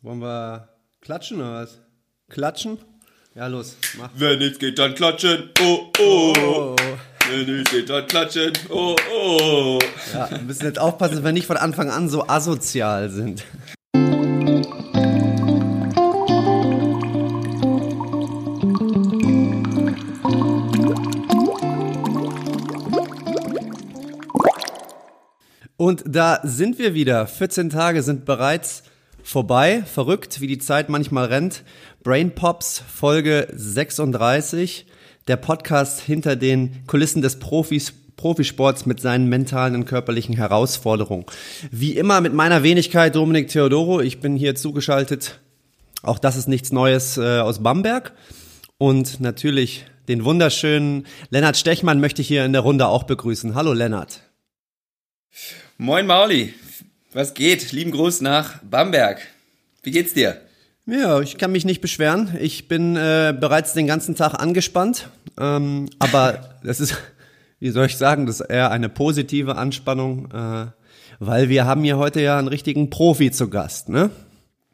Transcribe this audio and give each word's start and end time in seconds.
Wollen 0.00 0.20
wir 0.20 0.68
klatschen 1.00 1.38
oder 1.38 1.54
was? 1.54 1.80
Klatschen? 2.28 2.78
Ja, 3.34 3.48
los, 3.48 3.76
mach. 3.98 4.10
Wenn 4.14 4.38
nichts 4.38 4.60
geht, 4.60 4.78
dann 4.78 4.94
klatschen. 4.94 5.50
Oh, 5.60 5.88
oh. 5.98 6.32
oh. 6.38 6.76
Wenn 7.28 7.46
nichts 7.46 7.72
geht, 7.72 7.90
dann 7.90 8.06
klatschen. 8.06 8.52
Oh, 8.68 8.94
oh. 9.12 9.78
Ja, 10.14 10.30
wir 10.30 10.38
müssen 10.38 10.64
jetzt 10.66 10.78
aufpassen, 10.78 11.16
dass 11.16 11.24
wir 11.24 11.32
nicht 11.32 11.48
von 11.48 11.56
Anfang 11.56 11.90
an 11.90 12.08
so 12.08 12.28
asozial 12.28 13.10
sind. 13.10 13.44
Und 25.76 26.04
da 26.06 26.38
sind 26.44 26.78
wir 26.78 26.94
wieder. 26.94 27.26
14 27.26 27.70
Tage 27.70 28.04
sind 28.04 28.24
bereits 28.24 28.84
vorbei. 29.28 29.82
Verrückt, 29.84 30.40
wie 30.40 30.46
die 30.46 30.58
Zeit 30.58 30.88
manchmal 30.88 31.26
rennt. 31.26 31.62
Brain 32.02 32.34
Pops 32.34 32.82
Folge 32.88 33.46
36. 33.54 34.86
Der 35.28 35.36
Podcast 35.36 36.00
hinter 36.00 36.34
den 36.34 36.86
Kulissen 36.86 37.20
des 37.20 37.38
Profis, 37.38 37.92
Profisports 38.16 38.86
mit 38.86 39.00
seinen 39.00 39.28
mentalen 39.28 39.74
und 39.74 39.84
körperlichen 39.84 40.34
Herausforderungen. 40.34 41.26
Wie 41.70 41.94
immer 41.96 42.22
mit 42.22 42.32
meiner 42.32 42.62
Wenigkeit 42.62 43.14
Dominik 43.14 43.48
Theodoro. 43.48 44.00
Ich 44.00 44.20
bin 44.20 44.34
hier 44.34 44.54
zugeschaltet. 44.54 45.40
Auch 46.02 46.18
das 46.18 46.36
ist 46.36 46.48
nichts 46.48 46.72
Neues 46.72 47.18
äh, 47.18 47.40
aus 47.40 47.62
Bamberg. 47.62 48.14
Und 48.78 49.20
natürlich 49.20 49.84
den 50.08 50.24
wunderschönen 50.24 51.06
Lennart 51.28 51.58
Stechmann 51.58 52.00
möchte 52.00 52.22
ich 52.22 52.28
hier 52.28 52.46
in 52.46 52.54
der 52.54 52.62
Runde 52.62 52.88
auch 52.88 53.02
begrüßen. 53.02 53.54
Hallo 53.54 53.74
Lennart. 53.74 54.22
Moin 55.76 56.06
Mauli, 56.06 56.54
was 57.12 57.34
geht? 57.34 57.72
Lieben 57.72 57.90
Gruß 57.90 58.20
nach 58.20 58.62
Bamberg. 58.62 59.20
Wie 59.82 59.90
geht's 59.90 60.14
dir? 60.14 60.40
Ja, 60.86 61.20
ich 61.20 61.38
kann 61.38 61.52
mich 61.52 61.64
nicht 61.64 61.80
beschweren. 61.80 62.36
Ich 62.40 62.68
bin 62.68 62.96
äh, 62.96 63.34
bereits 63.38 63.72
den 63.72 63.86
ganzen 63.86 64.14
Tag 64.14 64.34
angespannt, 64.34 65.08
ähm, 65.38 65.88
aber 65.98 66.56
das 66.62 66.80
ist, 66.80 66.96
wie 67.60 67.70
soll 67.70 67.86
ich 67.86 67.96
sagen, 67.96 68.26
das 68.26 68.40
ist 68.40 68.46
eher 68.50 68.70
eine 68.70 68.88
positive 68.88 69.56
Anspannung, 69.56 70.30
äh, 70.32 70.66
weil 71.18 71.48
wir 71.48 71.64
haben 71.64 71.82
hier 71.82 71.98
heute 71.98 72.20
ja 72.20 72.38
einen 72.38 72.48
richtigen 72.48 72.90
Profi 72.90 73.30
zu 73.30 73.48
Gast, 73.48 73.88
ne? 73.88 74.10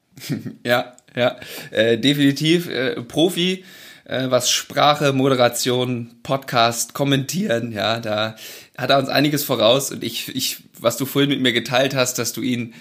ja, 0.64 0.94
ja, 1.16 1.36
äh, 1.70 1.98
definitiv 1.98 2.68
äh, 2.68 3.00
Profi 3.02 3.64
äh, 4.05 4.30
was 4.30 4.50
Sprache, 4.50 5.12
Moderation, 5.12 6.10
Podcast, 6.22 6.94
Kommentieren, 6.94 7.72
ja, 7.72 8.00
da 8.00 8.36
hat 8.77 8.90
er 8.90 8.98
uns 8.98 9.08
einiges 9.08 9.44
voraus 9.44 9.90
und 9.90 10.05
ich, 10.05 10.34
ich, 10.34 10.58
was 10.84 10.96
du 10.96 11.06
vorhin 11.06 11.30
mit 11.30 11.40
mir 11.40 11.52
geteilt 11.52 11.94
hast, 11.94 12.18
dass 12.18 12.32
du 12.32 12.42
ihn 12.42 12.74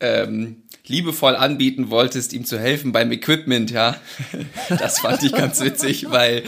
ähm, 0.00 0.62
liebevoll 0.86 1.36
anbieten 1.36 1.90
wolltest, 1.90 2.32
ihm 2.32 2.44
zu 2.44 2.58
helfen 2.58 2.92
beim 2.92 3.12
Equipment, 3.12 3.70
ja, 3.70 3.96
das 4.78 5.00
fand 5.00 5.22
ich 5.22 5.32
ganz 5.32 5.60
witzig, 5.60 6.10
weil 6.10 6.44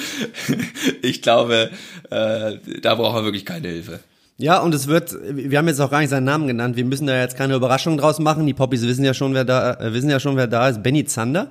ich 1.03 1.21
glaube, 1.21 1.71
äh, 2.11 2.53
da 2.81 2.95
braucht 2.95 3.17
er 3.17 3.25
wirklich 3.25 3.45
keine 3.45 3.69
Hilfe. 3.69 4.01
Ja, 4.39 4.61
und 4.61 4.75
es 4.75 4.87
wird, 4.87 5.15
wir 5.23 5.59
haben 5.59 5.69
jetzt 5.69 5.81
auch 5.81 5.91
gar 5.91 6.01
nicht 6.01 6.09
seinen 6.09 6.25
Namen 6.25 6.47
genannt, 6.47 6.77
wir 6.77 6.85
müssen 6.87 7.07
da 7.07 7.21
jetzt 7.21 7.37
keine 7.37 7.55
Überraschung 7.55 7.99
draus 7.99 8.19
machen. 8.19 8.47
Die 8.47 8.55
Poppies 8.55 8.81
wissen 8.83 9.05
ja 9.05 9.13
schon, 9.13 9.35
wer 9.35 9.45
da, 9.45 9.75
äh, 9.75 9.93
wissen 9.93 10.09
ja 10.09 10.19
schon, 10.19 10.37
wer 10.37 10.47
da 10.47 10.67
ist. 10.71 10.83
Benny 10.83 11.05
Zander. 11.05 11.51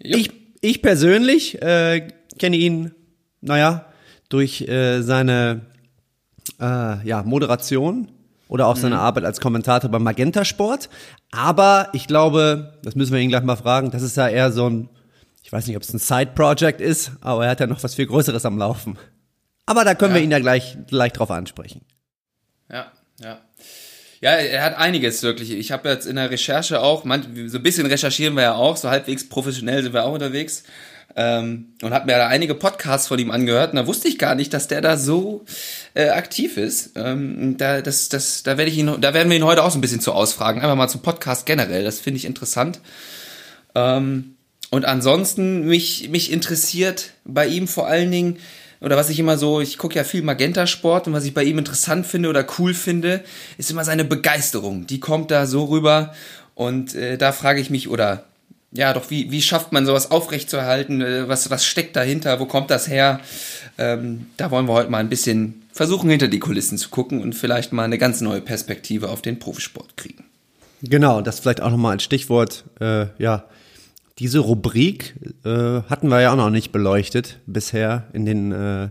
Jupp. 0.00 0.20
Ich 0.20 0.30
ich 0.60 0.82
persönlich 0.82 1.60
äh, 1.62 2.08
kenne 2.38 2.56
ihn, 2.56 2.92
naja, 3.40 3.86
durch 4.28 4.62
äh, 4.62 5.02
seine 5.02 5.62
äh, 6.60 7.06
ja, 7.06 7.22
Moderation 7.24 8.08
oder 8.48 8.66
auch 8.66 8.76
mhm. 8.76 8.80
seine 8.80 8.98
Arbeit 8.98 9.24
als 9.24 9.40
Kommentator 9.40 9.90
beim 9.90 10.02
Magenta 10.02 10.44
Sport. 10.44 10.88
Aber 11.30 11.88
ich 11.92 12.06
glaube, 12.06 12.78
das 12.82 12.94
müssen 12.96 13.12
wir 13.12 13.20
ihn 13.20 13.28
gleich 13.28 13.44
mal 13.44 13.56
fragen, 13.56 13.90
das 13.90 14.02
ist 14.02 14.16
ja 14.16 14.28
eher 14.28 14.52
so 14.52 14.68
ein, 14.68 14.88
ich 15.42 15.52
weiß 15.52 15.66
nicht, 15.66 15.76
ob 15.76 15.82
es 15.82 15.92
ein 15.92 15.98
Side-Project 15.98 16.80
ist, 16.80 17.12
aber 17.20 17.44
er 17.44 17.52
hat 17.52 17.60
ja 17.60 17.66
noch 17.66 17.82
was 17.82 17.94
viel 17.94 18.06
Größeres 18.06 18.44
am 18.44 18.58
Laufen. 18.58 18.98
Aber 19.66 19.84
da 19.84 19.94
können 19.94 20.12
ja. 20.12 20.16
wir 20.16 20.24
ihn 20.24 20.30
ja 20.30 20.40
gleich, 20.40 20.76
gleich 20.88 21.12
drauf 21.12 21.30
ansprechen. 21.30 21.82
Ja, 22.68 22.90
ja. 23.20 23.38
Ja, 24.22 24.32
er 24.32 24.64
hat 24.64 24.76
einiges 24.76 25.22
wirklich. 25.22 25.50
Ich 25.50 25.72
habe 25.72 25.88
jetzt 25.88 26.06
in 26.06 26.16
der 26.16 26.30
Recherche 26.30 26.80
auch, 26.80 27.04
man, 27.04 27.48
so 27.48 27.56
ein 27.56 27.62
bisschen 27.62 27.86
recherchieren 27.86 28.34
wir 28.34 28.42
ja 28.42 28.54
auch, 28.54 28.76
so 28.76 28.90
halbwegs 28.90 29.26
professionell 29.26 29.82
sind 29.82 29.94
wir 29.94 30.04
auch 30.04 30.12
unterwegs. 30.12 30.64
Ähm, 31.16 31.72
und 31.82 31.92
habe 31.92 32.06
mir 32.06 32.18
da 32.18 32.28
einige 32.28 32.54
Podcasts 32.54 33.08
von 33.08 33.18
ihm 33.18 33.30
angehört 33.30 33.72
und 33.72 33.76
da 33.76 33.86
wusste 33.86 34.06
ich 34.06 34.18
gar 34.18 34.34
nicht, 34.34 34.54
dass 34.54 34.68
der 34.68 34.80
da 34.80 34.96
so 34.96 35.44
äh, 35.94 36.10
aktiv 36.10 36.56
ist. 36.56 36.92
Ähm, 36.94 37.56
da, 37.56 37.80
das, 37.80 38.08
das, 38.08 38.42
da 38.44 38.56
werde 38.56 38.70
ich 38.70 38.78
ihn, 38.78 39.00
da 39.00 39.12
werden 39.12 39.28
wir 39.28 39.36
ihn 39.36 39.44
heute 39.44 39.64
auch 39.64 39.70
so 39.70 39.78
ein 39.78 39.80
bisschen 39.80 40.00
zu 40.00 40.12
ausfragen. 40.12 40.60
Einfach 40.60 40.76
mal 40.76 40.88
zum 40.88 41.02
Podcast 41.02 41.46
generell. 41.46 41.82
Das 41.82 41.98
finde 41.98 42.18
ich 42.18 42.24
interessant. 42.24 42.80
Ähm, 43.74 44.36
und 44.70 44.84
ansonsten 44.84 45.66
mich 45.66 46.08
mich 46.10 46.30
interessiert 46.30 47.10
bei 47.24 47.46
ihm 47.48 47.66
vor 47.66 47.88
allen 47.88 48.10
Dingen 48.10 48.38
oder 48.80 48.96
was 48.96 49.10
ich 49.10 49.18
immer 49.18 49.36
so, 49.36 49.60
ich 49.60 49.76
gucke 49.76 49.96
ja 49.96 50.04
viel 50.04 50.22
Magenta-Sport 50.22 51.06
und 51.06 51.12
was 51.12 51.24
ich 51.24 51.34
bei 51.34 51.44
ihm 51.44 51.58
interessant 51.58 52.06
finde 52.06 52.30
oder 52.30 52.46
cool 52.58 52.72
finde, 52.72 53.22
ist 53.58 53.70
immer 53.70 53.84
seine 53.84 54.04
Begeisterung. 54.04 54.86
Die 54.86 55.00
kommt 55.00 55.30
da 55.30 55.46
so 55.46 55.64
rüber 55.64 56.14
und 56.54 56.94
äh, 56.94 57.18
da 57.18 57.32
frage 57.32 57.60
ich 57.60 57.68
mich, 57.68 57.88
oder 57.88 58.24
ja, 58.72 58.92
doch, 58.92 59.10
wie, 59.10 59.30
wie 59.30 59.42
schafft 59.42 59.72
man 59.72 59.84
sowas 59.84 60.10
aufrechtzuerhalten? 60.10 61.00
Äh, 61.00 61.28
was, 61.28 61.50
was 61.50 61.64
steckt 61.64 61.96
dahinter? 61.96 62.38
Wo 62.40 62.46
kommt 62.46 62.70
das 62.70 62.88
her? 62.88 63.20
Ähm, 63.78 64.26
da 64.36 64.50
wollen 64.50 64.66
wir 64.66 64.74
heute 64.74 64.90
mal 64.90 64.98
ein 64.98 65.08
bisschen 65.08 65.62
versuchen, 65.72 66.10
hinter 66.10 66.28
die 66.28 66.38
Kulissen 66.38 66.78
zu 66.78 66.90
gucken 66.90 67.20
und 67.20 67.34
vielleicht 67.34 67.72
mal 67.72 67.84
eine 67.84 67.98
ganz 67.98 68.20
neue 68.20 68.40
Perspektive 68.40 69.08
auf 69.08 69.22
den 69.22 69.38
Profisport 69.38 69.96
kriegen. 69.96 70.24
Genau, 70.82 71.20
das 71.20 71.40
vielleicht 71.40 71.60
auch 71.60 71.70
nochmal 71.70 71.92
als 71.92 72.04
Stichwort, 72.04 72.64
äh, 72.80 73.06
ja, 73.18 73.44
diese 74.18 74.40
Rubrik 74.40 75.14
äh, 75.44 75.82
hatten 75.88 76.08
wir 76.08 76.20
ja 76.20 76.32
auch 76.32 76.36
noch 76.36 76.50
nicht 76.50 76.72
beleuchtet 76.72 77.38
bisher 77.46 78.06
in 78.12 78.26
den, 78.26 78.52
äh, 78.52 78.88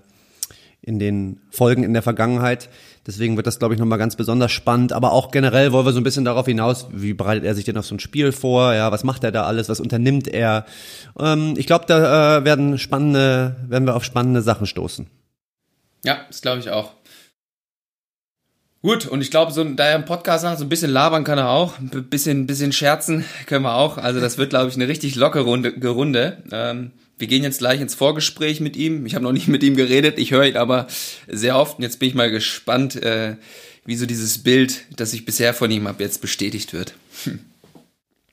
in 0.82 0.98
den 1.00 1.40
Folgen 1.52 1.84
in 1.84 1.94
der 1.94 2.02
Vergangenheit. 2.02 2.70
Deswegen 3.10 3.38
wird 3.38 3.48
das, 3.48 3.58
glaube 3.58 3.74
ich, 3.74 3.80
nochmal 3.80 3.98
ganz 3.98 4.16
besonders 4.16 4.52
spannend. 4.52 4.94
Aber 4.94 5.14
auch 5.14 5.32
generell 5.32 5.72
wollen 5.72 5.84
wir 5.84 5.94
so 5.94 6.00
ein 6.00 6.04
bisschen 6.04 6.26
darauf 6.26 6.46
hinaus, 6.46 6.90
wie 6.92 7.16
bereitet 7.16 7.44
er 7.44 7.56
sich 7.56 7.66
denn 7.66 7.76
auf 7.76 7.88
so 7.88 7.96
ein 7.96 8.00
Spiel 8.00 8.32
vor? 8.32 8.76
Ja, 8.76 8.92
was 8.92 9.04
macht 9.04 9.24
er 9.24 9.32
da 9.32 9.46
alles? 9.46 9.68
Was 9.68 9.80
unternimmt 9.80 10.28
er? 10.28 10.64
Ähm, 11.18 11.56
ich 11.58 11.66
glaube, 11.66 11.86
da 11.88 12.38
äh, 12.38 12.46
werden 12.46 12.78
spannende, 12.78 13.56
werden 13.68 13.88
wir 13.88 13.96
auf 13.96 14.04
spannende 14.04 14.44
Sachen 14.44 14.68
stoßen. 14.68 15.08
Ja, 16.06 16.20
das 16.28 16.44
glaube 16.44 16.60
ich 16.60 16.70
auch. 16.70 16.92
Gut, 18.84 19.08
und 19.08 19.22
ich 19.22 19.32
glaube, 19.32 19.54
so 19.54 19.64
da 19.64 19.86
er 19.86 19.96
im 19.96 20.06
Podcast 20.06 20.44
sagt, 20.44 20.60
so 20.60 20.66
ein 20.66 20.70
bisschen 20.70 20.92
labern 20.92 21.24
kann 21.24 21.40
er 21.40 21.50
auch, 21.50 21.80
ein 21.80 21.90
bisschen, 22.12 22.46
bisschen 22.46 22.72
scherzen 22.72 23.26
können 23.48 23.64
wir 23.64 23.74
auch. 23.74 23.98
Also 23.98 24.20
das 24.20 24.38
wird, 24.38 24.52
glaube 24.52 24.70
ich, 24.70 24.76
eine 24.76 24.88
richtig 24.88 25.16
lockere 25.16 25.46
Runde. 25.46 25.74
Runde. 25.84 26.44
Ähm, 26.52 26.92
wir 27.20 27.28
gehen 27.28 27.44
jetzt 27.44 27.60
gleich 27.60 27.82
ins 27.82 27.96
Vorgespräch 27.96 28.62
mit 28.62 28.78
ihm. 28.78 29.06
Ich 29.06 29.14
habe 29.14 29.24
noch 29.24 29.34
nicht 29.34 29.48
mit 29.48 29.62
ihm 29.62 29.76
geredet, 29.76 30.18
ich 30.18 30.32
höre 30.32 30.46
ihn 30.46 30.58
aber 30.58 30.88
sehr 31.28 31.58
oft. 31.58 31.78
Und 31.78 31.84
jetzt 31.84 32.00
bin 32.00 32.10
ich 32.10 32.16
mal 32.16 32.32
gespannt, 32.32 32.96
äh, 32.96 33.36
wie 33.86 33.96
so 33.96 34.06
dieses 34.06 34.40
Bild, 34.40 34.86
das 34.96 35.14
ich 35.14 35.26
bisher 35.26 35.54
von 35.54 35.70
ihm 35.70 35.88
habe, 35.88 36.02
jetzt 36.02 36.22
bestätigt 36.22 36.74
wird. 36.74 36.96
Hm. 37.26 37.40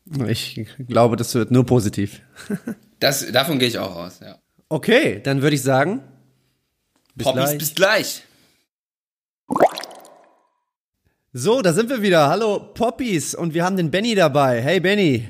Ich 0.29 0.65
glaube, 0.87 1.17
das 1.17 1.35
wird 1.35 1.51
nur 1.51 1.67
positiv. 1.67 2.21
das, 3.01 3.27
davon 3.33 3.59
gehe 3.59 3.67
ich 3.67 3.81
auch 3.81 3.97
aus, 3.97 4.21
ja. 4.21 4.39
Okay, 4.69 5.21
dann 5.21 5.43
würde 5.43 5.57
ich 5.57 5.63
sagen, 5.63 6.01
bis 7.17 7.25
Poppis, 7.25 7.43
gleich. 7.43 7.59
bis 7.59 7.75
gleich. 7.75 8.23
So, 11.33 11.61
da 11.61 11.73
sind 11.73 11.91
wir 11.91 12.03
wieder. 12.03 12.29
Hallo 12.29 12.61
Poppies 12.73 13.35
und 13.35 13.53
wir 13.53 13.65
haben 13.65 13.77
den 13.77 13.91
Benny 13.91 14.15
dabei. 14.15 14.63
Hey 14.63 14.79
Benny. 14.79 15.29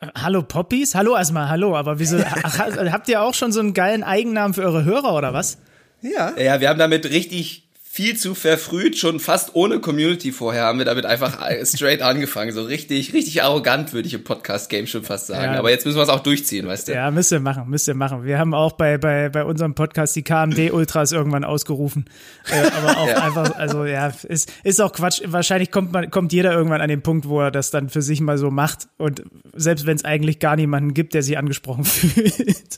Hallo 0.00 0.42
Poppies? 0.42 0.94
Hallo 0.94 1.16
erstmal, 1.16 1.48
hallo. 1.48 1.76
Aber 1.76 1.98
wieso 1.98 2.18
habt 2.24 3.08
ihr 3.08 3.22
auch 3.22 3.34
schon 3.34 3.50
so 3.52 3.60
einen 3.60 3.74
geilen 3.74 4.04
Eigennamen 4.04 4.54
für 4.54 4.62
eure 4.62 4.84
Hörer 4.84 5.14
oder 5.14 5.32
was? 5.32 5.58
Ja. 6.02 6.36
Ja, 6.38 6.60
wir 6.60 6.68
haben 6.68 6.78
damit 6.78 7.10
richtig 7.10 7.67
viel 7.98 8.16
zu 8.16 8.36
verfrüht, 8.36 8.96
schon 8.96 9.18
fast 9.18 9.56
ohne 9.56 9.80
Community 9.80 10.30
vorher 10.30 10.66
haben 10.66 10.78
wir 10.78 10.84
damit 10.84 11.04
einfach 11.04 11.36
straight 11.64 12.00
angefangen. 12.00 12.52
So 12.52 12.62
richtig, 12.62 13.12
richtig 13.12 13.42
arrogant, 13.42 13.92
würde 13.92 14.06
ich 14.06 14.14
im 14.14 14.22
Podcast-Game 14.22 14.86
schon 14.86 15.02
fast 15.02 15.26
sagen. 15.26 15.54
Ja. 15.54 15.58
Aber 15.58 15.70
jetzt 15.70 15.84
müssen 15.84 15.98
wir 15.98 16.04
es 16.04 16.08
auch 16.08 16.20
durchziehen, 16.20 16.68
weißt 16.68 16.86
du? 16.86 16.92
Ja, 16.92 17.10
müsst 17.10 17.32
ihr 17.32 17.40
machen, 17.40 17.68
müsst 17.68 17.88
ihr 17.88 17.96
machen. 17.96 18.22
Wir 18.22 18.38
haben 18.38 18.54
auch 18.54 18.74
bei, 18.74 18.98
bei, 18.98 19.30
bei 19.30 19.42
unserem 19.42 19.74
Podcast 19.74 20.14
die 20.14 20.22
KMD-Ultras 20.22 21.10
irgendwann 21.10 21.42
ausgerufen. 21.42 22.04
Äh, 22.48 22.70
aber 22.70 22.98
auch 22.98 23.08
ja. 23.08 23.16
einfach, 23.16 23.56
also 23.56 23.84
ja, 23.84 24.12
ist, 24.28 24.52
ist 24.62 24.80
auch 24.80 24.92
Quatsch. 24.92 25.22
Wahrscheinlich 25.24 25.72
kommt 25.72 25.90
man, 25.90 26.08
kommt 26.12 26.32
jeder 26.32 26.52
irgendwann 26.52 26.80
an 26.80 26.88
den 26.88 27.02
Punkt, 27.02 27.28
wo 27.28 27.40
er 27.40 27.50
das 27.50 27.72
dann 27.72 27.88
für 27.88 28.02
sich 28.02 28.20
mal 28.20 28.38
so 28.38 28.52
macht. 28.52 28.86
Und 28.98 29.24
selbst 29.56 29.86
wenn 29.86 29.96
es 29.96 30.04
eigentlich 30.04 30.38
gar 30.38 30.54
niemanden 30.54 30.94
gibt, 30.94 31.14
der 31.14 31.24
sich 31.24 31.36
angesprochen 31.36 31.82
fühlt. 31.84 32.76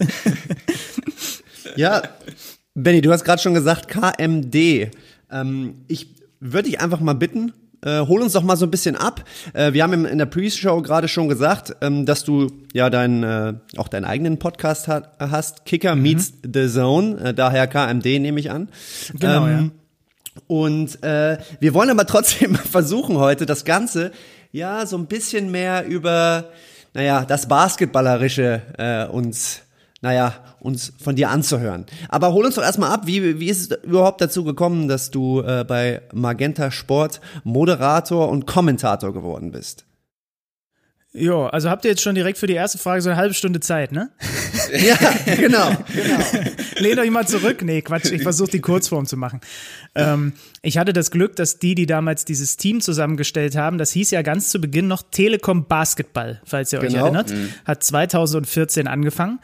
ja, 1.77 2.05
Benny, 2.75 3.03
du 3.03 3.13
hast 3.13 3.25
gerade 3.25 3.43
schon 3.43 3.53
gesagt, 3.53 3.89
KMD. 3.89 4.91
Ähm, 5.31 5.83
ich 5.89 6.15
würde 6.41 6.71
dich 6.71 6.81
einfach 6.81 7.01
mal 7.01 7.15
bitten, 7.15 7.53
äh, 7.83 8.01
hol 8.01 8.23
uns 8.23 8.33
doch 8.33 8.43
mal 8.43 8.57
so 8.57 8.67
ein 8.67 8.71
bisschen 8.71 8.97
ab. 8.97 9.25
Äh, 9.53 9.73
wir 9.73 9.83
haben 9.83 10.05
in 10.05 10.19
der 10.19 10.27
Pre-Show 10.27 10.83
gerade 10.83 11.09
schon 11.09 11.29
gesagt, 11.29 11.77
ähm, 11.81 12.07
dass 12.07 12.25
du 12.25 12.51
ja 12.73 12.91
deinen 12.91 13.23
äh, 13.23 13.55
auch 13.77 13.89
deinen 13.89 14.05
eigenen 14.05 14.39
Podcast 14.39 14.89
hat, 14.89 15.17
hast, 15.19 15.65
Kicker 15.65 15.95
mhm. 15.95 16.03
meets 16.03 16.33
the 16.43 16.69
Zone, 16.69 17.19
äh, 17.21 17.35
daher 17.35 17.67
KMD 17.67 18.21
nehme 18.21 18.41
ich 18.41 18.51
an. 18.51 18.69
Genau, 19.15 19.47
ähm, 19.47 19.53
ja. 19.53 20.43
Und 20.47 21.03
äh, 21.03 21.39
wir 21.59 21.75
wollen 21.75 21.91
aber 21.91 22.07
trotzdem 22.07 22.55
versuchen 22.71 23.19
heute 23.19 23.47
das 23.47 23.65
Ganze 23.65 24.13
ja, 24.53 24.85
so 24.87 24.97
ein 24.97 25.07
bisschen 25.07 25.51
mehr 25.51 25.87
über, 25.87 26.51
naja, 26.93 27.25
das 27.25 27.47
Basketballerische 27.47 28.63
äh, 28.79 29.07
uns, 29.07 29.63
naja, 30.01 30.35
uns 30.61 30.93
von 31.03 31.17
dir 31.17 31.31
anzuhören. 31.31 31.87
Aber 32.09 32.33
hol 32.33 32.47
uns 32.47 32.55
doch 32.55 32.63
erstmal 32.63 32.91
ab, 32.91 33.07
wie, 33.07 33.39
wie 33.39 33.49
ist 33.49 33.73
es 33.73 33.79
überhaupt 33.85 34.21
dazu 34.21 34.45
gekommen, 34.45 34.89
dass 34.89 35.11
du 35.11 35.43
äh, 35.43 35.65
bei 35.67 36.03
Magenta 36.13 36.71
Sport 36.71 37.21
Moderator 37.45 38.29
und 38.29 38.47
Kommentator 38.47 39.13
geworden 39.13 39.53
bist? 39.53 39.85
Ja, 41.13 41.49
also 41.49 41.71
habt 41.71 41.85
ihr 41.85 41.91
jetzt 41.91 42.03
schon 42.03 42.15
direkt 42.15 42.39
für 42.39 42.47
die 42.47 42.55
erste 42.55 42.79
Frage 42.79 43.03
so 43.03 43.11
eine 43.11 43.17
halbe 43.17 43.35
Stunde 43.35 43.59
Zeit, 43.59 43.91
ne? 43.91 44.11
ja, 44.73 44.97
genau, 45.35 45.77
genau. 45.93 46.25
Lehnt 46.79 47.01
euch 47.01 47.11
mal 47.11 47.27
zurück. 47.27 47.63
Nee, 47.63 47.83
Quatsch, 47.83 48.13
ich 48.13 48.23
versuche 48.23 48.53
die 48.53 48.61
Kurzform 48.61 49.07
zu 49.07 49.17
machen. 49.17 49.41
Ähm, 49.97 50.35
ich 50.63 50.79
hatte 50.79 50.93
das 50.93 51.11
Glück, 51.11 51.35
dass 51.35 51.59
die, 51.59 51.75
die 51.75 51.87
damals 51.87 52.25
dieses 52.25 52.57
Team 52.57 52.81
zusammengestellt 52.81 53.57
haben, 53.57 53.77
das 53.77 53.91
hieß 53.91 54.13
ja 54.13 54.23
ganz 54.23 54.51
zu 54.51 54.61
Beginn 54.61 54.87
noch 54.87 55.03
Telekom 55.11 55.67
Basketball, 55.67 56.41
falls 56.45 56.73
ihr 56.73 56.79
euch 56.79 56.93
genau. 56.93 57.07
erinnert, 57.07 57.31
mhm. 57.31 57.53
hat 57.65 57.83
2014 57.83 58.87
angefangen. 58.87 59.41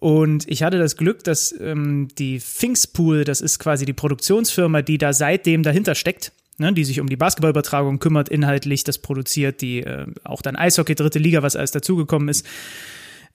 Und 0.00 0.48
ich 0.48 0.62
hatte 0.62 0.78
das 0.78 0.96
Glück, 0.96 1.24
dass 1.24 1.54
ähm, 1.60 2.08
die 2.18 2.38
Finkspool, 2.38 3.24
das 3.24 3.40
ist 3.40 3.58
quasi 3.58 3.84
die 3.84 3.92
Produktionsfirma, 3.92 4.82
die 4.82 4.98
da 4.98 5.12
seitdem 5.12 5.62
dahinter 5.62 5.94
steckt, 5.94 6.32
ne, 6.58 6.72
die 6.72 6.84
sich 6.84 7.00
um 7.00 7.08
die 7.08 7.16
Basketballübertragung 7.16 7.98
kümmert, 7.98 8.28
inhaltlich 8.28 8.84
das 8.84 8.98
produziert, 8.98 9.60
die 9.60 9.80
äh, 9.80 10.06
auch 10.22 10.40
dann 10.40 10.56
Eishockey, 10.56 10.94
dritte 10.94 11.18
Liga, 11.18 11.42
was 11.42 11.56
alles 11.56 11.72
dazugekommen 11.72 12.28
ist. 12.28 12.46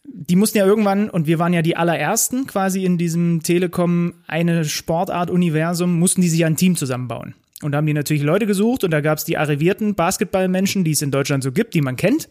Die 0.06 0.36
mussten 0.36 0.58
ja 0.58 0.66
irgendwann, 0.66 1.10
und 1.10 1.28
wir 1.28 1.40
waren 1.40 1.54
ja 1.54 1.62
die 1.62 1.78
allerersten 1.78 2.48
quasi 2.48 2.86
in 2.86 2.98
diesem 2.98 3.42
Telekom 3.42 4.14
eine 4.28 4.66
Sportart-Universum, 4.66 5.98
mussten 5.98 6.22
die 6.22 6.30
sich 6.30 6.44
ein 6.46 6.58
Team 6.58 6.76
zusammenbauen. 6.76 7.36
Und 7.62 7.72
da 7.72 7.78
haben 7.78 7.88
die 7.88 7.94
natürlich 7.94 8.24
Leute 8.24 8.46
gesucht 8.46 8.84
und 8.84 8.92
da 8.92 9.00
gab 9.00 9.18
es 9.18 9.24
die 9.24 9.38
arrivierten 9.38 9.96
Basketballmenschen, 9.96 10.84
die 10.84 10.92
es 10.92 11.02
in 11.02 11.12
Deutschland 11.12 11.44
so 11.44 11.52
gibt, 11.54 11.74
die 11.74 11.82
man 11.82 11.96
kennt. 11.96 12.28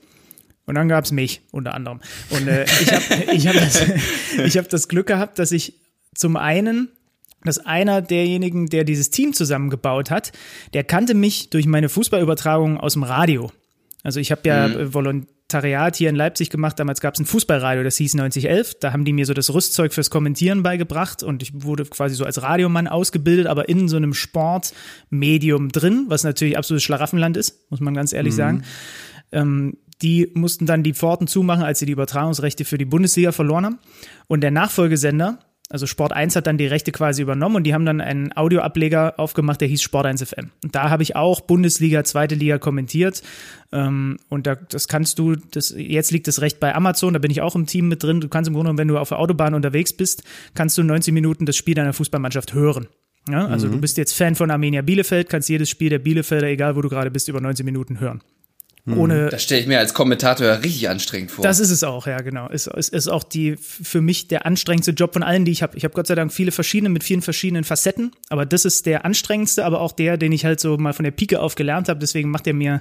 Und 0.64 0.76
dann 0.76 0.88
gab 0.88 1.04
es 1.04 1.12
mich 1.12 1.42
unter 1.50 1.74
anderem. 1.74 2.00
Und 2.30 2.46
äh, 2.46 2.64
ich 2.64 2.92
habe 2.92 3.32
ich 3.32 3.46
hab 3.46 3.54
das, 3.54 3.82
ich 4.44 4.58
hab 4.58 4.68
das 4.68 4.88
Glück 4.88 5.06
gehabt, 5.06 5.38
dass 5.38 5.52
ich 5.52 5.74
zum 6.14 6.36
einen 6.36 6.88
dass 7.44 7.58
einer 7.58 8.02
derjenigen, 8.02 8.68
der 8.68 8.84
dieses 8.84 9.10
Team 9.10 9.32
zusammengebaut 9.32 10.10
hat, 10.10 10.32
der 10.74 10.84
kannte 10.84 11.14
mich 11.14 11.50
durch 11.50 11.66
meine 11.66 11.88
Fußballübertragung 11.88 12.78
aus 12.78 12.92
dem 12.92 13.02
Radio. 13.02 13.50
Also 14.02 14.20
ich 14.20 14.30
habe 14.30 14.42
ja 14.44 14.68
mhm. 14.68 14.94
Volontariat 14.94 15.96
hier 15.96 16.08
in 16.08 16.16
Leipzig 16.16 16.50
gemacht, 16.50 16.78
damals 16.78 17.00
gab 17.00 17.14
es 17.14 17.20
ein 17.20 17.26
Fußballradio, 17.26 17.84
das 17.84 17.96
hieß 17.96 18.14
9011, 18.14 18.78
da 18.80 18.92
haben 18.92 19.04
die 19.04 19.12
mir 19.12 19.26
so 19.26 19.34
das 19.34 19.52
Rüstzeug 19.52 19.92
fürs 19.92 20.10
Kommentieren 20.10 20.62
beigebracht 20.62 21.22
und 21.22 21.42
ich 21.42 21.52
wurde 21.62 21.84
quasi 21.84 22.14
so 22.14 22.24
als 22.24 22.42
Radiomann 22.42 22.88
ausgebildet, 22.88 23.46
aber 23.46 23.68
in 23.68 23.88
so 23.88 23.96
einem 23.96 24.14
Sportmedium 24.14 25.70
drin, 25.70 26.06
was 26.08 26.24
natürlich 26.24 26.56
absolutes 26.56 26.84
Schlaraffenland 26.84 27.36
ist, 27.36 27.70
muss 27.70 27.80
man 27.80 27.94
ganz 27.94 28.12
ehrlich 28.12 28.34
mhm. 28.34 28.38
sagen. 28.38 28.64
Ähm, 29.30 29.76
die 30.02 30.30
mussten 30.34 30.66
dann 30.66 30.82
die 30.82 30.94
Pforten 30.94 31.26
zumachen, 31.26 31.62
als 31.62 31.78
sie 31.78 31.86
die 31.86 31.92
Übertragungsrechte 31.92 32.64
für 32.64 32.78
die 32.78 32.84
Bundesliga 32.84 33.32
verloren 33.32 33.64
haben. 33.64 33.78
Und 34.26 34.42
der 34.42 34.50
Nachfolgesender, 34.50 35.38
also 35.70 35.86
Sport 35.86 36.12
1 36.12 36.36
hat 36.36 36.46
dann 36.46 36.58
die 36.58 36.66
Rechte 36.66 36.92
quasi 36.92 37.22
übernommen 37.22 37.56
und 37.56 37.64
die 37.64 37.72
haben 37.72 37.86
dann 37.86 38.02
einen 38.02 38.36
Audioableger 38.36 39.18
aufgemacht, 39.18 39.60
der 39.62 39.68
hieß 39.68 39.80
Sport 39.80 40.04
1 40.04 40.22
FM. 40.22 40.50
Und 40.62 40.74
da 40.74 40.90
habe 40.90 41.02
ich 41.02 41.16
auch 41.16 41.40
Bundesliga, 41.40 42.04
zweite 42.04 42.34
Liga 42.34 42.58
kommentiert. 42.58 43.22
Ähm, 43.72 44.18
und 44.28 44.46
da, 44.46 44.54
das 44.56 44.86
kannst 44.86 45.18
du, 45.18 45.36
das, 45.36 45.74
jetzt 45.74 46.10
liegt 46.10 46.28
das 46.28 46.42
Recht 46.42 46.60
bei 46.60 46.74
Amazon, 46.74 47.14
da 47.14 47.20
bin 47.20 47.30
ich 47.30 47.40
auch 47.40 47.54
im 47.54 47.66
Team 47.66 47.88
mit 47.88 48.02
drin. 48.02 48.20
Du 48.20 48.28
kannst 48.28 48.48
im 48.48 48.54
Grunde, 48.54 48.76
wenn 48.76 48.88
du 48.88 48.98
auf 48.98 49.08
der 49.08 49.18
Autobahn 49.18 49.54
unterwegs 49.54 49.94
bist, 49.94 50.24
kannst 50.54 50.76
du 50.76 50.82
90 50.82 51.14
Minuten 51.14 51.46
das 51.46 51.56
Spiel 51.56 51.74
deiner 51.74 51.94
Fußballmannschaft 51.94 52.52
hören. 52.52 52.88
Ja, 53.30 53.46
also 53.46 53.68
mhm. 53.68 53.72
du 53.72 53.80
bist 53.80 53.96
jetzt 53.98 54.14
Fan 54.14 54.34
von 54.34 54.50
Armenia 54.50 54.82
Bielefeld, 54.82 55.28
kannst 55.28 55.48
jedes 55.48 55.70
Spiel 55.70 55.90
der 55.90 56.00
Bielefelder, 56.00 56.48
egal 56.48 56.76
wo 56.76 56.82
du 56.82 56.88
gerade 56.88 57.10
bist, 57.10 57.28
über 57.28 57.40
90 57.40 57.64
Minuten 57.64 58.00
hören. 58.00 58.20
Hm. 58.84 58.98
Ohne, 58.98 59.28
das 59.28 59.44
stelle 59.44 59.60
ich 59.60 59.68
mir 59.68 59.78
als 59.78 59.94
Kommentator 59.94 60.58
richtig 60.58 60.88
anstrengend 60.88 61.30
vor. 61.30 61.44
Das 61.44 61.60
ist 61.60 61.70
es 61.70 61.84
auch, 61.84 62.08
ja, 62.08 62.20
genau. 62.20 62.48
Ist, 62.48 62.66
ist, 62.66 62.92
ist 62.92 63.06
auch 63.06 63.22
die 63.22 63.56
für 63.56 64.00
mich 64.00 64.26
der 64.26 64.44
anstrengendste 64.44 64.90
Job 64.90 65.12
von 65.12 65.22
allen, 65.22 65.44
die 65.44 65.52
ich 65.52 65.62
habe. 65.62 65.76
Ich 65.76 65.84
habe 65.84 65.94
Gott 65.94 66.08
sei 66.08 66.16
Dank 66.16 66.32
viele 66.32 66.50
verschiedene 66.50 66.88
mit 66.88 67.04
vielen 67.04 67.22
verschiedenen 67.22 67.62
Facetten, 67.62 68.10
aber 68.28 68.44
das 68.44 68.64
ist 68.64 68.86
der 68.86 69.04
anstrengendste, 69.04 69.64
aber 69.64 69.80
auch 69.80 69.92
der, 69.92 70.16
den 70.16 70.32
ich 70.32 70.44
halt 70.44 70.58
so 70.58 70.76
mal 70.78 70.92
von 70.94 71.04
der 71.04 71.12
Pike 71.12 71.40
auf 71.40 71.54
gelernt 71.54 71.88
habe. 71.88 72.00
Deswegen 72.00 72.30
macht 72.30 72.48
er 72.48 72.54
mir 72.54 72.80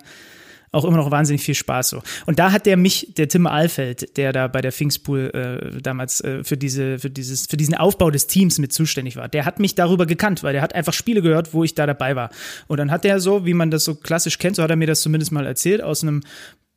auch 0.71 0.85
immer 0.85 0.97
noch 0.97 1.11
wahnsinnig 1.11 1.43
viel 1.43 1.55
Spaß 1.55 1.89
so. 1.89 2.01
Und 2.25 2.39
da 2.39 2.51
hat 2.51 2.65
der 2.65 2.77
mich, 2.77 3.13
der 3.17 3.27
Tim 3.27 3.45
Alfeld, 3.45 4.17
der 4.17 4.31
da 4.31 4.47
bei 4.47 4.61
der 4.61 4.71
Pfingstpool 4.71 5.31
äh, 5.33 5.81
damals 5.81 6.21
äh, 6.21 6.43
für 6.43 6.57
diese, 6.57 6.99
für 6.99 7.09
dieses, 7.09 7.47
für 7.47 7.57
diesen 7.57 7.75
Aufbau 7.75 8.09
des 8.09 8.27
Teams 8.27 8.57
mit 8.57 8.71
zuständig 8.71 9.17
war, 9.17 9.27
der 9.27 9.45
hat 9.45 9.59
mich 9.59 9.75
darüber 9.75 10.05
gekannt, 10.05 10.43
weil 10.43 10.53
der 10.53 10.61
hat 10.61 10.73
einfach 10.73 10.93
Spiele 10.93 11.21
gehört, 11.21 11.53
wo 11.53 11.63
ich 11.63 11.75
da 11.75 11.85
dabei 11.85 12.15
war. 12.15 12.29
Und 12.67 12.77
dann 12.77 12.91
hat 12.91 13.03
der 13.03 13.19
so, 13.19 13.45
wie 13.45 13.53
man 13.53 13.69
das 13.69 13.83
so 13.83 13.95
klassisch 13.95 14.37
kennt, 14.37 14.55
so 14.55 14.63
hat 14.63 14.69
er 14.69 14.77
mir 14.77 14.87
das 14.87 15.01
zumindest 15.01 15.31
mal 15.31 15.45
erzählt, 15.45 15.81
aus 15.81 16.03
einem 16.03 16.21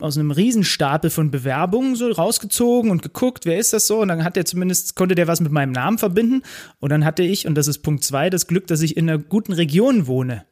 aus 0.00 0.18
einem 0.18 0.32
Riesenstapel 0.32 1.08
von 1.08 1.30
Bewerbungen 1.30 1.94
so 1.94 2.10
rausgezogen 2.10 2.90
und 2.90 3.02
geguckt, 3.02 3.46
wer 3.46 3.58
ist 3.58 3.72
das 3.72 3.86
so? 3.86 4.00
Und 4.00 4.08
dann 4.08 4.24
hat 4.24 4.36
er 4.36 4.44
zumindest, 4.44 4.96
konnte 4.96 5.14
der 5.14 5.28
was 5.28 5.40
mit 5.40 5.52
meinem 5.52 5.70
Namen 5.70 5.98
verbinden. 5.98 6.42
Und 6.80 6.90
dann 6.90 7.04
hatte 7.04 7.22
ich, 7.22 7.46
und 7.46 7.54
das 7.54 7.68
ist 7.68 7.78
Punkt 7.78 8.02
zwei, 8.02 8.28
das 8.28 8.48
Glück, 8.48 8.66
dass 8.66 8.82
ich 8.82 8.96
in 8.96 9.08
einer 9.08 9.18
guten 9.18 9.52
Region 9.52 10.08
wohne. 10.08 10.44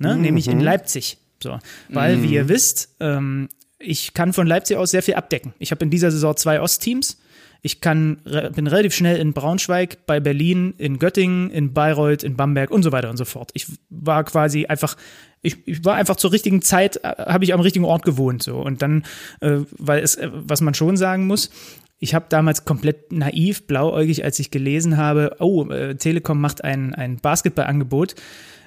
Ne? 0.00 0.16
Mhm. 0.16 0.22
Nämlich 0.22 0.48
in 0.48 0.60
Leipzig. 0.60 1.18
So, 1.42 1.58
weil, 1.88 2.16
mhm. 2.16 2.22
wie 2.22 2.34
ihr 2.34 2.48
wisst, 2.48 2.96
ähm, 3.00 3.48
ich 3.78 4.14
kann 4.14 4.32
von 4.32 4.46
Leipzig 4.46 4.76
aus 4.76 4.90
sehr 4.90 5.02
viel 5.02 5.14
abdecken. 5.14 5.54
Ich 5.58 5.70
habe 5.70 5.84
in 5.84 5.90
dieser 5.90 6.10
Saison 6.10 6.36
zwei 6.36 6.60
Ostteams. 6.60 7.18
Ich 7.62 7.80
kann, 7.80 8.22
bin 8.54 8.66
relativ 8.66 8.94
schnell 8.94 9.18
in 9.18 9.34
Braunschweig, 9.34 10.06
bei 10.06 10.18
Berlin, 10.18 10.74
in 10.78 10.98
Göttingen, 10.98 11.50
in 11.50 11.74
Bayreuth, 11.74 12.22
in 12.22 12.36
Bamberg 12.36 12.70
und 12.70 12.82
so 12.82 12.92
weiter 12.92 13.10
und 13.10 13.18
so 13.18 13.26
fort. 13.26 13.50
Ich 13.52 13.66
war 13.90 14.24
quasi 14.24 14.66
einfach, 14.66 14.96
ich, 15.42 15.56
ich 15.66 15.84
war 15.84 15.96
einfach 15.96 16.16
zur 16.16 16.32
richtigen 16.32 16.62
Zeit, 16.62 16.96
äh, 17.04 17.08
habe 17.18 17.44
ich 17.44 17.52
am 17.52 17.60
richtigen 17.60 17.84
Ort 17.84 18.04
gewohnt. 18.04 18.42
So. 18.42 18.56
Und 18.58 18.80
dann, 18.80 19.04
äh, 19.40 19.58
weil 19.76 20.02
es, 20.02 20.16
äh, 20.16 20.30
was 20.32 20.62
man 20.62 20.72
schon 20.72 20.96
sagen 20.96 21.26
muss, 21.26 21.50
ich 21.98 22.14
habe 22.14 22.26
damals 22.30 22.64
komplett 22.64 23.12
naiv, 23.12 23.66
blauäugig, 23.66 24.24
als 24.24 24.38
ich 24.38 24.50
gelesen 24.50 24.96
habe, 24.96 25.36
oh, 25.38 25.68
äh, 25.68 25.96
Telekom 25.96 26.40
macht 26.40 26.64
ein, 26.64 26.94
ein 26.94 27.18
Basketballangebot 27.18 28.14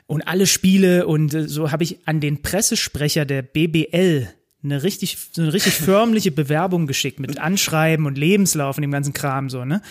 und 0.08 0.28
alle 0.28 0.48
Spiele 0.48 1.08
und 1.08 1.34
äh, 1.34 1.48
so 1.48 1.72
habe 1.72 1.84
ich 1.84 2.00
an 2.06 2.20
den 2.20 2.42
Pressesprecher 2.42 3.26
der 3.26 3.42
BBL 3.42 4.28
eine 4.64 4.84
richtig, 4.84 5.18
so 5.32 5.42
eine 5.42 5.54
richtig 5.54 5.74
förmliche 5.74 6.32
Bewerbung 6.32 6.88
geschickt 6.88 7.20
mit 7.20 7.40
Anschreiben 7.40 8.06
und 8.06 8.18
Lebenslauf 8.18 8.78
und 8.78 8.82
dem 8.82 8.92
ganzen 8.92 9.14
Kram 9.14 9.50
so, 9.50 9.66
ne? 9.66 9.82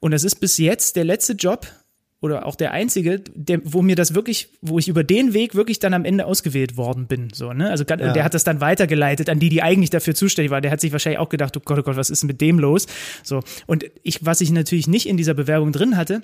Und 0.00 0.10
das 0.10 0.24
ist 0.24 0.36
bis 0.36 0.58
jetzt 0.58 0.96
der 0.96 1.04
letzte 1.04 1.32
Job 1.32 1.66
oder 2.20 2.46
auch 2.46 2.54
der 2.54 2.72
einzige, 2.72 3.20
der, 3.34 3.60
wo 3.64 3.82
mir 3.82 3.96
das 3.96 4.14
wirklich, 4.14 4.48
wo 4.60 4.78
ich 4.78 4.88
über 4.88 5.04
den 5.04 5.32
Weg 5.32 5.54
wirklich 5.54 5.78
dann 5.78 5.94
am 5.94 6.04
Ende 6.04 6.26
ausgewählt 6.26 6.76
worden 6.76 7.06
bin, 7.06 7.30
so, 7.32 7.52
ne? 7.52 7.70
Also 7.70 7.84
ja. 7.88 7.96
der 7.96 8.24
hat 8.24 8.34
das 8.34 8.44
dann 8.44 8.60
weitergeleitet 8.60 9.28
an 9.28 9.38
die, 9.38 9.48
die 9.48 9.62
eigentlich 9.62 9.90
dafür 9.90 10.14
zuständig 10.14 10.50
war. 10.50 10.60
Der 10.60 10.70
hat 10.70 10.80
sich 10.80 10.92
wahrscheinlich 10.92 11.18
auch 11.18 11.28
gedacht, 11.28 11.56
oh 11.56 11.60
Gott, 11.64 11.78
oh 11.78 11.82
Gott, 11.82 11.96
was 11.96 12.10
ist 12.10 12.24
mit 12.24 12.40
dem 12.40 12.58
los? 12.58 12.86
So. 13.22 13.42
Und 13.66 13.86
ich, 14.02 14.24
was 14.24 14.40
ich 14.40 14.50
natürlich 14.50 14.86
nicht 14.86 15.08
in 15.08 15.16
dieser 15.16 15.34
Bewerbung 15.34 15.72
drin 15.72 15.96
hatte, 15.96 16.22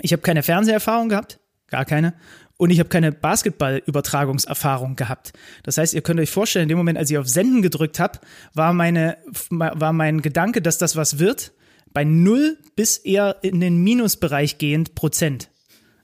ich 0.00 0.12
habe 0.12 0.22
keine 0.22 0.42
Fernseherfahrung 0.42 1.08
gehabt, 1.08 1.40
gar 1.68 1.84
keine 1.84 2.14
und 2.58 2.70
ich 2.70 2.80
habe 2.80 2.90
keine 2.90 3.12
Basketball-Übertragungserfahrung 3.12 4.96
gehabt. 4.96 5.32
Das 5.62 5.78
heißt, 5.78 5.94
ihr 5.94 6.02
könnt 6.02 6.20
euch 6.20 6.30
vorstellen, 6.30 6.64
in 6.64 6.68
dem 6.68 6.76
Moment, 6.76 6.98
als 6.98 7.10
ich 7.10 7.16
auf 7.16 7.28
Senden 7.28 7.62
gedrückt 7.62 7.98
habe, 7.98 8.18
war 8.52 8.74
meine 8.74 9.16
war 9.48 9.92
mein 9.92 10.20
Gedanke, 10.20 10.60
dass 10.60 10.76
das 10.76 10.96
was 10.96 11.18
wird, 11.18 11.52
bei 11.94 12.04
null 12.04 12.58
bis 12.76 12.98
eher 12.98 13.36
in 13.42 13.60
den 13.60 13.82
Minusbereich 13.82 14.58
gehend 14.58 14.94
Prozent. 14.94 15.48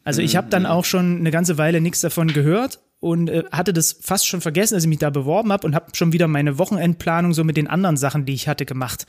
Also 0.04 0.22
ich 0.22 0.36
habe 0.36 0.48
dann 0.48 0.62
mhm. 0.62 0.68
auch 0.68 0.84
schon 0.84 1.18
eine 1.18 1.30
ganze 1.30 1.58
Weile 1.58 1.80
nichts 1.80 2.00
davon 2.00 2.28
gehört 2.28 2.80
und 3.00 3.28
äh, 3.30 3.44
hatte 3.50 3.72
das 3.72 3.98
fast 4.00 4.26
schon 4.26 4.40
vergessen, 4.40 4.74
als 4.74 4.84
ich 4.84 4.88
mich 4.88 4.98
da 4.98 5.10
beworben 5.10 5.52
habe 5.52 5.66
und 5.66 5.74
habe 5.74 5.86
schon 5.94 6.12
wieder 6.12 6.28
meine 6.28 6.58
Wochenendplanung 6.58 7.34
so 7.34 7.42
mit 7.42 7.56
den 7.56 7.66
anderen 7.66 7.96
Sachen, 7.96 8.26
die 8.26 8.34
ich 8.34 8.48
hatte, 8.48 8.64
gemacht. 8.64 9.06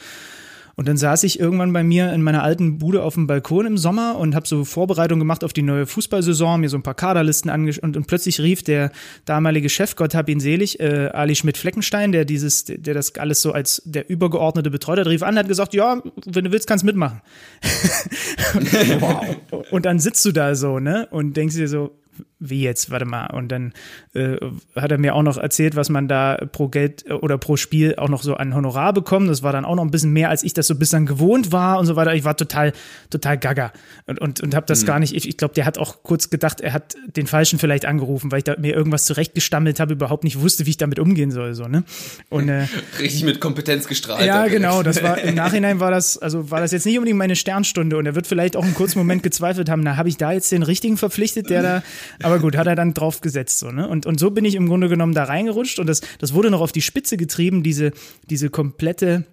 Und 0.75 0.87
dann 0.87 0.97
saß 0.97 1.23
ich 1.23 1.39
irgendwann 1.39 1.71
bei 1.71 1.83
mir 1.83 2.11
in 2.11 2.21
meiner 2.21 2.43
alten 2.43 2.77
Bude 2.77 3.03
auf 3.03 3.13
dem 3.13 3.27
Balkon 3.27 3.65
im 3.65 3.77
Sommer 3.77 4.17
und 4.17 4.35
habe 4.35 4.45
so 4.47 4.65
Vorbereitungen 4.65 5.19
gemacht 5.19 5.43
auf 5.43 5.53
die 5.53 5.61
neue 5.61 5.85
Fußballsaison, 5.85 6.59
mir 6.59 6.69
so 6.69 6.77
ein 6.77 6.83
paar 6.83 6.95
Kaderlisten 6.95 7.49
angeschaut 7.49 7.83
und, 7.83 7.97
und 7.97 8.07
plötzlich 8.07 8.41
rief 8.41 8.61
der 8.61 8.91
damalige 9.23 9.69
Chef, 9.69 9.95
Gott 9.95 10.15
hab 10.15 10.27
ihn 10.27 10.39
selig, 10.39 10.79
äh, 10.79 11.09
Ali 11.13 11.35
Schmidt-Fleckenstein, 11.35 12.11
der 12.11 12.25
dieses, 12.25 12.65
der 12.65 12.93
das 12.93 13.15
alles 13.15 13.41
so 13.41 13.53
als 13.53 13.81
der 13.85 14.09
übergeordnete 14.09 14.69
Betreuer 14.69 14.97
hat, 14.97 15.07
rief 15.07 15.23
an, 15.23 15.37
hat 15.37 15.47
gesagt, 15.47 15.73
ja, 15.73 16.01
wenn 16.25 16.45
du 16.45 16.51
willst, 16.51 16.67
kannst 16.67 16.83
mitmachen. 16.83 17.21
wow. 18.99 19.25
Und 19.71 19.85
dann 19.85 19.99
sitzt 19.99 20.25
du 20.25 20.31
da 20.31 20.55
so, 20.55 20.79
ne, 20.79 21.07
und 21.09 21.37
denkst 21.37 21.55
dir 21.55 21.69
so, 21.69 21.91
wie 22.39 22.61
jetzt, 22.61 22.89
warte 22.89 23.05
mal. 23.05 23.27
Und 23.27 23.49
dann 23.49 23.73
äh, 24.13 24.37
hat 24.75 24.91
er 24.91 24.97
mir 24.97 25.15
auch 25.15 25.23
noch 25.23 25.37
erzählt, 25.37 25.75
was 25.75 25.89
man 25.89 26.07
da 26.07 26.37
pro 26.51 26.67
Geld 26.67 27.09
oder 27.09 27.37
pro 27.37 27.55
Spiel 27.55 27.95
auch 27.95 28.09
noch 28.09 28.23
so 28.23 28.35
an 28.35 28.53
Honorar 28.53 28.93
bekommt. 28.93 29.29
Das 29.29 29.41
war 29.41 29.53
dann 29.53 29.65
auch 29.65 29.75
noch 29.75 29.83
ein 29.83 29.91
bisschen 29.91 30.11
mehr, 30.11 30.29
als 30.29 30.43
ich 30.43 30.53
das 30.53 30.67
so 30.67 30.75
bislang 30.75 31.05
gewohnt 31.05 31.51
war 31.51 31.79
und 31.79 31.85
so 31.85 31.95
weiter. 31.95 32.13
Ich 32.13 32.23
war 32.23 32.35
total, 32.35 32.73
total 33.09 33.37
gaga 33.37 33.71
und, 34.05 34.19
und, 34.19 34.41
und 34.41 34.55
habe 34.55 34.65
das 34.65 34.81
mhm. 34.81 34.87
gar 34.87 34.99
nicht, 34.99 35.15
ich, 35.15 35.27
ich 35.27 35.37
glaube, 35.37 35.53
der 35.53 35.65
hat 35.65 35.77
auch 35.77 36.03
kurz 36.03 36.29
gedacht, 36.29 36.61
er 36.61 36.73
hat 36.73 36.95
den 37.15 37.27
Falschen 37.27 37.57
vielleicht 37.57 37.85
angerufen, 37.85 38.31
weil 38.31 38.39
ich 38.39 38.43
da 38.43 38.55
mir 38.57 38.75
irgendwas 38.75 39.05
zurechtgestammelt 39.05 39.79
habe, 39.79 39.93
überhaupt 39.93 40.23
nicht 40.23 40.39
wusste, 40.41 40.65
wie 40.65 40.71
ich 40.71 40.77
damit 40.77 40.99
umgehen 40.99 41.31
soll. 41.31 41.53
So, 41.53 41.67
ne? 41.67 41.83
und, 42.29 42.49
äh, 42.49 42.67
Richtig 42.99 43.23
mit 43.23 43.39
Kompetenz 43.39 43.87
gestrahlt. 43.87 44.25
Ja, 44.25 44.47
genau. 44.47 44.83
Das 44.83 45.01
war, 45.01 45.17
im 45.19 45.35
Nachhinein 45.35 45.79
war 45.79 45.91
das, 45.91 46.17
also 46.17 46.51
war 46.51 46.59
das 46.59 46.71
jetzt 46.71 46.85
nicht 46.85 46.97
unbedingt 46.97 47.17
meine 47.17 47.35
Sternstunde 47.35 47.97
und 47.97 48.05
er 48.05 48.15
wird 48.15 48.27
vielleicht 48.27 48.57
auch 48.57 48.63
einen 48.63 48.73
kurzen 48.73 48.99
Moment 48.99 49.23
gezweifelt 49.23 49.69
haben, 49.69 49.81
na, 49.81 49.95
habe 49.95 50.09
ich 50.09 50.17
da 50.17 50.31
jetzt 50.31 50.51
den 50.51 50.63
Richtigen 50.63 50.97
verpflichtet, 50.97 51.49
der 51.49 51.61
da 51.63 51.83
Aber 52.25 52.39
gut, 52.39 52.57
hat 52.57 52.65
er 52.65 52.75
dann 52.75 52.95
drauf 52.95 53.21
gesetzt, 53.21 53.59
so, 53.59 53.71
ne? 53.71 53.87
Und, 53.87 54.07
und 54.07 54.19
so 54.19 54.31
bin 54.31 54.45
ich 54.45 54.55
im 54.55 54.67
Grunde 54.67 54.89
genommen 54.89 55.13
da 55.13 55.25
reingerutscht 55.25 55.77
und 55.77 55.85
das, 55.85 56.01
das 56.17 56.33
wurde 56.33 56.49
noch 56.49 56.59
auf 56.59 56.71
die 56.71 56.81
Spitze 56.81 57.17
getrieben, 57.17 57.61
diese, 57.61 57.91
diese 58.31 58.49
komplette 58.49 59.25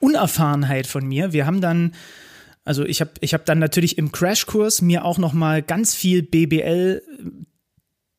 Unerfahrenheit 0.00 0.88
von 0.88 1.06
mir. 1.06 1.32
Wir 1.32 1.46
haben 1.46 1.60
dann, 1.60 1.94
also 2.64 2.84
ich 2.84 3.00
habe 3.00 3.12
ich 3.20 3.32
hab 3.32 3.44
dann 3.44 3.60
natürlich 3.60 3.96
im 3.96 4.10
Crashkurs 4.10 4.82
mir 4.82 5.04
auch 5.04 5.18
noch 5.18 5.32
mal 5.32 5.62
ganz 5.62 5.94
viel 5.94 6.24
BBL 6.24 7.00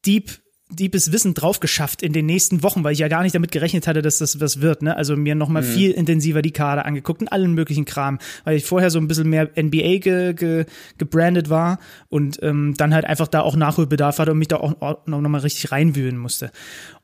Deep 0.05 0.40
deepes 0.71 1.11
Wissen 1.11 1.33
drauf 1.33 1.59
geschafft 1.59 2.01
in 2.01 2.13
den 2.13 2.25
nächsten 2.25 2.63
Wochen, 2.63 2.83
weil 2.83 2.93
ich 2.93 2.99
ja 2.99 3.07
gar 3.07 3.23
nicht 3.23 3.35
damit 3.35 3.51
gerechnet 3.51 3.87
hatte, 3.87 4.01
dass 4.01 4.17
das 4.19 4.39
was 4.39 4.61
wird. 4.61 4.81
Ne? 4.81 4.95
Also 4.95 5.15
mir 5.15 5.35
nochmal 5.35 5.63
mhm. 5.63 5.67
viel 5.67 5.91
intensiver 5.91 6.41
die 6.41 6.51
Kader 6.51 6.85
angeguckt 6.85 7.21
und 7.21 7.31
allen 7.31 7.53
möglichen 7.53 7.85
Kram, 7.85 8.19
weil 8.43 8.57
ich 8.57 8.65
vorher 8.65 8.89
so 8.89 8.99
ein 8.99 9.07
bisschen 9.07 9.29
mehr 9.29 9.49
NBA 9.57 9.97
ge, 9.97 10.33
ge, 10.33 10.65
gebrandet 10.97 11.49
war 11.49 11.79
und 12.09 12.39
ähm, 12.41 12.73
dann 12.77 12.93
halt 12.93 13.05
einfach 13.05 13.27
da 13.27 13.41
auch 13.41 13.55
Nachholbedarf 13.55 14.19
hatte 14.19 14.31
und 14.31 14.39
mich 14.39 14.47
da 14.47 14.57
auch 14.57 15.05
nochmal 15.05 15.41
richtig 15.41 15.71
reinwühlen 15.71 16.17
musste. 16.17 16.51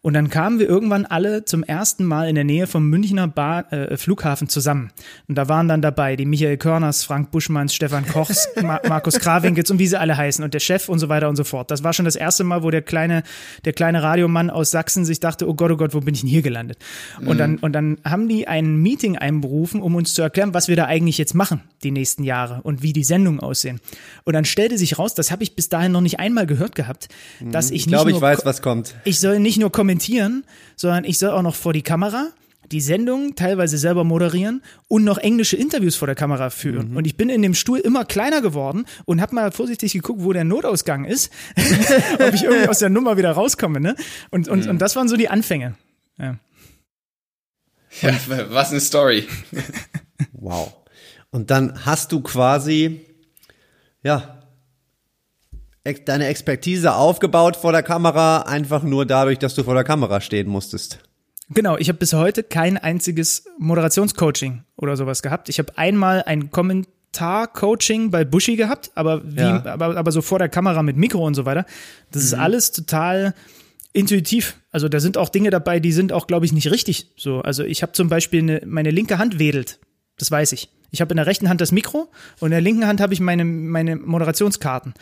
Und 0.08 0.14
dann 0.14 0.30
kamen 0.30 0.58
wir 0.58 0.70
irgendwann 0.70 1.06
alle 1.06 1.44
zum 1.44 1.64
ersten 1.64 2.06
Mal 2.06 2.30
in 2.30 2.36
der 2.36 2.46
Nähe 2.46 2.66
vom 2.66 2.90
Münchner 2.90 3.28
Bar, 3.28 3.74
äh, 3.74 3.98
Flughafen 3.98 4.48
zusammen. 4.48 4.90
Und 5.28 5.36
da 5.36 5.50
waren 5.50 5.68
dann 5.68 5.82
dabei 5.82 6.16
die 6.16 6.26
Michael 6.26 6.56
Körners, 6.56 7.04
Frank 7.04 7.30
Buschmanns, 7.30 7.76
Stefan 7.76 8.08
Kochs, 8.08 8.48
Ma 8.64 8.80
Markus 8.88 9.20
Krawinkels 9.20 9.70
und 9.70 9.80
wie 9.80 9.88
sie 9.88 10.00
alle 10.00 10.16
heißen 10.16 10.46
und 10.46 10.54
der 10.54 10.62
Chef 10.62 10.88
und 10.88 11.00
so 11.00 11.10
weiter 11.10 11.28
und 11.28 11.36
so 11.36 11.44
fort. 11.44 11.72
Das 11.72 11.84
war 11.84 11.92
schon 11.92 12.06
das 12.06 12.16
erste 12.16 12.46
Mal, 12.46 12.64
wo 12.64 12.72
der 12.72 12.84
kleine, 12.84 13.24
der 13.66 13.74
kleine 13.74 14.02
Radiomann 14.02 14.50
aus 14.50 14.72
Sachsen 14.72 15.04
sich 15.04 15.20
dachte, 15.20 15.46
oh 15.46 15.56
Gott, 15.56 15.72
oh 15.72 15.76
Gott, 15.76 15.94
wo 15.94 16.00
bin 16.00 16.14
ich 16.14 16.22
denn 16.22 16.30
hier 16.30 16.42
gelandet? 16.42 16.78
Mhm. 17.20 17.28
Und, 17.28 17.38
dann, 17.38 17.58
und 17.58 17.74
dann 17.74 17.98
haben 18.06 18.30
die 18.30 18.48
ein 18.48 18.78
Meeting 18.78 19.18
einberufen, 19.18 19.82
um 19.82 19.94
uns 19.96 20.14
zu 20.14 20.22
erklären, 20.22 20.54
was 20.54 20.70
wir 20.70 20.78
da 20.78 20.86
eigentlich 20.86 21.18
jetzt 21.18 21.36
machen, 21.36 21.64
die 21.84 21.92
nächsten 21.92 22.24
Jahre 22.24 22.62
und 22.64 22.82
wie 22.82 22.94
die 22.94 23.04
Sendungen 23.04 23.42
aussehen. 23.42 23.82
Und 24.24 24.36
dann 24.36 24.46
stellte 24.46 24.78
sich 24.78 24.98
raus, 24.98 25.16
das 25.16 25.32
habe 25.32 25.44
ich 25.44 25.54
bis 25.54 25.68
dahin 25.68 25.92
noch 25.92 26.00
nicht 26.00 26.22
einmal 26.22 26.48
gehört 26.48 26.76
gehabt, 26.76 27.10
dass 27.42 27.72
mhm. 27.72 27.76
ich, 27.76 27.82
ich 27.82 27.88
glaube, 27.88 28.12
ich 28.12 28.22
weiß, 28.22 28.46
was 28.46 28.62
kommt. 28.62 28.96
Ich 29.04 29.20
soll 29.20 29.42
nicht 29.42 29.60
nur 29.60 29.70
kommentieren, 29.70 29.97
kommentieren, 29.98 30.44
sondern 30.76 31.04
ich 31.04 31.20
soll 31.20 31.32
auch 31.32 31.42
noch 31.42 31.56
vor 31.56 31.74
die 31.74 31.82
Kamera 31.82 32.30
die 32.70 32.82
Sendung 32.82 33.36
teilweise 33.36 33.78
selber 33.78 34.04
moderieren 34.04 34.62
und 34.90 35.06
noch 35.06 35.18
englische 35.18 35.56
Interviews 35.56 35.96
vor 35.96 36.06
der 36.06 36.16
Kamera 36.16 36.50
führen. 36.50 36.92
Mhm. 36.92 36.98
Und 36.98 37.08
ich 37.08 37.16
bin 37.16 37.30
in 37.30 37.42
dem 37.42 37.54
Stuhl 37.54 37.80
immer 37.80 38.04
kleiner 38.04 38.42
geworden 38.42 38.86
und 39.06 39.22
habe 39.22 39.36
mal 39.36 39.54
vorsichtig 39.54 39.94
geguckt, 39.94 40.22
wo 40.22 40.34
der 40.34 40.44
Notausgang 40.44 41.06
ist, 41.06 41.32
ob 42.20 42.34
ich 42.34 42.44
irgendwie 42.44 42.68
aus 42.68 42.80
der 42.80 42.90
Nummer 42.90 43.16
wieder 43.16 43.32
rauskomme. 43.32 43.80
Ne? 43.80 43.96
Und, 44.32 44.50
und, 44.50 44.66
mhm. 44.66 44.72
und 44.72 44.80
das 44.80 44.98
waren 44.98 45.08
so 45.08 45.16
die 45.16 45.30
Anfänge. 45.30 45.76
Ja. 46.20 46.38
ja 48.02 48.14
was 48.50 48.72
eine 48.72 48.82
Story. 48.82 49.30
wow. 50.34 50.76
Und 51.32 51.50
dann 51.52 51.86
hast 51.86 52.12
du 52.12 52.20
quasi, 52.20 53.00
ja, 54.04 54.37
deine 56.06 56.28
Expertise 56.28 56.96
aufgebaut 56.96 57.56
vor 57.56 57.72
der 57.72 57.84
Kamera, 57.84 58.44
einfach 58.44 58.84
nur 58.84 59.06
dadurch, 59.06 59.40
dass 59.40 59.56
du 59.56 59.64
vor 59.64 59.74
der 59.74 59.84
Kamera 59.84 60.22
stehen 60.22 60.48
musstest. 60.48 61.00
Genau, 61.50 61.78
ich 61.78 61.88
habe 61.88 62.00
bis 62.00 62.14
heute 62.14 62.44
kein 62.44 62.78
einziges 62.78 63.46
Moderationscoaching 63.58 64.64
oder 64.76 64.98
sowas 64.98 65.22
gehabt. 65.22 65.48
Ich 65.50 65.60
habe 65.60 65.78
einmal 65.78 66.24
ein 66.24 66.52
Kommentar-Coaching 66.52 68.12
bei 68.12 68.26
Bushy 68.26 68.58
gehabt, 68.58 68.92
aber, 68.96 69.24
wie, 69.24 69.40
ja. 69.40 69.66
aber, 69.66 69.96
aber 69.96 70.12
so 70.12 70.22
vor 70.22 70.40
der 70.40 70.50
Kamera 70.50 70.84
mit 70.84 70.98
Mikro 70.98 71.26
und 71.26 71.36
so 71.36 71.46
weiter. 71.46 71.66
Das 72.12 72.24
mhm. 72.24 72.28
ist 72.28 72.34
alles 72.34 72.72
total 72.72 73.34
intuitiv. 73.94 74.58
Also 74.72 74.90
da 74.90 75.00
sind 75.00 75.18
auch 75.18 75.30
Dinge 75.30 75.50
dabei, 75.50 75.80
die 75.80 75.94
sind 75.94 76.12
auch, 76.12 76.28
glaube 76.28 76.46
ich, 76.46 76.52
nicht 76.52 76.70
richtig 76.70 77.12
so. 77.16 77.42
Also 77.42 77.64
ich 77.64 77.82
habe 77.82 77.94
zum 77.94 78.10
Beispiel 78.10 78.42
eine, 78.42 78.62
meine 78.66 78.92
linke 78.92 79.18
Hand 79.18 79.40
wedelt. 79.40 79.80
Das 80.18 80.30
weiß 80.30 80.52
ich. 80.52 80.70
Ich 80.92 81.02
habe 81.02 81.12
in 81.12 81.18
der 81.18 81.26
rechten 81.26 81.50
Hand 81.50 81.62
das 81.62 81.72
Mikro 81.72 82.10
und 82.40 82.48
in 82.48 82.52
der 82.52 82.62
linken 82.62 82.88
Hand 82.88 83.02
habe 83.02 83.14
ich 83.14 83.20
meine, 83.20 83.46
meine 83.46 83.96
Moderationskarten. 83.96 84.94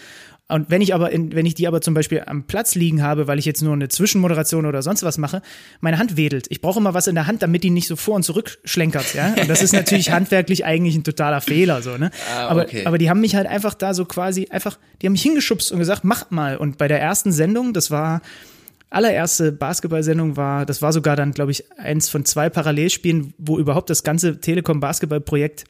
Und 0.48 0.70
wenn 0.70 0.82
ich 0.82 0.94
aber, 0.94 1.12
in, 1.12 1.34
wenn 1.34 1.48
ich 1.48 1.56
die 1.56 1.68
aber 1.68 1.82
zum 1.82 1.96
Beispiel 1.96 2.22
am 2.28 2.46
Platz 2.46 2.76
liegen 2.76 3.02
habe, 3.02 3.26
weil 3.26 3.40
ich 3.40 3.46
jetzt 3.46 3.64
nur 3.64 3.74
eine 3.74 3.88
Zwischenmoderation 3.88 4.68
oder 4.68 4.84
sonst 4.84 5.02
was 5.02 5.18
mache, 5.18 5.42
meine 5.82 5.98
Hand 5.98 6.18
wedelt. 6.18 6.46
Ich 6.50 6.62
brauche 6.62 6.80
immer 6.80 6.94
was 6.94 7.08
in 7.08 7.16
der 7.16 7.26
Hand, 7.26 7.42
damit 7.42 7.64
die 7.64 7.72
nicht 7.72 7.88
so 7.88 7.96
vor 7.96 8.16
und 8.16 8.24
zurück 8.24 8.60
schlenkert, 8.64 9.16
ja. 9.16 9.34
Und 9.42 9.50
das 9.50 9.64
ist 9.64 9.74
natürlich 9.74 10.12
handwerklich 10.12 10.64
eigentlich 10.64 10.96
ein 10.96 11.04
totaler 11.04 11.42
Fehler, 11.42 11.82
so, 11.82 11.98
ne. 11.98 12.12
Ah, 12.32 12.56
okay. 12.56 12.82
aber, 12.82 12.90
aber 12.90 12.98
die 13.00 13.10
haben 13.10 13.22
mich 13.22 13.36
halt 13.36 13.48
einfach 13.48 13.74
da 13.74 13.96
so 13.96 14.06
quasi 14.06 14.48
einfach, 14.52 14.78
die 15.02 15.08
haben 15.08 15.14
mich 15.14 15.24
hingeschubst 15.24 15.72
und 15.72 15.80
gesagt, 15.80 16.04
mach 16.04 16.30
mal. 16.30 16.58
Und 16.58 16.78
bei 16.78 16.88
der 16.88 17.02
ersten 17.02 17.32
Sendung, 17.32 17.74
das 17.74 17.90
war, 17.90 18.22
allererste 18.92 19.52
Basketballsendung 19.52 20.38
war, 20.38 20.66
das 20.66 20.82
war 20.82 20.94
sogar 20.94 21.16
dann, 21.16 21.32
glaube 21.32 21.52
ich, 21.52 21.72
eins 21.78 22.08
von 22.10 22.24
zwei 22.24 22.50
Parallelspielen, 22.50 23.34
wo 23.38 23.58
überhaupt 23.58 23.90
das 23.90 24.04
ganze 24.04 24.40
Telekom-Basketball-Projekt 24.40 25.66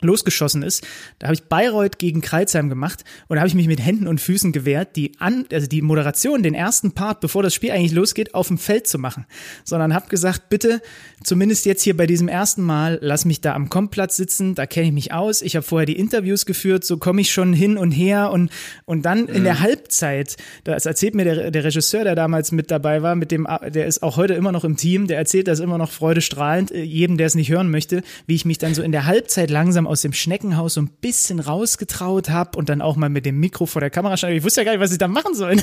losgeschossen 0.00 0.62
ist. 0.62 0.86
Da 1.18 1.26
habe 1.26 1.34
ich 1.34 1.44
Bayreuth 1.44 1.98
gegen 1.98 2.20
Kreilsheim 2.20 2.68
gemacht 2.68 3.04
und 3.28 3.36
da 3.36 3.40
habe 3.40 3.48
ich 3.48 3.54
mich 3.54 3.66
mit 3.66 3.84
Händen 3.84 4.06
und 4.06 4.20
Füßen 4.20 4.52
gewehrt, 4.52 4.96
die 4.96 5.12
an, 5.18 5.46
also 5.52 5.66
die 5.66 5.82
Moderation, 5.82 6.42
den 6.42 6.54
ersten 6.54 6.92
Part, 6.92 7.20
bevor 7.20 7.42
das 7.42 7.54
Spiel 7.54 7.70
eigentlich 7.70 7.92
losgeht, 7.92 8.34
auf 8.34 8.48
dem 8.48 8.58
Feld 8.58 8.86
zu 8.86 8.98
machen. 8.98 9.26
Sondern 9.64 9.94
habe 9.94 10.08
gesagt, 10.08 10.48
bitte, 10.48 10.80
zumindest 11.22 11.66
jetzt 11.66 11.82
hier 11.82 11.96
bei 11.96 12.06
diesem 12.06 12.28
ersten 12.28 12.62
Mal, 12.62 12.98
lass 13.02 13.24
mich 13.24 13.40
da 13.40 13.54
am 13.54 13.68
Komplatz 13.68 14.16
sitzen, 14.16 14.54
da 14.54 14.66
kenne 14.66 14.86
ich 14.86 14.92
mich 14.92 15.12
aus. 15.12 15.42
Ich 15.42 15.56
habe 15.56 15.64
vorher 15.64 15.86
die 15.86 15.98
Interviews 15.98 16.46
geführt, 16.46 16.84
so 16.84 16.98
komme 16.98 17.20
ich 17.20 17.32
schon 17.32 17.52
hin 17.52 17.76
und 17.76 17.92
her 17.92 18.30
und, 18.30 18.50
und 18.84 19.02
dann 19.02 19.22
mhm. 19.22 19.28
in 19.28 19.44
der 19.44 19.54
mhm. 19.54 19.60
Halbzeit, 19.60 20.36
das 20.64 20.86
erzählt 20.86 21.14
mir 21.14 21.24
der, 21.24 21.50
der 21.50 21.64
Regisseur, 21.64 22.04
der 22.04 22.14
damals 22.14 22.52
mit 22.52 22.70
dabei 22.70 23.02
war, 23.02 23.14
mit 23.14 23.30
dem, 23.30 23.46
der 23.68 23.86
ist 23.86 24.02
auch 24.02 24.16
heute 24.16 24.34
immer 24.34 24.52
noch 24.52 24.64
im 24.64 24.76
Team, 24.76 25.06
der 25.06 25.18
erzählt 25.18 25.48
das 25.48 25.60
immer 25.60 25.78
noch 25.78 25.90
freudestrahlend, 25.90 26.70
äh, 26.70 26.82
jedem, 26.82 27.16
der 27.16 27.26
es 27.26 27.34
nicht 27.34 27.50
hören 27.50 27.70
möchte, 27.70 28.02
wie 28.26 28.34
ich 28.34 28.44
mich 28.44 28.58
dann 28.58 28.74
so 28.74 28.82
in 28.82 28.92
der 28.92 29.06
Halbzeit 29.06 29.50
langsam 29.50 29.86
aus 29.88 30.02
dem 30.02 30.12
Schneckenhaus 30.12 30.74
so 30.74 30.82
ein 30.82 30.88
bisschen 30.88 31.40
rausgetraut 31.40 32.28
habe 32.30 32.58
und 32.58 32.68
dann 32.68 32.82
auch 32.82 32.96
mal 32.96 33.08
mit 33.08 33.26
dem 33.26 33.40
Mikro 33.40 33.66
vor 33.66 33.80
der 33.80 33.90
Kamera 33.90 34.16
stand. 34.16 34.34
Ich 34.34 34.44
wusste 34.44 34.60
ja 34.60 34.64
gar 34.64 34.72
nicht, 34.72 34.80
was 34.80 34.92
ich 34.92 34.98
da 34.98 35.08
machen 35.08 35.34
soll. 35.34 35.56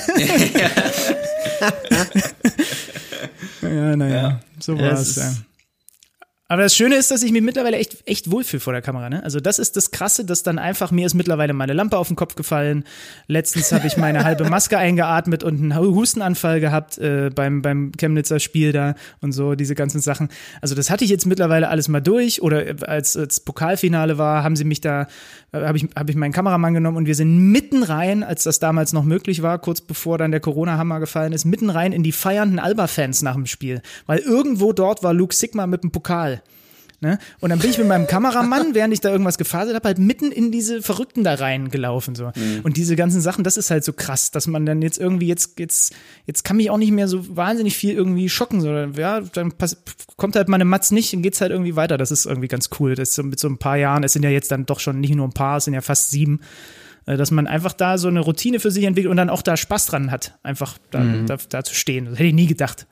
ja, 3.62 3.96
naja, 3.96 4.14
ja. 4.14 4.40
so 4.58 4.78
war 4.78 4.92
es. 4.92 5.16
Ja. 5.16 5.32
Aber 6.48 6.62
das 6.62 6.76
Schöne 6.76 6.94
ist, 6.94 7.10
dass 7.10 7.24
ich 7.24 7.32
mich 7.32 7.42
mittlerweile 7.42 7.76
echt, 7.76 8.06
echt 8.06 8.30
wohlfühle 8.30 8.60
vor 8.60 8.72
der 8.72 8.80
Kamera. 8.80 9.10
Ne? 9.10 9.20
Also 9.24 9.40
das 9.40 9.58
ist 9.58 9.76
das 9.76 9.90
Krasse, 9.90 10.24
dass 10.24 10.44
dann 10.44 10.60
einfach 10.60 10.92
mir 10.92 11.04
ist 11.04 11.14
mittlerweile 11.14 11.52
meine 11.52 11.72
Lampe 11.72 11.98
auf 11.98 12.06
den 12.06 12.14
Kopf 12.14 12.36
gefallen. 12.36 12.84
Letztens 13.26 13.72
habe 13.72 13.88
ich 13.88 13.96
meine 13.96 14.22
halbe 14.22 14.48
Maske 14.48 14.78
eingeatmet 14.78 15.42
und 15.42 15.60
einen 15.60 15.76
Hustenanfall 15.76 16.60
gehabt 16.60 16.98
äh, 16.98 17.30
beim, 17.34 17.62
beim 17.62 17.90
Chemnitzer 17.98 18.38
Spiel 18.38 18.70
da 18.70 18.94
und 19.20 19.32
so, 19.32 19.56
diese 19.56 19.74
ganzen 19.74 20.00
Sachen. 20.00 20.28
Also 20.60 20.76
das 20.76 20.88
hatte 20.88 21.02
ich 21.02 21.10
jetzt 21.10 21.26
mittlerweile 21.26 21.68
alles 21.68 21.88
mal 21.88 22.00
durch. 22.00 22.40
Oder 22.42 22.76
als, 22.82 23.16
als 23.16 23.40
Pokalfinale 23.40 24.16
war, 24.16 24.44
haben 24.44 24.54
sie 24.54 24.64
mich 24.64 24.80
da, 24.80 25.08
äh, 25.50 25.66
habe 25.66 25.78
ich, 25.78 25.88
hab 25.96 26.08
ich 26.08 26.14
meinen 26.14 26.32
Kameramann 26.32 26.74
genommen 26.74 26.96
und 26.96 27.06
wir 27.06 27.16
sind 27.16 27.50
mitten 27.50 27.82
rein, 27.82 28.22
als 28.22 28.44
das 28.44 28.60
damals 28.60 28.92
noch 28.92 29.04
möglich 29.04 29.42
war, 29.42 29.58
kurz 29.58 29.80
bevor 29.80 30.16
dann 30.16 30.30
der 30.30 30.40
Corona-Hammer 30.40 31.00
gefallen 31.00 31.32
ist, 31.32 31.44
mitten 31.44 31.70
rein 31.70 31.92
in 31.92 32.04
die 32.04 32.12
feiernden 32.12 32.60
Alba-Fans 32.60 33.22
nach 33.22 33.34
dem 33.34 33.46
Spiel. 33.46 33.82
Weil 34.06 34.20
irgendwo 34.20 34.72
dort 34.72 35.02
war 35.02 35.12
Luke 35.12 35.34
Sigma 35.34 35.66
mit 35.66 35.82
dem 35.82 35.90
Pokal. 35.90 36.35
Ne? 37.00 37.18
Und 37.40 37.50
dann 37.50 37.58
bin 37.58 37.70
ich 37.70 37.76
mit 37.76 37.86
meinem 37.86 38.06
Kameramann, 38.06 38.68
während 38.74 38.94
ich 38.94 39.00
da 39.00 39.10
irgendwas 39.10 39.36
gefaselt 39.36 39.74
habe, 39.74 39.86
halt 39.86 39.98
mitten 39.98 40.32
in 40.32 40.50
diese 40.50 40.80
Verrückten 40.80 41.24
da 41.24 41.34
reingelaufen. 41.34 42.14
So. 42.14 42.32
Mhm. 42.34 42.60
Und 42.62 42.76
diese 42.76 42.96
ganzen 42.96 43.20
Sachen, 43.20 43.44
das 43.44 43.56
ist 43.56 43.70
halt 43.70 43.84
so 43.84 43.92
krass, 43.92 44.30
dass 44.30 44.46
man 44.46 44.64
dann 44.64 44.80
jetzt 44.80 44.98
irgendwie, 44.98 45.26
jetzt, 45.26 45.58
jetzt, 45.58 45.94
jetzt 46.24 46.44
kann 46.44 46.56
mich 46.56 46.70
auch 46.70 46.78
nicht 46.78 46.92
mehr 46.92 47.06
so 47.06 47.36
wahnsinnig 47.36 47.76
viel 47.76 47.94
irgendwie 47.94 48.28
schocken, 48.28 48.60
sondern 48.62 48.94
ja, 48.94 49.20
dann 49.20 49.52
pass, 49.52 49.76
kommt 50.16 50.36
halt 50.36 50.48
meine 50.48 50.64
Matz 50.64 50.90
nicht 50.90 51.14
und 51.14 51.22
geht's 51.22 51.40
halt 51.40 51.52
irgendwie 51.52 51.76
weiter. 51.76 51.98
Das 51.98 52.10
ist 52.10 52.24
irgendwie 52.24 52.48
ganz 52.48 52.70
cool. 52.80 52.94
Das 52.94 53.10
ist 53.10 53.14
so 53.16 53.22
mit 53.22 53.38
so 53.38 53.48
ein 53.48 53.58
paar 53.58 53.76
Jahren, 53.76 54.02
es 54.02 54.14
sind 54.14 54.22
ja 54.22 54.30
jetzt 54.30 54.50
dann 54.50 54.64
doch 54.64 54.80
schon 54.80 55.00
nicht 55.00 55.14
nur 55.14 55.26
ein 55.26 55.32
paar, 55.32 55.58
es 55.58 55.64
sind 55.64 55.74
ja 55.74 55.82
fast 55.82 56.10
sieben 56.10 56.40
äh, 57.06 57.16
dass 57.16 57.30
man 57.30 57.46
einfach 57.46 57.72
da 57.72 57.98
so 57.98 58.08
eine 58.08 58.20
Routine 58.20 58.58
für 58.58 58.70
sich 58.70 58.84
entwickelt 58.84 59.10
und 59.10 59.16
dann 59.16 59.30
auch 59.30 59.42
da 59.42 59.56
Spaß 59.56 59.86
dran 59.86 60.10
hat, 60.10 60.38
einfach 60.42 60.76
da, 60.90 61.00
mhm. 61.00 61.26
da, 61.26 61.36
da 61.48 61.62
zu 61.62 61.74
stehen. 61.74 62.06
Das 62.06 62.14
hätte 62.14 62.24
ich 62.24 62.34
nie 62.34 62.46
gedacht. 62.46 62.86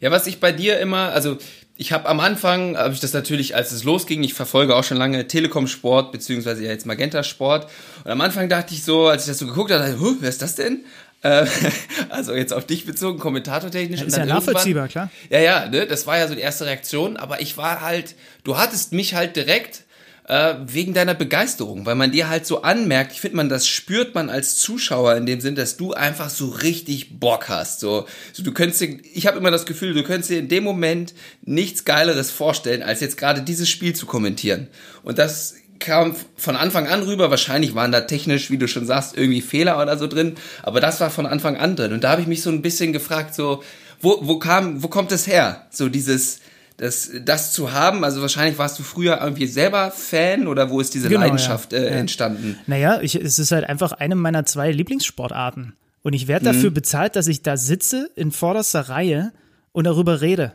Ja, 0.00 0.10
was 0.10 0.26
ich 0.26 0.38
bei 0.38 0.52
dir 0.52 0.78
immer, 0.78 1.10
also 1.10 1.38
ich 1.80 1.92
habe 1.92 2.08
am 2.08 2.18
Anfang, 2.18 2.76
habe 2.76 2.92
ich 2.92 2.98
das 2.98 3.12
natürlich, 3.12 3.54
als 3.54 3.70
es 3.70 3.84
losging, 3.84 4.24
ich 4.24 4.34
verfolge 4.34 4.74
auch 4.74 4.82
schon 4.82 4.96
lange 4.96 5.28
Telekom 5.28 5.68
Sport, 5.68 6.10
beziehungsweise 6.10 6.64
ja 6.64 6.70
jetzt 6.70 6.86
Magenta 6.86 7.22
Sport. 7.22 7.70
Und 8.04 8.10
am 8.10 8.20
Anfang 8.20 8.48
dachte 8.48 8.74
ich 8.74 8.82
so, 8.82 9.06
als 9.06 9.22
ich 9.22 9.28
das 9.28 9.38
so 9.38 9.46
geguckt 9.46 9.70
habe, 9.70 9.98
huh, 10.00 10.16
wer 10.18 10.28
ist 10.28 10.42
das 10.42 10.56
denn? 10.56 10.84
Äh, 11.22 11.46
also 12.08 12.34
jetzt 12.34 12.52
auf 12.52 12.66
dich 12.66 12.84
bezogen, 12.84 13.20
kommentatortechnisch. 13.20 14.00
Ja, 14.00 14.06
ist 14.06 14.16
ja 14.16 14.26
nachvollziehbar, 14.26 14.88
klar. 14.88 15.08
Ja, 15.30 15.38
ja, 15.38 15.68
ne, 15.68 15.86
das 15.86 16.04
war 16.08 16.18
ja 16.18 16.26
so 16.26 16.34
die 16.34 16.40
erste 16.40 16.66
Reaktion, 16.66 17.16
aber 17.16 17.40
ich 17.40 17.56
war 17.56 17.80
halt, 17.80 18.16
du 18.42 18.58
hattest 18.58 18.92
mich 18.92 19.14
halt 19.14 19.36
direkt 19.36 19.84
äh, 20.28 20.56
wegen 20.66 20.92
deiner 20.92 21.14
Begeisterung, 21.14 21.86
weil 21.86 21.94
man 21.94 22.12
dir 22.12 22.28
halt 22.28 22.46
so 22.46 22.62
anmerkt, 22.62 23.12
ich 23.12 23.20
finde 23.20 23.38
man, 23.38 23.48
das 23.48 23.66
spürt 23.66 24.14
man 24.14 24.28
als 24.28 24.56
Zuschauer 24.56 25.16
in 25.16 25.24
dem 25.24 25.40
Sinn, 25.40 25.54
dass 25.54 25.78
du 25.78 25.94
einfach 25.94 26.28
so 26.28 26.48
richtig 26.48 27.18
Bock 27.18 27.48
hast. 27.48 27.80
So, 27.80 28.06
so 28.34 28.42
du 28.42 28.52
könntest 28.52 28.82
dir, 28.82 28.98
ich 29.14 29.26
habe 29.26 29.38
immer 29.38 29.50
das 29.50 29.64
Gefühl, 29.64 29.94
du 29.94 30.02
könntest 30.02 30.30
dir 30.30 30.38
in 30.38 30.48
dem 30.48 30.64
Moment 30.64 31.14
nichts 31.42 31.84
Geileres 31.84 32.30
vorstellen, 32.30 32.82
als 32.82 33.00
jetzt 33.00 33.16
gerade 33.16 33.40
dieses 33.40 33.70
Spiel 33.70 33.94
zu 33.94 34.04
kommentieren. 34.04 34.68
Und 35.02 35.18
das 35.18 35.54
kam 35.78 36.14
von 36.36 36.56
Anfang 36.56 36.88
an 36.88 37.04
rüber. 37.04 37.30
Wahrscheinlich 37.30 37.74
waren 37.74 37.92
da 37.92 38.02
technisch, 38.02 38.50
wie 38.50 38.58
du 38.58 38.68
schon 38.68 38.84
sagst, 38.84 39.16
irgendwie 39.16 39.40
Fehler 39.40 39.80
oder 39.80 39.96
so 39.96 40.06
drin. 40.06 40.34
Aber 40.62 40.80
das 40.80 41.00
war 41.00 41.08
von 41.08 41.24
Anfang 41.24 41.56
an 41.56 41.74
drin. 41.74 41.92
Und 41.92 42.04
da 42.04 42.10
habe 42.10 42.20
ich 42.20 42.26
mich 42.26 42.42
so 42.42 42.50
ein 42.50 42.60
bisschen 42.60 42.92
gefragt, 42.92 43.34
so, 43.34 43.62
wo, 44.02 44.18
wo 44.22 44.38
kam, 44.38 44.82
wo 44.82 44.88
kommt 44.88 45.10
es 45.10 45.26
her? 45.26 45.66
So 45.70 45.88
dieses, 45.88 46.40
das, 46.78 47.10
das 47.24 47.52
zu 47.52 47.72
haben? 47.72 48.04
Also 48.04 48.22
wahrscheinlich 48.22 48.56
warst 48.56 48.78
du 48.78 48.82
früher 48.82 49.20
irgendwie 49.20 49.46
selber 49.46 49.90
Fan 49.90 50.46
oder 50.46 50.70
wo 50.70 50.80
ist 50.80 50.94
diese 50.94 51.08
genau, 51.08 51.20
Leidenschaft 51.20 51.72
ja. 51.72 51.80
Äh, 51.80 51.98
entstanden? 51.98 52.58
Naja, 52.66 53.00
ich, 53.02 53.14
es 53.14 53.38
ist 53.38 53.52
halt 53.52 53.64
einfach 53.64 53.92
eine 53.92 54.14
meiner 54.14 54.46
zwei 54.46 54.72
Lieblingssportarten. 54.72 55.74
Und 56.02 56.12
ich 56.12 56.28
werde 56.28 56.46
dafür 56.46 56.70
mhm. 56.70 56.74
bezahlt, 56.74 57.16
dass 57.16 57.26
ich 57.26 57.42
da 57.42 57.56
sitze 57.56 58.10
in 58.14 58.30
vorderster 58.30 58.88
Reihe 58.88 59.32
und 59.72 59.84
darüber 59.84 60.20
rede. 60.20 60.54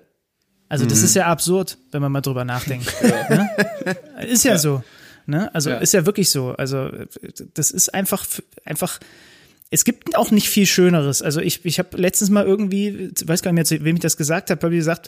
Also 0.70 0.86
das 0.86 1.00
mhm. 1.00 1.06
ist 1.06 1.16
ja 1.16 1.28
absurd, 1.28 1.78
wenn 1.92 2.02
man 2.02 2.12
mal 2.12 2.22
drüber 2.22 2.46
nachdenkt. 2.46 2.92
Ne? 3.30 3.50
Ist 4.28 4.44
ja, 4.44 4.54
ja, 4.54 4.58
so. 4.58 4.84
Ne? 5.26 5.54
Also 5.54 5.72
ist 5.72 5.94
ja 5.94 6.06
wirklich 6.06 6.32
so. 6.32 6.52
Also 6.52 6.90
das 7.54 7.72
ist 7.72 7.94
einfach, 7.94 8.26
einfach 8.66 9.00
es 9.74 9.86
gibt 9.86 10.16
auch 10.16 10.30
nicht 10.30 10.50
viel 10.50 10.68
Schöneres. 10.68 11.24
Also 11.24 11.42
ich, 11.42 11.66
ich 11.66 11.80
habe 11.80 11.98
letztens 11.98 12.30
mal 12.30 12.46
irgendwie, 12.46 13.10
weiß 13.26 13.42
gar 13.42 13.52
nicht 13.52 13.72
mehr, 13.72 13.84
wem 13.84 13.96
ich 13.96 14.02
das 14.04 14.18
gesagt 14.18 14.52
habe, 14.52 14.62
habe 14.62 14.76
ich 14.76 14.80
gesagt, 14.80 15.08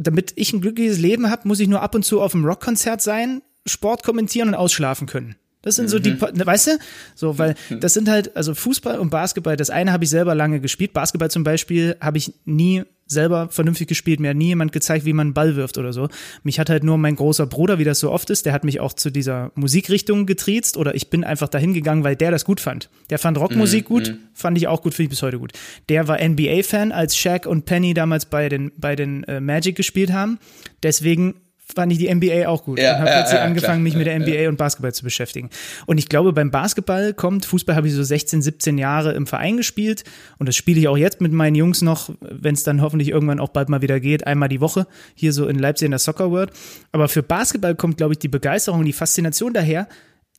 damit 0.00 0.32
ich 0.34 0.52
ein 0.52 0.60
glückliches 0.60 0.98
Leben 0.98 1.30
habe, 1.30 1.46
muss 1.46 1.60
ich 1.60 1.68
nur 1.68 1.80
ab 1.80 1.94
und 1.94 2.04
zu 2.04 2.20
auf 2.20 2.34
einem 2.34 2.44
Rockkonzert 2.44 3.00
sein, 3.00 3.40
Sport 3.64 4.02
kommentieren 4.02 4.48
und 4.48 4.54
ausschlafen 4.56 5.06
können. 5.06 5.36
Das 5.62 5.76
sind 5.76 5.88
so 5.88 5.98
die, 5.98 6.10
mhm. 6.10 6.20
weißt 6.20 6.66
du, 6.66 6.78
so, 7.14 7.38
weil 7.38 7.54
mhm. 7.70 7.80
das 7.80 7.94
sind 7.94 8.08
halt, 8.08 8.36
also 8.36 8.54
Fußball 8.54 8.98
und 8.98 9.10
Basketball, 9.10 9.56
das 9.56 9.70
eine 9.70 9.92
habe 9.92 10.04
ich 10.04 10.10
selber 10.10 10.34
lange 10.34 10.60
gespielt. 10.60 10.92
Basketball 10.92 11.30
zum 11.30 11.44
Beispiel 11.44 11.96
habe 12.00 12.18
ich 12.18 12.34
nie 12.44 12.82
selber 13.06 13.48
vernünftig 13.50 13.86
gespielt. 13.88 14.20
Mir 14.20 14.30
hat 14.30 14.36
nie 14.36 14.48
jemand 14.48 14.72
gezeigt, 14.72 15.04
wie 15.04 15.12
man 15.12 15.28
einen 15.28 15.34
Ball 15.34 15.54
wirft 15.54 15.78
oder 15.78 15.92
so. 15.92 16.08
Mich 16.42 16.58
hat 16.58 16.70
halt 16.70 16.82
nur 16.82 16.98
mein 16.98 17.14
großer 17.14 17.46
Bruder, 17.46 17.78
wie 17.78 17.84
das 17.84 18.00
so 18.00 18.10
oft 18.10 18.30
ist, 18.30 18.46
der 18.46 18.52
hat 18.52 18.64
mich 18.64 18.80
auch 18.80 18.92
zu 18.94 19.10
dieser 19.10 19.52
Musikrichtung 19.54 20.26
getriezt 20.26 20.76
oder 20.76 20.94
ich 20.94 21.10
bin 21.10 21.22
einfach 21.22 21.48
dahin 21.48 21.74
gegangen, 21.74 22.04
weil 22.04 22.16
der 22.16 22.30
das 22.30 22.44
gut 22.44 22.60
fand. 22.60 22.88
Der 23.10 23.18
fand 23.18 23.38
Rockmusik 23.38 23.88
mhm. 23.88 23.94
gut, 23.94 24.08
mhm. 24.08 24.18
fand 24.32 24.58
ich 24.58 24.66
auch 24.66 24.82
gut, 24.82 24.94
finde 24.94 25.04
ich 25.04 25.10
bis 25.10 25.22
heute 25.22 25.38
gut. 25.38 25.52
Der 25.88 26.08
war 26.08 26.18
NBA-Fan, 26.22 26.90
als 26.90 27.16
Shaq 27.16 27.46
und 27.46 27.64
Penny 27.66 27.94
damals 27.94 28.26
bei 28.26 28.48
den, 28.48 28.72
bei 28.76 28.96
den 28.96 29.24
äh, 29.24 29.40
Magic 29.40 29.76
gespielt 29.76 30.12
haben. 30.12 30.38
Deswegen 30.82 31.34
fand 31.74 31.92
ich 31.92 31.98
die 31.98 32.12
NBA 32.12 32.48
auch 32.48 32.64
gut 32.64 32.78
ja, 32.78 32.92
und 32.92 33.00
habe 33.00 33.10
ja, 33.10 33.16
plötzlich 33.16 33.38
ja, 33.38 33.44
angefangen, 33.44 33.82
mich 33.82 33.94
mit 33.94 34.06
der 34.06 34.18
NBA 34.18 34.48
und 34.48 34.56
Basketball 34.56 34.92
zu 34.92 35.04
beschäftigen. 35.04 35.50
Und 35.86 35.98
ich 35.98 36.08
glaube, 36.08 36.32
beim 36.32 36.50
Basketball 36.50 37.14
kommt, 37.14 37.44
Fußball 37.44 37.76
habe 37.76 37.88
ich 37.88 37.94
so 37.94 38.02
16, 38.02 38.42
17 38.42 38.78
Jahre 38.78 39.12
im 39.12 39.26
Verein 39.26 39.56
gespielt 39.56 40.04
und 40.38 40.48
das 40.48 40.56
spiele 40.56 40.80
ich 40.80 40.88
auch 40.88 40.96
jetzt 40.96 41.20
mit 41.20 41.32
meinen 41.32 41.54
Jungs 41.54 41.82
noch, 41.82 42.10
wenn 42.20 42.54
es 42.54 42.62
dann 42.62 42.82
hoffentlich 42.82 43.08
irgendwann 43.08 43.40
auch 43.40 43.50
bald 43.50 43.68
mal 43.68 43.82
wieder 43.82 44.00
geht, 44.00 44.26
einmal 44.26 44.48
die 44.48 44.60
Woche, 44.60 44.86
hier 45.14 45.32
so 45.32 45.46
in 45.46 45.58
Leipzig 45.58 45.86
in 45.86 45.92
der 45.92 45.98
Soccer 45.98 46.30
World. 46.30 46.50
Aber 46.92 47.08
für 47.08 47.22
Basketball 47.22 47.74
kommt, 47.74 47.96
glaube 47.96 48.14
ich, 48.14 48.18
die 48.18 48.28
Begeisterung 48.28 48.80
und 48.80 48.86
die 48.86 48.92
Faszination 48.92 49.52
daher, 49.52 49.88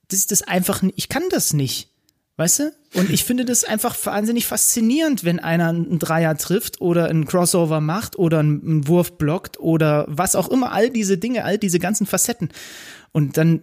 das 0.09 0.19
ist 0.19 0.31
das 0.31 0.41
einfach, 0.43 0.83
ich 0.95 1.09
kann 1.09 1.23
das 1.29 1.53
nicht. 1.53 1.92
Weißt 2.35 2.59
du? 2.59 2.73
Und 2.95 3.11
ich 3.11 3.23
finde 3.23 3.45
das 3.45 3.63
einfach 3.63 3.95
wahnsinnig 4.05 4.47
faszinierend, 4.47 5.23
wenn 5.23 5.39
einer 5.39 5.69
einen 5.69 5.99
Dreier 5.99 6.35
trifft 6.35 6.81
oder 6.81 7.07
einen 7.07 7.25
Crossover 7.25 7.79
macht 7.79 8.17
oder 8.17 8.39
einen 8.39 8.87
Wurf 8.87 9.17
blockt 9.19 9.59
oder 9.59 10.05
was 10.07 10.35
auch 10.35 10.49
immer, 10.49 10.71
all 10.71 10.89
diese 10.89 11.19
Dinge, 11.19 11.43
all 11.43 11.59
diese 11.59 11.77
ganzen 11.77 12.07
Facetten. 12.07 12.49
Und 13.11 13.37
dann, 13.37 13.61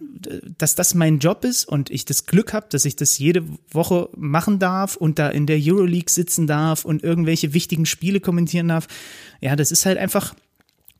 dass 0.57 0.75
das 0.75 0.95
mein 0.95 1.19
Job 1.19 1.43
ist 1.43 1.65
und 1.65 1.89
ich 1.89 2.05
das 2.05 2.25
Glück 2.25 2.53
habe, 2.53 2.67
dass 2.69 2.85
ich 2.85 2.95
das 2.95 3.17
jede 3.17 3.43
Woche 3.69 4.07
machen 4.15 4.59
darf 4.59 4.95
und 4.95 5.19
da 5.19 5.27
in 5.27 5.45
der 5.45 5.59
Euroleague 5.61 6.09
sitzen 6.09 6.47
darf 6.47 6.85
und 6.85 7.03
irgendwelche 7.03 7.53
wichtigen 7.53 7.85
Spiele 7.85 8.21
kommentieren 8.21 8.69
darf. 8.69 8.87
Ja, 9.41 9.57
das 9.57 9.71
ist 9.71 9.85
halt 9.85 9.97
einfach, 9.97 10.33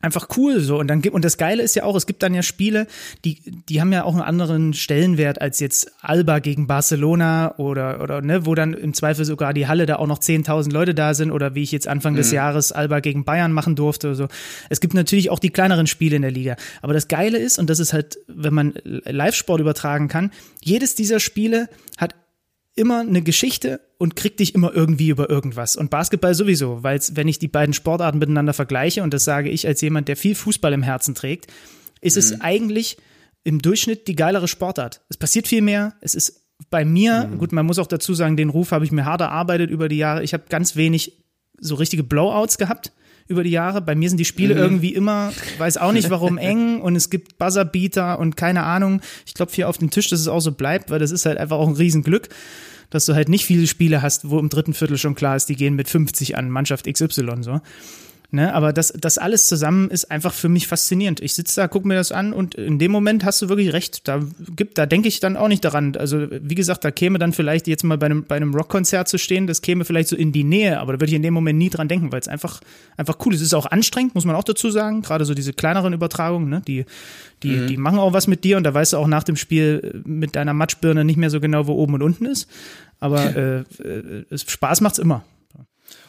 einfach 0.02 0.28
cool 0.36 0.60
so. 0.60 0.78
Und 0.78 0.88
dann 0.88 1.00
gibt 1.00 1.14
und 1.14 1.24
das 1.24 1.38
geile 1.38 1.62
ist 1.62 1.74
ja 1.74 1.84
auch 1.84 1.96
es 1.96 2.06
gibt 2.06 2.22
dann 2.22 2.34
ja 2.34 2.42
Spiele 2.42 2.86
die 3.24 3.40
die 3.68 3.80
haben 3.80 3.92
ja 3.92 4.04
auch 4.04 4.12
einen 4.12 4.22
anderen 4.22 4.74
Stellenwert 4.74 5.40
als 5.40 5.60
jetzt 5.60 5.92
Alba 6.00 6.40
gegen 6.40 6.66
Barcelona 6.66 7.54
oder 7.56 8.02
oder 8.02 8.20
ne 8.20 8.44
wo 8.44 8.54
dann 8.54 8.74
im 8.74 8.94
Zweifel 8.94 9.24
sogar 9.24 9.54
die 9.54 9.66
Halle 9.66 9.86
da 9.86 9.96
auch 9.96 10.06
noch 10.06 10.18
10.000 10.18 10.72
Leute 10.72 10.94
da 10.94 11.14
sind 11.14 11.30
oder 11.30 11.54
wie 11.54 11.62
ich 11.62 11.72
jetzt 11.72 11.88
Anfang 11.88 12.12
mhm. 12.12 12.18
des 12.18 12.32
Jahres 12.32 12.72
Alba 12.72 13.00
gegen 13.00 13.24
Bayern 13.24 13.52
machen 13.52 13.76
durfte 13.76 14.08
oder 14.08 14.16
so. 14.16 14.28
Es 14.68 14.80
gibt 14.80 14.94
natürlich 14.94 15.30
auch 15.30 15.38
die 15.38 15.50
kleineren 15.50 15.86
Spiele 15.86 16.16
in 16.16 16.22
der 16.22 16.30
Liga. 16.30 16.56
Aber 16.82 16.92
das 16.92 17.08
geile 17.08 17.38
ist 17.38 17.58
und 17.58 17.70
das 17.70 17.78
ist 17.78 17.92
halt 17.92 18.18
wenn 18.26 18.54
man 18.54 18.74
Live-Sport 18.84 19.60
übertragen 19.60 20.08
kann 20.08 20.30
jedes 20.62 20.94
dieser 20.94 21.20
Spiele 21.20 21.68
hat 21.98 22.14
immer 22.74 23.00
eine 23.00 23.22
Geschichte 23.22 23.80
und 23.98 24.16
kriegt 24.16 24.40
dich 24.40 24.54
immer 24.54 24.72
irgendwie 24.72 25.08
über 25.08 25.28
irgendwas. 25.28 25.76
Und 25.76 25.90
Basketball 25.90 26.34
sowieso, 26.34 26.82
weil 26.82 27.00
wenn 27.12 27.28
ich 27.28 27.38
die 27.38 27.48
beiden 27.48 27.74
Sportarten 27.74 28.18
miteinander 28.18 28.52
vergleiche, 28.52 29.02
und 29.02 29.12
das 29.12 29.24
sage 29.24 29.50
ich 29.50 29.66
als 29.66 29.80
jemand, 29.80 30.08
der 30.08 30.16
viel 30.16 30.34
Fußball 30.34 30.72
im 30.72 30.82
Herzen 30.82 31.14
trägt, 31.14 31.52
ist 32.00 32.16
mhm. 32.16 32.18
es 32.18 32.40
eigentlich 32.40 32.96
im 33.44 33.60
Durchschnitt 33.60 34.08
die 34.08 34.16
geilere 34.16 34.48
Sportart. 34.48 35.02
Es 35.08 35.16
passiert 35.16 35.48
viel 35.48 35.62
mehr, 35.62 35.94
es 36.00 36.14
ist 36.14 36.42
bei 36.70 36.84
mir, 36.84 37.26
mhm. 37.26 37.38
gut, 37.38 37.52
man 37.52 37.66
muss 37.66 37.78
auch 37.78 37.86
dazu 37.86 38.14
sagen, 38.14 38.36
den 38.36 38.48
Ruf 38.48 38.70
habe 38.72 38.84
ich 38.84 38.92
mir 38.92 39.04
hart 39.04 39.20
erarbeitet 39.20 39.70
über 39.70 39.88
die 39.88 39.96
Jahre. 39.96 40.22
Ich 40.22 40.32
habe 40.32 40.44
ganz 40.48 40.76
wenig 40.76 41.24
so 41.58 41.74
richtige 41.74 42.02
Blowouts 42.02 42.56
gehabt 42.56 42.92
über 43.32 43.42
die 43.42 43.50
Jahre. 43.50 43.80
Bei 43.80 43.94
mir 43.94 44.08
sind 44.08 44.18
die 44.18 44.24
Spiele 44.24 44.54
mhm. 44.54 44.60
irgendwie 44.60 44.94
immer, 44.94 45.32
weiß 45.58 45.78
auch 45.78 45.92
nicht 45.92 46.10
warum, 46.10 46.38
eng 46.38 46.80
und 46.80 46.94
es 46.94 47.10
gibt 47.10 47.38
Buzzerbeater 47.38 48.18
und 48.18 48.36
keine 48.36 48.62
Ahnung. 48.62 49.00
Ich 49.26 49.34
klopfe 49.34 49.56
hier 49.56 49.68
auf 49.68 49.78
den 49.78 49.90
Tisch, 49.90 50.08
dass 50.08 50.20
es 50.20 50.28
auch 50.28 50.40
so 50.40 50.52
bleibt, 50.52 50.90
weil 50.90 51.00
das 51.00 51.10
ist 51.10 51.26
halt 51.26 51.38
einfach 51.38 51.56
auch 51.56 51.66
ein 51.66 51.74
Riesenglück, 51.74 52.28
dass 52.90 53.06
du 53.06 53.14
halt 53.14 53.28
nicht 53.28 53.44
viele 53.44 53.66
Spiele 53.66 54.02
hast, 54.02 54.30
wo 54.30 54.38
im 54.38 54.48
dritten 54.48 54.74
Viertel 54.74 54.98
schon 54.98 55.14
klar 55.14 55.34
ist, 55.34 55.48
die 55.48 55.56
gehen 55.56 55.74
mit 55.74 55.88
50 55.88 56.36
an 56.36 56.50
Mannschaft 56.50 56.86
XY 56.86 57.08
so. 57.40 57.60
Ne? 58.34 58.54
Aber 58.54 58.72
das, 58.72 58.94
das 58.98 59.18
alles 59.18 59.46
zusammen 59.46 59.90
ist 59.90 60.10
einfach 60.10 60.32
für 60.32 60.48
mich 60.48 60.66
faszinierend. 60.66 61.20
Ich 61.20 61.34
sitze 61.34 61.60
da, 61.60 61.68
gucke 61.68 61.86
mir 61.86 61.96
das 61.96 62.12
an 62.12 62.32
und 62.32 62.54
in 62.54 62.78
dem 62.78 62.90
Moment 62.90 63.26
hast 63.26 63.42
du 63.42 63.50
wirklich 63.50 63.74
recht. 63.74 64.08
Da 64.08 64.22
gibt, 64.56 64.78
da 64.78 64.86
denke 64.86 65.06
ich 65.06 65.20
dann 65.20 65.36
auch 65.36 65.48
nicht 65.48 65.62
daran. 65.62 65.94
Also, 65.96 66.28
wie 66.30 66.54
gesagt, 66.54 66.82
da 66.82 66.90
käme 66.90 67.18
dann 67.18 67.34
vielleicht 67.34 67.66
jetzt 67.66 67.84
mal 67.84 67.98
bei 67.98 68.06
einem, 68.06 68.24
bei 68.24 68.36
einem 68.36 68.54
Rockkonzert 68.54 69.06
zu 69.06 69.18
stehen, 69.18 69.46
das 69.46 69.60
käme 69.60 69.84
vielleicht 69.84 70.08
so 70.08 70.16
in 70.16 70.32
die 70.32 70.44
Nähe, 70.44 70.80
aber 70.80 70.94
da 70.94 71.00
würde 71.00 71.10
ich 71.10 71.16
in 71.16 71.22
dem 71.22 71.34
Moment 71.34 71.58
nie 71.58 71.68
dran 71.68 71.88
denken, 71.88 72.10
weil 72.10 72.20
es 72.20 72.28
einfach, 72.28 72.62
einfach 72.96 73.18
cool 73.26 73.34
ist. 73.34 73.42
Es 73.42 73.48
ist 73.48 73.54
auch 73.54 73.66
anstrengend, 73.66 74.14
muss 74.14 74.24
man 74.24 74.34
auch 74.34 74.44
dazu 74.44 74.70
sagen. 74.70 75.02
Gerade 75.02 75.26
so 75.26 75.34
diese 75.34 75.52
kleineren 75.52 75.92
Übertragungen, 75.92 76.48
ne? 76.48 76.62
die, 76.66 76.86
die, 77.42 77.50
mhm. 77.50 77.66
die 77.66 77.76
machen 77.76 77.98
auch 77.98 78.14
was 78.14 78.28
mit 78.28 78.44
dir 78.44 78.56
und 78.56 78.64
da 78.64 78.72
weißt 78.72 78.94
du 78.94 78.96
auch 78.96 79.08
nach 79.08 79.24
dem 79.24 79.36
Spiel 79.36 80.00
mit 80.06 80.36
deiner 80.36 80.54
Matschbirne 80.54 81.04
nicht 81.04 81.18
mehr 81.18 81.28
so 81.28 81.38
genau, 81.38 81.66
wo 81.66 81.74
oben 81.74 81.92
und 81.94 82.02
unten 82.02 82.24
ist. 82.24 82.48
Aber 82.98 83.36
äh, 83.36 83.58
äh, 83.58 84.38
Spaß 84.38 84.80
macht's 84.80 84.98
immer. 84.98 85.22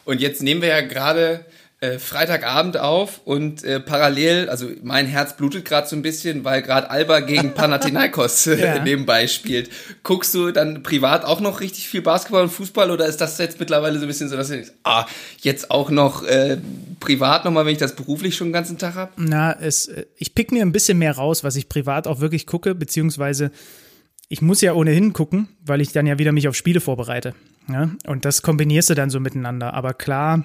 Und 0.06 0.20
jetzt 0.20 0.42
nehmen 0.42 0.62
wir 0.62 0.68
ja 0.68 0.80
gerade 0.80 1.44
äh, 1.84 1.98
Freitagabend 1.98 2.78
auf 2.78 3.20
und 3.24 3.62
äh, 3.62 3.78
parallel, 3.78 4.48
also 4.48 4.70
mein 4.82 5.06
Herz 5.06 5.36
blutet 5.36 5.64
gerade 5.64 5.86
so 5.86 5.96
ein 5.96 6.02
bisschen, 6.02 6.44
weil 6.44 6.62
gerade 6.62 6.90
Alba 6.90 7.20
gegen 7.20 7.50
Panathinaikos 7.54 8.46
äh, 8.46 8.60
ja. 8.76 8.82
nebenbei 8.82 9.26
spielt. 9.26 9.70
Guckst 10.02 10.34
du 10.34 10.50
dann 10.50 10.82
privat 10.82 11.24
auch 11.24 11.40
noch 11.40 11.60
richtig 11.60 11.88
viel 11.88 12.02
Basketball 12.02 12.44
und 12.44 12.50
Fußball 12.50 12.90
oder 12.90 13.06
ist 13.06 13.20
das 13.20 13.36
jetzt 13.38 13.60
mittlerweile 13.60 13.98
so 13.98 14.04
ein 14.04 14.08
bisschen 14.08 14.28
so, 14.28 14.36
dass 14.36 14.48
du 14.48 14.54
denkst, 14.54 14.72
ah, 14.84 15.06
jetzt 15.40 15.70
auch 15.70 15.90
noch 15.90 16.22
äh, 16.24 16.58
privat 17.00 17.44
nochmal, 17.44 17.66
wenn 17.66 17.72
ich 17.72 17.78
das 17.78 17.94
beruflich 17.94 18.34
schon 18.34 18.48
den 18.48 18.54
ganzen 18.54 18.78
Tag 18.78 18.94
habe? 18.94 19.12
Na, 19.16 19.52
es, 19.60 19.86
äh, 19.86 20.06
ich 20.16 20.34
pick 20.34 20.52
mir 20.52 20.62
ein 20.62 20.72
bisschen 20.72 20.98
mehr 20.98 21.16
raus, 21.16 21.44
was 21.44 21.56
ich 21.56 21.68
privat 21.68 22.06
auch 22.06 22.20
wirklich 22.20 22.46
gucke, 22.46 22.74
beziehungsweise 22.74 23.50
ich 24.28 24.40
muss 24.42 24.60
ja 24.60 24.72
ohnehin 24.72 25.12
gucken, 25.12 25.48
weil 25.64 25.80
ich 25.80 25.92
dann 25.92 26.06
ja 26.06 26.18
wieder 26.18 26.32
mich 26.32 26.48
auf 26.48 26.56
Spiele 26.56 26.80
vorbereite. 26.80 27.34
Ja? 27.68 27.90
Und 28.06 28.24
das 28.24 28.42
kombinierst 28.42 28.90
du 28.90 28.94
dann 28.94 29.10
so 29.10 29.20
miteinander. 29.20 29.74
Aber 29.74 29.94
klar, 29.94 30.44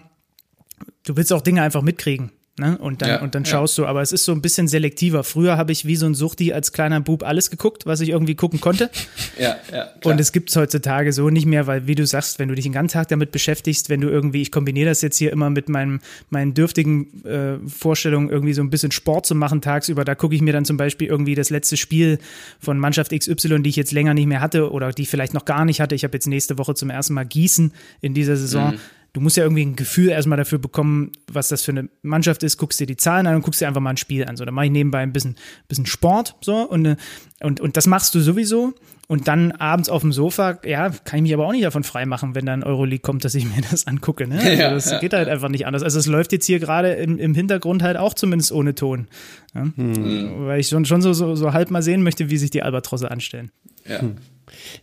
du 1.03 1.17
willst 1.17 1.33
auch 1.33 1.41
Dinge 1.41 1.61
einfach 1.61 1.81
mitkriegen. 1.81 2.31
Ne? 2.59 2.77
Und 2.77 3.01
dann, 3.01 3.09
ja, 3.09 3.21
und 3.21 3.35
dann 3.35 3.45
schaust 3.45 3.77
ja. 3.77 3.85
du, 3.85 3.89
aber 3.89 4.01
es 4.01 4.11
ist 4.11 4.25
so 4.25 4.33
ein 4.33 4.41
bisschen 4.41 4.67
selektiver. 4.67 5.23
Früher 5.23 5.55
habe 5.55 5.71
ich 5.71 5.85
wie 5.85 5.95
so 5.95 6.05
ein 6.05 6.13
Suchti 6.13 6.51
als 6.51 6.73
kleiner 6.73 6.99
Bub 6.99 7.23
alles 7.23 7.49
geguckt, 7.49 7.85
was 7.85 8.01
ich 8.01 8.09
irgendwie 8.09 8.35
gucken 8.35 8.59
konnte. 8.59 8.89
ja, 9.39 9.55
ja. 9.71 9.85
Klar. 9.85 10.13
Und 10.13 10.19
es 10.19 10.33
gibt 10.33 10.49
es 10.49 10.57
heutzutage 10.57 11.13
so 11.13 11.29
nicht 11.29 11.45
mehr, 11.45 11.67
weil, 11.67 11.87
wie 11.87 11.95
du 11.95 12.05
sagst, 12.05 12.37
wenn 12.37 12.49
du 12.49 12.55
dich 12.55 12.65
den 12.65 12.73
ganzen 12.73 12.93
Tag 12.93 13.07
damit 13.07 13.31
beschäftigst, 13.31 13.89
wenn 13.89 14.01
du 14.01 14.09
irgendwie, 14.09 14.41
ich 14.41 14.51
kombiniere 14.51 14.89
das 14.89 15.01
jetzt 15.01 15.17
hier 15.17 15.31
immer 15.31 15.49
mit 15.49 15.69
meinem, 15.69 16.01
meinen 16.29 16.53
dürftigen 16.53 17.23
äh, 17.23 17.57
Vorstellungen, 17.65 18.29
irgendwie 18.29 18.53
so 18.53 18.61
ein 18.61 18.69
bisschen 18.69 18.91
Sport 18.91 19.25
zu 19.25 19.35
machen 19.35 19.61
tagsüber, 19.61 20.03
da 20.03 20.15
gucke 20.15 20.35
ich 20.35 20.41
mir 20.41 20.51
dann 20.51 20.65
zum 20.65 20.75
Beispiel 20.75 21.07
irgendwie 21.07 21.35
das 21.35 21.49
letzte 21.49 21.77
Spiel 21.77 22.19
von 22.59 22.77
Mannschaft 22.77 23.17
XY, 23.17 23.63
die 23.63 23.69
ich 23.69 23.77
jetzt 23.77 23.93
länger 23.93 24.13
nicht 24.13 24.27
mehr 24.27 24.41
hatte 24.41 24.69
oder 24.71 24.91
die 24.91 25.03
ich 25.03 25.09
vielleicht 25.09 25.33
noch 25.33 25.45
gar 25.45 25.63
nicht 25.63 25.79
hatte. 25.79 25.95
Ich 25.95 26.03
habe 26.03 26.13
jetzt 26.13 26.27
nächste 26.27 26.57
Woche 26.57 26.75
zum 26.75 26.89
ersten 26.89 27.13
Mal 27.13 27.25
Gießen 27.25 27.71
in 28.01 28.13
dieser 28.13 28.35
Saison. 28.35 28.73
Mhm 28.73 28.79
du 29.13 29.21
musst 29.21 29.37
ja 29.37 29.43
irgendwie 29.43 29.65
ein 29.65 29.75
Gefühl 29.75 30.09
erstmal 30.09 30.37
dafür 30.37 30.59
bekommen, 30.59 31.11
was 31.31 31.49
das 31.49 31.63
für 31.63 31.71
eine 31.71 31.89
Mannschaft 32.01 32.43
ist, 32.43 32.57
guckst 32.57 32.79
dir 32.79 32.87
die 32.87 32.97
Zahlen 32.97 33.27
an 33.27 33.35
und 33.35 33.41
guckst 33.41 33.61
dir 33.61 33.67
einfach 33.67 33.81
mal 33.81 33.91
ein 33.91 33.97
Spiel 33.97 34.25
an. 34.25 34.37
So, 34.37 34.45
dann 34.45 34.53
mache 34.53 34.65
ich 34.65 34.71
nebenbei 34.71 34.99
ein 34.99 35.13
bisschen, 35.13 35.35
bisschen 35.67 35.85
Sport 35.85 36.35
so 36.41 36.57
und, 36.57 36.85
äh, 36.85 36.95
und, 37.41 37.59
und 37.59 37.77
das 37.77 37.87
machst 37.87 38.13
du 38.15 38.19
sowieso. 38.19 38.73
Und 39.07 39.27
dann 39.27 39.53
abends 39.53 39.89
auf 39.89 40.01
dem 40.01 40.11
Sofa, 40.11 40.59
ja, 40.63 40.89
kann 40.89 41.17
ich 41.17 41.21
mich 41.23 41.33
aber 41.33 41.47
auch 41.47 41.51
nicht 41.51 41.63
davon 41.63 41.83
freimachen, 41.83 42.35
wenn 42.35 42.45
dann 42.45 42.61
Euroleague 42.61 43.01
kommt, 43.01 43.25
dass 43.25 43.33
ich 43.33 43.43
mir 43.43 43.61
das 43.71 43.87
angucke. 43.87 44.27
Ne? 44.27 44.37
Also 44.37 44.61
ja, 44.61 44.69
das 44.69 44.91
ja. 44.91 44.99
geht 44.99 45.13
halt 45.13 45.27
einfach 45.27 45.49
nicht 45.49 45.65
anders. 45.65 45.81
Also 45.81 45.97
es 45.97 46.05
läuft 46.05 46.31
jetzt 46.31 46.45
hier 46.45 46.59
gerade 46.59 46.91
im, 46.91 47.17
im 47.17 47.33
Hintergrund 47.33 47.81
halt 47.81 47.97
auch 47.97 48.13
zumindest 48.13 48.51
ohne 48.51 48.75
Ton. 48.75 49.07
Ja? 49.55 49.67
Hm. 49.75 50.45
Weil 50.45 50.59
ich 50.59 50.67
schon, 50.67 50.85
schon 50.85 51.01
so, 51.01 51.13
so, 51.13 51.35
so 51.35 51.53
halb 51.53 51.71
mal 51.71 51.81
sehen 51.81 52.03
möchte, 52.03 52.29
wie 52.29 52.37
sich 52.37 52.51
die 52.51 52.61
Albatrosse 52.61 53.09
anstellen. 53.09 53.49
Ja. 53.87 54.01
Hm. 54.01 54.17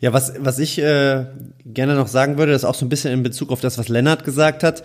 Ja, 0.00 0.12
was, 0.12 0.34
was 0.38 0.58
ich 0.58 0.78
äh, 0.78 1.26
gerne 1.64 1.94
noch 1.94 2.08
sagen 2.08 2.38
würde, 2.38 2.52
ist 2.52 2.64
auch 2.64 2.74
so 2.74 2.86
ein 2.86 2.88
bisschen 2.88 3.12
in 3.12 3.22
Bezug 3.22 3.50
auf 3.50 3.60
das, 3.60 3.78
was 3.78 3.88
Lennart 3.88 4.24
gesagt 4.24 4.62
hat, 4.62 4.84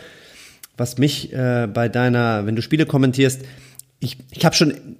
was 0.78 0.98
mich 0.98 1.34
äh, 1.34 1.68
bei 1.68 1.90
deiner, 1.90 2.46
wenn 2.46 2.56
du 2.56 2.62
Spiele 2.62 2.86
kommentierst, 2.86 3.42
ich, 4.00 4.18
ich 4.32 4.46
habe 4.46 4.56
schon, 4.56 4.98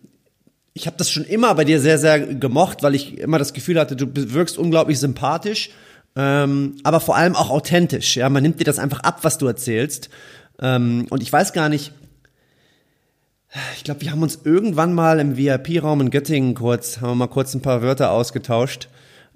ich 0.74 0.88
habe 0.88 0.98
das 0.98 1.10
schon 1.10 1.26
immer 1.26 1.54
bei 1.56 1.66
dir 1.66 1.80
sehr, 1.80 1.98
sehr 1.98 2.20
gemocht, 2.20 2.84
weil 2.84 2.96
ich 2.96 3.18
immer 3.18 3.40
das 3.40 3.54
Gefühl 3.54 3.80
hatte, 3.80 3.96
du 3.96 4.08
wirkst 4.14 4.58
unglaublich 4.58 5.00
sympathisch, 5.00 5.72
ähm, 6.16 6.78
aber 6.84 7.00
vor 7.00 7.16
allem 7.16 7.36
auch 7.36 7.50
authentisch. 7.50 8.18
Ja, 8.18 8.30
man 8.30 8.44
nimmt 8.44 8.60
dir 8.60 8.66
das 8.66 8.80
einfach 8.80 9.00
ab, 9.02 9.20
was 9.24 9.38
du 9.38 9.48
erzählst. 9.48 10.10
Ähm, 10.62 11.08
und 11.10 11.24
ich 11.24 11.32
weiß 11.32 11.54
gar 11.54 11.70
nicht, 11.70 11.94
Ich 13.76 13.84
glaube, 13.84 14.02
wir 14.02 14.12
haben 14.12 14.24
uns 14.24 14.40
irgendwann 14.46 14.94
mal 14.94 15.20
im 15.20 15.36
VIP-Raum 15.36 16.02
in 16.02 16.10
Göttingen 16.10 16.56
kurz, 16.56 17.02
haben 17.02 17.12
wir 17.12 17.16
mal 17.16 17.28
kurz 17.28 17.54
ein 17.54 17.62
paar 17.62 17.82
Wörter 17.82 18.12
ausgetauscht. 18.12 18.88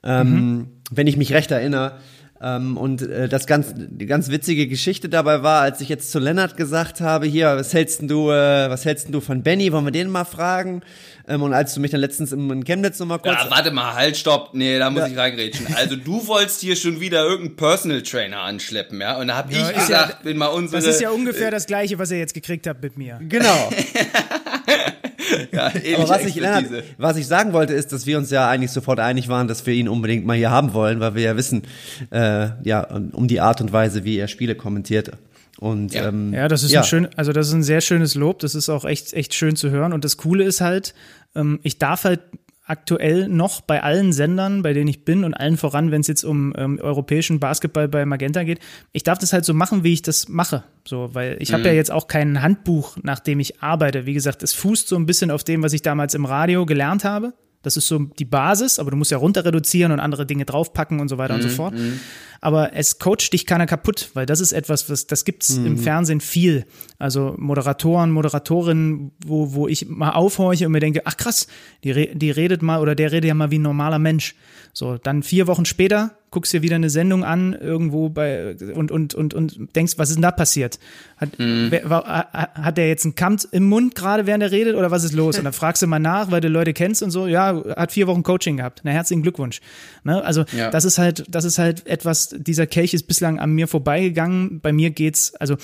Ähm, 0.06 0.32
mhm. 0.32 0.68
Wenn 0.92 1.08
ich 1.08 1.18
mich 1.18 1.34
recht 1.34 1.52
erinnere. 1.52 2.00
Ähm, 2.42 2.76
und 2.76 3.02
äh, 3.02 3.30
das 3.30 3.48
ganz, 3.48 3.74
die 3.76 4.06
ganz 4.06 4.30
witzige 4.30 4.68
Geschichte 4.68 5.08
dabei 5.08 5.42
war, 5.42 5.62
als 5.62 5.80
ich 5.80 5.88
jetzt 5.88 6.12
zu 6.12 6.20
Lennart 6.20 6.58
gesagt 6.58 7.00
habe, 7.00 7.26
hier, 7.26 7.56
was 7.56 7.74
hältst 7.74 8.02
du, 8.04 8.30
äh, 8.30 8.70
was 8.70 8.84
hältst 8.84 9.08
du 9.14 9.22
von 9.22 9.42
Benny? 9.42 9.72
Wollen 9.72 9.86
wir 9.86 9.92
den 9.92 10.10
mal 10.10 10.26
fragen? 10.26 10.82
Ähm, 11.30 11.44
und 11.44 11.54
als 11.54 11.74
du 11.74 11.80
mich 11.80 11.92
dann 11.92 12.02
letztens 12.02 12.34
im, 12.34 12.52
in 12.52 12.66
Chemnitz 12.66 13.00
nochmal 13.00 13.20
kurz. 13.20 13.36
Ja, 13.42 13.50
warte 13.50 13.72
mal, 13.72 13.94
halt, 13.94 14.18
stopp. 14.18 14.50
Nee, 14.54 14.78
da 14.78 14.90
muss 14.90 15.04
ja. 15.04 15.08
ich 15.08 15.18
reingrätschen. 15.18 15.68
Also 15.76 15.96
du 15.96 16.28
wolltest 16.28 16.60
hier 16.60 16.76
schon 16.76 17.00
wieder 17.00 17.24
irgendeinen 17.24 17.56
Personal 17.56 18.02
Trainer 18.04 18.42
anschleppen, 18.42 19.00
ja? 19.00 19.18
Und 19.18 19.28
da 19.28 19.38
hab 19.38 19.52
ja, 19.52 19.70
ich 19.70 19.76
gesagt, 19.76 20.10
ja, 20.10 20.20
bin 20.24 20.38
mal 20.38 20.48
unsere. 20.48 20.84
Das 20.84 20.94
ist 20.94 21.02
ja 21.02 21.12
ungefähr 21.12 21.52
das 21.52 21.66
gleiche, 21.66 21.98
was 22.00 22.12
ihr 22.12 22.20
jetzt 22.20 22.34
gekriegt 22.34 22.68
habt 22.68 22.84
mit 22.84 22.98
mir. 22.98 23.18
Genau. 23.28 23.72
ja, 25.52 25.68
Aber 25.68 26.10
was 26.10 26.26
ich, 26.26 26.36
Lennart, 26.36 26.66
was 26.98 27.18
ich 27.18 27.28
sagen 27.28 27.54
wollte, 27.54 27.74
ist, 27.74 27.92
dass 27.92 28.06
wir 28.06 28.18
uns 28.18 28.32
ja 28.32 28.50
eigentlich 28.50 28.72
sofort 28.72 29.00
einig 29.00 29.28
waren, 29.28 29.48
dass 29.48 29.66
wir 29.66 29.74
ihn 29.74 29.88
unbedingt 29.88 30.26
mal 30.26 30.36
hier 30.36 30.52
haben 30.52 30.74
wollen, 30.74 31.00
weil 31.00 31.16
wir 31.16 31.22
ja 31.22 31.38
wissen, 31.38 31.64
äh, 32.12 32.50
ja, 32.64 32.82
um 33.14 33.28
die 33.28 33.40
Art 33.40 33.62
und 33.62 33.72
Weise, 33.72 34.04
wie 34.04 34.18
er 34.18 34.28
Spiele 34.28 34.56
kommentiert. 34.56 35.12
Und, 35.60 35.94
ja. 35.94 36.10
Ähm, 36.10 36.34
ja, 36.34 36.48
das 36.48 36.64
ist 36.64 36.72
ja. 36.72 36.82
ein 36.82 36.86
schön, 36.86 37.08
also 37.16 37.32
das 37.32 37.48
ist 37.48 37.54
ein 37.54 37.64
sehr 37.64 37.82
schönes 37.82 38.16
Lob. 38.16 38.40
Das 38.40 38.56
ist 38.56 38.70
auch 38.70 38.86
echt, 38.86 39.14
echt 39.14 39.34
schön 39.34 39.56
zu 39.56 39.70
hören. 39.70 39.94
Und 39.94 40.04
das 40.04 40.18
Coole 40.18 40.44
ist 40.44 40.62
halt, 40.62 40.94
ähm, 41.36 41.60
ich 41.64 41.78
darf 41.80 42.04
halt 42.04 42.22
aktuell 42.66 43.28
noch 43.28 43.62
bei 43.62 43.84
allen 43.84 44.12
Sendern, 44.12 44.64
bei 44.64 44.74
denen 44.74 44.88
ich 44.88 45.06
bin 45.06 45.24
und 45.24 45.34
allen 45.34 45.58
voran, 45.58 45.92
wenn 45.92 46.02
es 46.02 46.08
jetzt 46.08 46.24
um 46.24 46.54
ähm, 46.58 46.80
europäischen 46.82 47.40
Basketball 47.40 47.88
bei 47.88 48.06
Magenta 48.06 48.44
geht, 48.44 48.60
ich 48.92 49.04
darf 49.04 49.20
das 49.20 49.34
halt 49.34 49.46
so 49.46 49.54
machen, 49.54 49.84
wie 49.84 49.94
ich 49.94 50.02
das 50.02 50.28
mache. 50.30 50.64
So, 50.88 51.14
weil 51.14 51.38
ich 51.40 51.50
mhm. 51.50 51.54
habe 51.56 51.66
ja 51.66 51.74
jetzt 51.74 51.92
auch 51.92 52.08
kein 52.08 52.42
Handbuch, 52.42 52.98
nach 53.04 53.20
dem 53.20 53.40
ich 53.40 53.62
arbeite. 53.62 54.06
Wie 54.06 54.14
gesagt, 54.14 54.42
es 54.44 54.54
fußt 54.54 54.88
so 54.88 54.96
ein 54.96 55.06
bisschen 55.06 55.32
auf 55.32 55.44
dem, 55.44 55.62
was 55.62 55.74
ich 55.74 55.84
damals 55.84 56.16
im 56.16 56.26
Radio 56.26 56.66
gelernt 56.66 57.04
habe. 57.04 57.34
Das 57.66 57.78
ist 57.78 57.88
so 57.88 58.00
die 58.00 58.26
Basis, 58.26 58.80
aber 58.80 58.92
du 58.92 58.98
musst 58.98 59.12
ja 59.12 59.18
runter 59.18 59.44
reduzieren 59.44 59.92
und 59.92 60.00
andere 60.00 60.26
Dinge 60.26 60.46
draufpacken 60.46 61.00
und 61.00 61.08
so 61.08 61.18
weiter 61.18 61.34
mhm, 61.34 61.40
und 61.40 61.42
so 61.44 61.50
mhm, 61.50 61.56
fort. 61.56 61.74
Mhm. 61.74 62.00
Aber 62.42 62.74
es 62.74 63.00
coacht 63.00 63.34
dich 63.34 63.46
keiner 63.46 63.66
kaputt, 63.66 64.12
weil 64.14 64.26
das 64.26 64.40
ist 64.40 64.52
etwas, 64.52 64.90
was 64.90 65.08
das 65.08 65.26
gibt's 65.26 65.58
mhm. 65.58 65.66
im 65.66 65.78
Fernsehen 65.78 66.22
viel. 66.22 66.66
Also 67.00 67.34
Moderatoren, 67.38 68.12
Moderatorinnen, 68.12 69.12
wo, 69.26 69.54
wo 69.54 69.68
ich 69.68 69.88
mal 69.90 70.12
aufhorche 70.12 70.66
und 70.68 70.72
mir 70.72 70.80
denke, 70.80 71.02
ach 71.06 71.18
krass, 71.18 71.48
die, 71.84 72.12
die 72.14 72.32
redet 72.32 72.62
mal 72.62 72.82
oder 72.82 72.94
der 72.94 73.12
redet 73.12 73.28
ja 73.28 73.34
mal 73.34 73.52
wie 73.52 73.60
ein 73.60 73.64
normaler 73.64 74.00
Mensch. 74.00 74.36
So, 74.74 74.98
dann 74.98 75.24
vier 75.24 75.48
Wochen 75.48 75.66
später 75.66 76.18
guckst 76.36 76.52
dir 76.52 76.62
wieder 76.62 76.76
eine 76.76 76.90
Sendung 76.90 77.24
an 77.24 77.54
irgendwo 77.54 78.10
bei 78.10 78.58
und 78.74 78.92
und 78.92 79.16
und 79.16 79.34
und 79.34 79.74
denkst, 79.74 79.94
was 79.96 80.10
ist 80.10 80.16
denn 80.16 80.22
da 80.22 80.32
passiert? 80.32 80.80
Hat, 81.16 81.40
mhm. 81.40 81.68
wer, 81.70 81.90
war, 81.90 82.04
hat 82.04 82.76
der 82.76 82.90
jetzt 82.90 83.06
einen 83.06 83.16
Kampf 83.16 83.48
im 83.54 83.70
Mund 83.70 83.96
gerade 83.96 84.28
während 84.28 84.44
er 84.44 84.52
redet 84.52 84.76
oder 84.76 84.92
was 84.92 85.06
ist 85.06 85.14
los? 85.14 85.38
Und 85.38 85.46
dann 85.46 85.54
fragst 85.62 85.82
du 85.82 85.88
mal 85.88 86.00
nach, 86.00 86.32
weil 86.32 86.42
du 86.42 86.50
Leute 86.50 86.74
kennst 86.74 87.02
und 87.04 87.12
so. 87.12 87.26
Ja, 87.26 87.64
hat 87.78 87.94
vier 87.94 88.08
Wochen 88.08 88.22
Coaching 88.22 88.58
gehabt. 88.58 88.82
Na 88.84 88.92
herzlichen 88.92 89.24
Glückwunsch. 89.24 89.62
Ne? 90.04 90.22
Also 90.26 90.44
ja. 90.52 90.70
das 90.72 90.84
ist 90.84 90.98
halt 90.98 91.24
das 91.30 91.46
ist 91.46 91.58
halt 91.58 91.88
etwas. 91.88 92.36
Dieser 92.38 92.68
Kelch 92.68 92.94
ist 92.94 93.08
bislang 93.08 93.40
an 93.40 93.54
mir 93.54 93.70
vorbeigegangen. 93.70 94.60
Bei 94.60 94.74
mir 94.74 94.90
geht's 94.90 95.36
also 95.36 95.56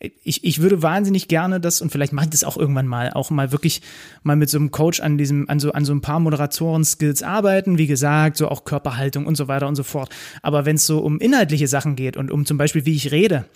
ich, 0.00 0.44
ich 0.44 0.62
würde 0.62 0.82
wahnsinnig 0.82 1.28
gerne 1.28 1.60
das 1.60 1.82
und 1.82 1.92
vielleicht 1.92 2.14
mache 2.14 2.24
ich 2.24 2.30
das 2.30 2.44
auch 2.44 2.56
irgendwann 2.56 2.86
mal, 2.86 3.12
auch 3.12 3.28
mal 3.28 3.52
wirklich 3.52 3.82
mal 4.22 4.34
mit 4.34 4.48
so 4.48 4.56
einem 4.56 4.70
Coach 4.70 5.00
an 5.00 5.18
diesem, 5.18 5.48
an 5.50 5.60
so, 5.60 5.72
an 5.72 5.84
so 5.84 5.92
ein 5.92 6.00
paar 6.00 6.20
Moderatoren-Skills 6.20 7.22
arbeiten, 7.22 7.76
wie 7.76 7.86
gesagt, 7.86 8.38
so 8.38 8.48
auch 8.48 8.64
Körperhaltung 8.64 9.26
und 9.26 9.36
so 9.36 9.46
weiter 9.46 9.68
und 9.68 9.76
so 9.76 9.82
fort. 9.82 10.08
Aber 10.42 10.64
wenn 10.64 10.76
es 10.76 10.86
so 10.86 11.00
um 11.00 11.18
inhaltliche 11.20 11.68
Sachen 11.68 11.96
geht 11.96 12.16
und 12.16 12.30
um 12.30 12.46
zum 12.46 12.58
Beispiel, 12.58 12.86
wie 12.86 12.94
ich 12.94 13.10
rede, 13.10 13.46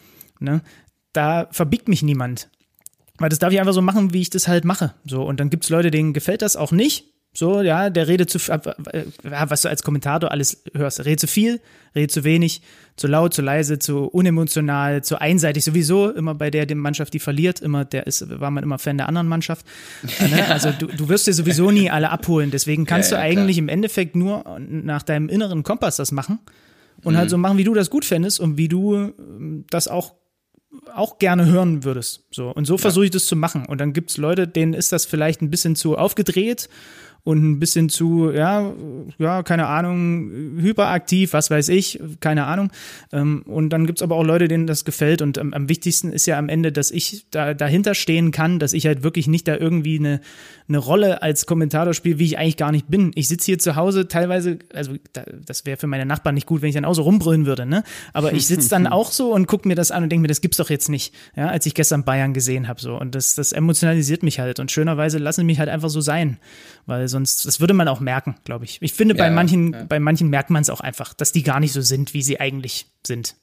ne, 0.40 0.62
da 1.12 1.48
verbiegt 1.50 1.88
mich 1.88 2.02
niemand. 2.02 2.50
Weil 3.18 3.28
das 3.28 3.38
darf 3.38 3.52
ich 3.52 3.60
einfach 3.60 3.72
so 3.72 3.82
machen, 3.82 4.12
wie 4.12 4.20
ich 4.20 4.30
das 4.30 4.48
halt 4.48 4.64
mache. 4.64 4.94
So, 5.06 5.24
und 5.24 5.38
dann 5.38 5.50
gibt's 5.50 5.68
Leute, 5.68 5.90
denen 5.90 6.12
gefällt 6.12 6.42
das 6.42 6.56
auch 6.56 6.72
nicht. 6.72 7.13
So, 7.36 7.62
ja, 7.62 7.90
der 7.90 8.06
redet 8.06 8.30
zu 8.30 8.38
äh, 8.52 9.04
was 9.24 9.62
du 9.62 9.68
als 9.68 9.82
Kommentator 9.82 10.30
alles 10.30 10.62
hörst, 10.72 11.04
redet 11.04 11.18
zu 11.18 11.26
viel, 11.26 11.60
redet 11.96 12.12
zu 12.12 12.22
wenig, 12.22 12.62
zu 12.94 13.08
laut, 13.08 13.34
zu 13.34 13.42
leise, 13.42 13.80
zu 13.80 14.04
unemotional, 14.04 15.02
zu 15.02 15.20
einseitig 15.20 15.64
sowieso, 15.64 16.10
immer 16.10 16.36
bei 16.36 16.52
der, 16.52 16.64
der 16.64 16.76
Mannschaft, 16.76 17.12
die 17.12 17.18
verliert, 17.18 17.58
immer, 17.60 17.84
der 17.84 18.06
ist, 18.06 18.38
war 18.40 18.52
man 18.52 18.62
immer 18.62 18.78
Fan 18.78 18.98
der 18.98 19.08
anderen 19.08 19.26
Mannschaft. 19.26 19.66
ne? 20.20 20.44
Also 20.48 20.70
du, 20.70 20.86
du 20.86 21.08
wirst 21.08 21.26
dir 21.26 21.34
sowieso 21.34 21.72
nie 21.72 21.90
alle 21.90 22.10
abholen. 22.10 22.52
Deswegen 22.52 22.86
kannst 22.86 23.10
ja, 23.10 23.18
ja, 23.18 23.24
du 23.24 23.28
eigentlich 23.28 23.56
klar. 23.56 23.64
im 23.64 23.68
Endeffekt 23.68 24.14
nur 24.14 24.44
nach 24.60 25.02
deinem 25.02 25.28
inneren 25.28 25.64
Kompass 25.64 25.96
das 25.96 26.12
machen 26.12 26.38
und 27.02 27.04
halt 27.04 27.14
mhm. 27.14 27.16
halt 27.16 27.30
so 27.30 27.38
machen, 27.38 27.58
wie 27.58 27.64
du 27.64 27.74
das 27.74 27.90
gut 27.90 28.04
fändest 28.04 28.38
und 28.38 28.58
wie 28.58 28.68
du 28.68 28.94
ähm, 28.94 29.64
das 29.70 29.88
auch 29.88 30.14
auch 30.92 31.18
gerne 31.18 31.46
hören 31.46 31.84
würdest. 31.84 32.24
So. 32.32 32.50
Und 32.50 32.64
so 32.64 32.78
versuche 32.78 33.04
ich 33.04 33.10
das 33.12 33.26
zu 33.26 33.36
machen. 33.36 33.64
Und 33.66 33.80
dann 33.80 33.92
gibt's 33.92 34.16
Leute, 34.16 34.48
denen 34.48 34.74
ist 34.74 34.90
das 34.92 35.04
vielleicht 35.04 35.40
ein 35.40 35.50
bisschen 35.50 35.76
zu 35.76 35.96
aufgedreht 35.96 36.68
und 37.24 37.42
ein 37.42 37.58
bisschen 37.58 37.88
zu, 37.88 38.30
ja, 38.30 38.70
ja, 39.18 39.42
keine 39.42 39.66
Ahnung, 39.66 40.30
hyperaktiv, 40.60 41.32
was 41.32 41.50
weiß 41.50 41.70
ich, 41.70 41.98
keine 42.20 42.44
Ahnung. 42.44 42.70
Ähm, 43.12 43.42
und 43.46 43.70
dann 43.70 43.86
gibt's 43.86 44.02
aber 44.02 44.16
auch 44.16 44.24
Leute, 44.24 44.46
denen 44.46 44.66
das 44.66 44.84
gefällt. 44.84 45.22
Und 45.22 45.38
am, 45.38 45.54
am 45.54 45.70
wichtigsten 45.70 46.12
ist 46.12 46.26
ja 46.26 46.38
am 46.38 46.50
Ende, 46.50 46.70
dass 46.70 46.90
ich 46.90 47.24
da 47.30 47.54
dahinter 47.54 47.94
stehen 47.94 48.30
kann, 48.30 48.58
dass 48.58 48.74
ich 48.74 48.86
halt 48.86 49.02
wirklich 49.02 49.26
nicht 49.26 49.48
da 49.48 49.56
irgendwie 49.56 49.98
eine, 49.98 50.20
eine 50.68 50.76
Rolle 50.76 51.22
als 51.22 51.46
Kommentator 51.46 51.94
spiele, 51.94 52.18
wie 52.18 52.26
ich 52.26 52.38
eigentlich 52.38 52.58
gar 52.58 52.72
nicht 52.72 52.88
bin. 52.88 53.10
Ich 53.14 53.28
sitze 53.28 53.46
hier 53.46 53.58
zu 53.58 53.74
Hause 53.74 54.06
teilweise, 54.06 54.58
also 54.74 54.92
das 55.46 55.64
wäre 55.64 55.78
für 55.78 55.86
meine 55.86 56.04
Nachbarn 56.04 56.34
nicht 56.34 56.46
gut, 56.46 56.60
wenn 56.60 56.68
ich 56.68 56.74
dann 56.74 56.84
auch 56.84 56.94
so 56.94 57.02
rumbrüllen 57.02 57.46
würde, 57.46 57.64
ne? 57.64 57.84
Aber 58.12 58.34
ich 58.34 58.46
sitze 58.46 58.68
dann 58.68 58.86
auch 58.86 59.10
so 59.10 59.32
und 59.32 59.46
gucke 59.46 59.66
mir 59.66 59.76
das 59.76 59.90
an 59.90 60.02
und 60.02 60.10
denke 60.10 60.22
mir, 60.22 60.28
das 60.28 60.42
gibt's 60.42 60.58
doch 60.58 60.68
jetzt 60.68 60.90
nicht, 60.90 61.14
ja, 61.36 61.48
als 61.48 61.64
ich 61.64 61.72
gestern 61.72 62.04
Bayern 62.04 62.34
gesehen 62.34 62.68
habe. 62.68 62.82
So. 62.82 63.00
Und 63.00 63.14
das, 63.14 63.34
das 63.34 63.52
emotionalisiert 63.52 64.22
mich 64.22 64.40
halt. 64.40 64.60
Und 64.60 64.70
schönerweise 64.70 65.16
lassen 65.16 65.46
mich 65.46 65.58
halt 65.58 65.70
einfach 65.70 65.88
so 65.88 66.02
sein. 66.02 66.36
Weil 66.86 67.08
sonst, 67.08 67.46
das 67.46 67.60
würde 67.60 67.74
man 67.74 67.88
auch 67.88 68.00
merken, 68.00 68.36
glaube 68.44 68.64
ich. 68.64 68.78
Ich 68.82 68.92
finde, 68.92 69.14
bei 69.14 69.30
manchen, 69.30 69.72
ja. 69.72 69.84
bei 69.84 69.98
manchen 69.98 70.28
merkt 70.28 70.50
man 70.50 70.62
es 70.62 70.70
auch 70.70 70.80
einfach, 70.80 71.14
dass 71.14 71.32
die 71.32 71.42
gar 71.42 71.60
nicht 71.60 71.72
so 71.72 71.80
sind, 71.80 72.12
wie 72.12 72.22
sie 72.22 72.40
eigentlich 72.40 72.86
sind. 73.06 73.36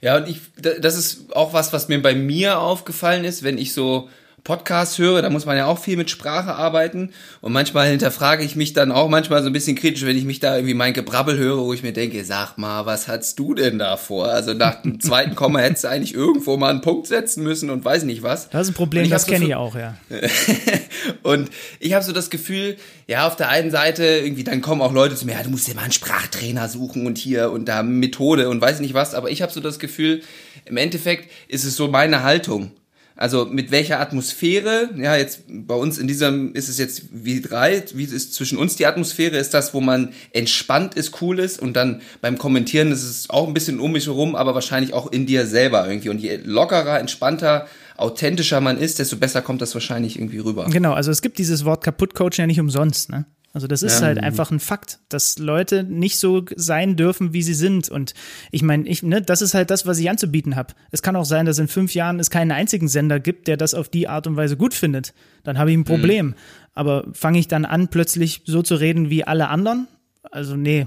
Ja, 0.00 0.16
und 0.16 0.28
ich, 0.28 0.40
das 0.56 0.96
ist 0.96 1.34
auch 1.34 1.52
was, 1.52 1.72
was 1.72 1.88
mir 1.88 2.00
bei 2.00 2.14
mir 2.14 2.60
aufgefallen 2.60 3.24
ist, 3.24 3.42
wenn 3.42 3.58
ich 3.58 3.72
so 3.72 4.08
Podcast 4.46 4.98
höre, 4.98 5.22
da 5.22 5.28
muss 5.28 5.44
man 5.44 5.56
ja 5.56 5.66
auch 5.66 5.80
viel 5.80 5.96
mit 5.96 6.08
Sprache 6.08 6.54
arbeiten. 6.54 7.10
Und 7.40 7.52
manchmal 7.52 7.88
hinterfrage 7.88 8.44
ich 8.44 8.54
mich 8.54 8.72
dann 8.72 8.92
auch 8.92 9.08
manchmal 9.08 9.42
so 9.42 9.48
ein 9.48 9.52
bisschen 9.52 9.74
kritisch, 9.74 10.06
wenn 10.06 10.16
ich 10.16 10.24
mich 10.24 10.38
da 10.38 10.54
irgendwie 10.54 10.74
mein 10.74 10.92
Gebrabbel 10.92 11.36
höre, 11.36 11.64
wo 11.64 11.72
ich 11.72 11.82
mir 11.82 11.92
denke, 11.92 12.24
sag 12.24 12.56
mal, 12.56 12.86
was 12.86 13.08
hast 13.08 13.40
du 13.40 13.54
denn 13.54 13.80
da 13.80 13.96
vor? 13.96 14.28
Also 14.28 14.54
nach 14.54 14.82
dem 14.82 15.00
zweiten 15.06 15.34
Komma 15.34 15.58
hättest 15.58 15.82
du 15.82 15.88
eigentlich 15.88 16.14
irgendwo 16.14 16.56
mal 16.56 16.70
einen 16.70 16.80
Punkt 16.80 17.08
setzen 17.08 17.42
müssen 17.42 17.70
und 17.70 17.84
weiß 17.84 18.04
nicht 18.04 18.22
was. 18.22 18.48
Das 18.50 18.68
ist 18.68 18.70
ein 18.70 18.74
Problem, 18.74 19.10
das 19.10 19.26
kenne 19.26 19.46
ich 19.46 19.54
auch, 19.56 19.74
ja. 19.74 19.96
und 21.24 21.50
ich 21.80 21.94
habe 21.94 22.04
so 22.04 22.12
das 22.12 22.30
Gefühl, 22.30 22.76
ja, 23.08 23.26
auf 23.26 23.34
der 23.34 23.48
einen 23.48 23.72
Seite 23.72 24.04
irgendwie, 24.04 24.44
dann 24.44 24.60
kommen 24.60 24.80
auch 24.80 24.92
Leute 24.92 25.16
zu 25.16 25.26
mir, 25.26 25.32
ja, 25.32 25.42
du 25.42 25.50
musst 25.50 25.66
dir 25.66 25.74
mal 25.74 25.82
einen 25.82 25.92
Sprachtrainer 25.92 26.68
suchen 26.68 27.04
und 27.04 27.18
hier 27.18 27.50
und 27.50 27.64
da 27.64 27.82
Methode 27.82 28.48
und 28.48 28.60
weiß 28.60 28.78
nicht 28.78 28.94
was. 28.94 29.12
Aber 29.12 29.28
ich 29.28 29.42
habe 29.42 29.52
so 29.52 29.58
das 29.58 29.80
Gefühl, 29.80 30.22
im 30.66 30.76
Endeffekt 30.76 31.32
ist 31.48 31.64
es 31.64 31.74
so 31.74 31.88
meine 31.88 32.22
Haltung. 32.22 32.70
Also 33.18 33.46
mit 33.46 33.70
welcher 33.70 33.98
Atmosphäre, 33.98 34.90
ja, 34.98 35.16
jetzt 35.16 35.44
bei 35.48 35.74
uns 35.74 35.96
in 35.96 36.06
diesem 36.06 36.52
ist 36.52 36.68
es 36.68 36.76
jetzt 36.76 37.04
wie 37.12 37.40
drei, 37.40 37.82
wie 37.94 38.04
ist 38.04 38.34
zwischen 38.34 38.58
uns 38.58 38.76
die 38.76 38.84
Atmosphäre, 38.84 39.38
ist 39.38 39.54
das, 39.54 39.72
wo 39.72 39.80
man 39.80 40.12
entspannt 40.32 40.94
ist, 40.94 41.22
cool 41.22 41.38
ist 41.38 41.60
und 41.60 41.74
dann 41.74 42.02
beim 42.20 42.36
Kommentieren 42.36 42.92
ist 42.92 43.02
es 43.02 43.30
auch 43.30 43.48
ein 43.48 43.54
bisschen 43.54 43.80
um 43.80 43.92
mich 43.92 44.06
herum, 44.06 44.36
aber 44.36 44.54
wahrscheinlich 44.54 44.92
auch 44.92 45.10
in 45.10 45.24
dir 45.24 45.46
selber 45.46 45.88
irgendwie. 45.88 46.10
Und 46.10 46.18
je 46.18 46.38
lockerer, 46.44 47.00
entspannter, 47.00 47.66
authentischer 47.96 48.60
man 48.60 48.76
ist, 48.76 48.98
desto 48.98 49.16
besser 49.16 49.40
kommt 49.40 49.62
das 49.62 49.72
wahrscheinlich 49.72 50.18
irgendwie 50.18 50.38
rüber. 50.38 50.66
Genau, 50.70 50.92
also 50.92 51.10
es 51.10 51.22
gibt 51.22 51.38
dieses 51.38 51.64
Wort 51.64 51.82
Kaputt-Coach 51.84 52.38
ja 52.38 52.46
nicht 52.46 52.60
umsonst, 52.60 53.08
ne? 53.08 53.24
Also 53.56 53.68
das 53.68 53.82
ist 53.82 54.00
ja. 54.00 54.08
halt 54.08 54.22
einfach 54.22 54.50
ein 54.50 54.60
Fakt, 54.60 54.98
dass 55.08 55.38
Leute 55.38 55.82
nicht 55.82 56.18
so 56.18 56.44
sein 56.56 56.94
dürfen, 56.94 57.32
wie 57.32 57.42
sie 57.42 57.54
sind. 57.54 57.88
Und 57.88 58.12
ich 58.50 58.62
meine, 58.62 58.86
ich, 58.86 59.02
ne, 59.02 59.22
das 59.22 59.40
ist 59.40 59.54
halt 59.54 59.70
das, 59.70 59.86
was 59.86 59.98
ich 59.98 60.10
anzubieten 60.10 60.56
habe. 60.56 60.74
Es 60.90 61.00
kann 61.00 61.16
auch 61.16 61.24
sein, 61.24 61.46
dass 61.46 61.58
in 61.58 61.66
fünf 61.66 61.94
Jahren 61.94 62.20
es 62.20 62.28
keinen 62.28 62.50
einzigen 62.50 62.86
Sender 62.86 63.18
gibt, 63.18 63.48
der 63.48 63.56
das 63.56 63.72
auf 63.72 63.88
die 63.88 64.08
Art 64.08 64.26
und 64.26 64.36
Weise 64.36 64.58
gut 64.58 64.74
findet. 64.74 65.14
Dann 65.42 65.56
habe 65.56 65.70
ich 65.70 65.76
ein 65.78 65.80
mhm. 65.80 65.84
Problem. 65.84 66.26
Mhm. 66.26 66.34
Aber 66.74 67.06
fange 67.14 67.38
ich 67.38 67.48
dann 67.48 67.64
an, 67.64 67.88
plötzlich 67.88 68.42
so 68.44 68.60
zu 68.60 68.74
reden 68.74 69.08
wie 69.08 69.24
alle 69.24 69.48
anderen? 69.48 69.88
Also 70.30 70.54
nee. 70.54 70.86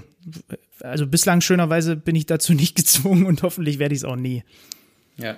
Also 0.81 1.07
bislang 1.07 1.41
schönerweise 1.41 1.95
bin 1.95 2.15
ich 2.15 2.27
dazu 2.27 2.53
nicht 2.53 2.75
gezwungen 2.75 3.25
und 3.25 3.41
hoffentlich 3.41 3.79
werde 3.79 3.95
ich 3.95 4.01
es 4.01 4.05
auch 4.05 4.15
nie. 4.15 4.43
Ja. 5.17 5.37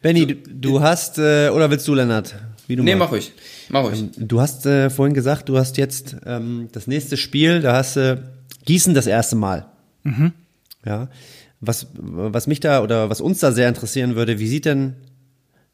Benny, 0.00 0.28
du, 0.28 0.34
du 0.34 0.80
hast, 0.80 1.18
äh, 1.18 1.50
oder 1.50 1.70
willst 1.70 1.86
du, 1.86 1.94
Lennart? 1.94 2.34
Wie 2.66 2.76
du 2.76 2.82
nee, 2.82 2.94
mach 2.94 3.10
ruhig. 3.10 3.32
Mach 3.68 3.84
ruhig. 3.84 4.00
Ähm, 4.00 4.10
du 4.16 4.40
hast 4.40 4.66
äh, 4.66 4.90
vorhin 4.90 5.14
gesagt, 5.14 5.48
du 5.48 5.58
hast 5.58 5.76
jetzt 5.76 6.16
ähm, 6.24 6.68
das 6.72 6.86
nächste 6.86 7.16
Spiel, 7.16 7.60
da 7.60 7.74
hast 7.74 7.96
du 7.96 8.12
äh, 8.12 8.18
Gießen 8.64 8.94
das 8.94 9.06
erste 9.06 9.36
Mal. 9.36 9.66
Mhm. 10.04 10.32
Ja. 10.84 11.08
Was, 11.60 11.88
was 11.94 12.46
mich 12.46 12.60
da 12.60 12.82
oder 12.82 13.08
was 13.10 13.20
uns 13.20 13.38
da 13.40 13.52
sehr 13.52 13.68
interessieren 13.68 14.14
würde, 14.16 14.38
wie 14.38 14.48
sieht 14.48 14.64
denn 14.64 14.94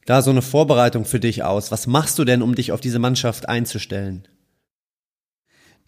da 0.05 0.23
so 0.23 0.31
eine 0.31 0.43
Vorbereitung 0.43 1.05
für 1.05 1.21
dich 1.21 1.45
aus? 1.45 1.71
Was 1.71 1.87
machst 1.87 2.19
du 2.19 2.25
denn, 2.25 2.43
um 2.43 2.55
dich 2.55 2.73
auf 2.73 2.81
diese 2.81 2.99
Mannschaft 2.99 3.49
einzustellen? 3.49 4.27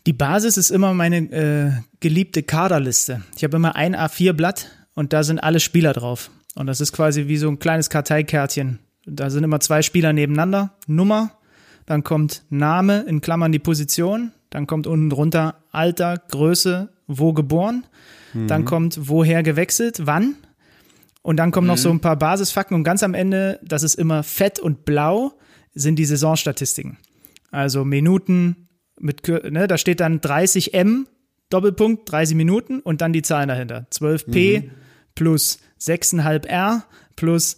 Die 0.07 0.13
Basis 0.15 0.57
ist 0.57 0.71
immer 0.71 0.95
meine 0.95 1.19
äh, 1.33 1.73
geliebte 2.01 2.43
Kaderliste. 2.43 3.23
Ich 3.37 3.45
habe 3.45 3.57
immer 3.57 3.77
ein 3.77 3.95
A4-Blatt 3.95 4.69
und 4.95 5.13
da 5.13 5.23
sind 5.23 5.39
alle 5.39 5.61
Spieler 5.61 5.93
drauf. 5.93 6.31
Und 6.55 6.67
das 6.67 6.81
ist 6.81 6.93
quasi 6.93 7.29
wie 7.29 7.37
so 7.37 7.49
ein 7.49 7.59
kleines 7.59 7.91
Karteikärtchen 7.91 8.79
Da 9.07 9.31
sind 9.31 9.45
immer 9.45 9.61
zwei 9.61 9.83
Spieler 9.83 10.13
nebeneinander. 10.13 10.75
Nummer, 10.87 11.33
dann 11.87 12.05
kommt 12.05 12.45
Name 12.51 13.01
in 13.09 13.21
Klammern 13.21 13.53
die 13.53 13.59
Position, 13.59 14.33
dann 14.51 14.67
kommt 14.67 14.87
unten 14.87 15.11
drunter 15.11 15.57
Alter, 15.73 16.19
Größe, 16.29 16.91
wo 17.07 17.33
geboren, 17.33 17.85
mhm. 18.33 18.47
dann 18.47 18.65
kommt 18.65 19.09
woher 19.09 19.43
gewechselt, 19.43 20.03
wann. 20.05 20.37
Und 21.23 21.37
dann 21.37 21.51
kommen 21.51 21.67
mhm. 21.67 21.73
noch 21.73 21.79
so 21.79 21.91
ein 21.91 22.01
paar 22.01 22.17
Basisfakten 22.17 22.75
und 22.75 22.85
ganz 22.85 23.03
am 23.03 23.15
Ende, 23.15 23.59
das 23.63 23.83
ist 23.83 23.97
immer 23.97 24.23
fett 24.23 24.59
und 24.59 24.85
blau, 24.85 25.33
sind 25.75 25.97
die 25.97 26.05
Saisonstatistiken. 26.05 26.99
Also 27.51 27.85
Minuten 27.85 28.69
mit, 28.99 29.27
ne, 29.27 29.67
da 29.67 29.79
steht 29.79 30.01
dann 30.01 30.21
30 30.21 30.75
M, 30.75 31.07
Doppelpunkt, 31.49 32.11
30 32.11 32.37
Minuten 32.37 32.81
und 32.81 33.01
dann 33.01 33.13
die 33.13 33.23
Zahlen 33.23 33.49
dahinter. 33.49 33.87
12 33.91 34.27
P 34.27 34.61
mhm. 34.61 34.71
plus 35.15 35.59
6,5 35.81 36.47
R 36.47 36.85
plus 37.17 37.57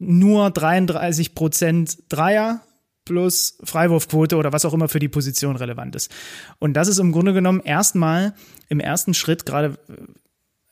nur 0.00 0.50
33 0.50 1.34
Prozent 1.34 1.98
Dreier 2.08 2.62
plus 3.04 3.58
Freiwurfquote 3.62 4.36
oder 4.36 4.52
was 4.52 4.64
auch 4.64 4.74
immer 4.74 4.88
für 4.88 4.98
die 4.98 5.08
Position 5.08 5.56
relevant 5.56 5.94
ist. 5.94 6.10
Und 6.58 6.74
das 6.74 6.88
ist 6.88 6.98
im 6.98 7.12
Grunde 7.12 7.32
genommen 7.32 7.60
erstmal 7.60 8.34
im 8.68 8.80
ersten 8.80 9.14
Schritt 9.14 9.46
gerade 9.46 9.78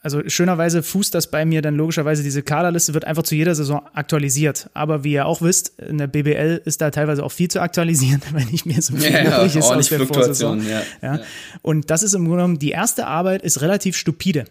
also 0.01 0.23
schönerweise 0.29 0.85
fußt 0.85 1.13
das 1.15 1.31
bei 1.31 1.45
mir 1.45 1.61
dann 1.61 1.75
logischerweise, 1.75 2.23
diese 2.23 2.43
Kaderliste 2.43 2.95
wird 2.95 3.05
einfach 3.05 3.25
zu 3.25 3.35
jeder 3.35 3.55
Saison 3.57 3.83
aktualisiert. 3.95 4.71
Aber 4.73 5.03
wie 5.03 5.13
ihr 5.13 5.27
auch 5.27 5.43
wisst, 5.43 5.81
in 5.81 5.99
der 5.99 6.07
BBL 6.07 6.63
ist 6.65 6.81
da 6.81 6.91
teilweise 6.91 7.25
auch 7.25 7.33
viel 7.33 7.49
zu 7.49 7.61
aktualisieren, 7.61 8.23
wenn 8.33 8.49
ich 8.53 8.65
mir 8.65 8.81
so 8.81 8.95
viel 8.95 9.13
ja, 9.13 9.25
ja, 9.25 9.43
ist 9.43 9.57
aus 9.57 9.89
der 9.89 10.07
Vorsaison. 10.07 10.65
Ja, 10.65 10.83
ja. 11.03 11.21
Und 11.63 11.91
das 11.91 12.05
ist 12.05 12.15
im 12.15 12.23
Grunde 12.23 12.39
genommen, 12.39 12.59
die 12.61 12.71
erste 12.71 13.09
Arbeit 13.09 13.43
ist 13.43 13.61
relativ 13.61 13.97
stupide. 13.97 14.45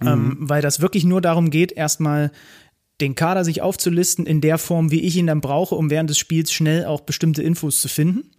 Mhm. 0.00 0.08
Ähm, 0.08 0.36
weil 0.40 0.62
das 0.62 0.80
wirklich 0.80 1.04
nur 1.04 1.20
darum 1.20 1.50
geht, 1.50 1.72
erstmal 1.72 2.32
den 3.02 3.14
Kader 3.14 3.44
sich 3.44 3.60
aufzulisten 3.60 4.24
in 4.24 4.40
der 4.40 4.58
Form, 4.58 4.90
wie 4.90 5.02
ich 5.02 5.16
ihn 5.16 5.26
dann 5.26 5.40
brauche, 5.40 5.74
um 5.74 5.90
während 5.90 6.08
des 6.08 6.18
Spiels 6.18 6.52
schnell 6.52 6.86
auch 6.86 7.02
bestimmte 7.02 7.42
Infos 7.42 7.80
zu 7.80 7.88
finden. 7.88 8.30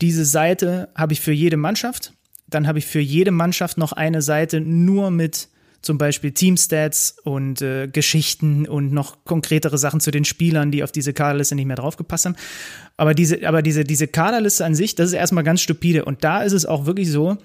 Diese 0.00 0.24
Seite 0.24 0.90
habe 0.94 1.12
ich 1.12 1.20
für 1.20 1.32
jede 1.32 1.56
Mannschaft 1.56 2.12
dann 2.48 2.66
habe 2.66 2.78
ich 2.78 2.86
für 2.86 3.00
jede 3.00 3.30
Mannschaft 3.30 3.78
noch 3.78 3.92
eine 3.92 4.22
Seite 4.22 4.60
nur 4.60 5.10
mit 5.10 5.48
zum 5.80 5.96
Beispiel 5.96 6.32
Teamstats 6.32 7.16
und 7.22 7.62
äh, 7.62 7.86
Geschichten 7.86 8.66
und 8.66 8.92
noch 8.92 9.24
konkretere 9.24 9.78
Sachen 9.78 10.00
zu 10.00 10.10
den 10.10 10.24
Spielern, 10.24 10.72
die 10.72 10.82
auf 10.82 10.90
diese 10.90 11.12
Kaderliste 11.12 11.54
nicht 11.54 11.66
mehr 11.66 11.76
draufgepasst 11.76 12.24
haben. 12.24 12.36
Aber 12.96 13.14
diese, 13.14 13.46
aber 13.46 13.62
diese, 13.62 13.84
diese 13.84 14.08
Kaderliste 14.08 14.64
an 14.64 14.74
sich, 14.74 14.96
das 14.96 15.08
ist 15.08 15.14
erstmal 15.14 15.44
ganz 15.44 15.60
stupide. 15.60 16.04
Und 16.04 16.24
da 16.24 16.42
ist 16.42 16.52
es 16.52 16.66
auch 16.66 16.86
wirklich 16.86 17.10
so, 17.10 17.38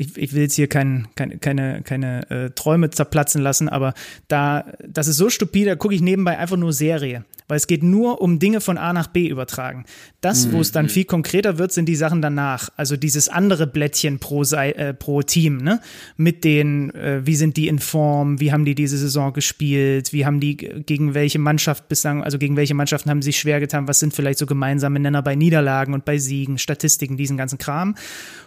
ich, 0.00 0.16
ich 0.16 0.32
will 0.32 0.40
jetzt 0.42 0.54
hier 0.54 0.66
kein, 0.66 1.08
keine, 1.14 1.36
keine, 1.36 1.82
keine 1.82 2.30
äh, 2.30 2.50
Träume 2.50 2.88
zerplatzen 2.88 3.42
lassen, 3.42 3.68
aber 3.68 3.92
da, 4.28 4.72
das 4.88 5.08
ist 5.08 5.18
so 5.18 5.28
stupide, 5.28 5.70
da 5.70 5.76
gucke 5.76 5.94
ich 5.94 6.00
nebenbei 6.00 6.38
einfach 6.38 6.56
nur 6.56 6.72
Serie 6.72 7.26
weil 7.50 7.56
es 7.56 7.66
geht 7.66 7.82
nur 7.82 8.22
um 8.22 8.38
Dinge 8.38 8.60
von 8.60 8.78
A 8.78 8.92
nach 8.92 9.08
B 9.08 9.26
übertragen. 9.26 9.84
Das, 10.20 10.46
mhm. 10.46 10.52
wo 10.52 10.60
es 10.60 10.72
dann 10.72 10.88
viel 10.88 11.04
konkreter 11.04 11.58
wird, 11.58 11.72
sind 11.72 11.86
die 11.86 11.96
Sachen 11.96 12.22
danach. 12.22 12.70
Also 12.76 12.96
dieses 12.96 13.28
andere 13.28 13.66
Blättchen 13.66 14.18
pro, 14.18 14.42
äh, 14.42 14.94
pro 14.94 15.22
Team, 15.22 15.58
ne? 15.58 15.80
Mit 16.16 16.44
den, 16.44 16.94
äh, 16.94 17.20
wie 17.24 17.36
sind 17.36 17.56
die 17.56 17.68
in 17.68 17.78
Form, 17.78 18.40
wie 18.40 18.52
haben 18.52 18.64
die 18.64 18.74
diese 18.74 18.96
Saison 18.96 19.32
gespielt, 19.32 20.12
wie 20.12 20.24
haben 20.24 20.40
die 20.40 20.56
gegen 20.56 21.14
welche 21.14 21.38
Mannschaft 21.38 21.88
bislang, 21.88 22.22
also 22.22 22.38
gegen 22.38 22.56
welche 22.56 22.74
Mannschaften 22.74 23.10
haben 23.10 23.22
sie 23.22 23.26
sich 23.26 23.40
schwer 23.40 23.60
getan, 23.60 23.88
was 23.88 23.98
sind 23.98 24.14
vielleicht 24.14 24.38
so 24.38 24.46
gemeinsame 24.46 25.00
Nenner 25.00 25.22
bei 25.22 25.34
Niederlagen 25.34 25.92
und 25.92 26.04
bei 26.04 26.18
Siegen, 26.18 26.58
Statistiken, 26.58 27.16
diesen 27.16 27.36
ganzen 27.36 27.58
Kram. 27.58 27.96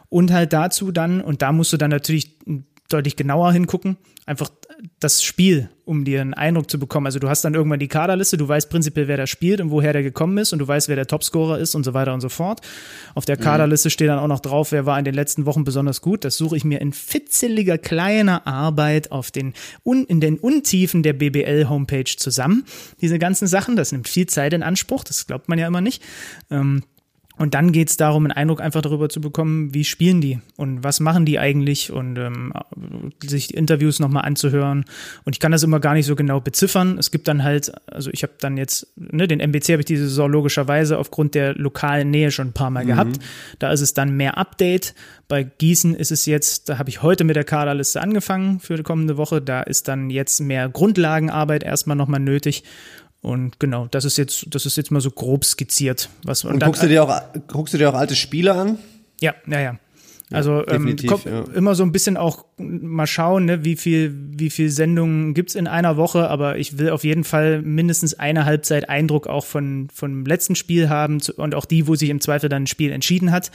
Und 0.09 0.31
halt 0.31 0.53
dazu 0.53 0.91
dann, 0.91 1.21
und 1.21 1.41
da 1.41 1.51
musst 1.51 1.73
du 1.73 1.77
dann 1.77 1.89
natürlich 1.89 2.37
deutlich 2.89 3.15
genauer 3.15 3.51
hingucken, 3.51 3.97
einfach 4.25 4.49
das 4.99 5.23
Spiel, 5.23 5.69
um 5.85 6.03
dir 6.05 6.21
einen 6.21 6.33
Eindruck 6.33 6.69
zu 6.69 6.79
bekommen. 6.79 7.05
Also 7.05 7.19
du 7.19 7.29
hast 7.29 7.43
dann 7.43 7.53
irgendwann 7.53 7.79
die 7.79 7.87
Kaderliste, 7.87 8.37
du 8.37 8.47
weißt 8.47 8.69
prinzipiell, 8.69 9.07
wer 9.07 9.17
da 9.17 9.27
spielt 9.27 9.61
und 9.61 9.69
woher 9.69 9.93
der 9.93 10.03
gekommen 10.03 10.37
ist 10.37 10.53
und 10.53 10.59
du 10.59 10.67
weißt, 10.67 10.87
wer 10.89 10.95
der 10.95 11.07
Topscorer 11.07 11.57
ist 11.57 11.75
und 11.75 11.83
so 11.83 11.93
weiter 11.93 12.13
und 12.13 12.21
so 12.21 12.29
fort. 12.29 12.61
Auf 13.15 13.25
der 13.25 13.37
mhm. 13.37 13.41
Kaderliste 13.41 13.89
steht 13.89 14.09
dann 14.09 14.19
auch 14.19 14.27
noch 14.27 14.39
drauf, 14.39 14.71
wer 14.71 14.85
war 14.85 14.99
in 14.99 15.05
den 15.05 15.13
letzten 15.13 15.45
Wochen 15.45 15.63
besonders 15.63 16.01
gut. 16.01 16.25
Das 16.25 16.37
suche 16.37 16.57
ich 16.57 16.63
mir 16.63 16.81
in 16.81 16.93
fitzeliger 16.93 17.77
kleiner 17.77 18.45
Arbeit 18.47 19.11
auf 19.11 19.31
den 19.31 19.53
in 19.83 20.19
den 20.19 20.37
Untiefen 20.37 21.03
der 21.03 21.13
BBL 21.13 21.67
Homepage 21.69 22.03
zusammen. 22.03 22.65
Diese 23.01 23.19
ganzen 23.19 23.47
Sachen, 23.47 23.75
das 23.75 23.91
nimmt 23.91 24.07
viel 24.07 24.27
Zeit 24.27 24.53
in 24.53 24.63
Anspruch, 24.63 25.03
das 25.03 25.27
glaubt 25.27 25.49
man 25.49 25.59
ja 25.59 25.67
immer 25.67 25.81
nicht. 25.81 26.01
Ähm, 26.49 26.83
und 27.37 27.55
dann 27.55 27.71
geht 27.71 27.89
es 27.89 27.97
darum, 27.97 28.25
einen 28.25 28.31
Eindruck 28.31 28.61
einfach 28.61 28.81
darüber 28.81 29.09
zu 29.09 29.19
bekommen, 29.19 29.73
wie 29.73 29.83
spielen 29.83 30.21
die 30.21 30.39
und 30.55 30.83
was 30.83 30.99
machen 30.99 31.25
die 31.25 31.39
eigentlich 31.39 31.91
und 31.91 32.17
ähm, 32.17 32.53
sich 33.23 33.55
Interviews 33.55 33.99
nochmal 33.99 34.25
anzuhören. 34.25 34.85
Und 35.25 35.35
ich 35.35 35.39
kann 35.39 35.51
das 35.51 35.63
immer 35.63 35.79
gar 35.79 35.95
nicht 35.95 36.05
so 36.05 36.15
genau 36.15 36.41
beziffern. 36.41 36.97
Es 36.99 37.09
gibt 37.09 37.27
dann 37.27 37.43
halt, 37.43 37.71
also 37.87 38.11
ich 38.11 38.21
habe 38.21 38.33
dann 38.39 38.55
jetzt, 38.57 38.87
ne, 38.95 39.27
den 39.27 39.39
MBC 39.39 39.69
habe 39.69 39.81
ich 39.81 39.85
diese 39.85 40.07
Saison 40.07 40.31
logischerweise 40.31 40.99
aufgrund 40.99 41.33
der 41.33 41.55
lokalen 41.55 42.11
Nähe 42.11 42.29
schon 42.29 42.49
ein 42.49 42.53
paar 42.53 42.69
Mal 42.69 42.83
mhm. 42.83 42.89
gehabt. 42.89 43.19
Da 43.57 43.71
ist 43.71 43.81
es 43.81 43.95
dann 43.95 44.15
mehr 44.15 44.37
Update. 44.37 44.93
Bei 45.27 45.41
Gießen 45.41 45.95
ist 45.95 46.11
es 46.11 46.27
jetzt, 46.27 46.69
da 46.69 46.77
habe 46.77 46.91
ich 46.91 47.01
heute 47.01 47.23
mit 47.23 47.35
der 47.35 47.45
Kaderliste 47.45 47.99
angefangen 47.99 48.59
für 48.59 48.77
die 48.77 48.83
kommende 48.83 49.17
Woche. 49.17 49.41
Da 49.41 49.63
ist 49.63 49.87
dann 49.87 50.11
jetzt 50.11 50.39
mehr 50.39 50.69
Grundlagenarbeit 50.69 51.63
erstmal 51.63 51.97
nochmal 51.97 52.19
nötig. 52.19 52.63
Und 53.23 53.57
genau, 53.59 53.87
das 53.89 54.03
ist 54.03 54.17
jetzt, 54.17 54.45
das 54.49 54.65
ist 54.65 54.75
jetzt 54.75 54.91
mal 54.91 54.99
so 54.99 55.09
grob 55.09 55.45
skizziert. 55.45 56.09
Was, 56.23 56.43
und, 56.43 56.53
und 56.53 56.59
dann, 56.59 56.67
guckst, 56.67 56.83
du 56.83 56.89
dir 56.89 57.03
auch, 57.03 57.21
guckst 57.47 57.73
du 57.73 57.77
dir 57.77 57.89
auch 57.89 57.95
alte 57.95 58.15
Spiele 58.15 58.53
an? 58.53 58.77
Ja, 59.21 59.33
ja, 59.47 59.59
ja. 59.61 59.79
Also 60.29 60.65
ähm, 60.67 60.95
kommt 61.07 61.25
ja. 61.25 61.43
immer 61.53 61.75
so 61.75 61.83
ein 61.83 61.91
bisschen 61.91 62.17
auch 62.17 62.45
mal 62.57 63.07
schauen, 63.07 63.45
ne, 63.45 63.63
wie 63.63 63.75
viel, 63.75 64.13
wie 64.13 64.49
viel 64.49 64.69
Sendungen 64.69 65.33
gibt's 65.33 65.53
in 65.53 65.67
einer 65.67 65.95
Woche, 65.95 66.29
aber 66.29 66.57
ich 66.57 66.77
will 66.79 66.89
auf 66.89 67.03
jeden 67.03 67.23
Fall 67.23 67.61
mindestens 67.61 68.15
eine 68.15 68.43
Halbzeit 68.43 68.89
Eindruck 68.89 69.27
auch 69.27 69.45
von, 69.45 69.89
vom 69.93 70.25
letzten 70.25 70.55
Spiel 70.55 70.89
haben 70.89 71.21
und 71.37 71.55
auch 71.55 71.65
die, 71.65 71.87
wo 71.87 71.95
sich 71.95 72.09
im 72.09 72.19
Zweifel 72.19 72.49
dann 72.49 72.63
ein 72.63 72.67
Spiel 72.67 72.91
entschieden 72.91 73.31
hat. 73.31 73.51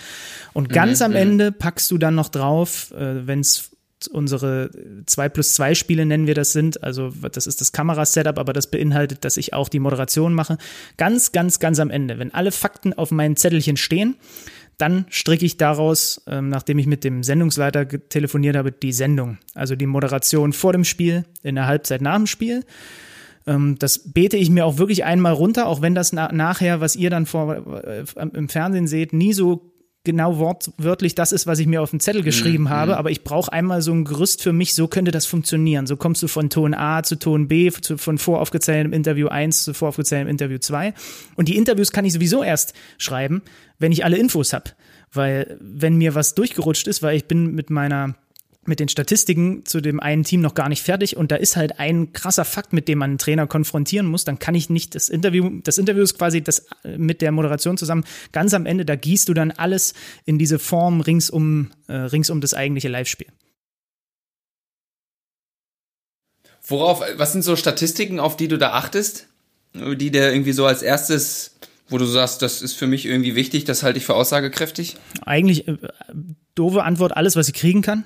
Und 0.52 0.70
ganz 0.70 1.00
mhm, 1.00 1.06
am 1.06 1.12
Ende 1.14 1.52
packst 1.52 1.90
du 1.90 1.98
dann 1.98 2.14
noch 2.14 2.28
drauf, 2.28 2.92
äh, 2.92 3.26
wenn 3.26 3.40
es 3.40 3.72
unsere 4.06 4.70
2 5.06 5.28
plus 5.28 5.54
2 5.54 5.74
Spiele 5.74 6.06
nennen 6.06 6.26
wir 6.26 6.34
das 6.34 6.52
sind. 6.52 6.84
Also 6.84 7.10
das 7.10 7.46
ist 7.46 7.60
das 7.60 7.72
Kamerasetup, 7.72 8.38
aber 8.38 8.52
das 8.52 8.70
beinhaltet, 8.70 9.24
dass 9.24 9.36
ich 9.36 9.54
auch 9.54 9.68
die 9.68 9.80
Moderation 9.80 10.34
mache. 10.34 10.58
Ganz, 10.96 11.32
ganz, 11.32 11.58
ganz 11.58 11.80
am 11.80 11.90
Ende, 11.90 12.18
wenn 12.18 12.32
alle 12.32 12.52
Fakten 12.52 12.92
auf 12.92 13.10
meinen 13.10 13.36
Zettelchen 13.36 13.76
stehen, 13.76 14.16
dann 14.78 15.06
stricke 15.10 15.44
ich 15.44 15.56
daraus, 15.56 16.22
ähm, 16.28 16.48
nachdem 16.48 16.78
ich 16.78 16.86
mit 16.86 17.02
dem 17.02 17.24
Sendungsleiter 17.24 17.88
telefoniert 17.88 18.56
habe, 18.56 18.70
die 18.70 18.92
Sendung. 18.92 19.38
Also 19.54 19.74
die 19.74 19.86
Moderation 19.86 20.52
vor 20.52 20.72
dem 20.72 20.84
Spiel, 20.84 21.24
in 21.42 21.56
der 21.56 21.66
Halbzeit 21.66 22.00
nach 22.00 22.16
dem 22.16 22.26
Spiel. 22.28 22.64
Ähm, 23.48 23.76
das 23.80 24.12
bete 24.12 24.36
ich 24.36 24.50
mir 24.50 24.64
auch 24.64 24.78
wirklich 24.78 25.04
einmal 25.04 25.32
runter, 25.32 25.66
auch 25.66 25.82
wenn 25.82 25.96
das 25.96 26.12
na 26.12 26.30
nachher, 26.32 26.80
was 26.80 26.94
ihr 26.94 27.10
dann 27.10 27.26
vor, 27.26 27.82
äh, 27.84 28.04
im 28.34 28.48
Fernsehen 28.48 28.86
seht, 28.86 29.12
nie 29.12 29.32
so 29.32 29.72
genau 30.04 30.38
wortwörtlich 30.38 31.14
das 31.14 31.32
ist, 31.32 31.46
was 31.46 31.58
ich 31.58 31.66
mir 31.66 31.82
auf 31.82 31.90
den 31.90 32.00
Zettel 32.00 32.22
geschrieben 32.22 32.64
mhm. 32.64 32.70
habe, 32.70 32.96
aber 32.96 33.10
ich 33.10 33.24
brauche 33.24 33.52
einmal 33.52 33.82
so 33.82 33.92
ein 33.92 34.04
Gerüst 34.04 34.42
für 34.42 34.52
mich, 34.52 34.74
so 34.74 34.88
könnte 34.88 35.10
das 35.10 35.26
funktionieren. 35.26 35.86
So 35.86 35.96
kommst 35.96 36.22
du 36.22 36.28
von 36.28 36.50
Ton 36.50 36.74
A 36.74 37.02
zu 37.02 37.16
Ton 37.16 37.48
B, 37.48 37.70
zu, 37.70 37.98
von 37.98 38.18
voraufgezähltem 38.18 38.92
Interview 38.92 39.28
1 39.28 39.64
zu 39.64 39.74
voraufgezähltem 39.74 40.28
Interview 40.28 40.58
2. 40.58 40.94
Und 41.36 41.48
die 41.48 41.56
Interviews 41.56 41.92
kann 41.92 42.04
ich 42.04 42.12
sowieso 42.12 42.42
erst 42.42 42.74
schreiben, 42.96 43.42
wenn 43.78 43.92
ich 43.92 44.04
alle 44.04 44.16
Infos 44.16 44.52
habe. 44.52 44.70
Weil 45.12 45.58
wenn 45.60 45.96
mir 45.96 46.14
was 46.14 46.34
durchgerutscht 46.34 46.86
ist, 46.86 47.02
weil 47.02 47.16
ich 47.16 47.26
bin 47.26 47.54
mit 47.54 47.70
meiner 47.70 48.14
mit 48.68 48.80
den 48.80 48.88
Statistiken 48.88 49.64
zu 49.64 49.80
dem 49.80 49.98
einen 49.98 50.24
Team 50.24 50.40
noch 50.40 50.54
gar 50.54 50.68
nicht 50.68 50.82
fertig 50.82 51.16
und 51.16 51.32
da 51.32 51.36
ist 51.36 51.56
halt 51.56 51.80
ein 51.80 52.12
krasser 52.12 52.44
Fakt, 52.44 52.72
mit 52.72 52.86
dem 52.86 52.98
man 52.98 53.10
einen 53.10 53.18
Trainer 53.18 53.46
konfrontieren 53.46 54.06
muss, 54.06 54.24
dann 54.24 54.38
kann 54.38 54.54
ich 54.54 54.70
nicht 54.70 54.94
das 54.94 55.08
Interview, 55.08 55.60
das 55.64 55.78
Interview 55.78 56.02
ist 56.02 56.16
quasi 56.16 56.42
das 56.42 56.66
äh, 56.84 56.96
mit 56.96 57.22
der 57.22 57.32
Moderation 57.32 57.76
zusammen, 57.76 58.04
ganz 58.32 58.54
am 58.54 58.66
Ende, 58.66 58.84
da 58.84 58.94
gießt 58.94 59.28
du 59.28 59.34
dann 59.34 59.50
alles 59.50 59.94
in 60.24 60.38
diese 60.38 60.58
Form 60.58 61.00
rings 61.00 61.30
um, 61.30 61.70
äh, 61.88 61.94
rings 61.94 62.30
um 62.30 62.40
das 62.40 62.54
eigentliche 62.54 62.88
Live-Spiel. 62.88 63.28
Worauf, 66.66 67.02
was 67.16 67.32
sind 67.32 67.42
so 67.42 67.56
Statistiken, 67.56 68.20
auf 68.20 68.36
die 68.36 68.48
du 68.48 68.58
da 68.58 68.72
achtest, 68.72 69.26
die 69.74 70.10
dir 70.10 70.30
irgendwie 70.30 70.52
so 70.52 70.66
als 70.66 70.82
erstes 70.82 71.58
wo 71.88 71.98
du 71.98 72.04
sagst, 72.04 72.42
das 72.42 72.62
ist 72.62 72.74
für 72.74 72.86
mich 72.86 73.06
irgendwie 73.06 73.34
wichtig, 73.34 73.64
das 73.64 73.82
halte 73.82 73.98
ich 73.98 74.06
für 74.06 74.14
aussagekräftig? 74.14 74.96
Eigentlich 75.24 75.68
äh, 75.68 75.78
doofe 76.58 76.82
Antwort, 76.82 77.16
alles, 77.16 77.36
was 77.36 77.48
ich 77.48 77.54
kriegen 77.54 77.82
kann. 77.82 78.04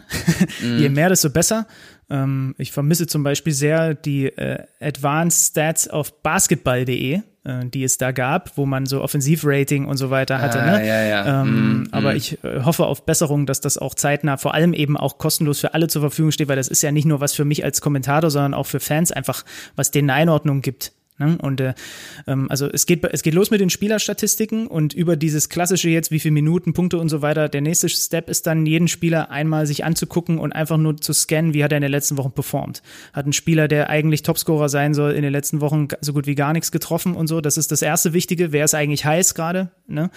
Mm. 0.63 0.79
Je 0.79 0.89
mehr, 0.89 1.09
desto 1.09 1.31
besser. 1.31 1.67
Ähm, 2.11 2.55
ich 2.59 2.73
vermisse 2.73 3.07
zum 3.07 3.23
Beispiel 3.23 3.53
sehr 3.53 3.95
die 3.95 4.27
äh, 4.27 4.65
Advanced 4.81 5.51
Stats 5.51 5.89
auf 5.89 6.23
basketball.de, 6.23 7.15
äh, 7.45 7.67
die 7.67 7.85
es 7.85 7.99
da 7.99 8.13
gab, 8.13 8.57
wo 8.57 8.67
man 8.67 8.87
so 8.87 9.03
Offensivrating 9.03 9.87
und 9.87 9.97
so 9.97 10.11
weiter 10.11 10.41
hatte. 10.41 10.61
Ah, 10.61 10.79
ne? 10.79 10.87
ja, 10.87 11.03
ja. 11.03 11.43
Ähm, 11.43 11.83
mm, 11.83 11.89
aber 11.93 12.13
mm. 12.13 12.17
ich 12.17 12.45
äh, 12.45 12.63
hoffe 12.63 12.87
auf 12.87 13.07
Besserung, 13.07 13.47
dass 13.47 13.61
das 13.61 13.79
auch 13.79 13.95
zeitnah, 13.95 14.37
vor 14.37 14.55
allem 14.55 14.75
eben 14.75 14.97
auch 14.97 15.19
kostenlos 15.19 15.61
für 15.61 15.75
alle 15.75 15.89
zur 15.89 16.03
Verfügung 16.03 16.33
steht, 16.33 16.49
weil 16.49 16.57
das 16.57 16.69
ist 16.69 16.83
ja 16.83 16.93
nicht 16.93 17.07
nur 17.07 17.21
was 17.21 17.33
für 17.33 17.45
mich 17.45 17.65
als 17.65 17.81
Kommentator, 17.81 18.31
sondern 18.31 18.55
auch 18.55 18.67
für 18.67 18.81
Fans 18.81 19.13
einfach, 19.13 19.45
was 19.77 19.91
denen 19.91 20.11
eine 20.11 20.21
Einordnung 20.21 20.61
gibt. 20.61 20.93
Ne? 21.23 21.39
Und 21.41 21.61
äh, 21.61 21.75
ähm, 22.27 22.51
also 22.51 22.69
es 22.69 22.87
geht, 22.87 23.05
es 23.05 23.23
geht 23.23 23.35
los 23.35 23.51
mit 23.51 23.61
den 23.61 23.71
Spielerstatistiken 23.71 24.67
und 24.67 24.93
über 24.93 25.17
dieses 25.17 25.49
klassische 25.49 25.89
jetzt, 25.89 26.11
wie 26.11 26.19
viele 26.19 26.33
Minuten, 26.33 26.73
Punkte 26.73 26.99
und 26.99 27.09
so 27.09 27.23
weiter. 27.23 27.49
Der 27.49 27.61
nächste 27.61 27.89
Step 27.89 28.29
ist 28.29 28.47
dann, 28.47 28.67
jeden 28.67 28.89
Spieler 28.89 29.31
einmal 29.31 29.67
sich 29.67 29.85
anzugucken 29.85 30.39
und 30.39 30.53
einfach 30.53 30.79
nur 30.79 30.97
zu 30.97 31.13
scannen, 31.13 31.55
wie 31.55 31.63
hat 31.63 31.73
er 31.73 31.79
in 31.79 31.83
den 31.83 31.93
letzten 31.93 32.17
Wochen 32.17 32.33
performt. 32.33 32.83
Hat 33.13 33.27
ein 33.27 33.33
Spieler, 33.33 33.69
der 33.69 33.89
eigentlich 33.89 34.23
Topscorer 34.23 34.69
sein 34.69 34.95
soll, 34.95 35.13
in 35.13 35.23
den 35.23 35.33
letzten 35.33 35.61
Wochen 35.61 35.89
so 36.01 36.13
gut 36.13 36.27
wie 36.27 36.35
gar 36.35 36.53
nichts 36.53 36.73
getroffen 36.73 37.15
und 37.15 37.29
so. 37.29 37.41
Das 37.41 37.57
ist 37.57 37.71
das 37.71 37.83
erste 37.83 38.13
Wichtige. 38.13 38.53
Wer 38.53 38.65
ist 38.65 38.75
eigentlich 38.75 39.05
heiß 39.05 39.35
gerade? 39.35 39.71
Ne? 39.87 40.11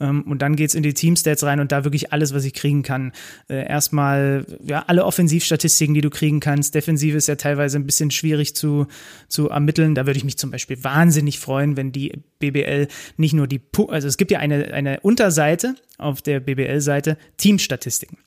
Ähm, 0.00 0.22
und 0.22 0.42
dann 0.42 0.54
geht's 0.54 0.74
in 0.74 0.82
die 0.82 0.94
Teamstats 0.94 1.42
rein 1.42 1.58
und 1.58 1.72
da 1.72 1.84
wirklich 1.84 2.12
alles, 2.12 2.34
was 2.34 2.44
ich 2.44 2.54
kriegen 2.54 2.82
kann. 2.82 3.12
Äh, 3.48 3.66
erstmal, 3.66 4.46
ja, 4.64 4.84
alle 4.86 5.04
Offensivstatistiken, 5.04 5.94
die 5.94 6.00
du 6.00 6.10
kriegen 6.10 6.38
kannst. 6.38 6.74
Defensive 6.74 7.16
ist 7.16 7.26
ja 7.26 7.34
teilweise 7.34 7.78
ein 7.78 7.86
bisschen 7.86 8.10
schwierig 8.12 8.54
zu, 8.54 8.86
zu 9.28 9.48
ermitteln. 9.48 9.94
Da 9.94 10.06
würde 10.06 10.18
ich 10.18 10.24
mich 10.24 10.38
zum 10.38 10.51
Beispiel 10.52 10.82
wahnsinnig 10.84 11.38
freuen, 11.38 11.76
wenn 11.76 11.92
die 11.92 12.12
BBL 12.38 12.88
nicht 13.16 13.34
nur 13.34 13.46
die, 13.46 13.60
also 13.88 14.06
es 14.06 14.16
gibt 14.16 14.30
ja 14.30 14.38
eine, 14.38 14.72
eine 14.72 15.00
Unterseite 15.00 15.74
auf 15.98 16.22
der 16.22 16.40
BBL-Seite 16.40 17.18
Teamstatistiken. 17.36 18.18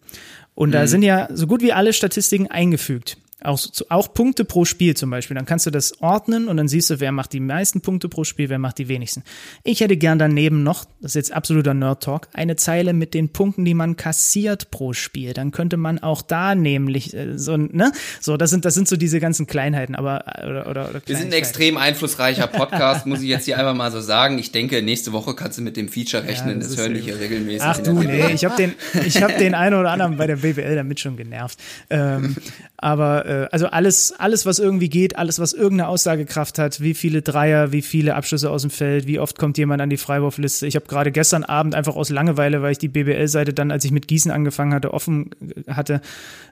Und 0.54 0.72
da 0.72 0.84
mhm. 0.84 0.88
sind 0.88 1.02
ja 1.04 1.30
so 1.32 1.48
gut 1.48 1.62
wie 1.62 1.74
alle 1.74 1.94
Statistiken 1.94 2.48
eingefügt 2.48 3.18
auch, 3.44 3.60
auch 3.90 4.14
Punkte 4.14 4.46
pro 4.46 4.66
Spiel 4.66 4.96
zum 4.96 5.10
Beispiel. 5.10 5.36
Dann 5.36 5.46
kannst 5.46 5.66
du 5.66 5.72
das 5.72 6.02
ordnen 6.02 6.48
und 6.48 6.58
dann 6.58 6.68
siehst 6.68 6.90
du, 6.90 7.00
wer 7.00 7.12
macht 7.12 7.34
die 7.34 7.42
meisten 7.42 7.82
Punkte 7.82 8.08
pro 8.08 8.24
Spiel, 8.24 8.50
wer 8.50 8.60
macht 8.60 8.78
die 8.78 8.88
wenigsten. 8.88 9.24
Ich 9.64 9.82
hätte 9.82 9.98
gern 9.98 10.20
daneben 10.20 10.64
noch, 10.64 10.86
das 11.02 11.12
ist 11.12 11.16
jetzt 11.16 11.34
absoluter 11.34 11.74
Nerd-Talk, 11.74 12.30
eine 12.34 12.56
Zeile 12.56 12.94
mit 12.94 13.14
den 13.14 13.30
Punkten, 13.30 13.66
die 13.66 13.74
man 13.74 13.98
kassiert 13.98 14.72
pro 14.72 14.94
Spiel. 14.94 15.34
Dann 15.34 15.52
könnte 15.52 15.76
man 15.78 16.00
auch 16.00 16.22
da 16.22 16.56
nämlich 16.56 17.14
äh, 17.14 17.38
so, 17.38 17.58
ne? 17.58 17.92
So, 18.22 18.38
das 18.38 18.50
sind, 18.50 18.64
das 18.64 18.74
sind 18.74 18.88
so 18.88 18.96
diese 18.96 19.20
ganzen 19.20 19.48
Kleinheiten, 19.48 19.96
aber, 19.96 20.24
äh, 20.40 20.50
oder, 20.50 20.68
oder, 20.68 20.90
oder 20.90 21.02
Wir 21.06 21.18
sind 21.18 21.28
ein 21.28 21.34
extrem 21.34 21.78
einflussreicher 21.78 22.48
Podcast, 22.48 23.06
muss 23.06 23.22
ich 23.22 23.28
jetzt 23.28 23.46
hier 23.46 23.60
einfach 23.60 23.76
mal 23.76 23.92
so 23.92 24.00
sagen. 24.00 24.40
Ich 24.40 24.52
denke, 24.52 24.82
nächste 24.82 25.12
Woche 25.12 25.36
kannst 25.36 25.58
du 25.58 25.62
mit 25.62 25.76
dem 25.76 25.90
Feature 25.90 26.24
rechnen, 26.24 26.56
ja, 26.56 26.60
das, 26.60 26.70
das 26.70 26.78
hören 26.78 26.94
wir 26.94 27.02
hier 27.02 27.20
regelmäßig. 27.20 27.62
Ach 27.64 27.78
du, 27.80 27.94
nee, 27.94 28.32
ich 28.34 28.46
habe 28.46 28.56
den, 28.56 28.74
ich 29.06 29.22
habe 29.22 29.34
den 29.34 29.54
einen 29.56 29.76
oder 29.76 29.92
anderen 29.92 30.18
bei 30.18 30.26
der 30.26 30.38
BWL 30.38 30.76
damit 30.76 31.00
schon 31.00 31.18
genervt. 31.18 31.60
Ähm, 31.90 32.38
aber 32.78 33.26
äh, 33.26 33.35
also 33.52 33.68
alles, 33.68 34.14
alles, 34.18 34.46
was 34.46 34.60
irgendwie 34.60 34.90
geht, 34.90 35.18
alles, 35.18 35.40
was 35.40 35.54
irgendeine 35.54 35.90
Aussagekraft 35.90 36.60
hat, 36.60 36.82
wie 36.82 36.94
viele 36.94 37.22
Dreier, 37.22 37.72
wie 37.72 37.82
viele 37.82 38.16
Abschlüsse 38.16 38.50
aus 38.50 38.62
dem 38.62 38.72
Feld, 38.72 39.08
wie 39.08 39.20
oft 39.20 39.38
kommt 39.38 39.58
jemand 39.58 39.82
an 39.82 39.90
die 39.90 39.98
Freiwurfliste. 39.98 40.68
Ich 40.68 40.76
habe 40.76 40.86
gerade 40.86 41.12
gestern 41.12 41.44
Abend 41.44 41.76
einfach 41.76 41.96
aus 41.96 42.10
Langeweile, 42.10 42.62
weil 42.62 42.72
ich 42.72 42.78
die 42.78 42.88
BBL-Seite 42.88 43.54
dann, 43.54 43.72
als 43.72 43.86
ich 43.86 43.92
mit 43.92 44.08
Gießen 44.08 44.32
angefangen 44.32 44.74
hatte, 44.74 44.94
offen 44.94 45.32
hatte, 45.68 46.02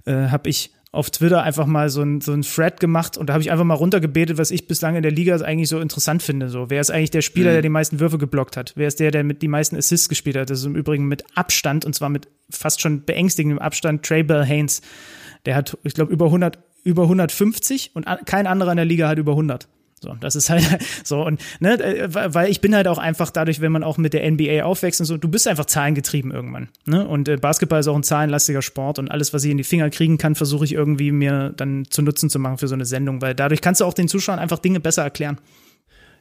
äh, 0.06 0.14
habe 0.30 0.50
ich 0.50 0.72
auf 0.94 1.10
Twitter 1.10 1.42
einfach 1.42 1.66
mal 1.66 1.90
so 1.90 2.04
ein, 2.04 2.22
so 2.22 2.34
ein 2.34 2.44
Thread 2.44 2.80
gemacht 2.80 3.18
und 3.18 3.28
da 3.28 3.34
habe 3.34 3.42
ich 3.42 3.52
einfach 3.52 3.66
mal 3.66 3.74
runtergebetet, 3.74 4.38
was 4.38 4.52
ich 4.52 4.68
bislang 4.68 4.96
in 4.96 5.02
der 5.02 5.12
Liga 5.12 5.36
eigentlich 5.38 5.68
so 5.68 5.80
interessant 5.80 6.22
finde. 6.22 6.50
So, 6.50 6.70
wer 6.70 6.80
ist 6.80 6.92
eigentlich 6.92 7.10
der 7.10 7.24
Spieler, 7.24 7.50
mhm. 7.50 7.54
der 7.54 7.62
die 7.64 7.70
meisten 7.70 8.00
Würfe 8.00 8.20
geblockt 8.20 8.56
hat? 8.56 8.74
Wer 8.76 8.88
ist 8.88 9.00
der, 9.00 9.10
der 9.10 9.24
mit 9.24 9.42
die 9.42 9.48
meisten 9.48 9.76
Assists 9.76 10.08
gespielt 10.08 10.38
hat? 10.38 10.52
Das 10.52 10.60
ist 10.60 10.66
im 10.66 10.76
Übrigen 10.76 11.08
mit 11.08 11.26
Abstand 11.36 11.84
und 11.84 11.96
zwar 11.96 12.10
mit 12.10 12.28
fast 12.52 12.80
schon 12.80 13.06
beängstigendem 13.06 13.58
Abstand 13.58 14.06
Trey 14.06 14.22
Bell 14.22 14.46
Haynes. 14.46 14.82
Der 15.48 15.56
hat, 15.56 15.76
ich 15.84 15.96
glaube, 15.96 16.14
über 16.14 16.26
100, 16.26 16.60
über 16.84 17.04
150 17.04 17.92
und 17.94 18.06
kein 18.26 18.48
anderer 18.48 18.72
in 18.72 18.78
der 18.78 18.86
Liga 18.86 19.08
hat 19.08 19.18
über 19.18 19.32
100. 19.32 19.68
So, 20.04 20.16
das 20.20 20.36
ist 20.36 20.50
halt 20.50 20.64
so 21.04 21.26
und 21.26 21.42
ne, 21.62 21.82
äh, 21.82 22.10
weil 22.12 22.52
ich 22.52 22.60
bin 22.60 22.76
halt 22.76 22.88
auch 22.88 22.98
einfach 22.98 23.32
dadurch, 23.32 23.62
wenn 23.62 23.72
man 23.72 23.84
auch 23.84 23.98
mit 23.98 24.14
der 24.14 24.30
NBA 24.30 24.64
aufwächst 24.64 25.00
und 25.00 25.06
so, 25.06 25.18
du 25.18 25.30
bist 25.30 25.48
einfach 25.48 25.66
zahlengetrieben 25.66 26.32
irgendwann. 26.32 26.68
Ne? 26.86 27.08
Und 27.08 27.30
äh, 27.30 27.38
Basketball 27.38 27.80
ist 27.80 27.88
auch 27.88 27.96
ein 27.96 28.04
zahlenlastiger 28.04 28.62
Sport 28.62 29.00
und 29.00 29.10
alles, 29.10 29.34
was 29.34 29.46
ich 29.46 29.52
in 29.52 29.58
die 29.58 29.64
Finger 29.64 29.90
kriegen 29.90 30.18
kann, 30.18 30.36
versuche 30.36 30.66
ich 30.66 30.74
irgendwie 30.74 31.12
mir 31.12 31.54
dann 31.56 31.86
zu 31.90 32.02
Nutzen 32.02 32.30
zu 32.30 32.38
machen 32.38 32.58
für 32.58 32.68
so 32.68 32.76
eine 32.76 32.86
Sendung, 32.86 33.22
weil 33.22 33.34
dadurch 33.34 33.62
kannst 33.62 33.80
du 33.80 33.86
auch 33.86 33.94
den 33.94 34.10
Zuschauern 34.10 34.40
einfach 34.40 34.60
Dinge 34.60 34.82
besser 34.82 35.04
erklären. 35.04 35.38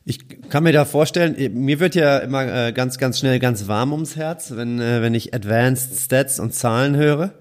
Ich 0.05 0.19
kann 0.49 0.65
mir 0.65 0.73
da 0.73 0.85
vorstellen, 0.85 1.37
mir 1.55 1.79
wird 1.79 1.95
ja 1.95 2.19
immer 2.19 2.69
äh, 2.69 2.73
ganz, 2.73 2.99
ganz 2.99 3.21
schnell 3.21 3.39
ganz 3.39 3.69
warm 3.69 3.93
ums 3.93 4.17
Herz, 4.17 4.53
wenn, 4.55 4.81
äh, 4.81 5.01
wenn 5.03 5.15
ich 5.15 5.35
Advanced 5.35 5.99
Stats 5.99 6.41
und 6.41 6.55
Zahlen 6.55 6.97
höre. 6.97 7.35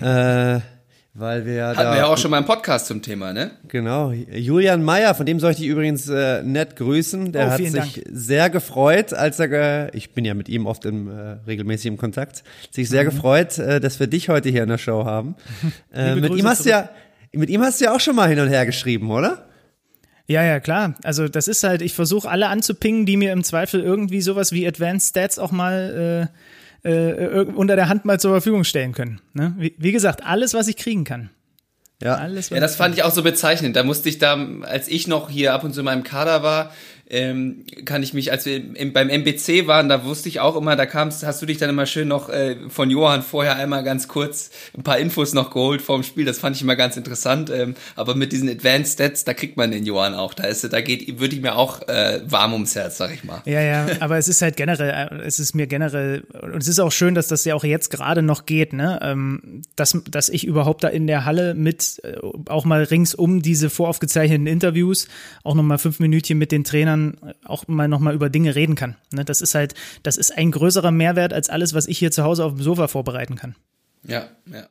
äh, 0.00 0.60
weil 1.14 1.44
wir 1.44 1.66
Hatten 1.66 1.78
da, 1.78 1.92
wir 1.92 1.98
ja 1.98 2.06
auch 2.06 2.16
schon 2.16 2.30
mal 2.30 2.38
einen 2.38 2.46
Podcast 2.46 2.86
zum 2.86 3.02
Thema, 3.02 3.34
ne? 3.34 3.50
Genau. 3.68 4.12
Julian 4.12 4.82
Meyer, 4.82 5.14
von 5.14 5.26
dem 5.26 5.40
sollte 5.40 5.62
ich 5.62 5.68
übrigens 5.68 6.08
äh, 6.08 6.42
nett 6.42 6.74
grüßen. 6.76 7.32
Der 7.32 7.48
oh, 7.48 7.50
hat 7.50 7.58
sich 7.58 7.72
Dank. 7.72 7.90
sehr 8.10 8.48
gefreut, 8.48 9.12
als 9.12 9.38
er, 9.38 9.94
ich 9.94 10.14
bin 10.14 10.24
ja 10.24 10.32
mit 10.32 10.48
ihm 10.48 10.64
oft 10.64 10.86
im, 10.86 11.10
äh, 11.10 11.32
regelmäßig 11.46 11.86
im 11.86 11.96
Kontakt, 11.98 12.42
sich 12.70 12.88
sehr 12.88 13.02
mhm. 13.02 13.10
gefreut, 13.10 13.58
äh, 13.58 13.78
dass 13.78 14.00
wir 14.00 14.06
dich 14.06 14.30
heute 14.30 14.48
hier 14.48 14.62
in 14.62 14.70
der 14.70 14.78
Show 14.78 15.04
haben. 15.04 15.36
äh, 15.92 16.14
mit 16.14 16.34
ihm 16.34 16.46
hast 16.46 16.64
du 16.64 16.70
ja, 16.70 16.88
mit 17.32 17.50
ihm 17.50 17.60
hast 17.60 17.80
du 17.80 17.84
ja 17.84 17.94
auch 17.94 18.00
schon 18.00 18.16
mal 18.16 18.28
hin 18.28 18.40
und 18.40 18.48
her 18.48 18.64
geschrieben, 18.64 19.10
oder? 19.10 19.46
Ja, 20.26 20.42
ja, 20.42 20.60
klar. 20.60 20.94
Also 21.02 21.28
das 21.28 21.46
ist 21.46 21.62
halt, 21.62 21.82
ich 21.82 21.92
versuche 21.92 22.30
alle 22.30 22.48
anzupingen, 22.48 23.04
die 23.04 23.18
mir 23.18 23.32
im 23.32 23.44
Zweifel 23.44 23.82
irgendwie 23.82 24.22
sowas 24.22 24.52
wie 24.52 24.66
Advanced 24.66 25.10
Stats 25.10 25.38
auch 25.38 25.50
mal 25.50 26.30
äh, 26.32 26.38
äh, 26.84 27.40
unter 27.54 27.76
der 27.76 27.88
Hand 27.88 28.04
mal 28.04 28.18
zur 28.18 28.32
Verfügung 28.32 28.64
stellen 28.64 28.92
können. 28.92 29.20
Ne? 29.34 29.54
Wie, 29.58 29.74
wie 29.78 29.92
gesagt, 29.92 30.24
alles, 30.24 30.54
was 30.54 30.68
ich 30.68 30.76
kriegen 30.76 31.04
kann. 31.04 31.30
Ja, 32.02 32.16
alles, 32.16 32.50
ja 32.50 32.58
das 32.58 32.74
fand 32.74 32.96
ich 32.96 33.04
auch 33.04 33.12
so 33.12 33.22
bezeichnend. 33.22 33.76
Da 33.76 33.84
musste 33.84 34.08
ich 34.08 34.18
da, 34.18 34.36
als 34.62 34.88
ich 34.88 35.06
noch 35.06 35.30
hier 35.30 35.54
ab 35.54 35.62
und 35.62 35.72
zu 35.72 35.80
in 35.80 35.84
meinem 35.84 36.02
Kader 36.02 36.42
war, 36.42 36.72
ähm, 37.12 37.64
kann 37.84 38.02
ich 38.02 38.14
mich, 38.14 38.32
als 38.32 38.46
wir 38.46 38.56
im, 38.56 38.94
beim 38.94 39.10
MBC 39.10 39.66
waren, 39.66 39.90
da 39.90 40.04
wusste 40.04 40.30
ich 40.30 40.40
auch 40.40 40.56
immer, 40.56 40.76
da 40.76 40.86
kamst, 40.86 41.24
hast 41.26 41.42
du 41.42 41.46
dich 41.46 41.58
dann 41.58 41.68
immer 41.68 41.84
schön 41.84 42.08
noch 42.08 42.30
äh, 42.30 42.56
von 42.68 42.88
Johann 42.88 43.22
vorher 43.22 43.56
einmal 43.56 43.84
ganz 43.84 44.08
kurz 44.08 44.50
ein 44.74 44.82
paar 44.82 44.98
Infos 44.98 45.34
noch 45.34 45.50
geholt 45.50 45.82
vorm 45.82 46.04
Spiel. 46.04 46.24
Das 46.24 46.38
fand 46.38 46.56
ich 46.56 46.62
immer 46.62 46.74
ganz 46.74 46.96
interessant. 46.96 47.50
Ähm, 47.50 47.74
aber 47.96 48.14
mit 48.14 48.32
diesen 48.32 48.48
Advanced 48.48 48.94
Stats, 48.94 49.24
da 49.24 49.34
kriegt 49.34 49.58
man 49.58 49.70
den 49.70 49.84
Johann 49.84 50.14
auch. 50.14 50.32
Da 50.32 50.44
ist, 50.44 50.72
da 50.72 50.80
geht, 50.80 51.20
würde 51.20 51.36
ich 51.36 51.42
mir 51.42 51.54
auch 51.56 51.86
äh, 51.86 52.22
warm 52.24 52.54
ums 52.54 52.74
Herz, 52.74 52.96
sag 52.96 53.12
ich 53.12 53.24
mal. 53.24 53.42
Ja, 53.44 53.60
ja. 53.60 53.86
Aber 54.00 54.16
es 54.16 54.28
ist 54.28 54.40
halt 54.40 54.56
generell, 54.56 55.10
äh, 55.12 55.22
es 55.26 55.38
ist 55.38 55.54
mir 55.54 55.66
generell 55.66 56.22
und 56.40 56.62
es 56.62 56.68
ist 56.68 56.80
auch 56.80 56.92
schön, 56.92 57.14
dass 57.14 57.28
das 57.28 57.44
ja 57.44 57.54
auch 57.54 57.64
jetzt 57.64 57.90
gerade 57.90 58.22
noch 58.22 58.46
geht, 58.46 58.72
ne? 58.72 58.98
Ähm, 59.02 59.60
dass, 59.76 59.98
dass 60.10 60.30
ich 60.30 60.46
überhaupt 60.46 60.82
da 60.82 60.88
in 60.88 61.06
der 61.06 61.26
Halle 61.26 61.54
mit 61.54 62.00
äh, 62.04 62.16
auch 62.46 62.64
mal 62.64 62.84
ringsum 62.84 63.42
diese 63.42 63.68
voraufgezeichneten 63.68 64.46
Interviews 64.46 65.08
auch 65.44 65.54
noch 65.54 65.62
mal 65.62 65.76
fünf 65.76 66.00
Minütchen 66.00 66.38
mit 66.38 66.52
den 66.52 66.64
Trainern 66.64 67.01
auch 67.44 67.68
mal 67.68 67.88
nochmal 67.88 68.14
über 68.14 68.30
Dinge 68.30 68.54
reden 68.54 68.74
kann. 68.74 68.96
Ne, 69.12 69.24
das 69.24 69.40
ist 69.40 69.54
halt, 69.54 69.74
das 70.02 70.16
ist 70.16 70.36
ein 70.36 70.50
größerer 70.50 70.90
Mehrwert 70.90 71.32
als 71.32 71.48
alles, 71.50 71.74
was 71.74 71.86
ich 71.86 71.98
hier 71.98 72.10
zu 72.10 72.24
Hause 72.24 72.44
auf 72.44 72.54
dem 72.54 72.62
Sofa 72.62 72.88
vorbereiten 72.88 73.36
kann. 73.36 73.54
Ja, 74.04 74.28
ja. 74.46 74.68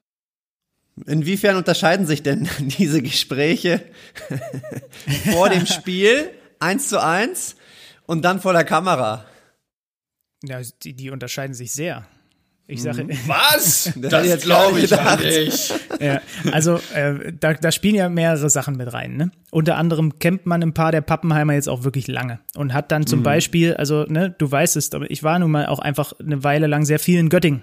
Inwiefern 1.05 1.55
unterscheiden 1.55 2.05
sich 2.05 2.21
denn 2.21 2.49
diese 2.59 3.01
Gespräche 3.01 3.81
vor 5.31 5.49
dem 5.49 5.65
Spiel 5.65 6.29
eins 6.59 6.89
zu 6.89 7.01
eins 7.01 7.55
und 8.05 8.23
dann 8.23 8.41
vor 8.41 8.53
der 8.53 8.65
Kamera? 8.65 9.25
Ja, 10.43 10.59
die, 10.83 10.93
die 10.93 11.11
unterscheiden 11.11 11.53
sich 11.53 11.71
sehr. 11.71 12.05
Ich 12.71 12.81
sage, 12.81 13.01
hm. 13.01 13.09
was? 13.27 13.91
Das, 13.97 14.11
das 14.11 14.41
glaube 14.41 14.79
ich 14.79 14.91
nicht. 14.91 15.73
Ja, 15.99 16.19
also 16.51 16.79
äh, 16.95 17.31
da, 17.39 17.53
da 17.53 17.71
spielen 17.71 17.93
ja 17.93 18.09
mehrere 18.09 18.49
Sachen 18.49 18.75
mit 18.75 18.91
rein. 18.91 19.17
Ne? 19.17 19.31
Unter 19.51 19.77
anderem 19.77 20.17
campt 20.17 20.47
man 20.47 20.63
im 20.63 20.73
Paar 20.73 20.91
der 20.91 21.01
Pappenheimer 21.01 21.53
jetzt 21.53 21.69
auch 21.69 21.83
wirklich 21.83 22.07
lange 22.07 22.39
und 22.55 22.73
hat 22.73 22.91
dann 22.91 23.05
zum 23.05 23.19
mhm. 23.19 23.23
Beispiel, 23.23 23.75
also 23.75 24.05
ne, 24.05 24.33
du 24.35 24.49
weißt 24.49 24.77
es, 24.77 24.91
aber 24.93 25.11
ich 25.11 25.21
war 25.21 25.37
nun 25.37 25.51
mal 25.51 25.67
auch 25.67 25.77
einfach 25.77 26.13
eine 26.19 26.43
Weile 26.43 26.65
lang 26.65 26.85
sehr 26.85 26.97
viel 26.97 27.19
in 27.19 27.29
Göttingen. 27.29 27.61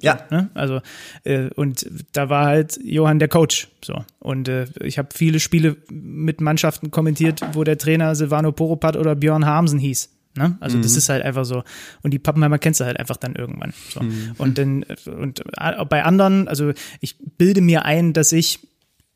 Ja. 0.00 0.18
Ne? 0.30 0.50
Also 0.54 0.80
äh, 1.22 1.48
und 1.54 1.86
da 2.12 2.28
war 2.28 2.46
halt 2.46 2.78
Johann 2.82 3.18
der 3.20 3.28
Coach. 3.28 3.68
So 3.84 4.04
und 4.18 4.48
äh, 4.48 4.66
ich 4.80 4.98
habe 4.98 5.10
viele 5.14 5.38
Spiele 5.38 5.76
mit 5.90 6.40
Mannschaften 6.40 6.90
kommentiert, 6.90 7.40
wo 7.52 7.62
der 7.62 7.78
Trainer 7.78 8.16
Silvano 8.16 8.50
Poropat 8.50 8.96
oder 8.96 9.14
Björn 9.14 9.46
Harmsen 9.46 9.78
hieß. 9.78 10.15
Ne? 10.36 10.56
Also 10.60 10.78
mhm. 10.78 10.82
das 10.82 10.96
ist 10.96 11.08
halt 11.08 11.22
einfach 11.22 11.44
so. 11.44 11.62
Und 12.02 12.12
die 12.12 12.18
Pappenheimer 12.18 12.58
kennst 12.58 12.80
du 12.80 12.84
halt 12.84 12.98
einfach 12.98 13.16
dann 13.16 13.34
irgendwann. 13.34 13.72
So. 13.88 14.00
Mhm. 14.00 14.34
Und 14.38 14.58
dann, 14.58 14.84
und 15.06 15.42
bei 15.88 16.04
anderen, 16.04 16.48
also 16.48 16.72
ich 17.00 17.16
bilde 17.38 17.60
mir 17.60 17.84
ein, 17.84 18.12
dass 18.12 18.32
ich, 18.32 18.60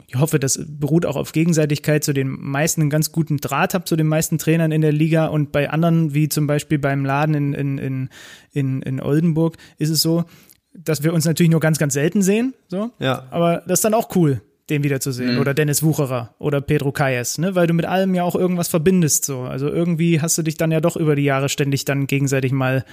ich 0.07 0.17
hoffe, 0.17 0.39
das 0.39 0.61
beruht 0.67 1.07
auch 1.07 1.17
auf 1.17 1.33
Gegenseitigkeit, 1.33 2.03
zu 2.03 2.13
den 2.13 2.29
meisten 2.29 2.81
einen 2.81 2.91
ganz 2.91 3.13
guten 3.13 3.37
Draht 3.37 3.75
habe, 3.75 3.85
zu 3.85 3.97
den 3.97 4.07
meisten 4.07 4.39
Trainern 4.39 4.73
in 4.73 4.81
der 4.81 4.93
Liga. 4.93 5.27
Und 5.27 5.53
bei 5.53 5.71
anderen, 5.71 6.15
wie 6.15 6.29
zum 6.29 6.47
Beispiel 6.47 6.79
beim 6.79 7.05
Laden 7.05 7.35
in, 7.35 7.55
in, 7.55 7.79
in, 7.79 8.09
in, 8.53 8.83
in 8.83 9.01
Oldenburg, 9.01 9.57
ist 9.79 9.91
es 9.91 10.03
so, 10.03 10.25
dass 10.73 11.03
wir 11.03 11.13
uns 11.13 11.25
natürlich 11.25 11.51
nur 11.51 11.61
ganz, 11.61 11.79
ganz 11.79 11.95
selten 11.95 12.23
sehen. 12.23 12.55
So. 12.69 12.91
Ja. 12.99 13.27
Aber 13.31 13.63
das 13.67 13.81
ist 13.81 13.85
dann 13.85 13.95
auch 13.95 14.15
cool 14.17 14.41
den 14.71 14.83
wiederzusehen. 14.83 15.35
Mhm. 15.35 15.41
Oder 15.41 15.55
Dennis 15.55 15.83
Wucherer 15.83 16.35
oder 16.39 16.61
Pedro 16.61 16.93
Calles, 16.93 17.39
ne? 17.39 17.55
Weil 17.55 17.67
du 17.67 17.75
mit 17.75 17.87
allem 17.87 18.15
ja 18.15 18.23
auch 18.23 18.35
irgendwas 18.35 18.69
verbindest. 18.69 19.25
So. 19.25 19.41
Also 19.41 19.69
irgendwie 19.69 20.21
hast 20.21 20.39
du 20.39 20.43
dich 20.43 20.57
dann 20.57 20.71
ja 20.71 20.81
doch 20.81 20.97
über 20.97 21.17
die 21.17 21.25
Jahre 21.25 21.49
ständig 21.49 21.85
dann 21.85 22.07
gegenseitig 22.07 22.53
mal 22.53 22.85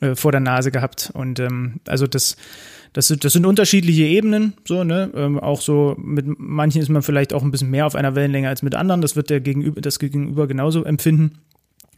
äh, 0.00 0.14
vor 0.14 0.32
der 0.32 0.40
Nase 0.40 0.70
gehabt. 0.70 1.10
Und 1.12 1.40
ähm, 1.40 1.80
also 1.86 2.06
das, 2.06 2.36
das 2.92 3.08
sind, 3.08 3.24
das 3.24 3.32
sind 3.32 3.44
unterschiedliche 3.44 4.04
Ebenen, 4.04 4.54
so, 4.64 4.84
ne? 4.84 5.10
Ähm, 5.14 5.38
auch 5.38 5.60
so, 5.60 5.96
mit 5.98 6.26
manchen 6.38 6.80
ist 6.80 6.88
man 6.88 7.02
vielleicht 7.02 7.32
auch 7.32 7.42
ein 7.42 7.50
bisschen 7.50 7.70
mehr 7.70 7.86
auf 7.86 7.94
einer 7.94 8.14
Wellenlänge 8.14 8.48
als 8.48 8.62
mit 8.62 8.74
anderen. 8.74 9.00
Das 9.00 9.16
wird 9.16 9.30
der 9.30 9.40
Gegenüber, 9.40 9.80
das 9.80 9.98
Gegenüber 9.98 10.46
genauso 10.46 10.84
empfinden. 10.84 11.38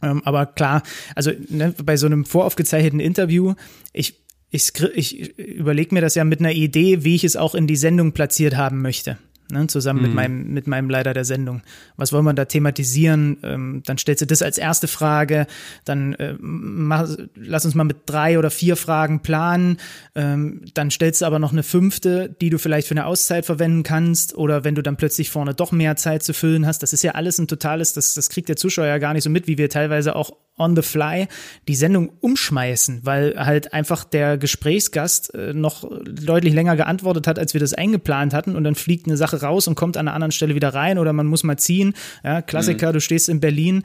Ähm, 0.01 0.21
aber 0.25 0.47
klar, 0.47 0.83
also 1.15 1.31
ne, 1.49 1.73
bei 1.83 1.95
so 1.95 2.07
einem 2.07 2.25
voraufgezeichneten 2.25 2.99
Interview, 2.99 3.53
ich 3.93 4.20
ich, 4.51 4.73
ich 4.93 5.37
überlege 5.39 5.93
mir 5.95 6.01
das 6.01 6.15
ja 6.15 6.23
mit 6.23 6.39
einer 6.39 6.51
Idee, 6.51 7.03
wie 7.03 7.15
ich 7.15 7.23
es 7.23 7.35
auch 7.35 7.55
in 7.55 7.67
die 7.67 7.75
Sendung 7.77 8.11
platziert 8.11 8.55
haben 8.55 8.81
möchte. 8.81 9.17
ne, 9.51 9.67
zusammen 9.67 9.99
mhm. 9.99 10.05
mit 10.07 10.15
meinem 10.15 10.53
mit 10.53 10.67
meinem 10.67 10.89
Leiter 10.89 11.13
der 11.13 11.25
Sendung. 11.25 11.61
Was 11.97 12.11
wollen 12.13 12.25
wir 12.25 12.33
da 12.33 12.45
thematisieren? 12.45 13.37
Ähm, 13.43 13.83
dann 13.85 13.97
stellst 13.97 14.21
du 14.21 14.25
das 14.25 14.41
als 14.41 14.57
erste 14.57 14.87
Frage, 14.87 15.47
dann 15.85 16.13
äh, 16.13 16.35
mach, 16.39 17.07
lass 17.35 17.65
uns 17.65 17.75
mal 17.75 17.83
mit 17.83 17.97
drei 18.05 18.39
oder 18.39 18.49
vier 18.49 18.75
Fragen 18.75 19.21
planen. 19.21 19.77
Ähm, 20.15 20.61
dann 20.73 20.91
stellst 20.91 21.21
du 21.21 21.25
aber 21.25 21.39
noch 21.39 21.51
eine 21.51 21.63
fünfte, 21.63 22.35
die 22.41 22.49
du 22.49 22.57
vielleicht 22.57 22.87
für 22.87 22.93
eine 22.93 23.05
Auszeit 23.05 23.45
verwenden 23.45 23.83
kannst 23.83 24.35
oder 24.35 24.63
wenn 24.63 24.75
du 24.75 24.81
dann 24.81 24.97
plötzlich 24.97 25.29
vorne 25.29 25.53
doch 25.53 25.71
mehr 25.71 25.95
Zeit 25.95 26.23
zu 26.23 26.33
füllen 26.33 26.65
hast. 26.65 26.83
Das 26.83 26.93
ist 26.93 27.03
ja 27.03 27.11
alles 27.11 27.37
ein 27.37 27.47
totales, 27.47 27.93
das, 27.93 28.13
das 28.13 28.29
kriegt 28.29 28.49
der 28.49 28.55
Zuschauer 28.55 28.87
ja 28.87 28.97
gar 28.97 29.13
nicht 29.13 29.23
so 29.23 29.29
mit, 29.29 29.47
wie 29.47 29.57
wir 29.57 29.69
teilweise 29.69 30.15
auch 30.15 30.31
on 30.61 30.75
the 30.75 30.81
fly 30.81 31.27
die 31.67 31.75
Sendung 31.75 32.11
umschmeißen, 32.21 33.01
weil 33.03 33.35
halt 33.37 33.73
einfach 33.73 34.03
der 34.03 34.37
Gesprächsgast 34.37 35.33
äh, 35.33 35.53
noch 35.53 35.89
deutlich 36.05 36.53
länger 36.53 36.75
geantwortet 36.75 37.27
hat, 37.27 37.39
als 37.39 37.53
wir 37.53 37.59
das 37.59 37.73
eingeplant 37.73 38.33
hatten 38.33 38.55
und 38.55 38.63
dann 38.63 38.75
fliegt 38.75 39.07
eine 39.07 39.17
Sache 39.17 39.41
raus 39.41 39.67
und 39.67 39.75
kommt 39.75 39.97
an 39.97 40.07
einer 40.07 40.15
anderen 40.15 40.31
Stelle 40.31 40.55
wieder 40.55 40.73
rein 40.73 40.97
oder 40.97 41.13
man 41.13 41.27
muss 41.27 41.43
mal 41.43 41.57
ziehen. 41.57 41.93
Ja, 42.23 42.41
Klassiker, 42.41 42.89
mhm. 42.89 42.93
du 42.93 43.01
stehst 43.01 43.29
in 43.29 43.39
Berlin 43.39 43.83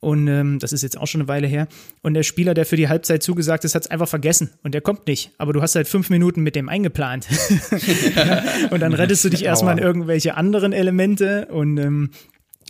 und 0.00 0.28
ähm, 0.28 0.60
das 0.60 0.72
ist 0.72 0.82
jetzt 0.82 0.96
auch 0.96 1.06
schon 1.06 1.22
eine 1.22 1.28
Weile 1.28 1.48
her. 1.48 1.66
Und 2.02 2.14
der 2.14 2.22
Spieler, 2.22 2.54
der 2.54 2.66
für 2.66 2.76
die 2.76 2.88
Halbzeit 2.88 3.22
zugesagt 3.22 3.64
ist, 3.64 3.74
hat 3.74 3.82
es 3.82 3.90
einfach 3.90 4.08
vergessen. 4.08 4.50
Und 4.62 4.72
der 4.72 4.80
kommt 4.80 5.08
nicht. 5.08 5.32
Aber 5.38 5.52
du 5.52 5.60
hast 5.60 5.74
halt 5.74 5.88
fünf 5.88 6.08
Minuten 6.08 6.42
mit 6.42 6.54
dem 6.54 6.68
eingeplant. 6.68 7.26
und 8.70 8.80
dann 8.80 8.92
rettest 8.94 9.24
du 9.24 9.28
dich 9.28 9.44
erstmal 9.44 9.76
in 9.76 9.82
irgendwelche 9.82 10.36
anderen 10.36 10.72
Elemente. 10.72 11.48
Und 11.50 11.78
ähm, 11.78 12.10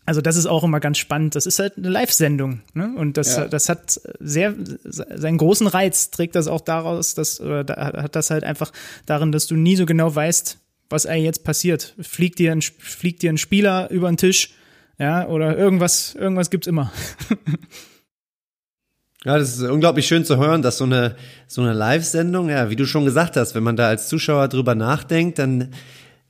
also 0.09 0.23
das 0.23 0.37
ist 0.37 0.47
auch 0.47 0.65
immer 0.65 0.81
ganz 0.81 0.97
spannend. 0.97 1.35
Das 1.35 1.45
ist 1.45 1.59
halt 1.59 1.77
eine 1.77 1.91
Live-Sendung. 1.91 2.63
Ne? 2.73 2.95
Und 2.97 3.19
das, 3.19 3.37
ja. 3.37 3.47
das 3.47 3.69
hat 3.69 4.01
sehr 4.21 4.55
seinen 4.85 5.37
großen 5.37 5.67
Reiz, 5.67 6.11
trägt 6.11 6.35
das 6.35 6.49
auch 6.49 6.63
daraus, 6.63 7.15
dass, 7.15 7.43
oder 7.43 7.63
da, 7.63 7.93
hat 8.03 8.17
das 8.17 8.31
halt 8.31 8.43
einfach 8.43 8.73
darin, 9.05 9.33
dass 9.33 9.47
du 9.47 9.55
nie 9.55 9.77
so 9.77 9.85
genau 9.85 10.15
weißt, 10.15 10.57
was 10.89 11.05
eigentlich 11.05 11.25
jetzt 11.25 11.45
passiert. 11.45 11.95
Fliegt 12.01 12.39
dir 12.39 12.53
ein, 12.53 12.63
fliegt 12.63 13.21
dir 13.21 13.31
ein 13.31 13.37
Spieler 13.37 13.91
über 13.91 14.11
den 14.11 14.17
Tisch, 14.17 14.55
ja, 14.99 15.29
oder 15.29 15.59
irgendwas, 15.59 16.15
irgendwas 16.15 16.49
gibt's 16.49 16.67
immer. 16.67 16.91
Ja, 19.25 19.37
das 19.37 19.59
ist 19.59 19.63
unglaublich 19.63 20.07
schön 20.07 20.25
zu 20.25 20.37
hören, 20.37 20.63
dass 20.63 20.79
so 20.79 20.85
eine, 20.85 21.17
so 21.49 21.61
eine 21.61 21.73
Live-Sendung, 21.73 22.49
ja, 22.51 22.71
wie 22.71 22.77
du 22.77 22.87
schon 22.87 23.05
gesagt 23.05 23.37
hast, 23.37 23.57
wenn 23.57 23.65
man 23.65 23.75
da 23.75 23.89
als 23.89 24.09
Zuschauer 24.09 24.47
drüber 24.47 24.77
nachdenkt, 24.77 25.41
dann 25.41 25.75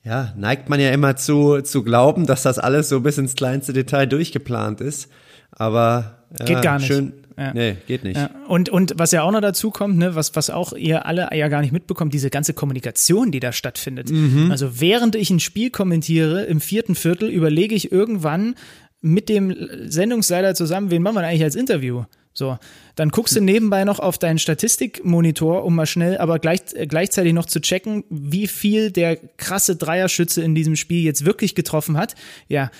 ja, 0.08 0.32
neigt 0.36 0.70
man 0.70 0.80
ja 0.80 0.90
immer 0.90 1.16
zu, 1.16 1.60
zu 1.60 1.82
glauben, 1.82 2.26
dass 2.26 2.42
das 2.42 2.58
alles 2.58 2.88
so 2.88 3.00
bis 3.00 3.18
ins 3.18 3.34
kleinste 3.34 3.74
Detail 3.74 4.06
durchgeplant 4.06 4.80
ist. 4.80 5.10
Aber 5.50 6.24
ja, 6.38 6.44
geht 6.46 6.62
gar 6.62 6.78
nicht. 6.78 6.86
Schön, 6.86 7.12
ja. 7.36 7.52
Nee, 7.52 7.76
geht 7.86 8.04
nicht. 8.04 8.16
Ja. 8.16 8.30
Und, 8.48 8.70
und 8.70 8.94
was 8.96 9.12
ja 9.12 9.22
auch 9.22 9.30
noch 9.30 9.42
dazu 9.42 9.70
kommt, 9.70 9.98
ne, 9.98 10.14
was, 10.14 10.34
was 10.34 10.48
auch 10.48 10.72
ihr 10.72 11.04
alle 11.04 11.28
ja 11.34 11.48
gar 11.48 11.60
nicht 11.60 11.72
mitbekommt, 11.72 12.14
diese 12.14 12.30
ganze 12.30 12.54
Kommunikation, 12.54 13.30
die 13.30 13.40
da 13.40 13.52
stattfindet. 13.52 14.10
Mhm. 14.10 14.50
Also 14.50 14.80
während 14.80 15.14
ich 15.14 15.28
ein 15.28 15.40
Spiel 15.40 15.70
kommentiere, 15.70 16.44
im 16.44 16.62
vierten 16.62 16.94
Viertel, 16.94 17.28
überlege 17.28 17.74
ich 17.74 17.92
irgendwann 17.92 18.54
mit 19.00 19.28
dem 19.28 19.54
Sendungsleiter 19.84 20.54
zusammen, 20.54 20.90
wen 20.90 21.02
machen 21.02 21.16
wir 21.16 21.26
eigentlich 21.26 21.44
als 21.44 21.54
Interview? 21.54 22.04
So, 22.38 22.56
dann 22.94 23.08
guckst 23.08 23.34
du 23.34 23.40
nebenbei 23.40 23.82
noch 23.82 23.98
auf 23.98 24.16
deinen 24.16 24.38
Statistikmonitor, 24.38 25.64
um 25.64 25.74
mal 25.74 25.86
schnell, 25.86 26.18
aber 26.18 26.38
gleich, 26.38 26.60
äh, 26.74 26.86
gleichzeitig 26.86 27.32
noch 27.32 27.46
zu 27.46 27.60
checken, 27.60 28.04
wie 28.10 28.46
viel 28.46 28.92
der 28.92 29.16
krasse 29.16 29.74
Dreierschütze 29.74 30.40
in 30.42 30.54
diesem 30.54 30.76
Spiel 30.76 31.02
jetzt 31.02 31.24
wirklich 31.24 31.56
getroffen 31.56 31.98
hat. 31.98 32.14
Ja, 32.46 32.70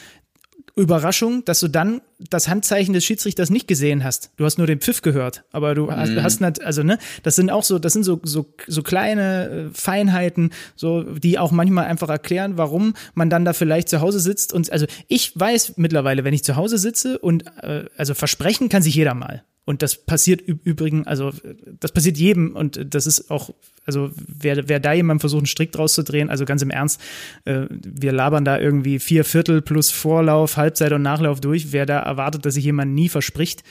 Überraschung, 0.79 1.45
dass 1.45 1.61
du 1.61 1.69
dann 1.69 2.01
das 2.19 2.49
Handzeichen 2.49 2.95
des 2.95 3.05
Schiedsrichters 3.05 3.51
nicht 3.51 3.69
gesehen 3.69 4.05
hast. 4.05 4.31
Du 4.37 4.45
hast 4.45 4.59
nur 4.59 4.67
den 4.67 4.81
Pfiff 4.81 5.03
gehört, 5.03 5.45
aber 5.53 5.75
du 5.75 5.91
hast, 5.91 6.11
mhm. 6.11 6.23
hast 6.23 6.41
nicht, 6.41 6.63
also 6.63 6.83
ne, 6.83 6.99
das 7.23 7.37
sind 7.37 7.51
auch 7.51 7.65
so, 7.65 7.79
das 7.79 7.93
sind 7.93 8.05
so 8.05 8.21
so 8.23 8.47
so 8.67 8.83
kleine 8.83 9.49
äh, 9.49 9.75
Feinheiten, 9.75 10.51
so 10.77 11.03
die 11.03 11.39
auch 11.39 11.51
manchmal 11.51 11.87
einfach 11.87 12.09
erklären, 12.09 12.57
warum 12.57 12.95
man 13.15 13.31
dann 13.31 13.45
da 13.45 13.53
vielleicht 13.53 13.89
zu 13.89 14.01
Hause 14.01 14.21
sitzt 14.21 14.53
und 14.53 14.71
also 14.73 14.87
ich 15.09 15.39
weiß 15.39 15.75
mittlerweile, 15.77 16.25
wenn 16.25 16.35
ich 16.35 16.45
zu 16.45 16.57
Hause 16.57 16.79
sitze 16.79 17.19
und 17.19 17.47
äh, 17.63 17.85
also 17.97 18.15
versprechen 18.15 18.69
kann 18.69 18.83
sich 18.83 18.95
jeder 18.95 19.15
mal. 19.15 19.45
Und 19.69 19.83
das 19.83 19.97
passiert 19.97 20.41
übrigens, 20.41 21.07
also 21.07 21.31
das 21.79 21.93
passiert 21.93 22.17
jedem 22.17 22.57
und 22.57 22.95
das 22.95 23.07
ist 23.07 23.31
auch, 23.31 23.51
also 23.85 24.11
wer, 24.17 24.67
wer 24.67 24.81
da 24.81 24.95
jemand 24.95 25.21
versucht, 25.21 25.41
einen 25.41 25.47
Strick 25.47 25.73
draus 25.73 25.93
zu 25.93 26.03
drehen, 26.03 26.31
also 26.31 26.47
ganz 26.47 26.63
im 26.63 26.71
Ernst, 26.71 27.03
äh, 27.45 27.67
wir 27.69 28.13
labern 28.13 28.47
da 28.47 28.59
irgendwie 28.59 28.99
vier 28.99 29.27
Viertel 29.27 29.61
plus 29.61 29.91
Vorlauf, 29.91 30.57
Halbzeit 30.57 30.93
und 30.93 31.03
Nachlauf 31.03 31.43
durch. 31.43 31.71
Wer 31.71 31.85
da 31.85 31.99
erwartet, 31.99 32.47
dass 32.47 32.55
sich 32.55 32.65
jemand 32.65 32.95
nie 32.95 33.11
verspricht, 33.11 33.63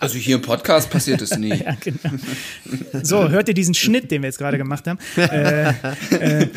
also 0.00 0.18
hier 0.18 0.36
im 0.36 0.42
Podcast 0.42 0.90
passiert 0.90 1.22
es 1.22 1.38
nie. 1.38 1.54
ja, 1.64 1.76
genau. 1.80 2.16
So, 3.02 3.28
hört 3.28 3.48
ihr 3.48 3.54
diesen 3.54 3.74
Schnitt, 3.74 4.10
den 4.10 4.22
wir 4.22 4.28
jetzt 4.28 4.38
gerade 4.38 4.58
gemacht 4.58 4.86
haben? 4.86 4.98
Äh, 5.16 5.70
äh, 6.10 6.48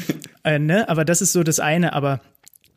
äh, 0.44 0.60
ne? 0.60 0.90
Aber 0.90 1.06
das 1.06 1.22
ist 1.22 1.32
so 1.32 1.44
das 1.44 1.60
eine. 1.60 1.94
Aber 1.94 2.22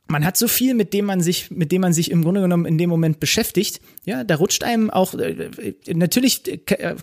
man 0.08 0.24
hat 0.24 0.36
so 0.36 0.48
viel, 0.48 0.74
mit 0.74 0.94
dem 0.94 1.04
man 1.04 1.20
sich, 1.20 1.50
mit 1.50 1.70
dem 1.70 1.82
man 1.82 1.92
sich 1.92 2.10
im 2.10 2.22
Grunde 2.22 2.40
genommen 2.40 2.64
in 2.64 2.78
dem 2.78 2.88
Moment 2.88 3.20
beschäftigt. 3.20 3.80
Ja, 4.04 4.24
da 4.24 4.36
rutscht 4.36 4.64
einem 4.64 4.90
auch, 4.90 5.14
äh, 5.14 5.50
natürlich 5.92 6.42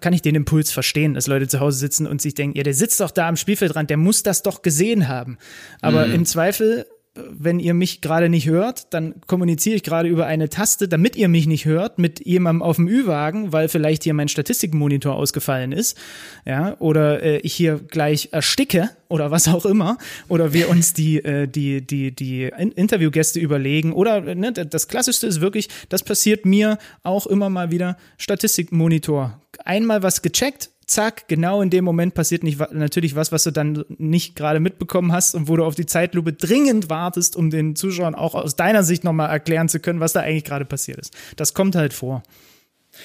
kann 0.01 0.13
ich 0.13 0.23
den 0.23 0.35
Impuls 0.35 0.71
verstehen, 0.71 1.13
dass 1.13 1.27
Leute 1.27 1.47
zu 1.47 1.59
Hause 1.59 1.77
sitzen 1.77 2.07
und 2.07 2.21
sich 2.21 2.33
denken, 2.33 2.57
ja, 2.57 2.63
der 2.63 2.73
sitzt 2.73 2.99
doch 2.99 3.11
da 3.11 3.27
am 3.27 3.37
Spielfeldrand, 3.37 3.89
der 3.91 3.97
muss 3.97 4.23
das 4.23 4.41
doch 4.41 4.63
gesehen 4.63 5.07
haben. 5.07 5.37
Aber 5.81 6.07
mhm. 6.07 6.15
im 6.15 6.25
Zweifel 6.25 6.87
wenn 7.15 7.59
ihr 7.59 7.73
mich 7.73 8.01
gerade 8.01 8.29
nicht 8.29 8.47
hört, 8.47 8.93
dann 8.93 9.15
kommuniziere 9.25 9.75
ich 9.75 9.83
gerade 9.83 10.09
über 10.09 10.25
eine 10.25 10.49
Taste, 10.49 10.87
damit 10.87 11.15
ihr 11.15 11.29
mich 11.29 11.47
nicht 11.47 11.65
hört, 11.65 11.97
mit 11.97 12.25
jemandem 12.25 12.61
auf 12.61 12.75
dem 12.75 12.87
Ü-Wagen, 12.87 13.53
weil 13.53 13.69
vielleicht 13.69 14.03
hier 14.03 14.13
mein 14.13 14.27
Statistikmonitor 14.27 15.15
ausgefallen 15.15 15.71
ist, 15.71 15.97
ja, 16.45 16.75
oder 16.79 17.23
äh, 17.23 17.37
ich 17.37 17.53
hier 17.53 17.79
gleich 17.79 18.29
ersticke 18.31 18.89
oder 19.07 19.31
was 19.31 19.47
auch 19.47 19.65
immer, 19.65 19.97
oder 20.27 20.51
wir 20.51 20.69
uns 20.69 20.93
die 20.93 21.23
äh, 21.23 21.47
die 21.47 21.85
die 21.85 22.13
die 22.13 22.51
Interviewgäste 22.75 23.39
überlegen 23.39 23.93
oder 23.93 24.21
ne, 24.21 24.51
das 24.51 24.87
Klassischste 24.87 25.27
ist 25.27 25.39
wirklich, 25.39 25.69
das 25.89 26.03
passiert 26.03 26.45
mir 26.45 26.77
auch 27.03 27.27
immer 27.27 27.49
mal 27.49 27.71
wieder 27.71 27.97
Statistikmonitor. 28.17 29.39
Einmal 29.63 30.03
was 30.03 30.21
gecheckt, 30.21 30.69
zack, 30.87 31.27
genau 31.27 31.61
in 31.61 31.69
dem 31.69 31.83
Moment 31.83 32.13
passiert 32.13 32.43
nicht 32.43 32.59
natürlich 32.71 33.15
was, 33.15 33.31
was 33.31 33.43
du 33.43 33.51
dann 33.51 33.85
nicht 33.97 34.35
gerade 34.35 34.59
mitbekommen 34.59 35.11
hast 35.11 35.35
und 35.35 35.47
wo 35.47 35.55
du 35.55 35.65
auf 35.65 35.75
die 35.75 35.85
Zeitlupe 35.85 36.33
dringend 36.33 36.89
wartest, 36.89 37.35
um 37.35 37.49
den 37.49 37.75
Zuschauern 37.75 38.15
auch 38.15 38.35
aus 38.35 38.55
deiner 38.55 38.83
Sicht 38.83 39.03
nochmal 39.03 39.29
erklären 39.29 39.69
zu 39.69 39.79
können, 39.79 39.99
was 39.99 40.13
da 40.13 40.21
eigentlich 40.21 40.43
gerade 40.43 40.65
passiert 40.65 40.99
ist. 40.99 41.13
Das 41.35 41.53
kommt 41.53 41.75
halt 41.75 41.93
vor. 41.93 42.23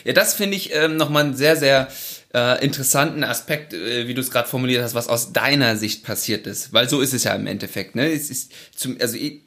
Ja, 0.04 0.12
das 0.12 0.34
finde 0.34 0.56
ich 0.56 0.74
ähm, 0.74 0.96
nochmal 0.96 1.24
einen 1.24 1.36
sehr, 1.36 1.56
sehr 1.56 1.88
äh, 2.32 2.64
interessanten 2.64 3.24
Aspekt, 3.24 3.74
äh, 3.74 4.06
wie 4.06 4.14
du 4.14 4.20
es 4.20 4.30
gerade 4.30 4.48
formuliert 4.48 4.82
hast, 4.82 4.94
was 4.94 5.08
aus 5.08 5.32
deiner 5.32 5.76
Sicht 5.76 6.04
passiert 6.04 6.46
ist. 6.46 6.72
Weil 6.72 6.88
so 6.88 7.00
ist 7.00 7.12
es 7.12 7.24
ja 7.24 7.34
im 7.34 7.46
Endeffekt. 7.46 7.96
Ne? 7.96 8.10
Es 8.12 8.30
ist 8.30 8.52
zum, 8.74 8.96
also 9.00 9.16
ich, 9.16 9.42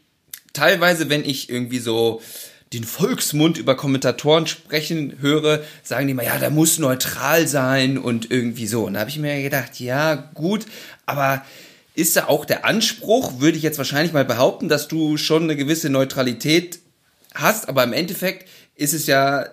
teilweise, 0.51 1.09
wenn 1.09 1.23
ich 1.23 1.49
irgendwie 1.49 1.79
so 1.79 2.21
den 2.73 2.83
Volksmund 2.83 3.57
über 3.57 3.75
Kommentatoren 3.75 4.47
sprechen 4.47 5.17
höre, 5.19 5.63
sagen 5.83 6.07
die 6.07 6.13
mal, 6.13 6.25
ja, 6.25 6.37
der 6.37 6.49
muss 6.49 6.79
neutral 6.79 7.47
sein 7.47 7.97
und 7.97 8.31
irgendwie 8.31 8.67
so. 8.67 8.85
Und 8.85 8.93
da 8.93 9.01
habe 9.01 9.09
ich 9.09 9.19
mir 9.19 9.41
gedacht, 9.41 9.79
ja, 9.79 10.15
gut, 10.33 10.65
aber 11.05 11.45
ist 11.95 12.15
da 12.15 12.25
auch 12.25 12.45
der 12.45 12.65
Anspruch, 12.65 13.39
würde 13.39 13.57
ich 13.57 13.63
jetzt 13.63 13.77
wahrscheinlich 13.77 14.13
mal 14.13 14.25
behaupten, 14.25 14.67
dass 14.67 14.87
du 14.87 15.17
schon 15.17 15.43
eine 15.43 15.55
gewisse 15.55 15.89
Neutralität 15.89 16.79
hast, 17.35 17.69
aber 17.69 17.83
im 17.83 17.93
Endeffekt 17.93 18.49
ist 18.75 18.93
es 18.93 19.05
ja 19.05 19.45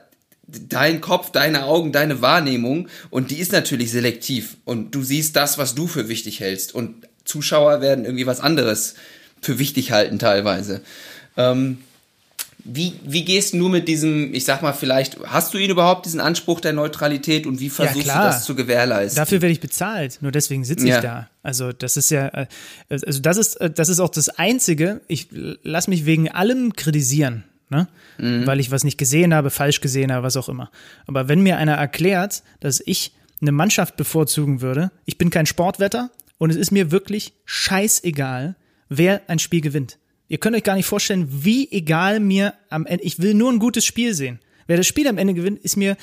dein 0.46 1.00
Kopf, 1.00 1.30
deine 1.30 1.64
Augen, 1.64 1.92
deine 1.92 2.22
Wahrnehmung 2.22 2.88
und 3.10 3.30
die 3.30 3.38
ist 3.38 3.52
natürlich 3.52 3.90
selektiv 3.90 4.56
und 4.64 4.94
du 4.94 5.02
siehst 5.02 5.36
das, 5.36 5.58
was 5.58 5.74
du 5.74 5.86
für 5.86 6.08
wichtig 6.08 6.40
hältst 6.40 6.74
und 6.74 7.06
Zuschauer 7.24 7.80
werden 7.80 8.04
irgendwie 8.04 8.26
was 8.26 8.40
anderes 8.40 8.94
für 9.40 9.58
wichtig 9.58 9.92
halten 9.92 10.18
teilweise. 10.18 10.80
Ähm, 11.36 11.78
wie, 12.64 12.94
wie 13.04 13.24
gehst 13.24 13.54
du 13.54 13.68
mit 13.68 13.88
diesem, 13.88 14.34
ich 14.34 14.44
sag 14.44 14.62
mal, 14.62 14.72
vielleicht, 14.72 15.18
hast 15.24 15.54
du 15.54 15.58
ihn 15.58 15.70
überhaupt, 15.70 16.06
diesen 16.06 16.20
Anspruch 16.20 16.60
der 16.60 16.72
Neutralität 16.72 17.46
und 17.46 17.60
wie 17.60 17.70
versuchst 17.70 18.06
ja, 18.06 18.18
du 18.18 18.26
das 18.26 18.44
zu 18.44 18.54
gewährleisten? 18.54 19.16
Dafür 19.16 19.42
werde 19.42 19.52
ich 19.52 19.60
bezahlt, 19.60 20.18
nur 20.20 20.32
deswegen 20.32 20.64
sitze 20.64 20.84
ich 20.84 20.90
ja. 20.90 21.00
da. 21.00 21.28
Also 21.42 21.72
das 21.72 21.96
ist 21.96 22.10
ja, 22.10 22.30
also 22.88 23.20
das 23.20 23.36
ist, 23.36 23.58
das 23.74 23.88
ist 23.88 24.00
auch 24.00 24.10
das 24.10 24.28
Einzige, 24.28 25.00
ich 25.08 25.28
lass 25.62 25.88
mich 25.88 26.06
wegen 26.06 26.30
allem 26.30 26.74
kritisieren, 26.74 27.44
ne? 27.68 27.88
Mhm. 28.18 28.46
Weil 28.46 28.60
ich 28.60 28.70
was 28.70 28.84
nicht 28.84 28.98
gesehen 28.98 29.32
habe, 29.32 29.50
falsch 29.50 29.80
gesehen 29.80 30.12
habe, 30.12 30.22
was 30.22 30.36
auch 30.36 30.48
immer. 30.48 30.70
Aber 31.06 31.28
wenn 31.28 31.40
mir 31.40 31.56
einer 31.56 31.74
erklärt, 31.74 32.42
dass 32.60 32.82
ich 32.84 33.12
eine 33.40 33.52
Mannschaft 33.52 33.96
bevorzugen 33.96 34.60
würde, 34.60 34.90
ich 35.06 35.18
bin 35.18 35.30
kein 35.30 35.46
Sportwetter 35.46 36.10
und 36.38 36.50
es 36.50 36.56
ist 36.56 36.72
mir 36.72 36.90
wirklich 36.90 37.32
scheißegal, 37.44 38.56
wer 38.88 39.22
ein 39.28 39.38
Spiel 39.38 39.60
gewinnt. 39.60 39.98
Ihr 40.30 40.38
könnt 40.38 40.54
euch 40.54 40.62
gar 40.62 40.76
nicht 40.76 40.86
vorstellen, 40.86 41.26
wie 41.28 41.70
egal 41.72 42.20
mir 42.20 42.54
am 42.68 42.86
Ende, 42.86 43.02
ich 43.02 43.18
will 43.18 43.34
nur 43.34 43.50
ein 43.50 43.58
gutes 43.58 43.84
Spiel 43.84 44.14
sehen. 44.14 44.38
Wer 44.68 44.76
das 44.76 44.86
Spiel 44.86 45.08
am 45.08 45.18
Ende 45.18 45.34
gewinnt, 45.34 45.58
ist 45.58 45.76
mir, 45.76 45.96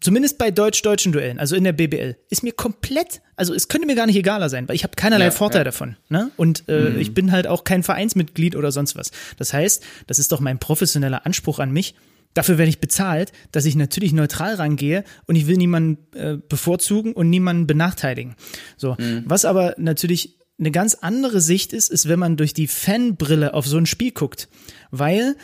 zumindest 0.00 0.36
bei 0.36 0.50
deutsch-deutschen 0.50 1.12
Duellen, 1.12 1.38
also 1.38 1.54
in 1.54 1.62
der 1.62 1.72
BBL, 1.72 2.16
ist 2.28 2.42
mir 2.42 2.50
komplett, 2.50 3.22
also 3.36 3.54
es 3.54 3.68
könnte 3.68 3.86
mir 3.86 3.94
gar 3.94 4.06
nicht 4.06 4.16
egaler 4.16 4.48
sein, 4.48 4.68
weil 4.68 4.74
ich 4.74 4.82
habe 4.82 4.96
keinerlei 4.96 5.26
ja, 5.26 5.30
Vorteil 5.30 5.60
ja. 5.60 5.64
davon. 5.64 5.96
Ne? 6.08 6.32
Und 6.36 6.64
äh, 6.66 6.90
mhm. 6.90 6.98
ich 6.98 7.14
bin 7.14 7.30
halt 7.30 7.46
auch 7.46 7.62
kein 7.62 7.84
Vereinsmitglied 7.84 8.56
oder 8.56 8.72
sonst 8.72 8.96
was. 8.96 9.12
Das 9.38 9.52
heißt, 9.52 9.84
das 10.08 10.18
ist 10.18 10.32
doch 10.32 10.40
mein 10.40 10.58
professioneller 10.58 11.24
Anspruch 11.24 11.60
an 11.60 11.70
mich. 11.70 11.94
Dafür 12.34 12.58
werde 12.58 12.70
ich 12.70 12.80
bezahlt, 12.80 13.30
dass 13.52 13.64
ich 13.64 13.76
natürlich 13.76 14.12
neutral 14.12 14.56
rangehe 14.56 15.04
und 15.26 15.36
ich 15.36 15.46
will 15.46 15.56
niemanden 15.56 15.98
äh, 16.18 16.36
bevorzugen 16.48 17.12
und 17.12 17.30
niemanden 17.30 17.68
benachteiligen. 17.68 18.34
So, 18.76 18.96
mhm. 18.98 19.22
was 19.26 19.44
aber 19.44 19.76
natürlich 19.78 20.38
eine 20.62 20.70
ganz 20.70 20.94
andere 20.94 21.40
Sicht 21.40 21.72
ist, 21.72 21.90
ist, 21.90 22.08
wenn 22.08 22.18
man 22.18 22.36
durch 22.36 22.54
die 22.54 22.68
Fanbrille 22.68 23.54
auf 23.54 23.66
so 23.66 23.76
ein 23.76 23.86
Spiel 23.86 24.12
guckt. 24.12 24.48
Weil, 24.90 25.36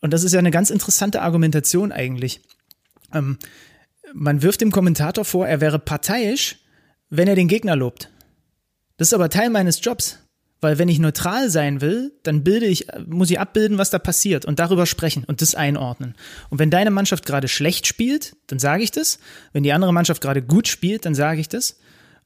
und 0.00 0.12
das 0.12 0.24
ist 0.24 0.32
ja 0.32 0.38
eine 0.38 0.50
ganz 0.50 0.70
interessante 0.70 1.22
Argumentation 1.22 1.90
eigentlich, 1.90 2.42
ähm, 3.12 3.38
man 4.14 4.42
wirft 4.42 4.60
dem 4.60 4.70
Kommentator 4.70 5.24
vor, 5.24 5.46
er 5.48 5.60
wäre 5.60 5.78
parteiisch, 5.78 6.58
wenn 7.10 7.28
er 7.28 7.34
den 7.34 7.48
Gegner 7.48 7.76
lobt. 7.76 8.10
Das 8.98 9.08
ist 9.08 9.14
aber 9.14 9.30
Teil 9.30 9.50
meines 9.50 9.80
Jobs. 9.82 10.18
Weil 10.60 10.78
wenn 10.78 10.88
ich 10.88 10.98
neutral 10.98 11.50
sein 11.50 11.80
will, 11.80 12.12
dann 12.24 12.42
bilde 12.42 12.66
ich, 12.66 12.88
muss 13.06 13.30
ich 13.30 13.38
abbilden, 13.38 13.78
was 13.78 13.90
da 13.90 14.00
passiert 14.00 14.44
und 14.44 14.58
darüber 14.58 14.86
sprechen 14.86 15.22
und 15.22 15.40
das 15.40 15.54
einordnen. 15.54 16.16
Und 16.50 16.58
wenn 16.58 16.70
deine 16.70 16.90
Mannschaft 16.90 17.26
gerade 17.26 17.46
schlecht 17.46 17.86
spielt, 17.86 18.34
dann 18.48 18.58
sage 18.58 18.82
ich 18.82 18.90
das. 18.90 19.20
Wenn 19.52 19.62
die 19.62 19.72
andere 19.72 19.92
Mannschaft 19.92 20.20
gerade 20.20 20.42
gut 20.42 20.66
spielt, 20.66 21.06
dann 21.06 21.14
sage 21.14 21.40
ich 21.40 21.48
das. 21.48 21.78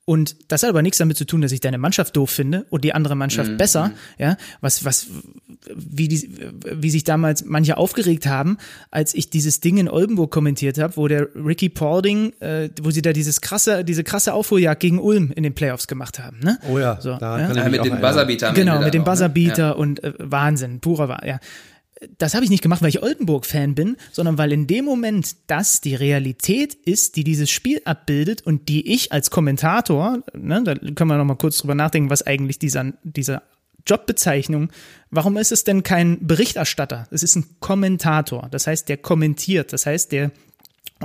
Und 0.04 0.36
das 0.48 0.64
hat 0.64 0.70
aber 0.70 0.82
nichts 0.82 0.98
damit 0.98 1.16
zu 1.16 1.24
tun, 1.24 1.42
dass 1.42 1.52
ich 1.52 1.60
deine 1.60 1.78
Mannschaft 1.78 2.16
doof 2.16 2.28
finde 2.28 2.66
und 2.70 2.82
die 2.82 2.92
andere 2.92 3.14
Mannschaft 3.14 3.52
mhm. 3.52 3.56
besser. 3.56 3.88
Mhm. 3.88 3.94
Ja, 4.18 4.36
was, 4.60 4.84
was, 4.84 5.06
wie, 5.72 6.08
die, 6.08 6.28
wie 6.64 6.90
sich 6.90 7.04
damals 7.04 7.44
manche 7.44 7.76
aufgeregt 7.76 8.26
haben, 8.26 8.58
als 8.90 9.14
ich 9.14 9.30
dieses 9.30 9.60
Ding 9.60 9.78
in 9.78 9.88
Oldenburg 9.88 10.32
kommentiert 10.32 10.78
habe, 10.78 10.96
wo 10.96 11.06
der 11.06 11.28
Ricky 11.36 11.68
Paulding, 11.68 12.32
äh, 12.40 12.68
wo 12.82 12.90
sie 12.90 13.00
da 13.00 13.12
dieses 13.12 13.40
krasse, 13.40 13.84
diese 13.84 14.02
krasse 14.02 14.34
Aufholjagd 14.34 14.80
gegen 14.80 14.98
Ulm 14.98 15.30
in 15.30 15.44
den 15.44 15.54
Playoffs 15.54 15.86
gemacht 15.86 16.18
haben. 16.18 16.40
Ne? 16.40 16.58
Oh 16.68 16.80
ja, 16.80 17.00
so, 17.00 17.16
da 17.18 17.38
ja? 17.38 17.46
kann 17.46 17.56
ja, 17.56 17.68
mit 17.68 17.84
dem 17.84 18.00
Buzzerbeater. 18.00 18.52
Genau, 18.54 18.80
mit 18.80 18.94
dem 18.94 19.04
Buzzerbeater 19.04 19.68
ne? 19.68 19.76
und 19.76 20.02
äh, 20.02 20.14
Wahnsinn, 20.18 20.80
purer 20.80 21.08
Wahnsinn. 21.08 21.28
Ja 21.28 21.40
das 22.18 22.34
habe 22.34 22.44
ich 22.44 22.50
nicht 22.50 22.62
gemacht, 22.62 22.82
weil 22.82 22.88
ich 22.88 23.02
Oldenburg-Fan 23.02 23.74
bin, 23.74 23.96
sondern 24.12 24.38
weil 24.38 24.52
in 24.52 24.66
dem 24.66 24.84
Moment 24.84 25.36
das 25.46 25.80
die 25.80 25.94
Realität 25.94 26.74
ist, 26.74 27.16
die 27.16 27.24
dieses 27.24 27.50
Spiel 27.50 27.80
abbildet 27.84 28.42
und 28.42 28.68
die 28.68 28.92
ich 28.92 29.12
als 29.12 29.30
Kommentator, 29.30 30.22
ne, 30.34 30.62
da 30.64 30.74
können 30.74 31.10
wir 31.10 31.18
noch 31.18 31.24
mal 31.24 31.36
kurz 31.36 31.58
drüber 31.58 31.74
nachdenken, 31.74 32.10
was 32.10 32.26
eigentlich 32.26 32.58
dieser, 32.58 32.92
dieser 33.02 33.42
Jobbezeichnung, 33.86 34.70
warum 35.10 35.36
ist 35.36 35.52
es 35.52 35.64
denn 35.64 35.82
kein 35.82 36.26
Berichterstatter? 36.26 37.06
Es 37.10 37.22
ist 37.22 37.36
ein 37.36 37.44
Kommentator, 37.60 38.48
das 38.50 38.66
heißt, 38.66 38.88
der 38.88 38.96
kommentiert, 38.96 39.72
das 39.72 39.86
heißt, 39.86 40.12
der 40.12 40.30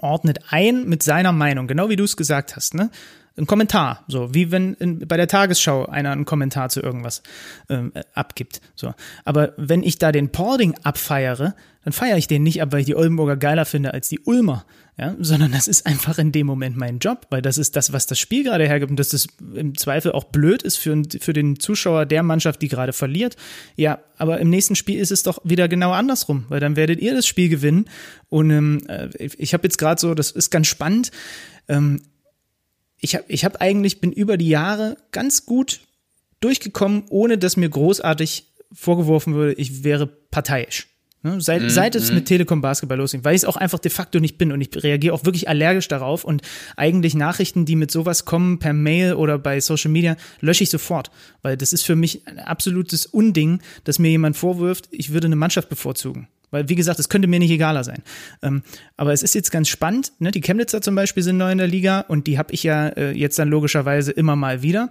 ordnet 0.01 0.39
ein 0.49 0.87
mit 0.87 1.03
seiner 1.03 1.31
Meinung, 1.31 1.67
genau 1.67 1.89
wie 1.89 1.95
du 1.95 2.03
es 2.03 2.17
gesagt 2.17 2.55
hast, 2.55 2.73
ne? 2.73 2.89
Ein 3.37 3.45
Kommentar, 3.45 4.03
so 4.07 4.33
wie 4.33 4.51
wenn 4.51 4.73
in, 4.75 5.07
bei 5.07 5.17
der 5.17 5.27
Tagesschau 5.27 5.85
einer 5.85 6.11
einen 6.11 6.25
Kommentar 6.25 6.69
zu 6.69 6.81
irgendwas 6.81 7.21
ähm, 7.69 7.91
äh, 7.93 8.03
abgibt. 8.13 8.61
So, 8.75 8.93
aber 9.25 9.53
wenn 9.57 9.83
ich 9.83 9.99
da 9.99 10.11
den 10.11 10.31
Pording 10.31 10.75
abfeiere, 10.83 11.55
dann 11.83 11.93
feiere 11.93 12.17
ich 12.17 12.27
den 12.27 12.43
nicht 12.43 12.61
ab, 12.61 12.71
weil 12.71 12.81
ich 12.81 12.85
die 12.85 12.95
Oldenburger 12.95 13.37
geiler 13.37 13.65
finde 13.65 13.93
als 13.93 14.09
die 14.09 14.19
Ulmer, 14.19 14.65
ja, 14.97 15.15
sondern 15.19 15.51
das 15.51 15.67
ist 15.67 15.85
einfach 15.85 16.17
in 16.17 16.31
dem 16.31 16.47
Moment 16.47 16.75
mein 16.75 16.99
Job, 16.99 17.27
weil 17.29 17.41
das 17.41 17.57
ist 17.57 17.75
das, 17.75 17.93
was 17.93 18.07
das 18.07 18.19
Spiel 18.19 18.43
gerade 18.43 18.67
hergibt 18.67 18.89
und 18.89 18.99
dass 18.99 19.09
das 19.09 19.27
im 19.53 19.77
Zweifel 19.77 20.11
auch 20.11 20.25
blöd 20.25 20.63
ist 20.63 20.77
für, 20.77 21.01
für 21.21 21.33
den 21.33 21.59
Zuschauer 21.59 22.05
der 22.05 22.23
Mannschaft, 22.23 22.61
die 22.61 22.67
gerade 22.67 22.91
verliert. 22.91 23.37
Ja, 23.75 23.99
aber 24.17 24.39
im 24.39 24.49
nächsten 24.49 24.75
Spiel 24.75 24.99
ist 24.99 25.11
es 25.11 25.23
doch 25.23 25.39
wieder 25.43 25.67
genau 25.67 25.91
andersrum, 25.91 26.45
weil 26.49 26.59
dann 26.59 26.75
werdet 26.75 26.99
ihr 26.99 27.13
das 27.13 27.27
Spiel 27.27 27.47
gewinnen 27.47 27.85
und 28.29 28.49
ähm, 28.49 28.81
äh, 28.87 29.09
ich 29.37 29.53
habe 29.53 29.63
jetzt 29.63 29.77
gerade 29.77 30.01
so, 30.01 30.15
das 30.15 30.31
ist 30.31 30.49
ganz 30.49 30.67
spannend. 30.67 31.11
Ähm, 31.69 32.01
ich 32.99 33.15
habe 33.15 33.25
ich 33.27 33.45
hab 33.45 33.61
eigentlich, 33.61 34.01
bin 34.01 34.11
über 34.11 34.37
die 34.37 34.49
Jahre 34.49 34.97
ganz 35.11 35.45
gut 35.45 35.81
durchgekommen, 36.39 37.03
ohne 37.09 37.37
dass 37.37 37.57
mir 37.57 37.69
großartig 37.69 38.45
vorgeworfen 38.71 39.33
würde, 39.33 39.53
ich 39.53 39.83
wäre 39.83 40.07
parteiisch. 40.07 40.87
Ne? 41.23 41.41
Seit, 41.41 41.63
mm, 41.63 41.69
seit 41.69 41.95
es 41.95 42.11
mm. 42.11 42.15
mit 42.15 42.25
Telekom 42.25 42.61
Basketball 42.61 42.97
losging, 42.97 43.23
weil 43.23 43.35
ich 43.35 43.41
es 43.41 43.45
auch 43.45 43.55
einfach 43.55 43.79
de 43.79 43.91
facto 43.91 44.19
nicht 44.19 44.37
bin 44.37 44.51
und 44.51 44.61
ich 44.61 44.69
reagiere 44.83 45.13
auch 45.13 45.25
wirklich 45.25 45.49
allergisch 45.49 45.87
darauf 45.87 46.23
und 46.23 46.41
eigentlich 46.75 47.15
Nachrichten, 47.15 47.65
die 47.65 47.75
mit 47.75 47.91
sowas 47.91 48.25
kommen 48.25 48.59
per 48.59 48.73
Mail 48.73 49.13
oder 49.13 49.39
bei 49.39 49.59
Social 49.59 49.91
Media, 49.91 50.15
lösche 50.41 50.63
ich 50.63 50.69
sofort, 50.69 51.09
weil 51.41 51.57
das 51.57 51.73
ist 51.73 51.83
für 51.83 51.95
mich 51.95 52.27
ein 52.27 52.39
absolutes 52.39 53.05
Unding, 53.05 53.61
dass 53.83 53.99
mir 53.99 54.09
jemand 54.09 54.37
vorwirft, 54.37 54.89
ich 54.91 55.11
würde 55.11 55.25
eine 55.25 55.35
Mannschaft 55.35 55.69
bevorzugen. 55.69 56.27
Weil, 56.51 56.69
wie 56.69 56.75
gesagt, 56.75 56.99
es 56.99 57.09
könnte 57.09 57.27
mir 57.27 57.39
nicht 57.39 57.51
egaler 57.51 57.83
sein. 57.83 58.03
Ähm, 58.41 58.63
aber 58.95 59.13
es 59.13 59.23
ist 59.23 59.35
jetzt 59.35 59.51
ganz 59.51 59.67
spannend. 59.67 60.13
Ne? 60.19 60.31
Die 60.31 60.41
Chemnitzer 60.41 60.81
zum 60.81 60.95
Beispiel 60.95 61.23
sind 61.23 61.37
neu 61.37 61.51
in 61.51 61.57
der 61.57 61.67
Liga 61.67 62.01
und 62.01 62.27
die 62.27 62.37
habe 62.37 62.53
ich 62.53 62.63
ja 62.63 62.87
äh, 62.89 63.11
jetzt 63.11 63.37
dann 63.37 63.49
logischerweise 63.49 64.11
immer 64.11 64.35
mal 64.35 64.61
wieder. 64.61 64.89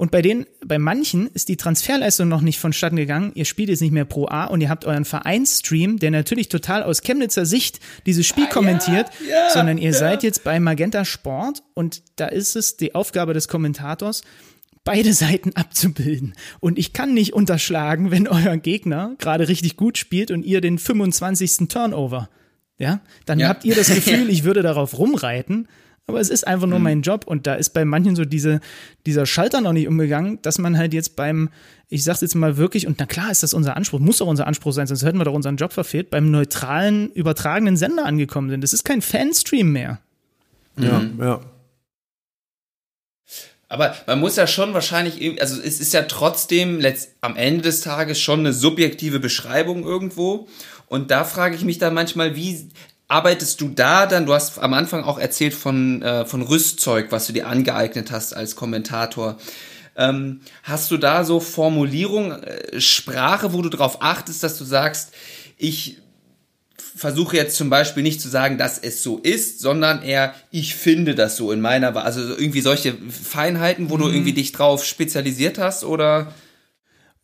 Und 0.00 0.10
bei 0.10 0.22
denen, 0.22 0.46
bei 0.64 0.78
manchen 0.78 1.26
ist 1.26 1.50
die 1.50 1.58
Transferleistung 1.58 2.26
noch 2.26 2.40
nicht 2.40 2.58
vonstatten 2.58 2.96
gegangen. 2.96 3.32
Ihr 3.34 3.44
spielt 3.44 3.68
jetzt 3.68 3.82
nicht 3.82 3.92
mehr 3.92 4.06
Pro 4.06 4.28
A 4.28 4.46
und 4.46 4.62
ihr 4.62 4.70
habt 4.70 4.86
euren 4.86 5.04
Vereinsstream, 5.04 5.98
der 5.98 6.10
natürlich 6.10 6.48
total 6.48 6.82
aus 6.82 7.02
Chemnitzer 7.02 7.44
Sicht 7.44 7.80
dieses 8.06 8.26
Spiel 8.26 8.46
ah, 8.48 8.50
kommentiert, 8.50 9.08
ja, 9.20 9.30
ja, 9.30 9.50
sondern 9.50 9.76
ihr 9.76 9.90
ja. 9.90 9.98
seid 9.98 10.22
jetzt 10.22 10.42
bei 10.42 10.58
Magenta 10.58 11.04
Sport 11.04 11.62
und 11.74 12.02
da 12.16 12.28
ist 12.28 12.56
es 12.56 12.78
die 12.78 12.94
Aufgabe 12.94 13.34
des 13.34 13.46
Kommentators, 13.46 14.22
beide 14.84 15.12
Seiten 15.12 15.52
abzubilden. 15.54 16.34
Und 16.60 16.78
ich 16.78 16.92
kann 16.92 17.14
nicht 17.14 17.32
unterschlagen, 17.32 18.10
wenn 18.10 18.28
euer 18.28 18.56
Gegner 18.56 19.14
gerade 19.18 19.48
richtig 19.48 19.76
gut 19.76 19.98
spielt 19.98 20.30
und 20.30 20.44
ihr 20.44 20.60
den 20.60 20.78
25. 20.78 21.68
Turnover. 21.68 22.28
Ja, 22.78 23.00
dann 23.26 23.38
ja. 23.38 23.48
habt 23.48 23.64
ihr 23.64 23.74
das 23.74 23.88
Gefühl, 23.94 24.30
ich 24.30 24.44
würde 24.44 24.62
darauf 24.62 24.98
rumreiten. 24.98 25.68
Aber 26.06 26.18
es 26.18 26.28
ist 26.28 26.44
einfach 26.44 26.66
nur 26.66 26.78
mhm. 26.78 26.84
mein 26.84 27.02
Job 27.02 27.24
und 27.26 27.46
da 27.46 27.54
ist 27.54 27.70
bei 27.70 27.84
manchen 27.84 28.16
so 28.16 28.24
diese, 28.24 28.60
dieser 29.06 29.26
Schalter 29.26 29.60
noch 29.60 29.72
nicht 29.72 29.86
umgegangen, 29.86 30.40
dass 30.42 30.58
man 30.58 30.76
halt 30.76 30.92
jetzt 30.92 31.14
beim, 31.14 31.50
ich 31.88 32.02
sag's 32.02 32.20
jetzt 32.20 32.34
mal 32.34 32.56
wirklich, 32.56 32.88
und 32.88 32.98
na 32.98 33.06
klar 33.06 33.30
ist 33.30 33.44
das 33.44 33.54
unser 33.54 33.76
Anspruch, 33.76 34.00
muss 34.00 34.18
doch 34.18 34.26
unser 34.26 34.48
Anspruch 34.48 34.72
sein, 34.72 34.88
sonst 34.88 35.04
hätten 35.04 35.18
wir 35.18 35.24
doch 35.24 35.34
unseren 35.34 35.56
Job 35.56 35.72
verfehlt, 35.72 36.10
beim 36.10 36.32
neutralen, 36.32 37.12
übertragenen 37.12 37.76
Sender 37.76 38.06
angekommen 38.06 38.50
sind. 38.50 38.64
Das 38.64 38.72
ist 38.72 38.82
kein 38.84 39.02
Fanstream 39.02 39.70
mehr. 39.70 40.00
Ja, 40.76 40.98
mhm. 40.98 41.22
ja. 41.22 41.40
Aber 43.70 43.94
man 44.06 44.18
muss 44.18 44.34
ja 44.34 44.48
schon 44.48 44.74
wahrscheinlich, 44.74 45.40
also 45.40 45.62
es 45.62 45.78
ist 45.78 45.94
ja 45.94 46.02
trotzdem 46.02 46.80
letzt, 46.80 47.12
am 47.20 47.36
Ende 47.36 47.62
des 47.62 47.82
Tages 47.82 48.20
schon 48.20 48.40
eine 48.40 48.52
subjektive 48.52 49.20
Beschreibung 49.20 49.84
irgendwo. 49.84 50.48
Und 50.88 51.12
da 51.12 51.24
frage 51.24 51.54
ich 51.54 51.62
mich 51.62 51.78
dann 51.78 51.94
manchmal, 51.94 52.34
wie 52.34 52.68
arbeitest 53.06 53.60
du 53.60 53.68
da 53.68 54.06
dann? 54.06 54.26
Du 54.26 54.34
hast 54.34 54.58
am 54.58 54.74
Anfang 54.74 55.04
auch 55.04 55.20
erzählt 55.20 55.54
von, 55.54 56.02
äh, 56.02 56.26
von 56.26 56.42
Rüstzeug, 56.42 57.12
was 57.12 57.28
du 57.28 57.32
dir 57.32 57.46
angeeignet 57.46 58.10
hast 58.10 58.34
als 58.34 58.56
Kommentator. 58.56 59.38
Ähm, 59.96 60.40
hast 60.64 60.90
du 60.90 60.96
da 60.96 61.22
so 61.22 61.38
Formulierung, 61.38 62.32
äh, 62.32 62.80
Sprache, 62.80 63.52
wo 63.52 63.62
du 63.62 63.68
darauf 63.68 64.02
achtest, 64.02 64.42
dass 64.42 64.58
du 64.58 64.64
sagst, 64.64 65.12
ich 65.56 65.98
versuche 66.94 67.36
jetzt 67.36 67.56
zum 67.56 67.70
Beispiel 67.70 68.02
nicht 68.02 68.20
zu 68.20 68.28
sagen, 68.28 68.58
dass 68.58 68.78
es 68.78 69.02
so 69.02 69.18
ist, 69.18 69.60
sondern 69.60 70.02
eher, 70.02 70.34
ich 70.50 70.74
finde 70.74 71.14
das 71.14 71.36
so 71.36 71.52
in 71.52 71.60
meiner, 71.60 71.96
also 71.96 72.20
irgendwie 72.20 72.60
solche 72.60 72.94
Feinheiten, 72.94 73.90
wo 73.90 73.96
mhm. 73.96 74.02
du 74.02 74.08
irgendwie 74.08 74.32
dich 74.32 74.52
drauf 74.52 74.84
spezialisiert 74.84 75.58
hast 75.58 75.84
oder? 75.84 76.32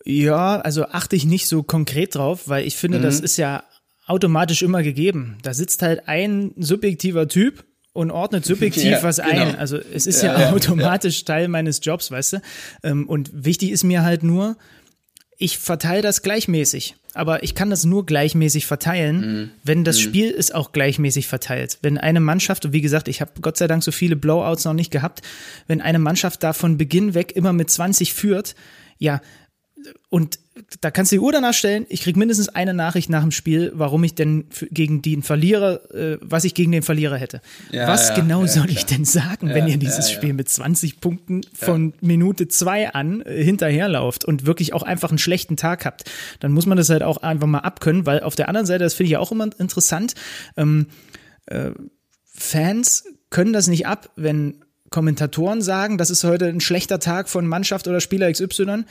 Ja, 0.05 0.61
also 0.61 0.87
achte 0.87 1.17
ich 1.17 1.25
nicht 1.25 1.49
so 1.49 1.63
konkret 1.63 2.15
drauf, 2.15 2.43
weil 2.47 2.67
ich 2.67 2.77
finde, 2.77 2.99
mhm. 2.99 3.03
das 3.03 3.21
ist 3.21 3.37
ja 3.37 3.65
automatisch 4.07 4.63
immer 4.63 4.83
gegeben. 4.83 5.39
Da 5.43 5.53
sitzt 5.53 5.83
halt 5.83 6.09
ein 6.09 6.53
subjektiver 6.57 7.27
Typ 7.27 7.65
und 7.93 8.11
ordnet 8.11 8.45
subjektiv 8.47 8.85
ja, 8.85 9.03
was 9.03 9.19
ein. 9.19 9.49
Genau. 9.49 9.59
Also 9.59 9.79
es 9.79 10.07
ist 10.07 10.23
ja, 10.23 10.39
ja 10.39 10.53
automatisch 10.55 11.21
ja. 11.21 11.25
Teil 11.27 11.49
meines 11.49 11.81
Jobs, 11.83 12.11
weißt 12.11 12.35
du. 12.35 12.43
Ähm, 12.85 13.09
und 13.09 13.31
wichtig 13.33 13.71
ist 13.71 13.85
mir 13.85 14.03
halt 14.03 14.23
nur, 14.23 14.57
ich 15.39 15.59
verteile 15.59 16.03
das 16.03 16.23
gleichmäßig. 16.23 16.97
Aber 17.15 17.43
ich 17.43 17.55
kann 17.55 17.71
das 17.71 17.85
nur 17.85 18.05
gleichmäßig 18.05 18.67
verteilen, 18.67 19.21
mhm. 19.21 19.51
wenn 19.65 19.85
das 19.85 19.97
mhm. 19.99 20.03
Spiel 20.03 20.31
ist 20.31 20.55
auch 20.55 20.73
gleichmäßig 20.73 21.27
verteilt. 21.27 21.79
Wenn 21.81 21.97
eine 21.97 22.21
Mannschaft, 22.21 22.67
und 22.67 22.73
wie 22.73 22.83
gesagt, 22.83 23.09
ich 23.09 23.23
habe 23.23 23.33
Gott 23.41 23.57
sei 23.57 23.67
Dank 23.67 23.83
so 23.83 23.91
viele 23.91 24.17
Blowouts 24.17 24.65
noch 24.67 24.75
nicht 24.75 24.91
gehabt, 24.91 25.23
wenn 25.67 25.81
eine 25.81 25.99
Mannschaft 25.99 26.43
da 26.43 26.53
von 26.53 26.77
Beginn 26.77 27.15
weg 27.15 27.33
immer 27.35 27.55
mit 27.55 27.71
20 27.71 28.13
führt, 28.13 28.55
ja, 28.99 29.21
und 30.11 30.39
da 30.81 30.91
kannst 30.91 31.13
du 31.13 31.17
die 31.17 31.21
Uhr 31.21 31.33
danach 31.33 31.55
stellen, 31.55 31.87
ich 31.89 32.03
krieg 32.03 32.17
mindestens 32.17 32.49
eine 32.49 32.75
Nachricht 32.75 33.11
nach 33.11 33.23
dem 33.23 33.31
Spiel, 33.31 33.73
warum 33.75 34.03
ich 34.05 34.15
denn 34.15 34.47
gegen 34.71 35.03
den 35.03 35.23
Verlierer, 35.23 35.95
äh, 35.95 36.19
was 36.21 36.45
ich 36.45 36.55
gegen 36.55 36.73
den 36.73 36.83
Verlierer 36.83 37.17
hätte. 37.17 37.41
Ja, 37.71 37.89
was 37.89 38.11
ja, 38.11 38.15
genau 38.15 38.43
ja, 38.43 38.49
soll 38.49 38.71
ich 38.71 38.87
denn 38.87 39.05
sagen, 39.05 39.51
wenn 39.51 39.69
ihr 39.69 39.77
dieses 39.77 40.11
Spiel 40.11 40.33
mit 40.33 40.49
20 40.49 41.01
Punkten 41.01 41.43
von 41.53 41.95
Minute 42.01 42.49
zwei 42.49 42.93
an 42.93 43.23
äh, 43.23 43.43
hinterherlauft 43.43 44.25
und 44.25 44.47
wirklich 44.47 44.73
auch 44.73 44.83
einfach 44.83 45.11
einen 45.11 45.19
schlechten 45.19 45.57
Tag 45.57 45.85
habt? 45.85 46.11
Dann 46.41 46.53
muss 46.53 46.67
man 46.67 46.77
das 46.77 46.89
halt 46.89 47.03
auch 47.03 47.19
einfach 47.19 47.47
mal 47.47 47.61
abkönnen, 47.61 48.07
weil 48.07 48.21
auf 48.21 48.35
der 48.35 48.49
anderen 48.49 48.67
Seite, 48.67 48.85
das 48.85 48.95
finde 48.95 49.07
ich 49.07 49.13
ja 49.13 49.21
auch 49.21 49.33
immer 49.33 49.49
interessant, 49.59 50.15
ähm, 50.57 50.87
äh, 51.47 51.71
Fans 52.25 53.05
können 53.31 53.53
das 53.53 53.67
nicht 53.67 53.87
ab, 53.87 54.11
wenn 54.17 54.63
Kommentatoren 54.91 55.63
sagen, 55.63 55.99
das 55.99 56.11
ist 56.11 56.25
heute 56.25 56.47
ein 56.47 56.61
schlechter 56.61 57.01
Tag 57.01 57.29
von 57.29 57.47
Mannschaft 57.47 57.89
oder 57.89 58.01
Spieler 58.01 58.31
XY. 58.31 58.85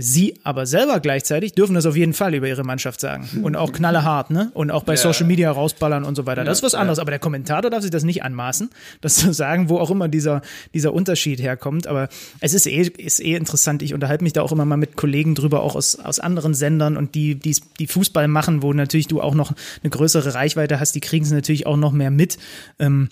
Sie 0.00 0.38
aber 0.44 0.64
selber 0.64 1.00
gleichzeitig 1.00 1.54
dürfen 1.54 1.74
das 1.74 1.84
auf 1.84 1.96
jeden 1.96 2.12
Fall 2.12 2.32
über 2.32 2.46
ihre 2.46 2.62
Mannschaft 2.62 3.00
sagen. 3.00 3.28
Und 3.42 3.56
auch 3.56 3.72
knallehart, 3.72 4.30
ne? 4.30 4.52
Und 4.54 4.70
auch 4.70 4.84
bei 4.84 4.92
ja. 4.92 4.96
Social 4.96 5.26
Media 5.26 5.50
rausballern 5.50 6.04
und 6.04 6.14
so 6.14 6.24
weiter. 6.24 6.44
Das 6.44 6.58
ist 6.58 6.62
was 6.62 6.76
anderes. 6.76 7.00
Aber 7.00 7.10
der 7.10 7.18
Kommentator 7.18 7.68
darf 7.68 7.82
sich 7.82 7.90
das 7.90 8.04
nicht 8.04 8.22
anmaßen, 8.22 8.70
das 9.00 9.16
zu 9.16 9.32
sagen, 9.32 9.68
wo 9.68 9.78
auch 9.78 9.90
immer 9.90 10.06
dieser, 10.06 10.42
dieser 10.72 10.92
Unterschied 10.92 11.42
herkommt. 11.42 11.88
Aber 11.88 12.08
es 12.38 12.54
ist 12.54 12.66
eh, 12.66 12.82
ist 12.96 13.18
eh 13.18 13.34
interessant. 13.34 13.82
Ich 13.82 13.92
unterhalte 13.92 14.22
mich 14.22 14.32
da 14.32 14.42
auch 14.42 14.52
immer 14.52 14.64
mal 14.64 14.76
mit 14.76 14.96
Kollegen 14.96 15.34
drüber, 15.34 15.62
auch 15.64 15.74
aus, 15.74 15.98
aus 15.98 16.20
anderen 16.20 16.54
Sendern 16.54 16.96
und 16.96 17.16
die, 17.16 17.34
die, 17.34 17.56
die 17.80 17.88
Fußball 17.88 18.28
machen, 18.28 18.62
wo 18.62 18.72
natürlich 18.72 19.08
du 19.08 19.20
auch 19.20 19.34
noch 19.34 19.52
eine 19.82 19.90
größere 19.90 20.34
Reichweite 20.34 20.78
hast, 20.78 20.94
die 20.94 21.00
kriegen 21.00 21.24
es 21.24 21.32
natürlich 21.32 21.66
auch 21.66 21.76
noch 21.76 21.90
mehr 21.90 22.12
mit. 22.12 22.38
Ähm, 22.78 23.08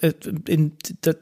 äh, 0.00 0.12
in, 0.48 0.72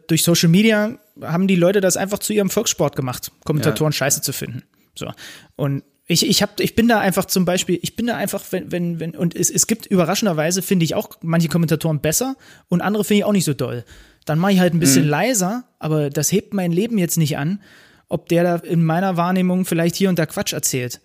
durch 0.07 0.23
Social 0.23 0.49
Media 0.49 0.99
haben 1.21 1.47
die 1.47 1.57
Leute 1.57 1.81
das 1.81 1.97
einfach 1.97 2.19
zu 2.19 2.33
ihrem 2.33 2.51
Volkssport 2.51 2.97
gemacht, 2.97 3.33
Kommentatoren 3.45 3.93
ja. 3.93 3.97
scheiße 3.97 4.23
zu 4.23 4.33
finden. 4.33 4.63
So. 4.95 5.11
Und 5.57 5.85
ich, 6.07 6.29
ich, 6.29 6.43
hab, 6.43 6.61
ich 6.61 6.75
bin 6.75 6.89
da 6.89 7.01
einfach 7.01 7.25
zum 7.25 7.45
Beispiel, 7.45 7.79
ich 7.83 7.97
bin 7.97 8.07
da 8.07 8.17
einfach, 8.17 8.43
wenn, 8.51 8.71
wenn, 8.71 9.01
wenn, 9.01 9.13
und 9.13 9.35
es, 9.35 9.51
es 9.51 9.67
gibt 9.67 9.87
überraschenderweise, 9.87 10.61
finde 10.61 10.85
ich 10.85 10.95
auch 10.95 11.11
manche 11.23 11.49
Kommentatoren 11.49 12.01
besser 12.01 12.37
und 12.69 12.81
andere 12.81 13.05
finde 13.05 13.19
ich 13.21 13.25
auch 13.25 13.33
nicht 13.33 13.45
so 13.45 13.55
doll. 13.55 13.85
Dann 14.25 14.39
mache 14.39 14.53
ich 14.53 14.61
halt 14.61 14.75
ein 14.75 14.81
bisschen 14.81 15.05
mhm. 15.05 15.11
leiser, 15.11 15.65
aber 15.79 16.11
das 16.11 16.31
hebt 16.31 16.55
mein 16.55 16.73
Leben 16.73 16.99
jetzt 16.99 17.17
nicht 17.17 17.39
an, 17.39 17.61
ob 18.09 18.29
der 18.29 18.45
da 18.45 18.57
in 18.57 18.85
meiner 18.85 19.17
Wahrnehmung 19.17 19.65
vielleicht 19.65 19.97
hier 19.97 20.09
und 20.09 20.19
da 20.19 20.27
Quatsch 20.27 20.53
erzählt. 20.53 21.01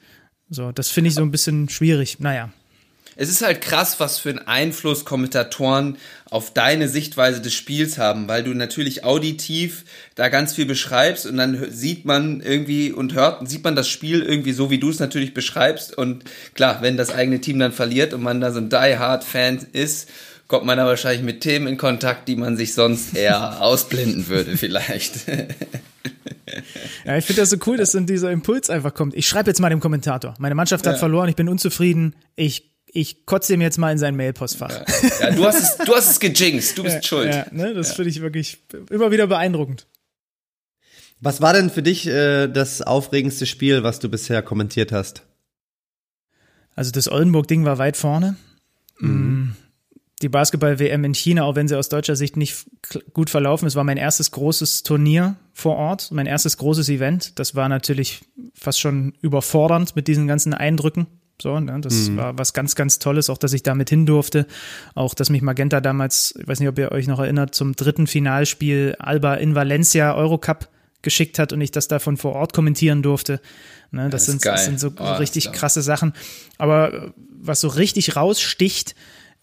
So, 0.49 0.71
das 0.71 0.89
finde 0.89 1.09
ich 1.09 1.15
so 1.15 1.21
ein 1.21 1.31
bisschen 1.31 1.69
schwierig. 1.69 2.19
Naja 2.19 2.51
es 3.17 3.29
ist 3.29 3.41
halt 3.41 3.61
krass, 3.61 3.99
was 3.99 4.19
für 4.19 4.29
einen 4.29 4.47
Einfluss 4.47 5.03
Kommentatoren 5.03 5.97
auf 6.29 6.53
deine 6.53 6.87
Sichtweise 6.87 7.41
des 7.41 7.53
Spiels 7.53 7.97
haben, 7.97 8.27
weil 8.27 8.43
du 8.43 8.53
natürlich 8.53 9.03
auditiv 9.03 9.85
da 10.15 10.29
ganz 10.29 10.53
viel 10.53 10.65
beschreibst 10.65 11.25
und 11.25 11.37
dann 11.37 11.71
sieht 11.71 12.05
man 12.05 12.41
irgendwie 12.41 12.91
und 12.91 13.13
hört, 13.13 13.49
sieht 13.49 13.63
man 13.63 13.75
das 13.75 13.89
Spiel 13.89 14.21
irgendwie 14.21 14.51
so, 14.51 14.69
wie 14.69 14.79
du 14.79 14.89
es 14.89 14.99
natürlich 14.99 15.33
beschreibst 15.33 15.97
und 15.97 16.25
klar, 16.53 16.81
wenn 16.81 16.95
das 16.95 17.09
eigene 17.09 17.41
Team 17.41 17.59
dann 17.59 17.71
verliert 17.71 18.13
und 18.13 18.21
man 18.21 18.39
da 18.39 18.51
so 18.51 18.59
ein 18.59 18.69
Die-Hard-Fan 18.69 19.67
ist, 19.73 20.09
kommt 20.47 20.65
man 20.65 20.77
da 20.77 20.85
wahrscheinlich 20.85 21.23
mit 21.23 21.41
Themen 21.41 21.67
in 21.67 21.77
Kontakt, 21.77 22.27
die 22.27 22.35
man 22.35 22.55
sich 22.55 22.73
sonst 22.73 23.15
eher 23.17 23.61
ausblenden 23.61 24.27
würde 24.27 24.57
vielleicht. 24.57 25.27
Ja, 27.05 27.17
ich 27.17 27.25
finde 27.25 27.41
das 27.41 27.49
so 27.49 27.57
cool, 27.65 27.77
dass 27.77 27.91
dann 27.91 28.05
dieser 28.05 28.31
Impuls 28.31 28.69
einfach 28.69 28.93
kommt. 28.93 29.15
Ich 29.15 29.27
schreibe 29.27 29.49
jetzt 29.49 29.59
mal 29.59 29.69
dem 29.69 29.79
Kommentator. 29.79 30.35
Meine 30.39 30.55
Mannschaft 30.55 30.85
hat 30.85 30.93
ja. 30.93 30.99
verloren, 30.99 31.29
ich 31.29 31.35
bin 31.35 31.49
unzufrieden. 31.49 32.15
Ich 32.35 32.76
ich 32.97 33.27
kotze 33.27 33.53
ihm 33.53 33.61
jetzt 33.61 33.77
mal 33.77 33.91
in 33.91 33.99
sein 33.99 34.15
Mailpostfach. 34.15 34.71
Ja, 34.71 35.29
ja 35.29 35.35
du, 35.35 35.45
hast 35.45 35.61
es, 35.61 35.85
du 35.85 35.95
hast 35.95 36.09
es 36.09 36.19
gejinxt, 36.19 36.77
du 36.77 36.83
bist 36.83 36.95
ja, 36.95 37.03
schuld. 37.03 37.33
Ja, 37.33 37.45
ne, 37.51 37.75
das 37.75 37.89
ja. 37.89 37.95
finde 37.95 38.09
ich 38.09 38.21
wirklich 38.21 38.57
immer 38.89 39.11
wieder 39.11 39.27
beeindruckend. 39.27 39.85
Was 41.19 41.39
war 41.39 41.53
denn 41.53 41.69
für 41.69 41.83
dich 41.83 42.07
äh, 42.07 42.47
das 42.47 42.81
aufregendste 42.81 43.45
Spiel, 43.45 43.83
was 43.83 43.99
du 43.99 44.09
bisher 44.09 44.41
kommentiert 44.41 44.91
hast? 44.91 45.23
Also 46.75 46.91
das 46.91 47.07
Oldenburg-Ding 47.07 47.65
war 47.65 47.77
weit 47.77 47.97
vorne. 47.97 48.35
Mhm. 48.99 49.09
Mm, 49.09 49.55
die 50.23 50.29
Basketball-WM 50.29 51.03
in 51.03 51.13
China, 51.13 51.43
auch 51.43 51.55
wenn 51.55 51.67
sie 51.67 51.77
aus 51.77 51.89
deutscher 51.89 52.15
Sicht 52.15 52.35
nicht 52.35 52.65
gut 53.13 53.29
verlaufen 53.29 53.67
ist, 53.67 53.75
war 53.75 53.83
mein 53.83 53.97
erstes 53.97 54.31
großes 54.31 54.81
Turnier 54.81 55.35
vor 55.53 55.75
Ort, 55.75 56.11
mein 56.11 56.25
erstes 56.25 56.57
großes 56.57 56.89
Event. 56.89 57.37
Das 57.37 57.53
war 57.53 57.69
natürlich 57.69 58.21
fast 58.55 58.79
schon 58.79 59.13
überfordernd 59.21 59.95
mit 59.95 60.07
diesen 60.07 60.27
ganzen 60.27 60.55
Eindrücken. 60.55 61.05
So, 61.41 61.59
ne, 61.59 61.79
das 61.81 62.09
mhm. 62.09 62.17
war 62.17 62.37
was 62.37 62.53
ganz, 62.53 62.75
ganz 62.75 62.99
Tolles, 62.99 63.29
auch 63.29 63.37
dass 63.37 63.53
ich 63.53 63.63
damit 63.63 63.89
hin 63.89 64.05
durfte. 64.05 64.47
Auch, 64.95 65.13
dass 65.13 65.29
mich 65.29 65.41
Magenta 65.41 65.81
damals, 65.81 66.33
ich 66.39 66.47
weiß 66.47 66.59
nicht, 66.59 66.69
ob 66.69 66.79
ihr 66.79 66.91
euch 66.91 67.07
noch 67.07 67.19
erinnert, 67.19 67.53
zum 67.53 67.75
dritten 67.75 68.07
Finalspiel 68.07 68.95
Alba 68.97 69.35
in 69.35 69.53
Valencia 69.53 70.15
Eurocup 70.15 70.67
geschickt 71.03 71.37
hat 71.37 71.53
und 71.53 71.61
ich 71.61 71.71
das 71.71 71.87
davon 71.87 72.17
vor 72.17 72.33
Ort 72.33 72.53
kommentieren 72.53 73.03
durfte. 73.03 73.39
Ne, 73.91 74.09
das, 74.09 74.25
das, 74.25 74.31
sind, 74.31 74.45
das, 74.45 74.65
sind, 74.65 74.79
so 74.79 74.91
oh, 74.97 75.13
richtig 75.13 75.51
krasse 75.51 75.81
Sachen. 75.81 76.13
Aber 76.57 76.93
äh, 76.93 77.11
was 77.39 77.61
so 77.61 77.67
richtig 77.67 78.15
raussticht, 78.15 78.95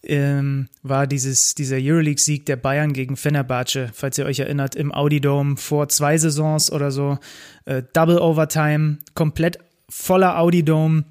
ähm, 0.03 0.67
war 0.83 1.07
dieses, 1.07 1.55
dieser 1.55 1.77
Euroleague-Sieg 1.77 2.45
der 2.45 2.57
Bayern 2.57 2.93
gegen 2.93 3.17
Fenerbahce, 3.17 3.89
falls 3.93 4.17
ihr 4.17 4.25
euch 4.25 4.39
erinnert, 4.39 4.75
im 4.75 4.93
Audi 4.93 5.19
Dome 5.21 5.57
vor 5.57 5.87
zwei 5.89 6.17
Saisons 6.17 6.71
oder 6.71 6.91
so. 6.91 7.17
Äh, 7.65 7.83
Double 7.93 8.19
Overtime, 8.19 8.97
komplett 9.15 9.57
voller 9.89 10.37
Audi 10.37 10.63
Dome 10.63 11.05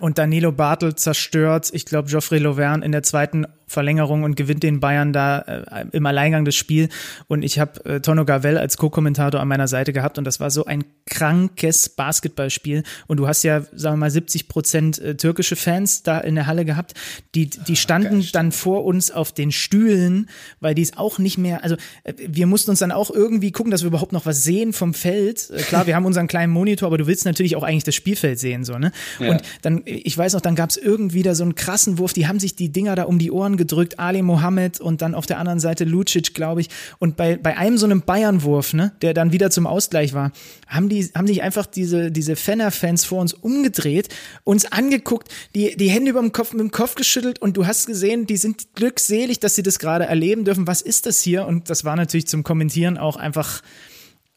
und 0.00 0.18
Danilo 0.18 0.52
Bartel 0.52 0.94
zerstört, 0.94 1.70
ich 1.72 1.84
glaube, 1.84 2.08
Geoffrey 2.08 2.38
Lauverne 2.38 2.84
in 2.84 2.92
der 2.92 3.02
zweiten 3.02 3.46
Verlängerung 3.68 4.24
und 4.24 4.34
gewinnt 4.34 4.62
den 4.62 4.80
Bayern 4.80 5.12
da 5.12 5.38
äh, 5.38 5.84
im 5.92 6.04
Alleingang 6.06 6.44
das 6.44 6.56
Spiel. 6.56 6.88
Und 7.28 7.42
ich 7.42 7.58
habe 7.58 7.84
äh, 7.84 8.00
Tono 8.00 8.24
Gavel 8.24 8.58
als 8.58 8.76
Co-Kommentator 8.76 9.40
an 9.40 9.48
meiner 9.48 9.68
Seite 9.68 9.92
gehabt 9.92 10.18
und 10.18 10.24
das 10.24 10.40
war 10.40 10.50
so 10.50 10.64
ein 10.64 10.84
krankes 11.06 11.88
Basketballspiel. 11.90 12.82
Und 13.06 13.18
du 13.18 13.28
hast 13.28 13.42
ja, 13.42 13.62
sagen 13.72 13.94
wir 13.94 14.06
mal, 14.06 14.10
70 14.10 14.48
Prozent 14.48 14.98
äh, 14.98 15.16
türkische 15.16 15.56
Fans 15.56 16.02
da 16.02 16.18
in 16.18 16.34
der 16.34 16.46
Halle 16.46 16.64
gehabt. 16.64 16.94
Die, 17.34 17.48
die 17.48 17.72
ah, 17.72 17.76
standen 17.76 18.20
Geil. 18.20 18.30
dann 18.32 18.52
vor 18.52 18.84
uns 18.84 19.10
auf 19.10 19.32
den 19.32 19.52
Stühlen, 19.52 20.28
weil 20.60 20.74
die 20.74 20.82
es 20.82 20.96
auch 20.96 21.18
nicht 21.18 21.38
mehr, 21.38 21.62
also 21.62 21.76
äh, 22.04 22.14
wir 22.16 22.46
mussten 22.46 22.70
uns 22.70 22.80
dann 22.80 22.92
auch 22.92 23.10
irgendwie 23.10 23.52
gucken, 23.52 23.70
dass 23.70 23.82
wir 23.82 23.88
überhaupt 23.88 24.12
noch 24.12 24.26
was 24.26 24.42
sehen 24.44 24.72
vom 24.72 24.94
Feld. 24.94 25.50
Äh, 25.50 25.62
klar, 25.62 25.86
wir 25.86 25.94
haben 25.94 26.06
unseren 26.06 26.26
kleinen 26.26 26.52
Monitor, 26.52 26.86
aber 26.86 26.98
du 26.98 27.06
willst 27.06 27.24
natürlich 27.26 27.56
auch 27.56 27.62
eigentlich 27.62 27.84
das 27.84 27.94
Spielfeld 27.94 28.38
sehen, 28.38 28.64
so, 28.64 28.78
ne? 28.78 28.92
Ja. 29.18 29.30
Und 29.30 29.42
dann, 29.62 29.82
ich 29.84 30.16
weiß 30.16 30.32
noch, 30.32 30.40
dann 30.40 30.54
gab 30.54 30.70
es 30.70 30.76
irgendwie 30.76 31.22
da 31.22 31.34
so 31.34 31.42
einen 31.42 31.54
krassen 31.54 31.98
Wurf, 31.98 32.12
die 32.12 32.26
haben 32.26 32.40
sich 32.40 32.56
die 32.56 32.70
Dinger 32.70 32.94
da 32.94 33.04
um 33.04 33.18
die 33.18 33.30
Ohren 33.30 33.57
gedrückt, 33.58 33.98
Ali 33.98 34.22
Mohammed 34.22 34.80
und 34.80 35.02
dann 35.02 35.14
auf 35.14 35.26
der 35.26 35.38
anderen 35.38 35.60
Seite 35.60 35.84
Lucic, 35.84 36.32
glaube 36.32 36.62
ich. 36.62 36.70
Und 36.98 37.16
bei, 37.16 37.36
bei 37.36 37.58
einem 37.58 37.76
so 37.76 37.84
einem 37.84 38.00
Bayern-Wurf, 38.00 38.72
ne, 38.72 38.92
der 39.02 39.12
dann 39.12 39.32
wieder 39.32 39.50
zum 39.50 39.66
Ausgleich 39.66 40.14
war, 40.14 40.32
haben 40.66 40.88
die, 40.88 41.04
haben 41.14 41.26
sich 41.26 41.42
einfach 41.42 41.66
diese, 41.66 42.10
diese 42.10 42.36
Fenner-Fans 42.36 43.04
vor 43.04 43.20
uns 43.20 43.34
umgedreht, 43.34 44.08
uns 44.44 44.72
angeguckt, 44.72 45.28
die, 45.54 45.76
die 45.76 45.90
Hände 45.90 46.12
über 46.12 46.20
dem 46.20 46.32
Kopf, 46.32 46.52
mit 46.52 46.60
dem 46.60 46.70
Kopf 46.70 46.94
geschüttelt 46.94 47.38
und 47.40 47.58
du 47.58 47.66
hast 47.66 47.86
gesehen, 47.86 48.26
die 48.26 48.38
sind 48.38 48.74
glückselig, 48.74 49.40
dass 49.40 49.54
sie 49.54 49.62
das 49.62 49.78
gerade 49.78 50.06
erleben 50.06 50.46
dürfen. 50.46 50.66
Was 50.66 50.80
ist 50.80 51.04
das 51.04 51.20
hier? 51.20 51.46
Und 51.46 51.68
das 51.68 51.84
war 51.84 51.96
natürlich 51.96 52.26
zum 52.28 52.42
Kommentieren 52.42 52.96
auch 52.96 53.16
einfach, 53.16 53.62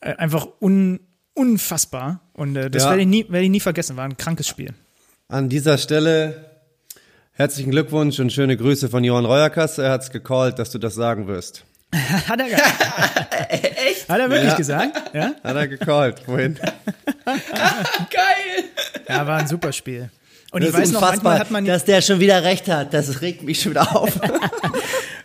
äh, 0.02 0.16
einfach 0.16 0.48
un, 0.60 1.00
unfassbar. 1.34 2.22
Und 2.34 2.56
äh, 2.56 2.70
das 2.70 2.84
ja. 2.84 2.90
werde 2.90 3.04
ich, 3.04 3.08
nie, 3.08 3.26
werde 3.30 3.46
ich 3.46 3.52
nie 3.52 3.60
vergessen. 3.60 3.96
War 3.96 4.06
ein 4.06 4.18
krankes 4.18 4.48
Spiel. 4.48 4.74
An 5.28 5.48
dieser 5.48 5.78
Stelle 5.78 6.51
Herzlichen 7.34 7.72
Glückwunsch 7.72 8.20
und 8.20 8.32
schöne 8.34 8.58
Grüße 8.58 8.90
von 8.90 9.06
Johann 9.06 9.24
Reuerkas. 9.24 9.78
Er 9.78 9.92
hat's 9.92 10.12
gecallt, 10.12 10.60
dass 10.60 10.70
du 10.70 10.80
das 10.80 10.96
sagen 10.96 11.28
wirst. 11.28 11.64
hat 12.28 12.40
er 12.42 12.46
Echt? 13.88 14.10
Hat 14.10 14.20
er 14.20 14.30
wirklich 14.30 14.52
ja. 14.52 14.58
gesagt? 14.58 15.16
Ja? 15.16 15.32
Hat 15.42 15.56
er 15.56 15.68
gecallt, 15.70 16.20
vorhin. 16.20 16.60
Geil! 17.26 18.66
Ja, 19.08 19.26
war 19.26 19.40
ein 19.40 19.48
super 19.48 19.72
Spiel. 19.72 20.10
Und 20.52 20.62
das 20.62 20.72
ich 20.72 20.76
weiß 20.76 20.92
noch, 20.92 21.00
manchmal 21.00 21.40
hat 21.40 21.52
man 21.52 21.64
dass 21.66 21.86
der 21.86 22.02
schon 22.02 22.20
wieder 22.20 22.44
recht 22.44 22.68
hat. 22.68 22.94
Das 22.94 23.22
regt 23.22 23.44
mich 23.44 23.62
schon 23.62 23.72
wieder 23.72 23.96
auf. 23.96 24.20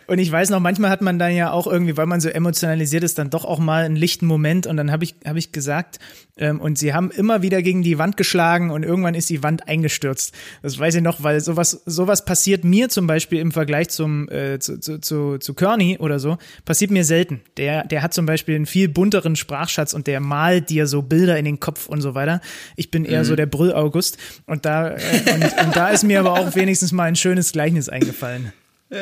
Und 0.06 0.18
ich 0.18 0.30
weiß 0.30 0.50
noch, 0.50 0.60
manchmal 0.60 0.90
hat 0.90 1.02
man 1.02 1.18
dann 1.18 1.34
ja 1.34 1.50
auch 1.50 1.66
irgendwie, 1.66 1.96
weil 1.96 2.06
man 2.06 2.20
so 2.20 2.28
emotionalisiert 2.28 3.02
ist, 3.02 3.18
dann 3.18 3.30
doch 3.30 3.44
auch 3.44 3.58
mal 3.58 3.84
einen 3.84 3.96
lichten 3.96 4.26
Moment. 4.26 4.66
Und 4.66 4.76
dann 4.76 4.92
habe 4.92 5.04
ich, 5.04 5.16
hab 5.24 5.36
ich 5.36 5.52
gesagt, 5.52 5.98
ähm, 6.36 6.60
und 6.60 6.78
sie 6.78 6.92
haben 6.92 7.10
immer 7.10 7.42
wieder 7.42 7.62
gegen 7.62 7.82
die 7.82 7.98
Wand 7.98 8.16
geschlagen 8.16 8.70
und 8.70 8.84
irgendwann 8.84 9.14
ist 9.14 9.30
die 9.30 9.42
Wand 9.42 9.68
eingestürzt. 9.68 10.34
Das 10.62 10.78
weiß 10.78 10.96
ich 10.96 11.02
noch, 11.02 11.22
weil 11.22 11.40
sowas, 11.40 11.82
sowas 11.86 12.24
passiert 12.24 12.62
mir 12.62 12.88
zum 12.88 13.06
Beispiel 13.06 13.40
im 13.40 13.52
Vergleich 13.52 13.88
zum, 13.88 14.28
äh, 14.28 14.58
zu, 14.58 14.78
zu, 14.78 15.00
zu, 15.00 15.38
zu 15.38 15.54
Kearney 15.54 15.98
oder 15.98 16.18
so, 16.18 16.36
passiert 16.64 16.90
mir 16.90 17.04
selten. 17.04 17.40
Der, 17.56 17.84
der 17.84 18.02
hat 18.02 18.14
zum 18.14 18.26
Beispiel 18.26 18.54
einen 18.54 18.66
viel 18.66 18.88
bunteren 18.88 19.34
Sprachschatz 19.34 19.94
und 19.94 20.06
der 20.06 20.20
malt 20.20 20.70
dir 20.70 20.86
so 20.86 21.02
Bilder 21.02 21.38
in 21.38 21.46
den 21.46 21.58
Kopf 21.58 21.88
und 21.88 22.00
so 22.00 22.14
weiter. 22.14 22.40
Ich 22.76 22.90
bin 22.90 23.04
eher 23.04 23.20
mhm. 23.20 23.24
so 23.24 23.36
der 23.36 23.46
Brüll-August. 23.46 24.18
Und 24.46 24.66
da, 24.66 24.90
äh, 24.90 25.00
und, 25.34 25.66
und 25.66 25.76
da 25.76 25.88
ist 25.88 26.04
mir 26.04 26.20
aber 26.20 26.34
auch 26.34 26.54
wenigstens 26.54 26.92
mal 26.92 27.04
ein 27.04 27.16
schönes 27.16 27.52
Gleichnis 27.52 27.88
eingefallen. 27.88 28.52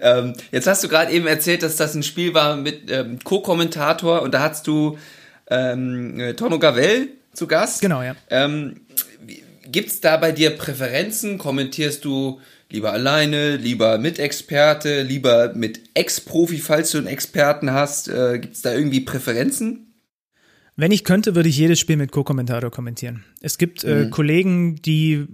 ähm, 0.00 0.34
jetzt 0.50 0.66
hast 0.66 0.84
du 0.84 0.88
gerade 0.88 1.12
eben 1.12 1.26
erzählt, 1.26 1.62
dass 1.62 1.76
das 1.76 1.94
ein 1.94 2.02
Spiel 2.02 2.34
war 2.34 2.56
mit 2.56 2.90
ähm, 2.90 3.18
Co-Kommentator 3.22 4.22
und 4.22 4.34
da 4.34 4.40
hast 4.40 4.66
du 4.66 4.98
ähm, 5.48 6.20
äh, 6.20 6.34
Tono 6.34 6.58
Gavel 6.58 7.08
zu 7.32 7.46
Gast. 7.46 7.80
Genau, 7.80 8.02
ja. 8.02 8.16
Ähm, 8.30 8.80
Gibt 9.70 9.88
es 9.88 10.00
da 10.00 10.16
bei 10.16 10.32
dir 10.32 10.50
Präferenzen? 10.50 11.38
Kommentierst 11.38 12.04
du 12.04 12.40
lieber 12.70 12.92
alleine, 12.92 13.56
lieber 13.56 13.98
mit 13.98 14.18
Experte, 14.18 15.02
lieber 15.02 15.52
mit 15.54 15.80
Ex-Profi, 15.94 16.58
falls 16.58 16.92
du 16.92 16.98
einen 16.98 17.08
Experten 17.08 17.72
hast? 17.72 18.08
Äh, 18.08 18.38
Gibt 18.38 18.54
es 18.54 18.62
da 18.62 18.74
irgendwie 18.74 19.00
Präferenzen? 19.00 19.86
Wenn 20.76 20.92
ich 20.92 21.04
könnte, 21.04 21.34
würde 21.34 21.48
ich 21.48 21.56
jedes 21.56 21.80
Spiel 21.80 21.96
mit 21.96 22.12
Co-Kommentator 22.12 22.70
kommentieren. 22.70 23.24
Es 23.40 23.56
gibt 23.56 23.82
äh, 23.82 24.04
mhm. 24.04 24.10
Kollegen, 24.10 24.76
die 24.76 25.26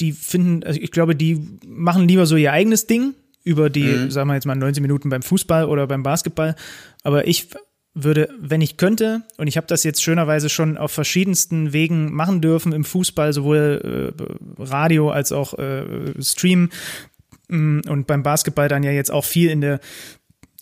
die 0.00 0.12
finden, 0.12 0.64
also 0.64 0.80
ich 0.80 0.90
glaube, 0.90 1.14
die 1.14 1.40
machen 1.66 2.08
lieber 2.08 2.26
so 2.26 2.36
ihr 2.36 2.52
eigenes 2.52 2.86
Ding 2.86 3.14
über 3.44 3.70
die, 3.70 3.84
mhm. 3.84 4.10
sagen 4.10 4.28
wir 4.28 4.34
jetzt 4.34 4.46
mal 4.46 4.54
90 4.54 4.82
Minuten 4.82 5.08
beim 5.08 5.22
Fußball 5.22 5.64
oder 5.64 5.86
beim 5.86 6.02
Basketball. 6.02 6.54
Aber 7.02 7.26
ich 7.26 7.48
würde, 7.94 8.28
wenn 8.38 8.60
ich 8.60 8.76
könnte, 8.76 9.22
und 9.38 9.46
ich 9.46 9.56
habe 9.56 9.66
das 9.66 9.84
jetzt 9.84 10.02
schönerweise 10.02 10.48
schon 10.48 10.76
auf 10.76 10.92
verschiedensten 10.92 11.72
Wegen 11.72 12.12
machen 12.12 12.40
dürfen 12.40 12.72
im 12.72 12.84
Fußball, 12.84 13.32
sowohl 13.32 14.14
äh, 14.16 14.62
Radio 14.62 15.10
als 15.10 15.32
auch 15.32 15.58
äh, 15.58 15.84
Stream 16.20 16.70
mm, 17.48 17.80
und 17.88 18.06
beim 18.06 18.22
Basketball 18.22 18.68
dann 18.68 18.82
ja 18.82 18.92
jetzt 18.92 19.10
auch 19.10 19.24
viel 19.24 19.50
in 19.50 19.60
der 19.60 19.80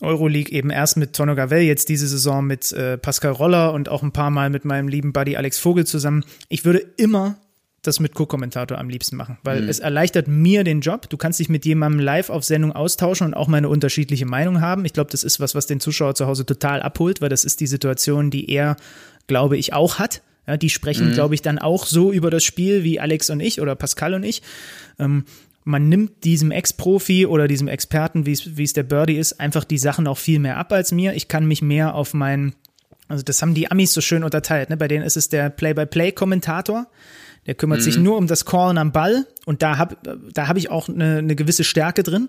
Euroleague 0.00 0.52
eben 0.52 0.70
erst 0.70 0.96
mit 0.96 1.14
Tono 1.14 1.34
Gavel, 1.34 1.60
jetzt 1.60 1.88
diese 1.88 2.06
Saison 2.06 2.46
mit 2.46 2.70
äh, 2.72 2.98
Pascal 2.98 3.32
Roller 3.32 3.72
und 3.72 3.88
auch 3.88 4.02
ein 4.02 4.12
paar 4.12 4.30
Mal 4.30 4.50
mit 4.50 4.64
meinem 4.64 4.88
lieben 4.88 5.12
Buddy 5.12 5.36
Alex 5.36 5.58
Vogel 5.58 5.86
zusammen. 5.86 6.24
Ich 6.48 6.64
würde 6.64 6.78
immer 6.96 7.38
das 7.86 8.00
mit 8.00 8.14
Co-Kommentator 8.14 8.78
am 8.78 8.88
liebsten 8.88 9.16
machen, 9.16 9.38
weil 9.42 9.62
mhm. 9.62 9.68
es 9.68 9.78
erleichtert 9.78 10.28
mir 10.28 10.64
den 10.64 10.80
Job. 10.80 11.08
Du 11.08 11.16
kannst 11.16 11.40
dich 11.40 11.48
mit 11.48 11.64
jemandem 11.64 12.00
live 12.00 12.30
auf 12.30 12.44
Sendung 12.44 12.72
austauschen 12.72 13.28
und 13.28 13.34
auch 13.34 13.48
meine 13.48 13.68
unterschiedliche 13.68 14.26
Meinung 14.26 14.60
haben. 14.60 14.84
Ich 14.84 14.92
glaube, 14.92 15.10
das 15.10 15.24
ist 15.24 15.40
was, 15.40 15.54
was 15.54 15.66
den 15.66 15.80
Zuschauer 15.80 16.14
zu 16.14 16.26
Hause 16.26 16.46
total 16.46 16.82
abholt, 16.82 17.20
weil 17.20 17.28
das 17.28 17.44
ist 17.44 17.60
die 17.60 17.66
Situation, 17.66 18.30
die 18.30 18.50
er, 18.50 18.76
glaube 19.26 19.56
ich, 19.56 19.72
auch 19.72 19.98
hat. 19.98 20.22
Ja, 20.46 20.56
die 20.56 20.70
sprechen, 20.70 21.08
mhm. 21.08 21.12
glaube 21.14 21.34
ich, 21.34 21.42
dann 21.42 21.58
auch 21.58 21.86
so 21.86 22.12
über 22.12 22.30
das 22.30 22.44
Spiel 22.44 22.84
wie 22.84 23.00
Alex 23.00 23.30
und 23.30 23.40
ich 23.40 23.60
oder 23.60 23.74
Pascal 23.74 24.14
und 24.14 24.22
ich. 24.22 24.42
Ähm, 24.98 25.24
man 25.64 25.88
nimmt 25.88 26.22
diesem 26.22 26.52
Ex-Profi 26.52 27.26
oder 27.26 27.48
diesem 27.48 27.66
Experten, 27.66 28.24
wie 28.24 28.62
es 28.62 28.72
der 28.72 28.84
Birdie 28.84 29.16
ist, 29.16 29.40
einfach 29.40 29.64
die 29.64 29.78
Sachen 29.78 30.06
auch 30.06 30.18
viel 30.18 30.38
mehr 30.38 30.58
ab 30.58 30.72
als 30.72 30.92
mir. 30.92 31.14
Ich 31.14 31.26
kann 31.26 31.44
mich 31.44 31.60
mehr 31.60 31.96
auf 31.96 32.14
meinen, 32.14 32.54
also 33.08 33.24
das 33.24 33.42
haben 33.42 33.54
die 33.54 33.68
Amis 33.68 33.92
so 33.92 34.00
schön 34.00 34.22
unterteilt, 34.22 34.70
ne? 34.70 34.76
Bei 34.76 34.86
denen 34.86 35.04
ist 35.04 35.16
es 35.16 35.28
der 35.28 35.50
Play-by-Play-Kommentator. 35.50 36.86
Der 37.46 37.54
kümmert 37.54 37.80
mhm. 37.80 37.84
sich 37.84 37.98
nur 37.98 38.16
um 38.16 38.26
das 38.26 38.44
Callen 38.44 38.78
am 38.78 38.92
Ball 38.92 39.26
und 39.44 39.62
da 39.62 39.78
habe 39.78 39.96
da 40.32 40.48
hab 40.48 40.56
ich 40.56 40.70
auch 40.70 40.88
eine, 40.88 41.18
eine 41.18 41.36
gewisse 41.36 41.64
Stärke 41.64 42.02
drin. 42.02 42.28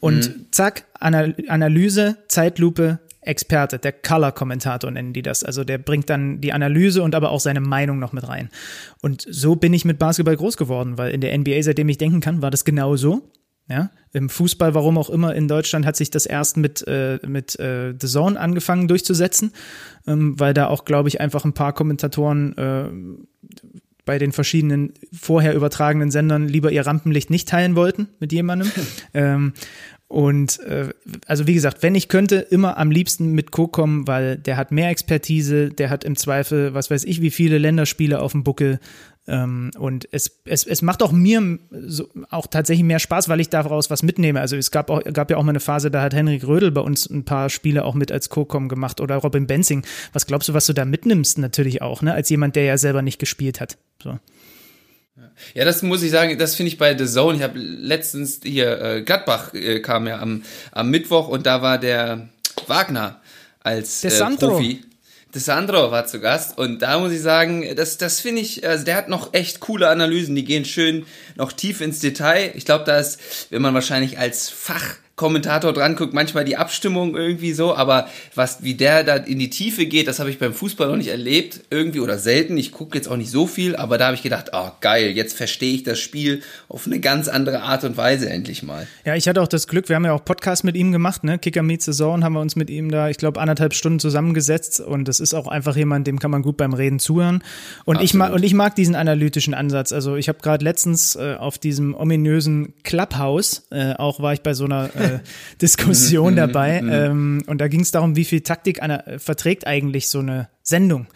Und 0.00 0.36
mhm. 0.36 0.46
zack, 0.50 0.84
Analyse, 0.98 2.18
Zeitlupe, 2.28 3.00
Experte, 3.20 3.78
der 3.78 3.92
Color-Kommentator 3.92 4.90
nennen 4.90 5.12
die 5.12 5.22
das. 5.22 5.44
Also 5.44 5.64
der 5.64 5.78
bringt 5.78 6.08
dann 6.08 6.40
die 6.40 6.52
Analyse 6.52 7.02
und 7.02 7.14
aber 7.14 7.30
auch 7.30 7.40
seine 7.40 7.60
Meinung 7.60 7.98
noch 7.98 8.12
mit 8.12 8.26
rein. 8.26 8.48
Und 9.02 9.26
so 9.28 9.56
bin 9.56 9.74
ich 9.74 9.84
mit 9.84 9.98
Basketball 9.98 10.36
groß 10.36 10.56
geworden, 10.56 10.98
weil 10.98 11.12
in 11.12 11.20
der 11.20 11.36
NBA, 11.36 11.62
seitdem 11.62 11.88
ich 11.88 11.98
denken 11.98 12.20
kann, 12.20 12.42
war 12.42 12.50
das 12.50 12.64
genau 12.64 12.96
so. 12.96 13.30
Ja, 13.70 13.90
im 14.14 14.30
Fußball, 14.30 14.72
warum 14.72 14.96
auch 14.96 15.10
immer 15.10 15.34
in 15.34 15.46
Deutschland, 15.46 15.84
hat 15.84 15.94
sich 15.94 16.10
das 16.10 16.24
erst 16.24 16.56
mit 16.56 16.88
äh, 16.88 17.18
mit 17.26 17.60
äh, 17.60 17.92
The 18.00 18.06
Zone 18.06 18.40
angefangen 18.40 18.88
durchzusetzen, 18.88 19.52
ähm, 20.06 20.40
weil 20.40 20.54
da 20.54 20.68
auch, 20.68 20.86
glaube 20.86 21.10
ich, 21.10 21.20
einfach 21.20 21.44
ein 21.44 21.52
paar 21.52 21.74
Kommentatoren 21.74 22.56
äh, 22.56 22.88
bei 24.08 24.18
den 24.18 24.32
verschiedenen 24.32 24.94
vorher 25.12 25.54
übertragenen 25.54 26.10
Sendern 26.10 26.48
lieber 26.48 26.72
ihr 26.72 26.86
Rampenlicht 26.86 27.28
nicht 27.28 27.46
teilen 27.46 27.76
wollten 27.76 28.08
mit 28.20 28.32
jemandem. 28.32 28.72
ähm, 29.12 29.52
und 30.06 30.60
äh, 30.60 30.88
also 31.26 31.46
wie 31.46 31.52
gesagt, 31.52 31.82
wenn 31.82 31.94
ich 31.94 32.08
könnte, 32.08 32.36
immer 32.36 32.78
am 32.78 32.90
liebsten 32.90 33.32
mit 33.32 33.50
Co 33.50 33.68
kommen, 33.68 34.08
weil 34.08 34.38
der 34.38 34.56
hat 34.56 34.72
mehr 34.72 34.88
Expertise, 34.88 35.68
der 35.68 35.90
hat 35.90 36.04
im 36.04 36.16
Zweifel, 36.16 36.72
was 36.72 36.90
weiß 36.90 37.04
ich, 37.04 37.20
wie 37.20 37.30
viele 37.30 37.58
Länderspiele 37.58 38.22
auf 38.22 38.32
dem 38.32 38.44
Buckel. 38.44 38.80
Ähm, 39.28 39.70
und 39.78 40.08
es, 40.10 40.40
es, 40.46 40.66
es 40.66 40.80
macht 40.80 41.02
auch 41.02 41.12
mir 41.12 41.58
so, 41.70 42.08
auch 42.30 42.46
tatsächlich 42.46 42.84
mehr 42.84 42.98
Spaß, 42.98 43.28
weil 43.28 43.40
ich 43.40 43.50
daraus 43.50 43.90
was 43.90 44.02
mitnehme. 44.02 44.40
Also 44.40 44.56
es 44.56 44.70
gab, 44.70 44.88
auch, 44.88 45.04
gab 45.04 45.30
ja 45.30 45.36
auch 45.36 45.42
mal 45.42 45.50
eine 45.50 45.60
Phase, 45.60 45.90
da 45.90 46.00
hat 46.00 46.14
Henrik 46.14 46.46
Rödel 46.46 46.70
bei 46.70 46.80
uns 46.80 47.08
ein 47.08 47.24
paar 47.24 47.50
Spiele 47.50 47.84
auch 47.84 47.94
mit 47.94 48.10
als 48.10 48.30
Co-Com 48.30 48.68
gemacht 48.68 49.02
oder 49.02 49.16
Robin 49.16 49.46
Benzing. 49.46 49.84
Was 50.14 50.26
glaubst 50.26 50.48
du, 50.48 50.54
was 50.54 50.64
du 50.64 50.72
da 50.72 50.86
mitnimmst 50.86 51.36
natürlich 51.36 51.82
auch, 51.82 52.00
ne? 52.00 52.14
Als 52.14 52.30
jemand, 52.30 52.56
der 52.56 52.64
ja 52.64 52.78
selber 52.78 53.02
nicht 53.02 53.18
gespielt 53.18 53.60
hat. 53.60 53.76
So. 54.02 54.18
Ja, 55.54 55.64
das 55.64 55.82
muss 55.82 56.02
ich 56.02 56.10
sagen, 56.10 56.38
das 56.38 56.54
finde 56.54 56.68
ich 56.68 56.78
bei 56.78 56.96
The 56.96 57.06
Zone. 57.06 57.36
Ich 57.36 57.42
habe 57.42 57.58
letztens 57.58 58.40
hier, 58.42 58.80
äh, 58.80 59.02
Gladbach 59.02 59.52
äh, 59.52 59.80
kam 59.80 60.06
ja 60.06 60.20
am, 60.20 60.42
am 60.72 60.90
Mittwoch 60.90 61.28
und 61.28 61.44
da 61.44 61.60
war 61.60 61.78
der 61.78 62.28
Wagner 62.66 63.20
als 63.60 64.04
äh, 64.04 64.36
Profi. 64.36 64.82
De 65.34 65.42
Sandro 65.42 65.90
war 65.90 66.06
zu 66.06 66.20
Gast 66.20 66.56
und 66.56 66.80
da 66.80 66.98
muss 66.98 67.12
ich 67.12 67.20
sagen, 67.20 67.76
das, 67.76 67.98
das 67.98 68.20
finde 68.20 68.40
ich, 68.40 68.66
also 68.66 68.84
der 68.84 68.96
hat 68.96 69.08
noch 69.08 69.34
echt 69.34 69.60
coole 69.60 69.88
Analysen, 69.88 70.34
die 70.34 70.44
gehen 70.44 70.64
schön 70.64 71.04
noch 71.36 71.52
tief 71.52 71.82
ins 71.82 72.00
Detail. 72.00 72.52
Ich 72.54 72.64
glaube, 72.64 72.84
da 72.84 72.98
ist, 72.98 73.20
wenn 73.50 73.60
man 73.60 73.74
wahrscheinlich 73.74 74.18
als 74.18 74.48
Fach 74.48 74.96
Kommentator 75.18 75.74
dran 75.74 75.96
guckt, 75.96 76.14
manchmal 76.14 76.46
die 76.46 76.56
Abstimmung 76.56 77.14
irgendwie 77.14 77.52
so, 77.52 77.74
aber 77.74 78.08
was, 78.34 78.62
wie 78.62 78.74
der 78.74 79.04
da 79.04 79.16
in 79.16 79.38
die 79.38 79.50
Tiefe 79.50 79.84
geht, 79.84 80.08
das 80.08 80.20
habe 80.20 80.30
ich 80.30 80.38
beim 80.38 80.54
Fußball 80.54 80.88
noch 80.88 80.96
nicht 80.96 81.08
erlebt, 81.08 81.60
irgendwie 81.68 82.00
oder 82.00 82.18
selten. 82.18 82.56
Ich 82.56 82.72
gucke 82.72 82.96
jetzt 82.96 83.08
auch 83.08 83.16
nicht 83.16 83.30
so 83.30 83.46
viel, 83.46 83.76
aber 83.76 83.98
da 83.98 84.06
habe 84.06 84.14
ich 84.14 84.22
gedacht, 84.22 84.52
oh 84.54 84.70
geil, 84.80 85.10
jetzt 85.10 85.36
verstehe 85.36 85.74
ich 85.74 85.82
das 85.82 85.98
Spiel 85.98 86.42
auf 86.68 86.86
eine 86.86 87.00
ganz 87.00 87.28
andere 87.28 87.62
Art 87.62 87.84
und 87.84 87.96
Weise 87.96 88.30
endlich 88.30 88.62
mal. 88.62 88.86
Ja, 89.04 89.16
ich 89.16 89.28
hatte 89.28 89.42
auch 89.42 89.48
das 89.48 89.66
Glück, 89.66 89.88
wir 89.88 89.96
haben 89.96 90.04
ja 90.04 90.12
auch 90.12 90.24
Podcast 90.24 90.62
mit 90.62 90.76
ihm 90.76 90.92
gemacht, 90.92 91.24
ne? 91.24 91.38
Kicker 91.38 91.62
Meets 91.62 91.86
Saison 91.86 92.22
haben 92.22 92.34
wir 92.34 92.40
uns 92.40 92.54
mit 92.54 92.70
ihm 92.70 92.90
da, 92.90 93.08
ich 93.08 93.18
glaube, 93.18 93.40
anderthalb 93.40 93.74
Stunden 93.74 93.98
zusammengesetzt 93.98 94.80
und 94.80 95.08
das 95.08 95.18
ist 95.18 95.34
auch 95.34 95.48
einfach 95.48 95.76
jemand, 95.76 96.06
dem 96.06 96.20
kann 96.20 96.30
man 96.30 96.42
gut 96.42 96.56
beim 96.56 96.72
Reden 96.74 97.00
zuhören. 97.00 97.42
Und 97.84 98.00
ich 98.00 98.14
mag 98.14 98.32
und 98.32 98.44
ich 98.44 98.54
mag 98.54 98.76
diesen 98.76 98.94
analytischen 98.94 99.52
Ansatz. 99.52 99.92
Also 99.92 100.14
ich 100.14 100.28
habe 100.28 100.38
gerade 100.40 100.64
letztens 100.64 101.16
äh, 101.16 101.34
auf 101.36 101.58
diesem 101.58 101.94
ominösen 101.94 102.74
Clubhouse, 102.84 103.66
äh, 103.70 103.94
auch 103.94 104.20
war 104.20 104.32
ich 104.32 104.42
bei 104.42 104.54
so 104.54 104.64
einer 104.64 104.90
äh, 104.94 105.07
Diskussion 105.62 106.32
mhm, 106.32 106.36
dabei. 106.36 106.82
Mhm. 106.82 106.92
Ähm, 106.92 107.42
und 107.46 107.60
da 107.60 107.68
ging 107.68 107.80
es 107.80 107.90
darum, 107.90 108.16
wie 108.16 108.24
viel 108.24 108.40
Taktik 108.42 108.82
einer, 108.82 109.04
verträgt 109.18 109.66
eigentlich 109.66 110.08
so 110.08 110.20
eine 110.20 110.48
Sendung. 110.62 111.06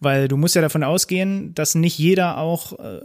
Weil 0.00 0.28
du 0.28 0.36
musst 0.36 0.54
ja 0.54 0.62
davon 0.62 0.84
ausgehen, 0.84 1.54
dass 1.54 1.74
nicht 1.74 1.98
jeder 1.98 2.38
auch 2.38 2.78
äh, 2.78 3.00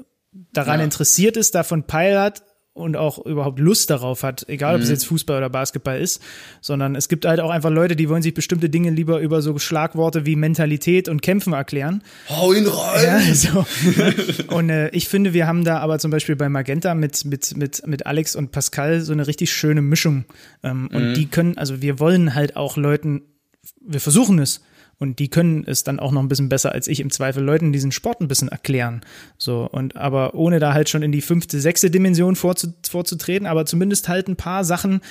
daran 0.53 0.79
ja. 0.79 0.83
interessiert 0.85 1.37
ist, 1.37 1.55
davon 1.55 1.83
Peil 1.83 2.19
hat, 2.19 2.43
und 2.79 2.97
auch 2.97 3.23
überhaupt 3.25 3.59
Lust 3.59 3.89
darauf 3.89 4.23
hat, 4.23 4.45
egal 4.47 4.75
ob 4.75 4.79
mhm. 4.79 4.83
es 4.83 4.89
jetzt 4.89 5.05
Fußball 5.05 5.37
oder 5.37 5.49
Basketball 5.49 5.99
ist, 5.99 6.21
sondern 6.61 6.95
es 6.95 7.09
gibt 7.09 7.25
halt 7.25 7.39
auch 7.39 7.49
einfach 7.49 7.69
Leute, 7.69 7.95
die 7.95 8.09
wollen 8.09 8.21
sich 8.21 8.33
bestimmte 8.33 8.69
Dinge 8.69 8.89
lieber 8.89 9.19
über 9.19 9.41
so 9.41 9.57
Schlagworte 9.59 10.25
wie 10.25 10.35
Mentalität 10.35 11.09
und 11.09 11.21
Kämpfen 11.21 11.53
erklären. 11.53 12.03
Hau 12.29 12.53
ihn 12.53 12.67
rein! 12.67 13.05
Ja, 13.05 13.35
so. 13.35 13.65
und 14.55 14.69
äh, 14.69 14.89
ich 14.89 15.07
finde, 15.07 15.33
wir 15.33 15.47
haben 15.47 15.63
da 15.63 15.79
aber 15.79 15.99
zum 15.99 16.11
Beispiel 16.11 16.35
bei 16.35 16.49
Magenta 16.49 16.95
mit, 16.95 17.25
mit, 17.25 17.55
mit, 17.57 17.85
mit 17.85 18.05
Alex 18.05 18.35
und 18.35 18.51
Pascal 18.51 19.01
so 19.01 19.13
eine 19.13 19.27
richtig 19.27 19.51
schöne 19.51 19.81
Mischung. 19.81 20.25
Ähm, 20.63 20.83
mhm. 20.83 20.95
Und 20.95 21.13
die 21.15 21.27
können, 21.27 21.57
also 21.57 21.81
wir 21.81 21.99
wollen 21.99 22.35
halt 22.35 22.55
auch 22.55 22.77
Leuten, 22.77 23.21
wir 23.81 23.99
versuchen 23.99 24.39
es, 24.39 24.61
und 24.99 25.19
die 25.19 25.29
können 25.29 25.63
es 25.65 25.83
dann 25.83 25.99
auch 25.99 26.11
noch 26.11 26.21
ein 26.21 26.27
bisschen 26.27 26.49
besser 26.49 26.73
als 26.73 26.87
ich 26.87 26.99
im 26.99 27.09
Zweifel 27.09 27.43
Leuten 27.43 27.71
diesen 27.71 27.91
Sport 27.91 28.21
ein 28.21 28.27
bisschen 28.27 28.49
erklären. 28.49 29.01
So, 29.37 29.67
und 29.69 29.95
aber 29.95 30.35
ohne 30.35 30.59
da 30.59 30.73
halt 30.73 30.89
schon 30.89 31.01
in 31.01 31.11
die 31.11 31.21
fünfte, 31.21 31.59
sechste 31.59 31.89
Dimension 31.89 32.35
vorzu, 32.35 32.73
vorzutreten, 32.87 33.47
aber 33.47 33.65
zumindest 33.65 34.09
halt 34.09 34.27
ein 34.27 34.35
paar 34.35 34.63
Sachen 34.63 35.01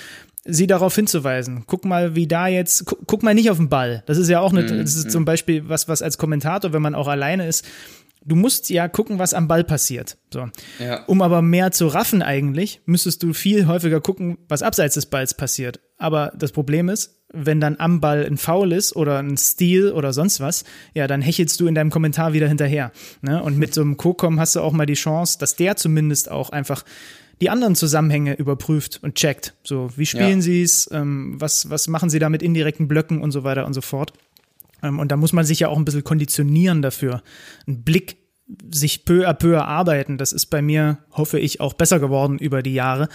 sie 0.44 0.66
darauf 0.66 0.94
hinzuweisen. 0.94 1.64
Guck 1.66 1.84
mal, 1.84 2.14
wie 2.14 2.26
da 2.26 2.48
jetzt, 2.48 2.86
guck, 2.86 3.06
guck 3.06 3.22
mal 3.22 3.34
nicht 3.34 3.50
auf 3.50 3.56
den 3.56 3.68
Ball. 3.68 4.02
Das 4.06 4.18
ist 4.18 4.28
ja 4.28 4.40
auch 4.40 4.52
eine, 4.52 4.62
mhm, 4.62 4.78
das 4.78 4.94
ist 4.94 5.06
mhm. 5.06 5.10
zum 5.10 5.24
Beispiel 5.24 5.68
was, 5.68 5.88
was 5.88 6.02
als 6.02 6.18
Kommentator, 6.18 6.72
wenn 6.72 6.82
man 6.82 6.94
auch 6.94 7.08
alleine 7.08 7.46
ist, 7.46 7.66
du 8.24 8.36
musst 8.36 8.70
ja 8.70 8.88
gucken, 8.88 9.18
was 9.18 9.34
am 9.34 9.48
Ball 9.48 9.64
passiert. 9.64 10.16
So. 10.32 10.48
Ja. 10.78 11.04
Um 11.06 11.22
aber 11.22 11.42
mehr 11.42 11.70
zu 11.72 11.86
raffen 11.86 12.22
eigentlich, 12.22 12.80
müsstest 12.86 13.22
du 13.22 13.32
viel 13.32 13.66
häufiger 13.66 14.00
gucken, 14.00 14.38
was 14.48 14.62
abseits 14.62 14.94
des 14.94 15.06
Balls 15.06 15.34
passiert. 15.34 15.80
Aber 15.98 16.32
das 16.36 16.52
Problem 16.52 16.88
ist, 16.88 17.16
wenn 17.32 17.60
dann 17.60 17.76
am 17.78 18.00
Ball 18.00 18.24
ein 18.24 18.38
Foul 18.38 18.72
ist 18.72 18.96
oder 18.96 19.18
ein 19.18 19.36
Steal 19.36 19.92
oder 19.92 20.12
sonst 20.12 20.40
was, 20.40 20.64
ja, 20.94 21.06
dann 21.06 21.20
hechelst 21.20 21.60
du 21.60 21.66
in 21.66 21.74
deinem 21.74 21.90
Kommentar 21.90 22.32
wieder 22.32 22.48
hinterher. 22.48 22.92
Ne? 23.20 23.42
Und 23.42 23.58
mit 23.58 23.74
so 23.74 23.82
einem 23.82 23.96
Co-Com 23.96 24.40
hast 24.40 24.56
du 24.56 24.60
auch 24.60 24.72
mal 24.72 24.86
die 24.86 24.94
Chance, 24.94 25.38
dass 25.38 25.56
der 25.56 25.76
zumindest 25.76 26.30
auch 26.30 26.50
einfach 26.50 26.84
die 27.40 27.50
anderen 27.50 27.74
Zusammenhänge 27.74 28.34
überprüft 28.34 29.00
und 29.02 29.14
checkt. 29.14 29.54
So, 29.62 29.90
wie 29.96 30.06
spielen 30.06 30.38
ja. 30.38 30.40
sie 30.40 30.62
es, 30.62 30.88
ähm, 30.92 31.34
was, 31.38 31.70
was 31.70 31.88
machen 31.88 32.10
sie 32.10 32.18
da 32.18 32.28
mit 32.28 32.42
indirekten 32.42 32.88
Blöcken 32.88 33.20
und 33.20 33.30
so 33.30 33.44
weiter 33.44 33.66
und 33.66 33.74
so 33.74 33.80
fort. 33.80 34.12
Ähm, 34.82 34.98
und 34.98 35.12
da 35.12 35.16
muss 35.16 35.32
man 35.32 35.44
sich 35.44 35.60
ja 35.60 35.68
auch 35.68 35.76
ein 35.76 35.84
bisschen 35.84 36.04
konditionieren 36.04 36.82
dafür. 36.82 37.22
Ein 37.66 37.82
Blick 37.82 38.16
sich 38.72 39.04
peu 39.04 39.28
à 39.28 39.34
peu 39.34 39.54
erarbeiten. 39.54 40.18
Das 40.18 40.32
ist 40.32 40.46
bei 40.46 40.62
mir, 40.62 40.98
hoffe 41.12 41.38
ich, 41.38 41.60
auch 41.60 41.74
besser 41.74 42.00
geworden 42.00 42.38
über 42.38 42.62
die 42.62 42.74
Jahre, 42.74 43.08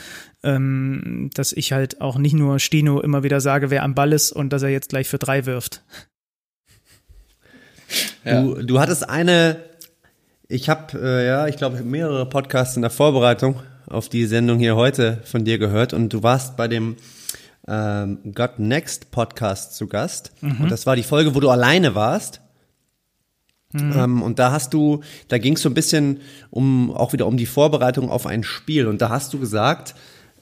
ähm, 0.44 1.30
dass 1.34 1.54
ich 1.54 1.72
halt 1.72 2.02
auch 2.02 2.18
nicht 2.18 2.34
nur 2.34 2.60
Stino 2.60 3.00
immer 3.02 3.24
wieder 3.24 3.42
sage, 3.42 3.70
wer 3.70 3.84
am 3.84 3.96
Ball 3.96 4.14
ist 4.14 4.32
und 4.32 4.52
dass 4.54 4.62
er 4.62 4.70
jetzt 4.70 4.90
gleich 4.90 5.08
für 5.08 5.20
drei 5.20 5.46
wirft. 5.46 5.84
Ja. 8.26 8.42
Du, 8.42 8.56
du 8.64 8.80
hattest 8.80 9.08
eine, 9.08 9.58
ich 10.48 10.68
habe, 10.68 10.98
äh, 11.00 11.28
ja, 11.28 11.48
ich 11.48 11.58
glaube, 11.58 11.84
mehrere 11.84 12.28
Podcasts 12.28 12.76
in 12.76 12.82
der 12.82 12.90
Vorbereitung 12.90 13.60
auf 13.88 14.10
die 14.10 14.26
Sendung 14.26 14.58
hier 14.58 14.76
heute 14.76 15.20
von 15.26 15.46
dir 15.46 15.60
gehört 15.60 15.94
und 15.94 16.12
du 16.12 16.24
warst 16.24 16.58
bei 16.58 16.68
dem 16.68 16.96
ähm, 17.68 18.20
Got 18.34 18.60
Next 18.60 19.12
Podcast 19.12 19.76
zu 19.76 19.88
Gast. 19.88 20.32
Mhm. 20.42 20.62
Und 20.62 20.72
das 20.72 20.86
war 20.86 20.96
die 20.96 21.04
Folge, 21.04 21.36
wo 21.36 21.40
du 21.40 21.50
alleine 21.50 21.94
warst. 21.96 22.42
Mhm. 23.74 23.94
Ähm, 23.96 24.22
und 24.22 24.40
da 24.40 24.52
hast 24.52 24.74
du, 24.74 25.02
da 25.28 25.38
ging 25.38 25.54
es 25.54 25.62
so 25.62 25.70
ein 25.70 25.74
bisschen 25.74 26.22
um 26.50 26.92
auch 26.92 27.14
wieder 27.14 27.28
um 27.28 27.38
die 27.38 27.46
Vorbereitung 27.46 28.10
auf 28.10 28.26
ein 28.26 28.44
Spiel. 28.44 28.88
Und 28.88 29.02
da 29.02 29.10
hast 29.10 29.34
du 29.34 29.40
gesagt, 29.40 29.96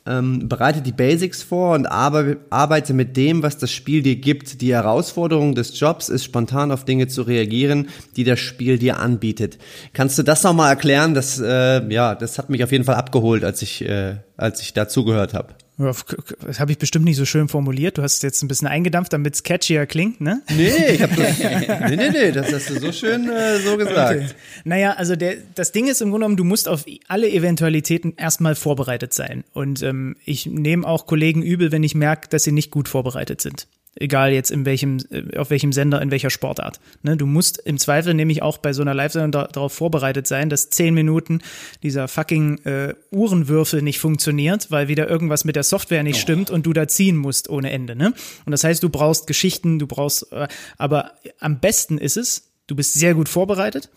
ähm, 0.06 0.50
bereite 0.50 0.82
die 0.82 0.92
Basics 0.92 1.44
vor 1.44 1.76
und 1.76 1.86
arbeite 1.86 2.94
mit 2.94 3.16
dem, 3.18 3.44
was 3.44 3.58
das 3.58 3.72
Spiel 3.72 4.02
dir 4.02 4.16
gibt. 4.16 4.62
Die 4.62 4.74
Herausforderung 4.74 5.54
des 5.54 5.80
Jobs 5.80 6.10
ist, 6.10 6.24
spontan 6.24 6.72
auf 6.72 6.86
Dinge 6.86 7.08
zu 7.08 7.22
reagieren, 7.22 7.90
die 8.16 8.24
das 8.24 8.40
Spiel 8.40 8.80
dir 8.80 9.00
anbietet. 9.00 9.60
Kannst 9.94 10.18
du 10.18 10.24
das 10.24 10.44
nochmal 10.44 10.70
erklären? 10.70 11.14
Das, 11.14 11.40
äh, 11.40 11.88
ja, 11.94 12.16
das 12.16 12.40
hat 12.40 12.50
mich 12.50 12.64
auf 12.64 12.72
jeden 12.72 12.84
Fall 12.84 12.96
abgeholt, 12.96 13.44
als 13.44 13.62
ich, 13.62 13.84
äh, 13.88 14.16
als 14.38 14.62
ich 14.62 14.74
dazugehört 14.74 15.34
habe. 15.36 15.50
Das 15.82 16.60
habe 16.60 16.72
ich 16.72 16.78
bestimmt 16.78 17.06
nicht 17.06 17.18
so 17.18 17.26
schön 17.26 17.48
formuliert. 17.48 17.98
Du 17.98 18.02
hast 18.02 18.16
es 18.16 18.22
jetzt 18.22 18.42
ein 18.42 18.48
bisschen 18.48 18.68
eingedampft, 18.68 19.14
damit 19.14 19.36
es 19.36 19.44
catchier 19.44 19.86
klingt, 19.86 20.22
ne? 20.22 20.42
Nee, 20.50 20.94
ich 20.94 21.02
habe 21.02 21.16
das. 21.16 21.40
nee, 21.90 21.96
nee, 21.96 22.10
nee, 22.10 22.32
das 22.32 22.52
hast 22.52 22.70
du 22.70 22.80
so 22.80 22.92
schön 22.92 23.30
äh, 23.30 23.60
so 23.60 23.78
gesagt. 23.78 24.22
Okay. 24.22 24.28
Naja, 24.64 24.94
also 24.94 25.16
der, 25.16 25.36
das 25.56 25.72
Ding 25.72 25.88
ist 25.88 26.02
im 26.02 26.10
Grunde 26.10 26.26
genommen, 26.26 26.38
du 26.38 26.44
musst 26.44 26.68
auf 26.68 26.86
alle 27.08 27.30
Eventualitäten 27.30 28.14
erstmal 28.18 28.56
vorbereitet 28.56 29.14
sein. 29.14 29.44
Und 29.54 29.82
ähm, 29.84 30.16
ich 30.26 30.46
nehme 30.46 30.88
auch 30.88 31.06
Kollegen 31.06 31.42
übel, 31.42 31.72
wenn 31.72 31.84
ich 31.84 31.96
merke, 31.96 32.30
dass 32.30 32.44
sie 32.44 32.52
nicht 32.52 32.72
gut 32.72 32.88
vorbereitet 32.88 33.42
sind. 33.42 33.68
Egal 33.96 34.32
jetzt 34.32 34.52
in 34.52 34.66
welchem, 34.66 35.00
äh, 35.12 35.38
auf 35.38 35.50
welchem 35.50 35.74
Sender, 35.74 36.02
in 36.02 36.12
welcher 36.12 36.30
Sportart. 36.30 36.80
Ne, 37.04 37.18
du 37.18 37.26
musst 37.26 37.58
im 37.58 37.78
Zweifel 37.78 38.14
nämlich 38.14 38.42
auch 38.42 38.58
bei 38.58 38.72
so 38.72 38.82
einer 38.82 38.94
Live-Sendung 38.94 39.32
da, 39.32 39.48
darauf 39.48 39.74
vorbereitet 39.74 40.28
sein, 40.28 40.50
dass 40.50 40.70
zehn 40.70 40.94
Minuten 40.94 41.42
dieser 41.84 42.08
fucking 42.08 42.60
äh, 42.60 42.96
Uhrenwürfel 43.12 43.82
nicht 43.82 44.00
funktioniert, 44.00 44.72
weil 44.72 44.88
wieder 44.88 45.10
irgendwas 45.10 45.44
mit 45.44 45.56
der 45.56 45.64
Software 45.64 46.04
nicht 46.04 46.18
oh. 46.18 46.22
stimmt 46.22 46.50
und 46.50 46.66
du 46.66 46.74
da 46.74 46.88
ziehen 46.88 47.18
musst 47.18 47.50
ohne 47.50 47.72
Ende. 47.72 47.96
Ne? 47.96 48.14
Und 48.46 48.52
das 48.52 48.64
heißt, 48.64 48.82
du 48.82 48.90
brauchst 48.90 49.28
Geschichten, 49.28 49.78
du 49.78 49.88
brauchst, 49.88 50.32
äh, 50.32 50.48
aber 50.78 51.12
am 51.40 51.60
besten 51.60 51.98
ist 51.98 52.16
es, 52.16 52.52
du 52.68 52.76
bist 52.76 52.94
sehr 52.94 53.14
gut 53.14 53.28
vorbereitet 53.28 53.90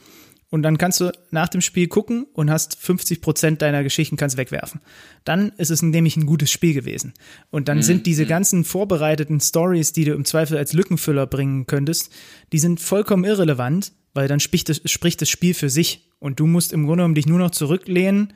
und 0.51 0.63
dann 0.63 0.79
kannst 0.79 1.01
du 1.01 1.11
nach 1.31 1.49
dem 1.49 1.61
Spiel 1.61 1.89
gucken 1.89 2.27
und 2.33 2.51
hast 2.51 2.77
50 2.81 3.21
Prozent 3.21 3.63
deiner 3.63 3.83
Geschichten 3.83 4.17
kannst 4.17 4.37
wegwerfen. 4.37 4.81
Dann 5.25 5.53
ist 5.57 5.71
es 5.71 5.83
nämlich 5.83 6.17
ein 6.17 6.27
gutes 6.27 6.51
Spiel 6.51 6.75
gewesen. 6.75 7.13
Und 7.51 7.69
dann 7.69 7.79
mhm. 7.79 7.83
sind 7.83 8.07
diese 8.07 8.25
mhm. 8.25 8.29
ganzen 8.29 8.65
vorbereiteten 8.65 9.41
Stories, 9.41 9.93
die 9.93 10.05
du 10.05 10.13
im 10.13 10.25
Zweifel 10.25 10.57
als 10.57 10.73
Lückenfüller 10.73 11.27
bringen 11.27 11.67
könntest, 11.67 12.13
die 12.53 12.59
sind 12.59 12.81
vollkommen 12.81 13.25
irrelevant, 13.25 13.93
weil 14.13 14.29
dann 14.29 14.41
spricht 14.41 14.69
das, 14.69 14.81
spricht 14.85 15.21
das 15.21 15.29
Spiel 15.29 15.55
für 15.55 15.71
sich. 15.71 16.09
Und 16.19 16.41
du 16.41 16.47
musst 16.47 16.73
im 16.73 16.87
Grunde 16.87 17.03
genommen 17.03 17.15
dich 17.17 17.27
nur 17.27 17.39
noch 17.39 17.51
zurücklehnen, 17.51 18.33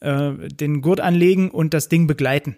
äh, 0.00 0.32
den 0.48 0.82
Gurt 0.82 1.00
anlegen 1.00 1.50
und 1.50 1.74
das 1.74 1.88
Ding 1.88 2.06
begleiten. 2.06 2.56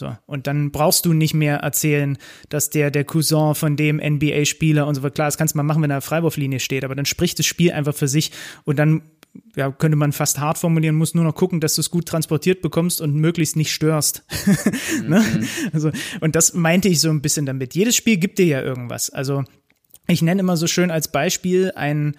So, 0.00 0.16
und 0.24 0.46
dann 0.46 0.70
brauchst 0.72 1.04
du 1.04 1.12
nicht 1.12 1.34
mehr 1.34 1.58
erzählen, 1.58 2.16
dass 2.48 2.70
der 2.70 2.90
der 2.90 3.04
Cousin 3.04 3.54
von 3.54 3.76
dem 3.76 3.98
NBA-Spieler 3.98 4.86
und 4.86 4.94
so 4.94 5.02
weiter. 5.02 5.12
Klar, 5.12 5.28
das 5.28 5.36
kannst 5.36 5.54
du 5.54 5.58
mal 5.58 5.62
machen, 5.62 5.82
wenn 5.82 5.90
er 5.90 6.00
Freiwurflinie 6.00 6.58
steht, 6.58 6.86
aber 6.86 6.94
dann 6.94 7.04
spricht 7.04 7.38
das 7.38 7.44
Spiel 7.44 7.70
einfach 7.72 7.94
für 7.94 8.08
sich 8.08 8.32
und 8.64 8.78
dann 8.78 9.02
ja, 9.56 9.70
könnte 9.70 9.96
man 9.96 10.12
fast 10.12 10.40
hart 10.40 10.56
formulieren, 10.56 10.96
muss 10.96 11.14
nur 11.14 11.22
noch 11.22 11.34
gucken, 11.34 11.60
dass 11.60 11.74
du 11.74 11.82
es 11.82 11.90
gut 11.90 12.06
transportiert 12.06 12.62
bekommst 12.62 13.02
und 13.02 13.14
möglichst 13.14 13.56
nicht 13.56 13.74
störst. 13.74 14.24
ne? 15.06 15.20
Mhm. 15.20 15.46
also, 15.74 15.90
und 16.20 16.34
das 16.34 16.54
meinte 16.54 16.88
ich 16.88 16.98
so 16.98 17.10
ein 17.10 17.20
bisschen 17.20 17.44
damit. 17.44 17.74
Jedes 17.74 17.94
Spiel 17.94 18.16
gibt 18.16 18.38
dir 18.38 18.46
ja 18.46 18.62
irgendwas. 18.62 19.10
Also 19.10 19.44
ich 20.06 20.22
nenne 20.22 20.40
immer 20.40 20.56
so 20.56 20.66
schön 20.66 20.90
als 20.90 21.08
Beispiel 21.08 21.72
ein 21.76 22.16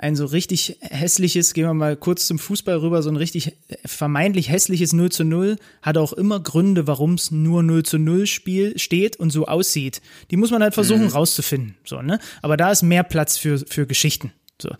ein 0.00 0.16
so 0.16 0.24
richtig 0.24 0.78
hässliches, 0.80 1.52
gehen 1.52 1.66
wir 1.66 1.74
mal 1.74 1.94
kurz 1.94 2.26
zum 2.26 2.38
Fußball 2.38 2.76
rüber, 2.76 3.02
so 3.02 3.10
ein 3.10 3.16
richtig 3.16 3.56
vermeintlich 3.84 4.48
hässliches 4.48 4.94
0 4.94 5.12
zu 5.12 5.24
0 5.24 5.56
hat 5.82 5.98
auch 5.98 6.14
immer 6.14 6.40
Gründe, 6.40 6.86
warum 6.86 7.14
es 7.14 7.30
nur 7.30 7.62
0 7.62 7.82
zu 7.82 7.98
0 7.98 8.26
Spiel 8.26 8.78
steht 8.78 9.16
und 9.16 9.30
so 9.30 9.46
aussieht. 9.46 10.00
Die 10.30 10.36
muss 10.36 10.50
man 10.50 10.62
halt 10.62 10.74
versuchen 10.74 11.04
mhm. 11.04 11.08
rauszufinden. 11.08 11.74
So, 11.84 12.00
ne? 12.00 12.18
Aber 12.40 12.56
da 12.56 12.70
ist 12.70 12.82
mehr 12.82 13.02
Platz 13.02 13.36
für, 13.36 13.58
für 13.58 13.86
Geschichten. 13.86 14.32
So. 14.60 14.70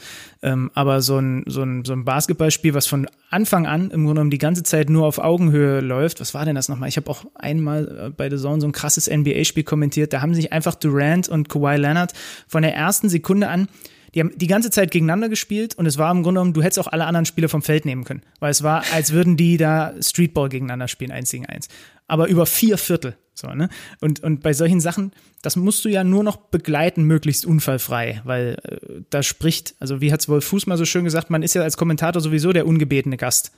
Ähm, 0.42 0.70
aber 0.74 1.02
so 1.02 1.18
ein, 1.18 1.44
so, 1.46 1.62
ein, 1.62 1.84
so 1.84 1.92
ein 1.92 2.04
Basketballspiel, 2.04 2.74
was 2.74 2.86
von 2.86 3.06
Anfang 3.30 3.66
an 3.66 3.90
im 3.90 4.04
Grunde 4.04 4.14
genommen 4.14 4.30
die 4.30 4.38
ganze 4.38 4.62
Zeit 4.62 4.90
nur 4.90 5.06
auf 5.06 5.18
Augenhöhe 5.18 5.80
läuft, 5.80 6.20
was 6.20 6.34
war 6.34 6.44
denn 6.44 6.54
das 6.54 6.68
nochmal? 6.68 6.88
Ich 6.88 6.96
habe 6.96 7.10
auch 7.10 7.24
einmal 7.34 8.06
äh, 8.06 8.10
bei 8.10 8.30
The 8.30 8.36
Zone 8.36 8.60
so 8.60 8.66
ein 8.66 8.72
krasses 8.72 9.08
NBA-Spiel 9.08 9.64
kommentiert, 9.64 10.12
da 10.12 10.22
haben 10.22 10.34
sich 10.34 10.52
einfach 10.52 10.74
Durant 10.74 11.28
und 11.28 11.48
Kawhi 11.48 11.76
Leonard 11.76 12.12
von 12.46 12.62
der 12.62 12.74
ersten 12.74 13.08
Sekunde 13.08 13.48
an 13.48 13.68
die 14.14 14.20
haben 14.20 14.32
die 14.36 14.46
ganze 14.46 14.70
Zeit 14.70 14.90
gegeneinander 14.90 15.28
gespielt 15.28 15.74
und 15.76 15.86
es 15.86 15.98
war 15.98 16.10
im 16.10 16.22
Grunde 16.22 16.40
genommen, 16.40 16.52
du 16.52 16.62
hättest 16.62 16.78
auch 16.78 16.88
alle 16.88 17.06
anderen 17.06 17.26
Spieler 17.26 17.48
vom 17.48 17.62
Feld 17.62 17.84
nehmen 17.84 18.04
können. 18.04 18.22
Weil 18.40 18.50
es 18.50 18.62
war, 18.62 18.84
als 18.92 19.12
würden 19.12 19.36
die 19.36 19.56
da 19.56 19.94
Streetball 20.00 20.48
gegeneinander 20.48 20.88
spielen, 20.88 21.12
eins 21.12 21.30
gegen 21.30 21.46
eins. 21.46 21.68
Aber 22.06 22.28
über 22.28 22.46
vier 22.46 22.76
Viertel. 22.76 23.16
So, 23.34 23.48
ne? 23.48 23.68
Und, 24.00 24.20
und 24.20 24.42
bei 24.42 24.52
solchen 24.52 24.80
Sachen, 24.80 25.12
das 25.42 25.56
musst 25.56 25.84
du 25.84 25.88
ja 25.88 26.04
nur 26.04 26.24
noch 26.24 26.36
begleiten, 26.36 27.04
möglichst 27.04 27.46
unfallfrei, 27.46 28.20
weil 28.24 28.56
äh, 28.64 29.02
da 29.08 29.22
spricht, 29.22 29.74
also 29.78 30.00
wie 30.00 30.12
hat's 30.12 30.28
Wolf 30.28 30.44
Fuß 30.44 30.66
mal 30.66 30.76
so 30.76 30.84
schön 30.84 31.04
gesagt, 31.04 31.30
man 31.30 31.42
ist 31.42 31.54
ja 31.54 31.62
als 31.62 31.76
Kommentator 31.76 32.20
sowieso 32.20 32.52
der 32.52 32.66
ungebetene 32.66 33.16
Gast. 33.16 33.52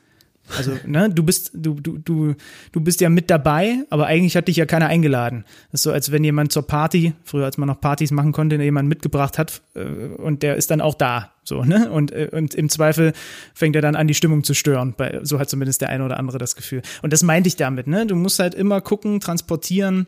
Also, 0.57 0.73
ne, 0.87 1.11
du 1.11 1.23
bist, 1.23 1.53
du, 1.55 1.75
du, 1.75 1.99
du, 1.99 2.35
du 2.73 2.81
bist 2.81 3.01
ja 3.01 3.09
mit 3.09 3.31
dabei, 3.31 3.85
aber 3.91 4.07
eigentlich 4.07 4.37
hat 4.37 4.49
dich 4.49 4.57
ja 4.57 4.67
keiner 4.67 4.87
eingeladen. 4.87 5.45
Das 5.71 5.81
ist 5.81 5.85
so, 5.85 5.93
als 5.93 6.13
wenn 6.13 6.25
jemand 6.25 6.53
zur 6.53 6.67
Party, 6.67 7.15
früher 7.25 7.45
als 7.45 7.59
man 7.59 7.69
noch 7.69 7.81
Partys 7.81 8.11
machen 8.11 8.33
konnte, 8.33 8.57
jemand 8.57 8.89
mitgebracht 8.89 9.39
hat 9.39 9.63
äh, 9.75 9.83
und 9.83 10.43
der 10.43 10.57
ist 10.57 10.71
dann 10.71 10.81
auch 10.81 10.95
da. 10.95 11.33
So, 11.45 11.65
ne? 11.65 11.91
Und, 11.91 12.13
äh, 12.13 12.29
und 12.33 12.55
im 12.55 12.69
Zweifel 12.69 13.13
fängt 13.55 13.77
er 13.77 13.83
dann 13.83 13.97
an, 13.97 14.07
die 14.07 14.15
Stimmung 14.15 14.45
zu 14.45 14.55
stören. 14.55 14.95
Bei, 14.97 15.21
so 15.23 15.39
hat 15.39 15.51
zumindest 15.51 15.81
der 15.81 15.89
eine 15.89 16.05
oder 16.05 16.19
andere 16.19 16.39
das 16.39 16.57
Gefühl. 16.57 16.83
Und 17.03 17.13
das 17.13 17.23
meinte 17.23 17.49
ich 17.49 17.57
damit, 17.57 17.87
ne? 17.87 18.07
Du 18.07 18.15
musst 18.15 18.39
halt 18.39 18.55
immer 18.55 18.81
gucken, 18.81 19.21
transportieren, 19.21 20.07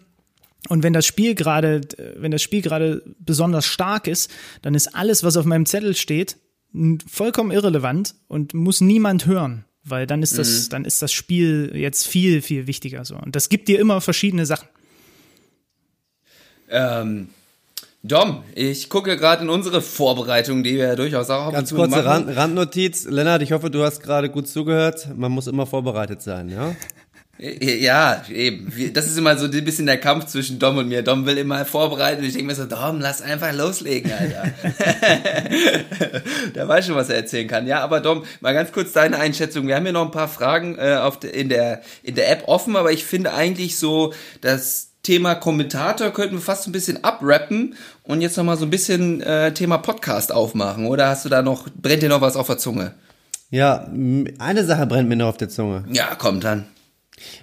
und 0.70 0.82
wenn 0.82 0.94
das 0.94 1.04
Spiel 1.04 1.34
gerade, 1.34 1.82
wenn 2.16 2.30
das 2.30 2.40
Spiel 2.40 2.62
gerade 2.62 3.02
besonders 3.18 3.66
stark 3.66 4.06
ist, 4.06 4.30
dann 4.62 4.74
ist 4.74 4.94
alles, 4.94 5.22
was 5.22 5.36
auf 5.36 5.44
meinem 5.44 5.66
Zettel 5.66 5.94
steht, 5.94 6.38
vollkommen 7.06 7.50
irrelevant 7.50 8.14
und 8.28 8.54
muss 8.54 8.80
niemand 8.80 9.26
hören 9.26 9.66
weil 9.84 10.06
dann 10.06 10.22
ist 10.22 10.38
das, 10.38 10.64
mhm. 10.64 10.70
dann 10.70 10.84
ist 10.84 11.02
das 11.02 11.12
Spiel 11.12 11.72
jetzt 11.74 12.06
viel, 12.06 12.42
viel 12.42 12.66
wichtiger 12.66 13.04
so. 13.04 13.16
Und 13.16 13.36
das 13.36 13.48
gibt 13.48 13.68
dir 13.68 13.78
immer 13.78 14.00
verschiedene 14.00 14.46
Sachen. 14.46 14.68
Ähm, 16.70 17.28
Dom, 18.02 18.42
ich 18.54 18.90
gucke 18.90 19.16
gerade 19.16 19.44
in 19.44 19.50
unsere 19.50 19.80
Vorbereitung, 19.80 20.62
die 20.62 20.76
wir 20.76 20.88
ja 20.88 20.96
durchaus 20.96 21.30
auch 21.30 21.52
Ganz 21.52 21.74
kurze 21.74 22.04
Rand, 22.04 22.34
Randnotiz. 22.34 23.06
Lennart, 23.06 23.40
ich 23.42 23.52
hoffe, 23.52 23.70
du 23.70 23.82
hast 23.82 24.02
gerade 24.02 24.28
gut 24.28 24.46
zugehört. 24.48 25.08
Man 25.16 25.32
muss 25.32 25.46
immer 25.46 25.66
vorbereitet 25.66 26.20
sein, 26.20 26.48
ja? 26.48 26.74
Ja, 27.38 28.22
eben. 28.30 28.72
Das 28.92 29.06
ist 29.06 29.18
immer 29.18 29.36
so 29.36 29.46
ein 29.46 29.64
bisschen 29.64 29.86
der 29.86 29.98
Kampf 29.98 30.26
zwischen 30.26 30.60
Dom 30.60 30.78
und 30.78 30.88
mir. 30.88 31.02
Dom 31.02 31.26
will 31.26 31.36
immer 31.36 31.64
vorbereiten 31.64 32.20
und 32.20 32.28
ich 32.28 32.34
denke 32.34 32.46
mir 32.46 32.54
so, 32.54 32.66
Dom, 32.66 33.00
lass 33.00 33.22
einfach 33.22 33.52
loslegen, 33.52 34.12
Alter. 34.12 34.52
der 36.54 36.68
weiß 36.68 36.86
schon, 36.86 36.94
was 36.94 37.08
er 37.08 37.16
erzählen 37.16 37.48
kann. 37.48 37.66
Ja, 37.66 37.80
aber 37.80 38.00
Dom, 38.00 38.24
mal 38.40 38.54
ganz 38.54 38.70
kurz 38.70 38.92
deine 38.92 39.18
Einschätzung. 39.18 39.66
Wir 39.66 39.74
haben 39.74 39.82
hier 39.82 39.92
noch 39.92 40.04
ein 40.04 40.12
paar 40.12 40.28
Fragen 40.28 40.78
äh, 40.78 40.94
auf 40.94 41.18
de, 41.18 41.30
in, 41.30 41.48
der, 41.48 41.82
in 42.04 42.14
der 42.14 42.30
App 42.30 42.44
offen, 42.46 42.76
aber 42.76 42.92
ich 42.92 43.04
finde 43.04 43.34
eigentlich 43.34 43.78
so, 43.78 44.12
das 44.40 44.90
Thema 45.02 45.34
Kommentator 45.34 46.10
könnten 46.12 46.36
wir 46.36 46.40
fast 46.40 46.66
ein 46.66 46.72
bisschen 46.72 47.02
abrappen 47.02 47.74
und 48.04 48.20
jetzt 48.20 48.36
nochmal 48.36 48.56
so 48.56 48.64
ein 48.64 48.70
bisschen 48.70 49.20
äh, 49.22 49.52
Thema 49.52 49.78
Podcast 49.78 50.32
aufmachen. 50.32 50.86
Oder 50.86 51.08
hast 51.08 51.24
du 51.24 51.28
da 51.28 51.42
noch, 51.42 51.68
brennt 51.80 52.02
dir 52.02 52.08
noch 52.08 52.20
was 52.20 52.36
auf 52.36 52.46
der 52.46 52.58
Zunge? 52.58 52.94
Ja, 53.50 53.88
eine 54.38 54.64
Sache 54.64 54.86
brennt 54.86 55.08
mir 55.08 55.16
noch 55.16 55.28
auf 55.28 55.36
der 55.36 55.48
Zunge. 55.48 55.84
Ja, 55.92 56.14
komm 56.16 56.40
dann. 56.40 56.66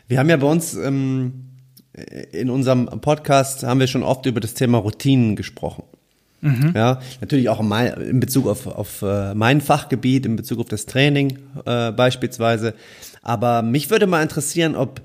Wir 0.07 0.19
haben 0.19 0.29
ja 0.29 0.37
bei 0.37 0.47
uns 0.47 0.73
ähm, 0.75 1.51
in 2.31 2.49
unserem 2.49 2.85
Podcast 3.01 3.63
haben 3.63 3.79
wir 3.79 3.87
schon 3.87 4.03
oft 4.03 4.25
über 4.25 4.39
das 4.39 4.53
Thema 4.53 4.77
Routinen 4.77 5.35
gesprochen. 5.35 5.83
Mhm. 6.41 6.73
Ja, 6.75 6.99
natürlich 7.19 7.49
auch 7.49 7.59
in 7.59 8.19
Bezug 8.19 8.47
auf, 8.47 8.65
auf 8.65 9.03
äh, 9.03 9.35
mein 9.35 9.61
Fachgebiet, 9.61 10.25
in 10.25 10.35
Bezug 10.35 10.59
auf 10.59 10.69
das 10.69 10.87
Training 10.87 11.37
äh, 11.65 11.91
beispielsweise. 11.91 12.73
Aber 13.21 13.61
mich 13.61 13.91
würde 13.91 14.07
mal 14.07 14.23
interessieren, 14.23 14.75
ob, 14.75 15.01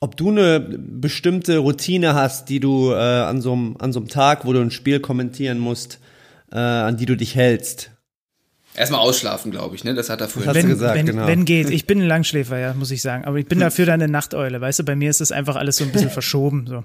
ob 0.00 0.16
du 0.16 0.30
eine 0.30 0.60
bestimmte 0.60 1.58
Routine 1.58 2.14
hast, 2.14 2.48
die 2.48 2.60
du 2.60 2.92
äh, 2.92 2.94
an, 2.94 3.40
so 3.40 3.52
einem, 3.52 3.76
an 3.80 3.92
so 3.92 3.98
einem 3.98 4.08
Tag, 4.08 4.44
wo 4.44 4.52
du 4.52 4.60
ein 4.60 4.70
Spiel 4.70 5.00
kommentieren 5.00 5.58
musst, 5.58 5.98
äh, 6.52 6.58
an 6.58 6.96
die 6.96 7.06
du 7.06 7.16
dich 7.16 7.34
hältst. 7.34 7.90
Erstmal 8.74 9.00
ausschlafen, 9.00 9.50
glaube 9.50 9.74
ich, 9.74 9.82
ne? 9.82 9.94
Das 9.94 10.10
hat 10.10 10.20
er 10.20 10.28
vorhin 10.28 10.54
wenn, 10.54 10.68
gesagt, 10.68 10.94
wenn, 10.94 11.06
genau. 11.06 11.26
wenn 11.26 11.44
geht. 11.44 11.70
Ich 11.70 11.86
bin 11.86 12.02
ein 12.02 12.06
Langschläfer, 12.06 12.56
ja, 12.58 12.72
muss 12.72 12.92
ich 12.92 13.02
sagen. 13.02 13.24
Aber 13.24 13.36
ich 13.36 13.46
bin 13.46 13.58
dafür 13.60 13.86
dann 13.86 14.00
eine 14.00 14.10
Nachteule, 14.10 14.60
weißt 14.60 14.78
du? 14.78 14.84
Bei 14.84 14.94
mir 14.94 15.10
ist 15.10 15.20
das 15.20 15.32
einfach 15.32 15.56
alles 15.56 15.76
so 15.76 15.84
ein 15.84 15.90
bisschen 15.90 16.10
verschoben. 16.10 16.66
So. 16.68 16.84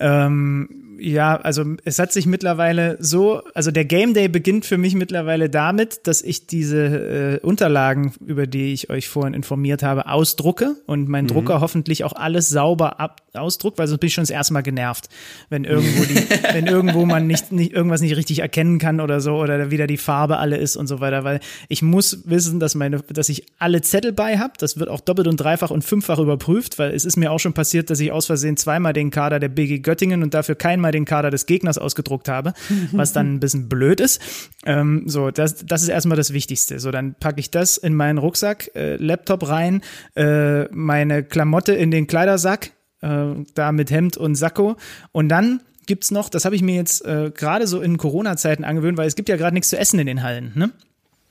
Ähm, 0.00 0.90
ja, 1.00 1.36
also 1.36 1.64
es 1.84 1.98
hat 1.98 2.12
sich 2.12 2.26
mittlerweile 2.26 2.96
so, 3.00 3.42
also 3.54 3.70
der 3.70 3.84
Game 3.84 4.14
Day 4.14 4.28
beginnt 4.28 4.66
für 4.66 4.76
mich 4.76 4.94
mittlerweile 4.94 5.48
damit, 5.48 6.06
dass 6.06 6.22
ich 6.22 6.46
diese 6.46 7.38
äh, 7.42 7.46
Unterlagen, 7.46 8.12
über 8.24 8.46
die 8.46 8.72
ich 8.72 8.90
euch 8.90 9.08
vorhin 9.08 9.34
informiert 9.34 9.82
habe, 9.82 10.06
ausdrucke 10.06 10.76
und 10.86 11.08
mein 11.08 11.24
mhm. 11.24 11.28
Drucker 11.28 11.60
hoffentlich 11.60 12.04
auch 12.04 12.12
alles 12.12 12.50
sauber 12.50 13.00
ab 13.00 13.22
ausdruckt, 13.34 13.78
weil 13.78 13.86
sonst 13.86 14.00
bin 14.00 14.08
ich 14.08 14.14
schon 14.14 14.22
das 14.22 14.30
erste 14.30 14.52
Mal 14.52 14.62
genervt, 14.62 15.08
wenn 15.48 15.64
irgendwo 15.64 16.04
die, 16.04 16.16
wenn 16.52 16.66
irgendwo 16.66 17.06
man 17.06 17.26
nicht, 17.26 17.52
nicht 17.52 17.72
irgendwas 17.72 18.00
nicht 18.00 18.16
richtig 18.16 18.40
erkennen 18.40 18.78
kann 18.78 19.00
oder 19.00 19.20
so 19.20 19.36
oder 19.36 19.70
wieder 19.70 19.86
die 19.86 19.98
Farbe 19.98 20.38
alle 20.38 20.56
ist 20.56 20.76
und 20.76 20.86
so 20.86 21.00
weiter, 21.00 21.24
weil 21.24 21.40
ich 21.68 21.82
muss 21.82 22.22
wissen, 22.24 22.60
dass 22.60 22.74
meine, 22.74 23.00
dass 23.02 23.28
ich 23.28 23.46
alle 23.58 23.82
Zettel 23.82 24.12
bei 24.12 24.38
habe. 24.38 24.54
Das 24.58 24.78
wird 24.78 24.88
auch 24.88 25.00
doppelt 25.00 25.28
und 25.28 25.36
dreifach 25.36 25.70
und 25.70 25.84
fünffach 25.84 26.18
überprüft, 26.18 26.78
weil 26.78 26.92
es 26.92 27.04
ist 27.04 27.16
mir 27.16 27.30
auch 27.30 27.38
schon 27.38 27.52
passiert, 27.52 27.90
dass 27.90 28.00
ich 28.00 28.12
aus 28.12 28.26
Versehen 28.26 28.56
zweimal 28.56 28.92
den 28.92 29.10
Kader 29.10 29.38
der 29.38 29.48
BG 29.48 29.78
Göttingen 29.90 30.22
und 30.22 30.34
dafür 30.34 30.54
keinmal 30.54 30.92
den 30.92 31.04
Kader 31.04 31.30
des 31.30 31.46
Gegners 31.46 31.78
ausgedruckt 31.78 32.28
habe, 32.28 32.52
was 32.92 33.12
dann 33.12 33.34
ein 33.34 33.40
bisschen 33.40 33.68
blöd 33.68 33.98
ist. 33.98 34.20
Ähm, 34.64 35.02
so, 35.06 35.32
das, 35.32 35.66
das 35.66 35.82
ist 35.82 35.88
erstmal 35.88 36.16
das 36.16 36.32
Wichtigste. 36.32 36.78
So, 36.78 36.92
dann 36.92 37.14
packe 37.14 37.40
ich 37.40 37.50
das 37.50 37.76
in 37.76 37.94
meinen 37.94 38.18
Rucksack, 38.18 38.70
äh, 38.76 38.94
Laptop 38.96 39.48
rein, 39.48 39.82
äh, 40.14 40.64
meine 40.72 41.24
Klamotte 41.24 41.72
in 41.72 41.90
den 41.90 42.06
Kleidersack, 42.06 42.70
äh, 43.00 43.34
da 43.54 43.72
mit 43.72 43.90
Hemd 43.90 44.16
und 44.16 44.36
Sakko. 44.36 44.76
Und 45.10 45.28
dann 45.28 45.60
gibt's 45.86 46.12
noch, 46.12 46.28
das 46.28 46.44
habe 46.44 46.54
ich 46.54 46.62
mir 46.62 46.76
jetzt 46.76 47.04
äh, 47.04 47.32
gerade 47.34 47.66
so 47.66 47.80
in 47.80 47.98
Corona-Zeiten 47.98 48.62
angewöhnt, 48.62 48.96
weil 48.96 49.08
es 49.08 49.16
gibt 49.16 49.28
ja 49.28 49.36
gerade 49.36 49.54
nichts 49.54 49.70
zu 49.70 49.76
essen 49.76 49.98
in 49.98 50.06
den 50.06 50.22
Hallen. 50.22 50.52
Ne? 50.54 50.70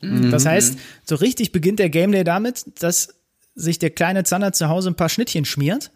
Mhm. 0.01 0.32
Das 0.32 0.45
heißt, 0.45 0.78
so 1.05 1.16
richtig 1.16 1.53
beginnt 1.53 1.80
der 1.80 1.89
Game 1.89 2.12
Day 2.12 2.26
damit, 2.26 2.66
dass 2.84 3.16
sich 3.55 3.80
der 3.80 3.89
kleine 3.89 4.24
Zander 4.24 4.51
zu 4.53 4.70
Hause 4.70 4.89
ein 4.89 4.95
paar 4.95 5.10
Schnittchen 5.10 5.45
schmiert, 5.45 5.91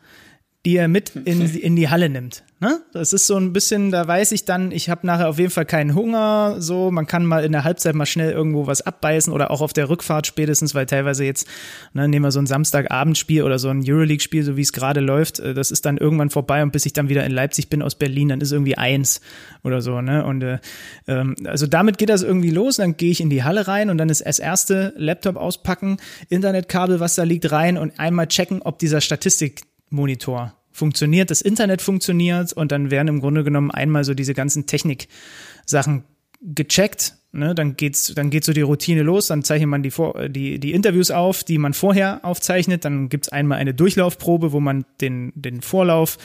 die 0.66 0.78
er 0.78 0.88
mit 0.88 1.16
in, 1.16 1.41
in 1.55 1.76
die 1.76 1.89
Halle 1.89 2.09
nimmt. 2.09 2.43
Ne? 2.59 2.82
Das 2.93 3.11
ist 3.11 3.28
so 3.28 3.36
ein 3.36 3.51
bisschen, 3.51 3.91
da 3.91 4.07
weiß 4.07 4.32
ich 4.32 4.45
dann, 4.45 4.72
ich 4.72 4.89
habe 4.89 5.05
nachher 5.05 5.28
auf 5.28 5.38
jeden 5.38 5.51
Fall 5.51 5.66
keinen 5.66 5.95
Hunger. 5.95 6.55
So, 6.59 6.91
man 6.91 7.05
kann 7.05 7.26
mal 7.26 7.43
in 7.43 7.51
der 7.51 7.66
Halbzeit 7.66 7.93
mal 7.93 8.05
schnell 8.05 8.32
irgendwo 8.32 8.68
was 8.68 8.82
abbeißen 8.82 9.34
oder 9.34 9.51
auch 9.51 9.59
auf 9.59 9.74
der 9.74 9.89
Rückfahrt 9.89 10.26
spätestens, 10.26 10.74
weil 10.74 10.86
teilweise 10.86 11.26
jetzt, 11.26 11.45
ne, 11.93 12.07
nehmen 12.07 12.24
wir 12.24 12.32
so 12.32 12.39
ein 12.39 12.47
Samstagabendspiel 12.47 13.43
oder 13.43 13.59
so 13.59 13.68
ein 13.68 13.84
Euroleague-Spiel, 13.86 14.43
so 14.43 14.55
wie 14.55 14.61
es 14.61 14.72
gerade 14.72 15.01
läuft, 15.01 15.39
äh, 15.39 15.53
das 15.53 15.72
ist 15.72 15.86
dann 15.86 15.97
irgendwann 15.97 16.30
vorbei 16.30 16.64
und 16.64 16.72
bis 16.72 16.86
ich 16.86 16.93
dann 16.93 17.09
wieder 17.09 17.26
in 17.26 17.34
Leipzig 17.34 17.70
bin 17.70 17.82
aus 17.82 17.95
Berlin, 17.95 18.30
dann 18.30 18.39
ist 18.39 18.53
irgendwie 18.53 18.78
eins 18.78 19.20
oder 19.64 19.82
so. 19.82 19.99
Ne? 19.99 20.24
Und 20.24 20.41
äh, 20.43 20.59
ähm, 21.07 21.36
also 21.43 21.68
damit 21.68 21.97
geht 21.97 22.09
das 22.09 22.24
irgendwie 22.24 22.51
los. 22.51 22.78
Dann 22.78 22.95
gehe 22.95 23.11
ich 23.11 23.20
in 23.20 23.30
die 23.30 23.43
Halle 23.43 23.68
rein 23.68 23.89
und 23.89 23.97
dann 23.97 24.07
ist 24.07 24.26
als 24.26 24.39
erste 24.39 24.93
Laptop 24.95 25.36
auspacken, 25.36 25.97
Internetkabel, 26.30 27.01
was 27.01 27.16
da 27.16 27.24
liegt, 27.24 27.51
rein 27.51 27.78
und 27.78 27.99
einmal 27.99 28.28
checken, 28.28 28.61
ob 28.61 28.80
dieser 28.80 29.01
Statistikmonitor 29.94 30.54
funktioniert, 30.72 31.30
das 31.30 31.41
Internet 31.41 31.82
funktioniert 31.82 32.52
und 32.54 32.72
dann 32.72 32.89
werden 32.89 33.08
im 33.08 33.22
Grunde 33.22 33.44
genommen 33.44 33.70
einmal 33.70 34.04
so 34.04 34.16
diese 34.16 34.34
ganzen 34.34 34.66
Technik-Sachen 34.66 36.04
gecheckt. 36.41 37.16
Ne, 37.36 37.56
dann 37.56 37.78
geht's, 37.78 38.14
dann 38.14 38.30
geht 38.30 38.44
so 38.44 38.54
die 38.54 38.62
Routine 38.62 39.02
los, 39.02 39.28
dann 39.28 39.44
zeichnet 39.44 39.68
man 39.68 39.82
die, 39.82 39.89
Vor 39.89 40.30
die, 40.30 40.60
die 40.60 40.72
Interviews 40.72 41.10
auf, 41.10 41.44
die 41.44 41.58
man 41.58 41.74
vorher 41.74 42.24
aufzeichnet. 42.24 42.86
Dann 42.86 43.10
gibt's 43.10 43.30
einmal 43.30 43.58
eine 43.58 43.74
Durchlaufprobe, 43.74 44.52
wo 44.52 44.60
man 44.60 44.86
den, 45.02 45.32
den 45.36 45.62
Vorlauf 45.62 46.20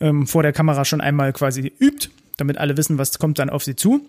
ähm, 0.00 0.26
vor 0.26 0.42
der 0.42 0.54
Kamera 0.54 0.86
schon 0.86 1.02
einmal 1.02 1.34
quasi 1.34 1.70
übt, 1.78 2.08
damit 2.38 2.56
alle 2.56 2.78
wissen, 2.78 2.96
was 2.96 3.18
kommt 3.18 3.38
dann 3.38 3.50
auf 3.50 3.64
sie 3.64 3.76
zu. 3.76 4.00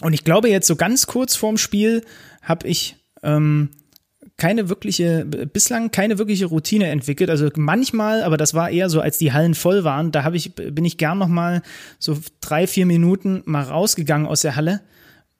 Und 0.00 0.14
ich 0.14 0.24
glaube, 0.24 0.48
jetzt 0.48 0.66
so 0.66 0.74
ganz 0.74 1.06
kurz 1.06 1.36
vorm 1.36 1.58
Spiel 1.58 2.02
habe 2.42 2.66
ich 2.66 2.96
ähm, 3.22 3.70
keine 4.42 4.68
wirkliche, 4.68 5.24
bislang 5.24 5.92
keine 5.92 6.18
wirkliche 6.18 6.46
Routine 6.46 6.88
entwickelt. 6.88 7.30
Also 7.30 7.48
manchmal, 7.54 8.24
aber 8.24 8.36
das 8.36 8.54
war 8.54 8.70
eher 8.70 8.90
so, 8.90 9.00
als 9.00 9.16
die 9.16 9.32
Hallen 9.32 9.54
voll 9.54 9.84
waren, 9.84 10.10
da 10.10 10.24
habe 10.24 10.36
ich, 10.36 10.56
bin 10.56 10.84
ich 10.84 10.98
gern 10.98 11.18
noch 11.18 11.28
mal 11.28 11.62
so 12.00 12.18
drei, 12.40 12.66
vier 12.66 12.84
Minuten 12.84 13.42
mal 13.44 13.62
rausgegangen 13.62 14.26
aus 14.26 14.40
der 14.40 14.56
Halle 14.56 14.80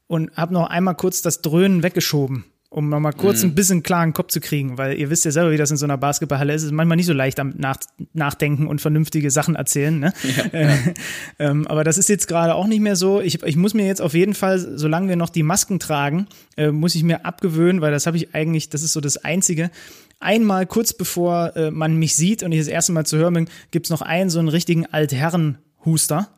und 0.07 0.31
habe 0.37 0.55
noch 0.55 0.71
einmal 0.71 0.95
kurz 0.95 1.21
das 1.21 1.43
Dröhnen 1.43 1.83
weggeschoben, 1.83 2.45
um 2.73 2.89
noch 2.89 3.01
mal 3.01 3.13
kurz 3.13 3.43
mhm. 3.43 3.51
ein 3.51 3.55
bisschen 3.55 3.83
klaren 3.83 4.15
Kopf 4.15 4.29
zu 4.33 4.41
kriegen, 4.41 4.79
weil 4.79 4.99
ihr 4.99 5.11
wisst 5.11 5.25
ja 5.27 5.31
selber, 5.31 5.51
wie 5.51 5.59
das 5.59 5.71
in 5.71 5.77
so 5.77 5.85
einer 5.85 5.99
Basketballhalle 5.99 6.55
ist. 6.55 6.63
Es 6.63 6.67
ist 6.67 6.73
manchmal 6.73 6.97
nicht 6.97 7.07
so 7.07 7.13
leicht 7.13 7.39
am 7.39 7.53
nach, 7.57 7.77
Nachdenken 8.15 8.67
und 8.67 8.81
vernünftige 8.81 9.31
Sachen 9.31 9.55
erzählen. 9.55 9.99
Ne? 9.99 10.13
Ja, 10.23 10.61
ja. 10.61 10.79
ähm, 11.39 11.67
aber 11.67 11.85
das 11.85 11.99
ist 11.99 12.09
jetzt 12.09 12.29
gerade 12.29 12.55
auch 12.55 12.67
nicht 12.67 12.81
mehr 12.81 12.97
so. 12.97 13.21
Ich, 13.21 13.43
ich 13.43 13.57
muss 13.57 13.75
mir 13.75 13.87
jetzt 13.87 14.01
auf 14.01 14.15
jeden 14.15 14.35
Fall, 14.35 14.59
solange 14.59 15.09
wir 15.09 15.17
noch 15.17 15.29
die 15.29 15.43
Masken 15.43 15.81
tragen, 15.81 16.27
äh, 16.57 16.71
muss 16.71 16.95
ich 16.95 17.03
mir 17.03 17.27
abgewöhnen, 17.27 17.83
weil 17.83 17.93
das 17.93 18.07
habe 18.07 18.17
ich 18.17 18.35
eigentlich, 18.35 18.71
das 18.71 18.83
ist 18.83 18.95
so 18.95 19.01
das 19.01 19.19
Einzige, 19.19 19.71
einmal 20.19 20.67
kurz 20.67 20.95
bevor 20.95 21.55
äh, 21.57 21.71
man 21.71 21.97
mich 21.97 22.17
sieht 22.17 22.43
und 22.43 22.53
ich 22.53 22.59
das 22.59 22.69
erste 22.69 22.93
Mal 22.93 23.05
zu 23.05 23.19
hören 23.19 23.35
bin, 23.35 23.49
gibt's 23.71 23.91
noch 23.91 24.01
einen 24.01 24.31
so 24.31 24.39
einen 24.39 24.49
richtigen 24.49 24.87
Altherren-Huster 24.87 26.29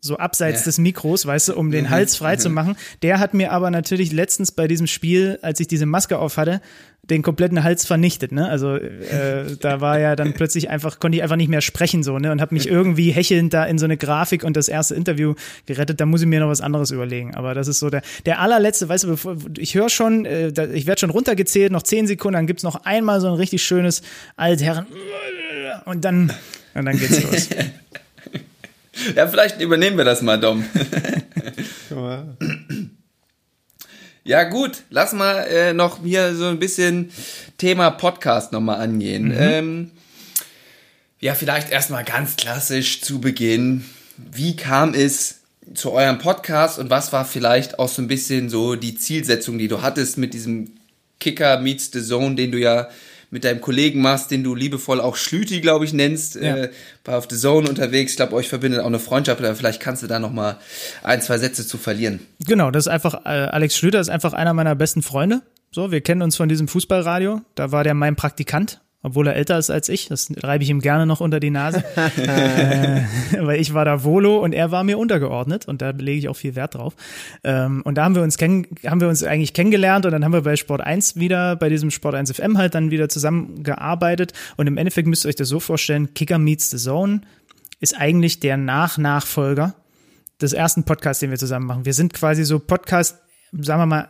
so 0.00 0.16
abseits 0.16 0.60
ja. 0.60 0.64
des 0.64 0.78
Mikros, 0.78 1.26
weißt 1.26 1.48
du, 1.48 1.56
um 1.56 1.70
den 1.70 1.84
mhm. 1.84 1.90
Hals 1.90 2.16
frei 2.16 2.36
zu 2.36 2.48
mhm. 2.48 2.54
machen. 2.54 2.76
Der 3.02 3.18
hat 3.18 3.34
mir 3.34 3.52
aber 3.52 3.70
natürlich 3.70 4.12
letztens 4.12 4.50
bei 4.50 4.66
diesem 4.66 4.86
Spiel, 4.86 5.38
als 5.42 5.60
ich 5.60 5.68
diese 5.68 5.86
Maske 5.86 6.18
auf 6.18 6.38
hatte, 6.38 6.60
den 7.02 7.22
kompletten 7.22 7.62
Hals 7.64 7.86
vernichtet, 7.86 8.30
ne? 8.30 8.48
Also 8.48 8.76
äh, 8.76 9.56
da 9.60 9.80
war 9.80 9.98
ja 9.98 10.16
dann 10.16 10.32
plötzlich 10.32 10.70
einfach 10.70 11.00
konnte 11.00 11.16
ich 11.16 11.22
einfach 11.22 11.36
nicht 11.36 11.48
mehr 11.48 11.60
sprechen 11.60 12.02
so, 12.02 12.18
ne? 12.18 12.30
Und 12.30 12.40
habe 12.40 12.54
mich 12.54 12.68
irgendwie 12.68 13.10
hechelnd 13.10 13.52
da 13.52 13.64
in 13.64 13.78
so 13.78 13.84
eine 13.84 13.96
Grafik 13.96 14.44
und 14.44 14.56
das 14.56 14.68
erste 14.68 14.94
Interview 14.94 15.34
gerettet. 15.66 16.00
Da 16.00 16.06
muss 16.06 16.20
ich 16.20 16.26
mir 16.26 16.40
noch 16.40 16.48
was 16.48 16.60
anderes 16.60 16.90
überlegen. 16.90 17.34
Aber 17.34 17.54
das 17.54 17.68
ist 17.68 17.80
so 17.80 17.90
der 17.90 18.02
der 18.26 18.40
allerletzte, 18.40 18.88
weißt 18.88 19.04
du, 19.04 19.08
bevor, 19.08 19.36
ich 19.58 19.74
höre 19.74 19.88
schon, 19.88 20.24
äh, 20.24 20.52
da, 20.52 20.66
ich 20.68 20.86
werde 20.86 21.00
schon 21.00 21.10
runtergezählt, 21.10 21.72
noch 21.72 21.82
zehn 21.82 22.06
Sekunden, 22.06 22.34
dann 22.34 22.46
gibt's 22.46 22.62
noch 22.62 22.84
einmal 22.84 23.20
so 23.20 23.28
ein 23.28 23.34
richtig 23.34 23.62
schönes 23.62 24.02
Altherren 24.36 24.86
und 25.86 26.04
dann 26.04 26.32
und 26.74 26.84
dann 26.84 26.96
geht's 26.96 27.22
los. 27.22 27.48
Ja, 29.16 29.26
vielleicht 29.28 29.60
übernehmen 29.60 29.96
wir 29.96 30.04
das 30.04 30.22
mal, 30.22 30.38
Dom. 30.38 30.64
ja, 34.24 34.44
gut, 34.44 34.82
lass 34.90 35.12
mal 35.12 35.42
äh, 35.46 35.72
noch 35.72 36.02
hier 36.02 36.34
so 36.34 36.46
ein 36.46 36.58
bisschen 36.58 37.10
Thema 37.58 37.90
Podcast 37.90 38.52
nochmal 38.52 38.80
angehen. 38.80 39.28
Mhm. 39.28 39.36
Ähm, 39.38 39.90
ja, 41.20 41.34
vielleicht 41.34 41.70
erstmal 41.70 42.04
ganz 42.04 42.36
klassisch 42.36 43.02
zu 43.02 43.20
Beginn. 43.20 43.84
Wie 44.16 44.56
kam 44.56 44.94
es 44.94 45.40
zu 45.74 45.92
eurem 45.92 46.18
Podcast 46.18 46.78
und 46.78 46.90
was 46.90 47.12
war 47.12 47.24
vielleicht 47.24 47.78
auch 47.78 47.88
so 47.88 48.02
ein 48.02 48.08
bisschen 48.08 48.48
so 48.48 48.74
die 48.74 48.96
Zielsetzung, 48.96 49.58
die 49.58 49.68
du 49.68 49.82
hattest 49.82 50.18
mit 50.18 50.34
diesem 50.34 50.72
Kicker 51.20 51.60
meets 51.60 51.90
the 51.92 52.02
Zone, 52.02 52.34
den 52.34 52.50
du 52.50 52.58
ja 52.58 52.88
mit 53.30 53.44
deinem 53.44 53.60
Kollegen 53.60 54.02
machst, 54.02 54.30
den 54.30 54.42
du 54.42 54.54
liebevoll 54.54 55.00
auch 55.00 55.16
Schlüti, 55.16 55.60
glaube 55.60 55.84
ich, 55.84 55.92
nennst, 55.92 56.34
ja. 56.34 56.56
äh, 56.56 56.70
war 57.04 57.18
auf 57.18 57.28
The 57.30 57.36
Zone 57.36 57.68
unterwegs. 57.68 58.12
Ich 58.12 58.16
glaube, 58.16 58.34
euch 58.34 58.48
verbindet 58.48 58.80
auch 58.80 58.86
eine 58.86 58.98
Freundschaft, 58.98 59.40
aber 59.40 59.54
vielleicht 59.54 59.80
kannst 59.80 60.02
du 60.02 60.06
da 60.06 60.18
noch 60.18 60.32
mal 60.32 60.58
ein, 61.02 61.22
zwei 61.22 61.38
Sätze 61.38 61.66
zu 61.66 61.78
verlieren. 61.78 62.20
Genau, 62.46 62.70
das 62.70 62.86
ist 62.86 62.92
einfach, 62.92 63.24
äh, 63.24 63.28
Alex 63.28 63.76
Schlüter 63.76 64.00
ist 64.00 64.10
einfach 64.10 64.32
einer 64.32 64.52
meiner 64.52 64.74
besten 64.74 65.02
Freunde. 65.02 65.42
So, 65.70 65.92
wir 65.92 66.00
kennen 66.00 66.22
uns 66.22 66.36
von 66.36 66.48
diesem 66.48 66.66
Fußballradio. 66.66 67.42
Da 67.54 67.70
war 67.70 67.84
der 67.84 67.94
mein 67.94 68.16
Praktikant 68.16 68.80
obwohl 69.02 69.26
er 69.26 69.36
älter 69.36 69.58
ist 69.58 69.70
als 69.70 69.88
ich. 69.88 70.08
Das 70.08 70.30
reibe 70.42 70.62
ich 70.62 70.70
ihm 70.70 70.80
gerne 70.80 71.06
noch 71.06 71.20
unter 71.20 71.40
die 71.40 71.50
Nase. 71.50 71.82
äh, 72.16 73.00
weil 73.40 73.60
ich 73.60 73.72
war 73.72 73.84
da 73.84 74.04
Volo 74.04 74.38
und 74.38 74.52
er 74.52 74.70
war 74.70 74.84
mir 74.84 74.98
untergeordnet 74.98 75.66
und 75.66 75.80
da 75.80 75.90
lege 75.90 76.18
ich 76.18 76.28
auch 76.28 76.36
viel 76.36 76.54
Wert 76.54 76.74
drauf. 76.74 76.94
Ähm, 77.42 77.82
und 77.82 77.96
da 77.96 78.04
haben 78.04 78.14
wir 78.14 78.22
uns 78.22 78.36
haben 78.40 79.00
wir 79.00 79.08
uns 79.08 79.22
eigentlich 79.22 79.54
kennengelernt 79.54 80.04
und 80.04 80.12
dann 80.12 80.24
haben 80.24 80.32
wir 80.32 80.42
bei 80.42 80.56
Sport 80.56 80.82
1 80.82 81.16
wieder, 81.16 81.56
bei 81.56 81.68
diesem 81.68 81.90
Sport 81.90 82.14
1 82.14 82.32
FM 82.32 82.58
halt 82.58 82.74
dann 82.74 82.90
wieder 82.90 83.08
zusammengearbeitet. 83.08 84.32
Und 84.56 84.66
im 84.66 84.76
Endeffekt 84.76 85.08
müsst 85.08 85.24
ihr 85.24 85.28
euch 85.28 85.36
das 85.36 85.48
so 85.48 85.60
vorstellen, 85.60 86.12
Kicker 86.14 86.38
Meets 86.38 86.70
the 86.70 86.76
Zone 86.76 87.22
ist 87.80 87.98
eigentlich 87.98 88.40
der 88.40 88.58
Nach-Nachfolger 88.58 89.74
des 90.40 90.52
ersten 90.52 90.84
Podcasts, 90.84 91.20
den 91.20 91.30
wir 91.30 91.38
zusammen 91.38 91.66
machen. 91.66 91.84
Wir 91.84 91.94
sind 91.94 92.12
quasi 92.12 92.44
so 92.44 92.58
Podcast, 92.58 93.18
sagen 93.52 93.80
wir 93.80 93.86
mal, 93.86 94.08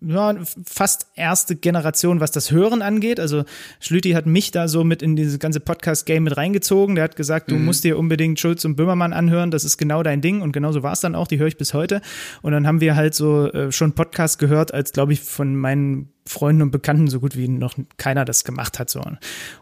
ja, 0.00 0.34
fast 0.64 1.08
erste 1.14 1.56
Generation, 1.56 2.20
was 2.20 2.30
das 2.30 2.50
Hören 2.50 2.80
angeht. 2.80 3.20
Also 3.20 3.44
Schlüti 3.80 4.12
hat 4.12 4.24
mich 4.24 4.50
da 4.50 4.66
so 4.66 4.82
mit 4.82 5.02
in 5.02 5.14
dieses 5.14 5.38
ganze 5.38 5.60
Podcast-Game 5.60 6.24
mit 6.24 6.36
reingezogen. 6.36 6.94
Der 6.94 7.04
hat 7.04 7.16
gesagt, 7.16 7.50
du 7.50 7.56
mhm. 7.56 7.66
musst 7.66 7.84
dir 7.84 7.98
unbedingt 7.98 8.40
Schulz 8.40 8.64
und 8.64 8.76
Böhmermann 8.76 9.12
anhören, 9.12 9.50
das 9.50 9.64
ist 9.64 9.76
genau 9.76 10.02
dein 10.02 10.22
Ding. 10.22 10.40
Und 10.40 10.52
genauso 10.52 10.82
war 10.82 10.92
es 10.92 11.00
dann 11.00 11.14
auch, 11.14 11.26
die 11.26 11.38
höre 11.38 11.48
ich 11.48 11.58
bis 11.58 11.74
heute. 11.74 12.00
Und 12.40 12.52
dann 12.52 12.66
haben 12.66 12.80
wir 12.80 12.96
halt 12.96 13.14
so 13.14 13.50
äh, 13.52 13.72
schon 13.72 13.92
Podcast 13.92 14.38
gehört, 14.38 14.72
als 14.72 14.92
glaube 14.92 15.12
ich 15.12 15.20
von 15.20 15.54
meinen 15.54 16.12
Freunden 16.26 16.62
und 16.62 16.70
Bekannten 16.70 17.08
so 17.08 17.20
gut 17.20 17.36
wie 17.36 17.48
noch 17.48 17.74
keiner 17.98 18.24
das 18.24 18.44
gemacht 18.44 18.78
hat. 18.78 18.88
So. 18.88 19.02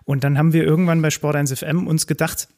Und 0.05 0.23
dann 0.23 0.39
haben 0.39 0.53
wir 0.53 0.63
irgendwann 0.63 1.03
bei 1.03 1.11
Sport 1.11 1.35
1 1.35 1.53
FM 1.53 1.89
uns 1.89 2.07
gedacht, 2.07 2.49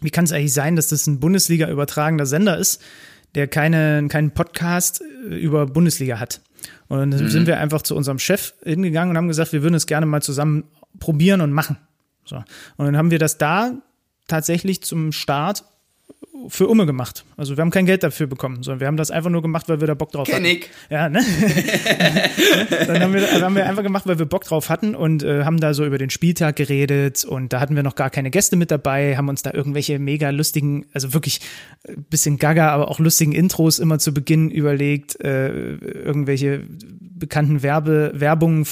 wie 0.00 0.10
kann 0.10 0.24
es 0.24 0.32
eigentlich 0.32 0.54
sein, 0.54 0.76
dass 0.76 0.88
das 0.88 1.06
ein 1.06 1.20
Bundesliga 1.20 1.68
übertragender 1.68 2.24
Sender 2.24 2.56
ist, 2.56 2.82
der 3.34 3.46
keine, 3.46 4.06
keinen 4.08 4.30
Podcast 4.30 5.02
äh, 5.02 5.34
über 5.34 5.66
Bundesliga 5.66 6.18
hat. 6.18 6.40
Und 6.88 6.98
dann 6.98 7.08
mhm. 7.08 7.28
sind 7.28 7.46
wir 7.46 7.58
einfach 7.58 7.82
zu 7.82 7.96
unserem 7.96 8.18
Chef 8.18 8.54
hingegangen 8.62 9.10
und 9.10 9.16
haben 9.16 9.28
gesagt, 9.28 9.52
wir 9.52 9.62
würden 9.62 9.74
es 9.74 9.86
gerne 9.86 10.06
mal 10.06 10.22
zusammen 10.22 10.64
probieren 10.98 11.40
und 11.40 11.52
machen. 11.52 11.76
So. 12.24 12.36
Und 12.76 12.86
dann 12.86 12.96
haben 12.96 13.10
wir 13.10 13.18
das 13.18 13.38
da 13.38 13.72
tatsächlich 14.26 14.82
zum 14.82 15.12
Start 15.12 15.64
für 16.48 16.68
Umme 16.68 16.84
gemacht. 16.86 17.24
Also 17.36 17.56
wir 17.56 17.62
haben 17.62 17.70
kein 17.70 17.86
Geld 17.86 18.02
dafür 18.02 18.26
bekommen, 18.26 18.62
sondern 18.62 18.80
wir 18.80 18.86
haben 18.86 18.96
das 18.96 19.10
einfach 19.10 19.30
nur 19.30 19.42
gemacht, 19.42 19.68
weil 19.68 19.80
wir 19.80 19.86
da 19.86 19.94
Bock 19.94 20.12
drauf 20.12 20.26
Kenn 20.26 20.44
hatten. 20.44 20.46
Ich. 20.46 20.70
Ja, 20.90 21.08
ne? 21.08 21.24
Dann 22.86 23.02
haben 23.02 23.14
wir, 23.14 23.40
haben 23.40 23.54
wir 23.54 23.66
einfach 23.66 23.82
gemacht, 23.82 24.06
weil 24.06 24.18
wir 24.18 24.26
Bock 24.26 24.44
drauf 24.44 24.68
hatten 24.68 24.94
und 24.94 25.22
äh, 25.22 25.44
haben 25.44 25.58
da 25.58 25.74
so 25.74 25.84
über 25.84 25.98
den 25.98 26.10
Spieltag 26.10 26.56
geredet 26.56 27.24
und 27.24 27.52
da 27.52 27.60
hatten 27.60 27.76
wir 27.76 27.82
noch 27.82 27.94
gar 27.94 28.10
keine 28.10 28.30
Gäste 28.30 28.56
mit 28.56 28.70
dabei, 28.70 29.16
haben 29.16 29.28
uns 29.28 29.42
da 29.42 29.52
irgendwelche 29.52 29.98
mega 29.98 30.30
lustigen, 30.30 30.86
also 30.92 31.14
wirklich 31.14 31.40
äh, 31.84 31.94
bisschen 32.10 32.38
gaga, 32.38 32.70
aber 32.70 32.88
auch 32.90 32.98
lustigen 32.98 33.32
Intros 33.32 33.78
immer 33.78 33.98
zu 33.98 34.12
Beginn 34.12 34.50
überlegt, 34.50 35.20
äh, 35.20 35.74
irgendwelche 35.76 36.62
bekannten 37.16 37.62
Werbe, 37.62 38.12
Werbungen 38.14 38.66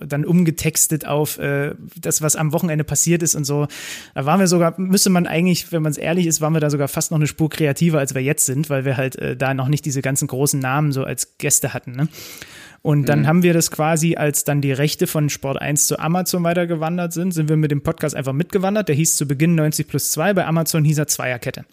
dann 0.00 0.24
umgetextet 0.24 1.06
auf 1.06 1.38
äh, 1.38 1.74
das, 1.96 2.20
was 2.20 2.36
am 2.36 2.52
Wochenende 2.52 2.84
passiert 2.84 3.22
ist 3.22 3.34
und 3.34 3.44
so. 3.44 3.66
Da 4.14 4.26
waren 4.26 4.38
wir 4.38 4.46
sogar, 4.46 4.78
müsste 4.78 5.10
man 5.10 5.26
eigentlich, 5.26 5.72
wenn 5.72 5.82
man 5.82 5.90
es 5.90 5.98
ehrlich 5.98 6.26
ist, 6.26 6.40
waren 6.44 6.52
wir 6.52 6.60
da 6.60 6.70
sogar 6.70 6.86
fast 6.86 7.10
noch 7.10 7.18
eine 7.18 7.26
Spur 7.26 7.50
kreativer, 7.50 7.98
als 7.98 8.14
wir 8.14 8.22
jetzt 8.22 8.46
sind, 8.46 8.70
weil 8.70 8.84
wir 8.84 8.96
halt 8.96 9.16
äh, 9.16 9.36
da 9.36 9.54
noch 9.54 9.66
nicht 9.66 9.84
diese 9.84 10.02
ganzen 10.02 10.28
großen 10.28 10.60
Namen 10.60 10.92
so 10.92 11.02
als 11.02 11.38
Gäste 11.38 11.74
hatten. 11.74 11.92
Ne? 11.92 12.08
Und 12.82 13.08
dann 13.08 13.20
mhm. 13.20 13.26
haben 13.26 13.42
wir 13.42 13.54
das 13.54 13.70
quasi, 13.70 14.16
als 14.16 14.44
dann 14.44 14.60
die 14.60 14.72
Rechte 14.72 15.06
von 15.06 15.30
Sport 15.30 15.58
1 15.58 15.86
zu 15.86 15.98
Amazon 15.98 16.44
weitergewandert 16.44 17.14
sind, 17.14 17.32
sind 17.32 17.48
wir 17.48 17.56
mit 17.56 17.70
dem 17.70 17.82
Podcast 17.82 18.14
einfach 18.14 18.34
mitgewandert. 18.34 18.88
Der 18.88 18.94
hieß 18.94 19.16
zu 19.16 19.26
Beginn 19.26 19.54
90 19.54 19.88
plus 19.88 20.12
2, 20.12 20.34
bei 20.34 20.46
Amazon 20.46 20.84
hieß 20.84 20.98
er 20.98 21.06
Zweierkette. 21.06 21.64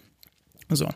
So. 0.70 0.88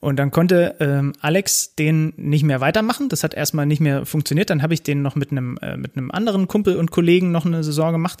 Und 0.00 0.16
dann 0.16 0.32
konnte 0.32 0.74
ähm, 0.80 1.12
Alex 1.20 1.76
den 1.76 2.12
nicht 2.16 2.42
mehr 2.42 2.60
weitermachen. 2.60 3.08
Das 3.08 3.22
hat 3.22 3.34
erstmal 3.34 3.66
nicht 3.66 3.78
mehr 3.78 4.04
funktioniert. 4.04 4.50
Dann 4.50 4.62
habe 4.62 4.74
ich 4.74 4.82
den 4.82 5.00
noch 5.00 5.14
mit 5.14 5.30
einem, 5.30 5.56
äh, 5.62 5.76
mit 5.76 5.96
einem 5.96 6.10
anderen 6.10 6.48
Kumpel 6.48 6.76
und 6.76 6.90
Kollegen 6.90 7.30
noch 7.30 7.46
eine 7.46 7.62
Saison 7.62 7.92
gemacht. 7.92 8.20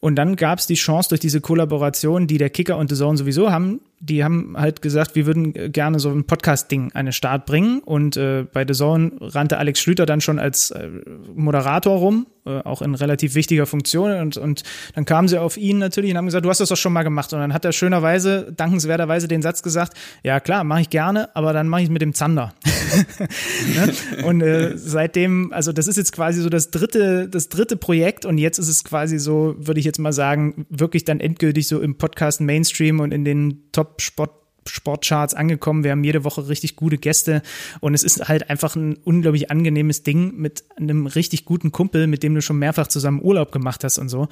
Und 0.00 0.16
dann 0.16 0.34
gab 0.34 0.58
es 0.58 0.66
die 0.66 0.74
Chance 0.74 1.10
durch 1.10 1.20
diese 1.20 1.40
Kollaboration, 1.40 2.26
die 2.26 2.38
der 2.38 2.50
Kicker 2.50 2.76
und 2.76 2.90
The 2.90 2.96
Zone 2.96 3.16
sowieso 3.16 3.52
haben, 3.52 3.80
die 4.04 4.24
haben 4.24 4.56
halt 4.58 4.82
gesagt, 4.82 5.14
wir 5.14 5.26
würden 5.26 5.52
gerne 5.72 6.00
so 6.00 6.10
ein 6.10 6.24
Podcast-Ding 6.24 6.90
an 6.92 7.06
den 7.06 7.12
Start 7.12 7.46
bringen. 7.46 7.78
Und 7.78 8.16
äh, 8.16 8.44
bei 8.52 8.66
The 8.66 8.74
Zone 8.74 9.12
rannte 9.20 9.58
Alex 9.58 9.80
Schlüter 9.80 10.06
dann 10.06 10.20
schon 10.20 10.40
als 10.40 10.72
äh, 10.72 10.88
Moderator 11.36 11.98
rum, 11.98 12.26
äh, 12.44 12.58
auch 12.64 12.82
in 12.82 12.96
relativ 12.96 13.36
wichtiger 13.36 13.64
Funktion. 13.64 14.10
Und, 14.10 14.36
und 14.36 14.64
dann 14.96 15.04
kamen 15.04 15.28
sie 15.28 15.38
auf 15.38 15.56
ihn 15.56 15.78
natürlich 15.78 16.10
und 16.10 16.16
haben 16.16 16.24
gesagt, 16.24 16.44
du 16.44 16.50
hast 16.50 16.58
das 16.58 16.70
doch 16.70 16.76
schon 16.76 16.92
mal 16.92 17.04
gemacht. 17.04 17.32
Und 17.32 17.38
dann 17.38 17.54
hat 17.54 17.64
er 17.64 17.70
schönerweise, 17.70 18.52
dankenswerterweise 18.56 19.28
den 19.28 19.40
Satz 19.40 19.62
gesagt, 19.62 19.96
ja 20.24 20.40
klar, 20.40 20.64
mache 20.64 20.80
ich 20.80 20.90
gerne, 20.90 21.34
aber 21.36 21.52
dann 21.52 21.68
mache 21.68 21.82
ich 21.82 21.86
es 21.86 21.92
mit 21.92 22.02
dem 22.02 22.12
Zander. 22.12 22.54
ne? 23.76 24.24
Und 24.24 24.40
äh, 24.40 24.76
seitdem, 24.76 25.52
also 25.52 25.72
das 25.72 25.86
ist 25.86 25.96
jetzt 25.96 26.10
quasi 26.10 26.42
so 26.42 26.48
das 26.48 26.72
dritte, 26.72 27.28
das 27.28 27.50
dritte 27.50 27.76
Projekt 27.76 28.26
und 28.26 28.38
jetzt 28.38 28.58
ist 28.58 28.68
es 28.68 28.82
quasi 28.82 29.20
so, 29.20 29.54
würde 29.58 29.78
ich 29.78 29.86
jetzt 29.86 30.00
mal 30.00 30.12
sagen, 30.12 30.66
wirklich 30.70 31.04
dann 31.04 31.20
endgültig 31.20 31.68
so 31.68 31.80
im 31.80 31.98
Podcast 31.98 32.40
Mainstream 32.40 32.98
und 32.98 33.14
in 33.14 33.24
den 33.24 33.62
Top 33.70 33.91
Top-Sport 33.92 34.41
Sportcharts 34.66 35.34
angekommen. 35.34 35.84
Wir 35.84 35.90
haben 35.90 36.04
jede 36.04 36.24
Woche 36.24 36.48
richtig 36.48 36.76
gute 36.76 36.98
Gäste 36.98 37.42
und 37.80 37.94
es 37.94 38.02
ist 38.02 38.28
halt 38.28 38.50
einfach 38.50 38.76
ein 38.76 38.96
unglaublich 39.04 39.50
angenehmes 39.50 40.02
Ding 40.02 40.36
mit 40.36 40.64
einem 40.76 41.06
richtig 41.06 41.44
guten 41.44 41.72
Kumpel, 41.72 42.06
mit 42.06 42.22
dem 42.22 42.34
du 42.34 42.42
schon 42.42 42.58
mehrfach 42.58 42.86
zusammen 42.86 43.20
Urlaub 43.22 43.52
gemacht 43.52 43.84
hast 43.84 43.98
und 43.98 44.08
so, 44.08 44.28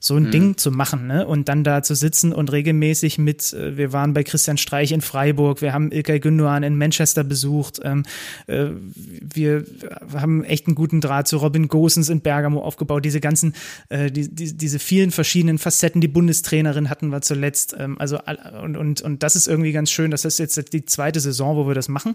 so 0.00 0.16
ein 0.16 0.24
mhm. 0.24 0.30
Ding 0.30 0.56
zu 0.56 0.70
machen, 0.70 1.06
ne? 1.06 1.26
Und 1.26 1.48
dann 1.48 1.64
da 1.64 1.82
zu 1.82 1.94
sitzen 1.94 2.32
und 2.32 2.52
regelmäßig 2.52 3.18
mit, 3.18 3.52
äh, 3.52 3.76
wir 3.76 3.92
waren 3.92 4.14
bei 4.14 4.22
Christian 4.22 4.56
Streich 4.56 4.92
in 4.92 5.00
Freiburg, 5.00 5.60
wir 5.60 5.72
haben 5.72 5.92
Ilkay 5.92 6.20
Gündogan 6.20 6.62
in 6.62 6.76
Manchester 6.76 7.24
besucht, 7.24 7.80
ähm, 7.84 8.04
äh, 8.46 8.66
wir 8.94 9.64
haben 10.12 10.44
echt 10.44 10.66
einen 10.66 10.74
guten 10.74 11.00
Draht 11.00 11.28
zu 11.28 11.36
Robin 11.36 11.68
Gosens 11.68 12.08
in 12.08 12.20
Bergamo 12.20 12.62
aufgebaut, 12.62 13.04
diese 13.04 13.20
ganzen, 13.20 13.54
äh, 13.88 14.10
die, 14.10 14.34
die, 14.34 14.56
diese 14.56 14.78
vielen 14.78 15.10
verschiedenen 15.10 15.58
Facetten, 15.58 16.00
die 16.00 16.08
Bundestrainerin 16.08 16.88
hatten 16.88 17.08
wir 17.08 17.20
zuletzt, 17.20 17.76
ähm, 17.78 17.98
also 17.98 18.18
und, 18.62 18.76
und, 18.76 19.02
und 19.02 19.22
das 19.22 19.36
ist 19.36 19.46
irgendwie 19.46 19.73
ganz 19.74 19.90
schön. 19.90 20.10
Das 20.10 20.24
ist 20.24 20.38
jetzt 20.38 20.72
die 20.72 20.86
zweite 20.86 21.20
Saison, 21.20 21.56
wo 21.56 21.68
wir 21.68 21.74
das 21.74 21.88
machen. 21.88 22.14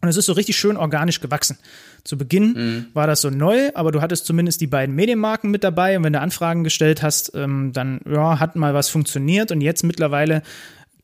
Und 0.00 0.08
es 0.08 0.16
ist 0.16 0.26
so 0.26 0.32
richtig 0.32 0.56
schön 0.56 0.76
organisch 0.76 1.20
gewachsen. 1.20 1.58
Zu 2.04 2.16
Beginn 2.16 2.52
mhm. 2.52 2.86
war 2.94 3.06
das 3.06 3.20
so 3.20 3.30
neu, 3.30 3.70
aber 3.74 3.92
du 3.92 4.00
hattest 4.00 4.26
zumindest 4.26 4.60
die 4.60 4.66
beiden 4.66 4.94
Medienmarken 4.94 5.50
mit 5.50 5.64
dabei. 5.64 5.96
Und 5.96 6.04
wenn 6.04 6.12
du 6.12 6.20
Anfragen 6.20 6.64
gestellt 6.64 7.02
hast, 7.02 7.32
ähm, 7.34 7.72
dann 7.72 8.00
ja, 8.08 8.38
hat 8.38 8.56
mal 8.56 8.74
was 8.74 8.88
funktioniert. 8.88 9.50
Und 9.50 9.60
jetzt 9.60 9.82
mittlerweile 9.82 10.42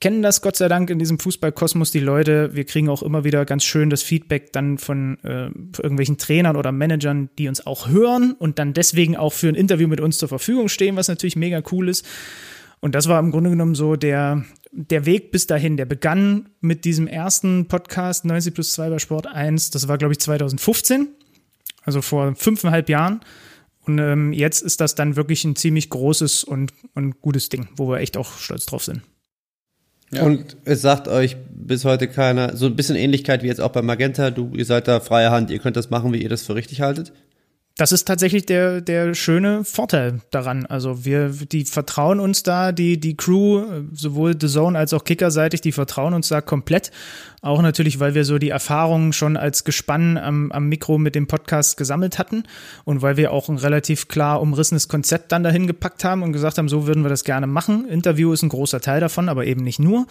kennen 0.03 0.20
das 0.20 0.43
Gott 0.43 0.57
sei 0.57 0.68
Dank 0.68 0.91
in 0.91 0.99
diesem 0.99 1.20
Fußballkosmos 1.20 1.93
die 1.93 2.01
Leute. 2.01 2.55
Wir 2.55 2.64
kriegen 2.64 2.89
auch 2.89 3.03
immer 3.03 3.22
wieder 3.22 3.45
ganz 3.45 3.64
schön 3.64 3.89
das 3.89 4.03
Feedback 4.03 4.53
dann 4.53 4.78
von 4.78 5.16
äh, 5.22 5.47
irgendwelchen 5.80 6.18
Trainern 6.18 6.57
oder 6.57 6.72
Managern, 6.72 7.30
die 7.39 7.47
uns 7.47 7.64
auch 7.66 7.89
hören 7.89 8.33
und 8.33 8.59
dann 8.59 8.74
deswegen 8.74 9.16
auch 9.16 9.33
für 9.33 9.49
ein 9.49 9.55
Interview 9.55 9.87
mit 9.87 10.01
uns 10.01 10.18
zur 10.18 10.28
Verfügung 10.28 10.68
stehen, 10.68 10.97
was 10.97 11.07
natürlich 11.07 11.37
mega 11.37 11.62
cool 11.70 11.89
ist. 11.89 12.05
Und 12.83 12.97
das 12.97 13.09
war 13.09 13.20
im 13.20 13.30
Grunde 13.30 13.49
genommen 13.49 13.76
so 13.76 13.95
der, 13.95 14.45
der 14.72 15.07
Weg 15.07 15.30
bis 15.30 15.47
dahin. 15.47 15.76
Der 15.76 15.85
begann 15.85 16.51
mit 16.61 16.85
diesem 16.85 17.07
ersten 17.07 17.68
Podcast 17.68 18.24
90 18.24 18.53
plus 18.53 18.72
2 18.72 18.91
bei 18.91 18.99
Sport 18.99 19.28
1. 19.28 19.70
Das 19.70 19.87
war, 19.87 19.99
glaube 19.99 20.12
ich, 20.12 20.18
2015, 20.18 21.07
also 21.85 22.03
vor 22.03 22.35
fünfeinhalb 22.35 22.89
Jahren. 22.89 23.20
Und 23.87 24.01
ähm, 24.01 24.33
jetzt 24.33 24.62
ist 24.62 24.80
das 24.80 24.97
dann 24.97 25.14
wirklich 25.14 25.45
ein 25.45 25.55
ziemlich 25.55 25.91
großes 25.91 26.43
und, 26.43 26.72
und 26.95 27.20
gutes 27.20 27.49
Ding, 27.49 27.68
wo 27.76 27.89
wir 27.89 27.99
echt 27.99 28.16
auch 28.16 28.37
stolz 28.37 28.66
drauf 28.66 28.83
sind. 28.83 29.03
Ja. 30.11 30.24
Und 30.24 30.57
es 30.64 30.83
sagt 30.83 31.07
euch 31.07 31.37
bis 31.55 31.85
heute 31.85 32.09
keiner, 32.09 32.57
so 32.57 32.66
ein 32.66 32.74
bisschen 32.74 32.97
Ähnlichkeit 32.97 33.45
wie 33.45 33.47
jetzt 33.47 33.61
auch 33.61 33.70
bei 33.70 33.80
Magenta, 33.80 34.30
du, 34.30 34.53
ihr 34.55 34.64
seid 34.64 34.89
da 34.89 34.99
freie 34.99 35.30
Hand, 35.30 35.51
ihr 35.51 35.61
könnt 35.61 35.76
das 35.76 35.89
machen, 35.89 36.12
wie 36.12 36.22
ihr 36.22 36.28
das 36.28 36.43
für 36.43 36.57
richtig 36.57 36.80
haltet? 36.80 37.12
Das 37.76 37.90
ist 37.90 38.06
tatsächlich 38.06 38.44
der, 38.44 38.80
der 38.80 39.14
schöne 39.14 39.64
Vorteil 39.64 40.20
daran. 40.30 40.66
Also 40.66 41.04
wir, 41.04 41.30
die 41.30 41.64
vertrauen 41.64 42.20
uns 42.20 42.42
da, 42.42 42.70
die, 42.70 43.00
die 43.00 43.16
Crew, 43.16 43.64
sowohl 43.92 44.34
The 44.38 44.48
Zone 44.48 44.78
als 44.78 44.92
auch 44.92 45.04
Kickerseitig, 45.04 45.62
die 45.62 45.72
vertrauen 45.72 46.12
uns 46.12 46.28
da 46.28 46.40
komplett. 46.40 46.90
Auch 47.44 47.60
natürlich, 47.60 47.98
weil 47.98 48.14
wir 48.14 48.24
so 48.24 48.38
die 48.38 48.50
Erfahrungen 48.50 49.12
schon 49.12 49.36
als 49.36 49.64
Gespann 49.64 50.16
am, 50.16 50.52
am 50.52 50.68
Mikro 50.68 50.96
mit 50.98 51.16
dem 51.16 51.26
Podcast 51.26 51.76
gesammelt 51.76 52.20
hatten 52.20 52.44
und 52.84 53.02
weil 53.02 53.16
wir 53.16 53.32
auch 53.32 53.48
ein 53.48 53.56
relativ 53.56 54.06
klar 54.06 54.40
umrissenes 54.40 54.86
Konzept 54.86 55.32
dann 55.32 55.42
dahin 55.42 55.66
gepackt 55.66 56.04
haben 56.04 56.22
und 56.22 56.32
gesagt 56.32 56.58
haben, 56.58 56.68
so 56.68 56.86
würden 56.86 57.02
wir 57.02 57.08
das 57.08 57.24
gerne 57.24 57.48
machen. 57.48 57.88
Interview 57.88 58.32
ist 58.32 58.42
ein 58.42 58.48
großer 58.48 58.80
Teil 58.80 59.00
davon, 59.00 59.28
aber 59.28 59.44
eben 59.44 59.64
nicht 59.64 59.80
nur. 59.80 60.06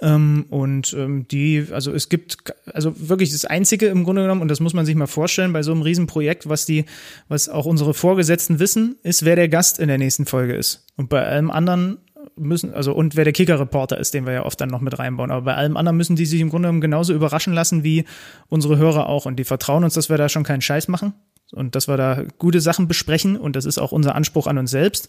Ähm, 0.00 0.46
und 0.50 0.92
ähm, 0.94 1.28
die, 1.28 1.68
also 1.70 1.92
es 1.92 2.08
gibt, 2.08 2.52
also 2.72 2.92
wirklich 2.96 3.30
das 3.30 3.44
Einzige 3.44 3.86
im 3.86 4.02
Grunde 4.02 4.22
genommen, 4.22 4.42
und 4.42 4.48
das 4.48 4.58
muss 4.58 4.74
man 4.74 4.84
sich 4.84 4.96
mal 4.96 5.06
vorstellen, 5.06 5.52
bei 5.52 5.62
so 5.62 5.70
einem 5.70 5.82
Riesenprojekt, 5.82 6.48
was 6.48 6.66
die, 6.66 6.84
was 7.28 7.48
auch 7.48 7.66
unsere 7.66 7.94
Vorgesetzten 7.94 8.58
wissen, 8.58 8.96
ist, 9.02 9.24
wer 9.24 9.36
der 9.36 9.48
Gast 9.48 9.78
in 9.78 9.88
der 9.88 9.98
nächsten 9.98 10.26
Folge 10.26 10.54
ist. 10.54 10.86
Und 10.96 11.08
bei 11.08 11.24
allem 11.24 11.50
anderen 11.50 11.98
müssen, 12.36 12.72
also 12.72 12.92
und 12.92 13.16
wer 13.16 13.24
der 13.24 13.32
Kicker-Reporter 13.32 13.98
ist, 13.98 14.14
den 14.14 14.26
wir 14.26 14.32
ja 14.32 14.44
oft 14.44 14.60
dann 14.60 14.68
noch 14.68 14.80
mit 14.80 14.98
reinbauen. 14.98 15.30
Aber 15.30 15.42
bei 15.42 15.54
allem 15.54 15.76
anderen 15.76 15.96
müssen 15.96 16.16
die 16.16 16.26
sich 16.26 16.40
im 16.40 16.50
Grunde 16.50 16.68
genommen 16.68 16.80
genauso 16.80 17.12
überraschen 17.12 17.52
lassen 17.52 17.84
wie 17.84 18.04
unsere 18.48 18.78
Hörer 18.78 19.08
auch. 19.08 19.26
Und 19.26 19.36
die 19.36 19.44
vertrauen 19.44 19.84
uns, 19.84 19.94
dass 19.94 20.08
wir 20.08 20.16
da 20.16 20.28
schon 20.28 20.44
keinen 20.44 20.62
Scheiß 20.62 20.88
machen 20.88 21.14
und 21.52 21.76
dass 21.76 21.88
wir 21.88 21.96
da 21.96 22.24
gute 22.38 22.60
Sachen 22.60 22.88
besprechen 22.88 23.36
und 23.36 23.56
das 23.56 23.64
ist 23.64 23.78
auch 23.78 23.92
unser 23.92 24.14
Anspruch 24.14 24.46
an 24.46 24.58
uns 24.58 24.70
selbst. 24.70 25.08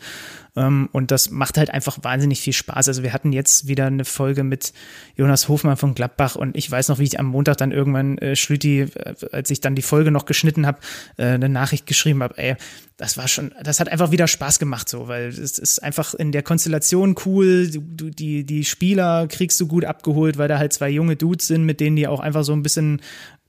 Ähm, 0.56 0.90
und 0.92 1.10
das 1.12 1.32
macht 1.32 1.58
halt 1.58 1.72
einfach 1.72 1.98
wahnsinnig 2.02 2.42
viel 2.42 2.54
Spaß. 2.54 2.88
Also 2.88 3.02
wir 3.02 3.14
hatten 3.14 3.34
jetzt 3.34 3.68
wieder 3.68 3.88
eine 3.88 4.06
Folge 4.06 4.44
mit 4.44 4.74
Jonas 5.16 5.48
Hofmann 5.48 5.78
von 5.78 5.96
Gladbach 5.96 6.36
und 6.36 6.56
ich 6.56 6.70
weiß 6.70 6.90
noch, 6.90 7.00
wie 7.00 7.04
ich 7.04 7.20
am 7.20 7.28
Montag 7.28 7.58
dann 7.58 7.72
irgendwann 7.72 8.18
äh, 8.20 8.36
Schlüti, 8.36 8.82
äh, 8.82 9.16
als 9.32 9.50
ich 9.50 9.62
dann 9.62 9.76
die 9.76 9.82
Folge 9.82 10.12
noch 10.12 10.26
geschnitten 10.26 10.68
habe, 10.68 10.80
äh, 11.18 11.26
eine 11.26 11.50
Nachricht 11.50 11.88
geschrieben 11.88 12.22
habe, 12.22 12.38
ey, 12.38 12.56
das 12.98 13.18
war 13.18 13.28
schon, 13.28 13.54
das 13.64 13.80
hat 13.80 13.90
einfach 13.90 14.12
wieder 14.12 14.28
Spaß 14.28 14.60
gemacht 14.60 14.88
so, 14.88 15.08
weil 15.08 15.30
es 15.30 15.58
ist 15.58 15.82
einfach 15.82 16.14
in 16.14 16.32
der 16.32 16.44
Konstellation 16.44 17.16
cool, 17.26 17.70
du, 17.70 18.10
die, 18.10 18.46
die 18.46 18.64
Spieler 18.64 19.28
kriegst 19.28 19.60
du 19.60 19.68
gut 19.68 19.86
abgeholt, 19.86 20.38
weil 20.38 20.48
da 20.48 20.60
halt 20.60 20.74
zwei 20.74 20.90
junge 20.90 21.16
Dudes 21.16 21.48
sind, 21.48 21.66
mit 21.66 21.80
denen 21.80 21.96
die 21.96 22.08
auch 22.08 22.20
einfach 22.20 22.44
so 22.44 22.54
ein 22.54 22.64
bisschen 22.64 23.02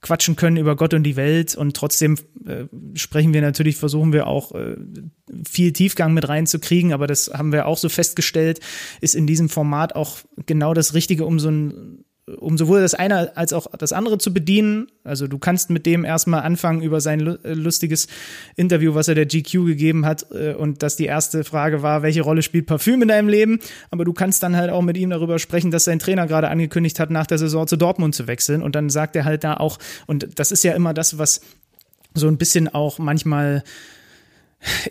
quatschen 0.05 0.35
können 0.35 0.57
über 0.57 0.75
Gott 0.75 0.93
und 0.93 1.03
die 1.03 1.15
Welt. 1.15 1.55
Und 1.55 1.75
trotzdem 1.75 2.17
äh, 2.45 2.65
sprechen 2.93 3.33
wir 3.33 3.41
natürlich, 3.41 3.75
versuchen 3.75 4.13
wir 4.13 4.27
auch 4.27 4.53
äh, 4.53 4.75
viel 5.49 5.73
Tiefgang 5.73 6.13
mit 6.13 6.29
reinzukriegen, 6.29 6.93
aber 6.93 7.07
das 7.07 7.31
haben 7.33 7.51
wir 7.51 7.65
auch 7.65 7.77
so 7.77 7.89
festgestellt, 7.89 8.59
ist 9.01 9.15
in 9.15 9.25
diesem 9.25 9.49
Format 9.49 9.95
auch 9.95 10.19
genau 10.45 10.75
das 10.75 10.93
Richtige, 10.93 11.25
um 11.25 11.39
so 11.39 11.49
ein 11.49 12.05
um 12.27 12.57
sowohl 12.57 12.81
das 12.81 12.95
eine 12.95 13.37
als 13.37 13.53
auch 13.53 13.67
das 13.77 13.93
andere 13.93 14.17
zu 14.17 14.33
bedienen. 14.33 14.87
Also 15.03 15.27
du 15.27 15.37
kannst 15.37 15.69
mit 15.69 15.85
dem 15.85 16.03
erstmal 16.03 16.41
anfangen 16.41 16.81
über 16.81 16.99
sein 16.99 17.19
äh, 17.43 17.53
lustiges 17.53 18.07
Interview, 18.55 18.95
was 18.95 19.07
er 19.07 19.15
der 19.15 19.27
GQ 19.27 19.65
gegeben 19.65 20.05
hat 20.05 20.25
äh, 20.31 20.53
und 20.53 20.81
dass 20.81 20.95
die 20.95 21.05
erste 21.05 21.43
Frage 21.43 21.83
war, 21.83 22.01
welche 22.01 22.23
Rolle 22.23 22.41
spielt 22.41 22.65
Parfüm 22.65 23.03
in 23.03 23.09
deinem 23.09 23.29
Leben? 23.29 23.59
Aber 23.91 24.05
du 24.05 24.13
kannst 24.13 24.41
dann 24.41 24.55
halt 24.55 24.71
auch 24.71 24.81
mit 24.81 24.97
ihm 24.97 25.11
darüber 25.11 25.37
sprechen, 25.37 25.69
dass 25.69 25.83
sein 25.83 25.99
Trainer 25.99 26.25
gerade 26.25 26.49
angekündigt 26.49 26.99
hat, 26.99 27.11
nach 27.11 27.27
der 27.27 27.37
Saison 27.37 27.67
zu 27.67 27.77
Dortmund 27.77 28.15
zu 28.15 28.25
wechseln 28.27 28.63
und 28.63 28.75
dann 28.75 28.89
sagt 28.89 29.15
er 29.15 29.25
halt 29.25 29.43
da 29.43 29.57
auch, 29.57 29.77
und 30.07 30.39
das 30.39 30.51
ist 30.51 30.63
ja 30.63 30.73
immer 30.73 30.95
das, 30.95 31.19
was 31.19 31.41
so 32.15 32.27
ein 32.27 32.37
bisschen 32.37 32.67
auch 32.73 32.97
manchmal 32.97 33.63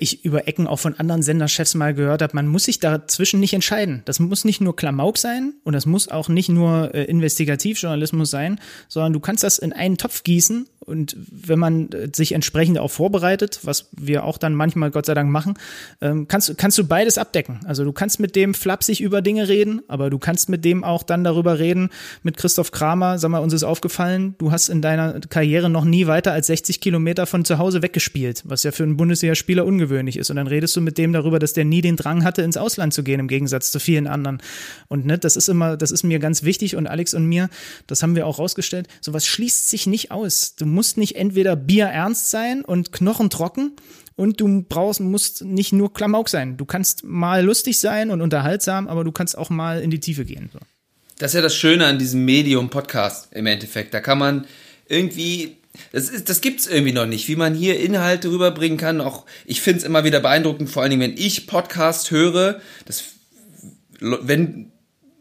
ich 0.01 0.25
über 0.25 0.49
Ecken 0.49 0.67
auch 0.67 0.79
von 0.79 0.99
anderen 0.99 1.23
Senderchefs 1.23 1.75
mal 1.75 1.95
gehört 1.95 2.23
habe, 2.23 2.35
man 2.35 2.47
muss 2.47 2.65
sich 2.65 2.81
dazwischen 2.81 3.41
nicht 3.41 3.55
entscheiden. 3.55 4.03
Das 4.05 4.21
muss 4.21 4.45
nicht 4.45 4.61
nur 4.61 4.77
Klamauk 4.77 5.19
sein 5.19 5.55
und 5.65 5.73
das 5.73 5.87
muss 5.87 6.09
auch 6.09 6.29
nicht 6.29 6.49
nur 6.49 6.95
äh, 6.95 7.05
Investigativjournalismus 7.05 8.31
sein, 8.31 8.61
sondern 8.89 9.13
du 9.13 9.21
kannst 9.21 9.45
das 9.45 9.59
in 9.59 9.73
einen 9.73 9.97
Topf 9.99 10.23
gießen 10.23 10.67
und 10.87 11.17
wenn 11.17 11.59
man 11.59 11.91
äh, 11.93 12.09
sich 12.15 12.33
entsprechend 12.33 12.79
auch 12.79 12.91
vorbereitet, 12.91 13.61
was 13.63 13.89
wir 13.93 14.25
auch 14.25 14.39
dann 14.39 14.55
manchmal 14.55 14.91
Gott 14.91 15.07
sei 15.07 15.15
Dank 15.15 15.31
machen, 15.31 15.55
ähm, 16.01 16.29
kannst, 16.29 16.57
kannst 16.59 16.79
du 16.79 16.85
beides 16.85 17.19
abdecken. 17.19 17.61
Also 17.65 17.85
du 17.85 17.93
kannst 17.93 18.21
mit 18.21 18.37
dem 18.37 18.55
flapsig 18.55 19.01
über 19.01 19.23
Dinge 19.23 19.49
reden, 19.49 19.83
aber 19.89 20.11
du 20.11 20.19
kannst 20.19 20.49
mit 20.49 20.65
dem 20.65 20.85
auch 20.85 21.03
dann 21.03 21.25
darüber 21.25 21.59
reden, 21.59 21.91
mit 22.23 22.37
Christoph 22.37 22.71
Kramer, 22.71 23.19
sag 23.19 23.31
mal, 23.31 23.39
uns 23.39 23.53
ist 23.53 23.65
aufgefallen, 23.65 24.35
du 24.39 24.53
hast 24.53 24.69
in 24.69 24.83
deiner 24.83 25.21
Karriere 25.21 25.71
noch 25.71 25.85
nie 25.85 26.07
weiter 26.07 26.33
als 26.33 26.49
60 26.49 26.81
Kilometer 26.81 27.27
von 27.27 27.45
zu 27.45 27.59
Hause 27.59 27.83
weggespielt, 27.83 28.43
was 28.45 28.63
ja 28.63 28.73
für 28.73 28.83
einen 28.83 28.97
Bundesligaspieler 28.97 29.65
ungewöhnlich 29.65 30.19
ist. 30.19 30.31
Und 30.31 30.37
dann 30.37 30.47
redest 30.47 30.77
du 30.77 30.81
mit 30.81 30.99
dem 30.99 31.13
darüber, 31.13 31.39
dass 31.39 31.55
der 31.55 31.65
nie 31.65 31.81
den 31.81 31.97
Drang 31.97 32.25
hatte, 32.25 32.43
ins 32.43 32.57
Ausland 32.57 32.93
zu 32.93 33.03
gehen, 33.03 33.21
im 33.21 33.29
Gegensatz 33.29 33.71
zu 33.71 33.79
vielen 33.81 34.07
anderen. 34.07 34.43
Und 34.89 35.07
ne, 35.07 35.19
das 35.19 35.37
ist 35.37 35.49
immer, 35.49 35.77
das 35.77 35.91
ist 35.91 36.03
mir 36.03 36.19
ganz 36.19 36.43
wichtig 36.43 36.77
und 36.77 36.87
Alex 36.87 37.15
und 37.15 37.27
mir, 37.27 37.49
das 37.87 38.03
haben 38.03 38.17
wir 38.17 38.27
auch 38.27 38.39
rausgestellt, 38.39 38.89
sowas 39.01 39.27
schließt 39.27 39.71
sich 39.71 39.87
nicht 39.87 40.11
aus. 40.11 40.57
Du 40.57 40.67
musst 40.75 40.99
nicht 40.99 41.17
entweder 41.17 41.57
bierernst 41.57 42.31
sein 42.31 42.65
und 42.65 42.93
knochentrocken 42.93 43.73
und 44.17 44.41
du 44.41 44.63
brauchst, 44.63 45.01
musst 45.01 45.45
nicht 45.45 45.73
nur 45.73 45.93
Klamauk 45.93 46.29
sein. 46.29 46.57
Du 46.57 46.65
kannst 46.65 47.05
mal 47.05 47.45
lustig 47.45 47.79
sein 47.79 48.11
und 48.11 48.21
unterhaltsam, 48.21 48.89
aber 48.89 49.05
du 49.05 49.13
kannst 49.13 49.39
auch 49.39 49.51
mal 49.51 49.81
in 49.81 49.91
die 49.91 50.01
Tiefe 50.01 50.25
gehen. 50.25 50.51
So. 50.53 50.59
Das 51.19 51.31
ist 51.33 51.37
ja 51.37 51.43
das 51.43 51.57
Schöne 51.57 51.87
an 51.87 51.99
diesem 51.99 52.25
Medium-Podcast 52.25 53.29
im 53.33 53.47
Endeffekt. 53.47 53.95
Da 53.95 54.01
kann 54.01 54.19
man 54.19 54.47
irgendwie 54.89 55.57
das, 55.93 56.09
ist, 56.09 56.29
das 56.29 56.41
gibt's 56.41 56.67
irgendwie 56.67 56.93
noch 56.93 57.07
nicht, 57.07 57.29
wie 57.29 57.37
man 57.37 57.55
hier 57.55 57.81
Inhalte 57.81 58.31
rüberbringen 58.31 58.79
kann. 58.79 59.01
Auch 59.01 59.27
ich 59.45 59.61
finde 59.61 59.79
es 59.79 59.85
immer 59.85 60.05
wieder 60.05 60.21
beeindruckend, 60.21 60.71
vor 60.71 60.83
allen 60.83 60.91
Dingen, 60.91 61.03
wenn 61.03 61.17
ich 61.17 61.47
Podcast 61.47 62.11
höre, 62.11 62.61
das, 62.87 63.05
wenn 64.01 64.71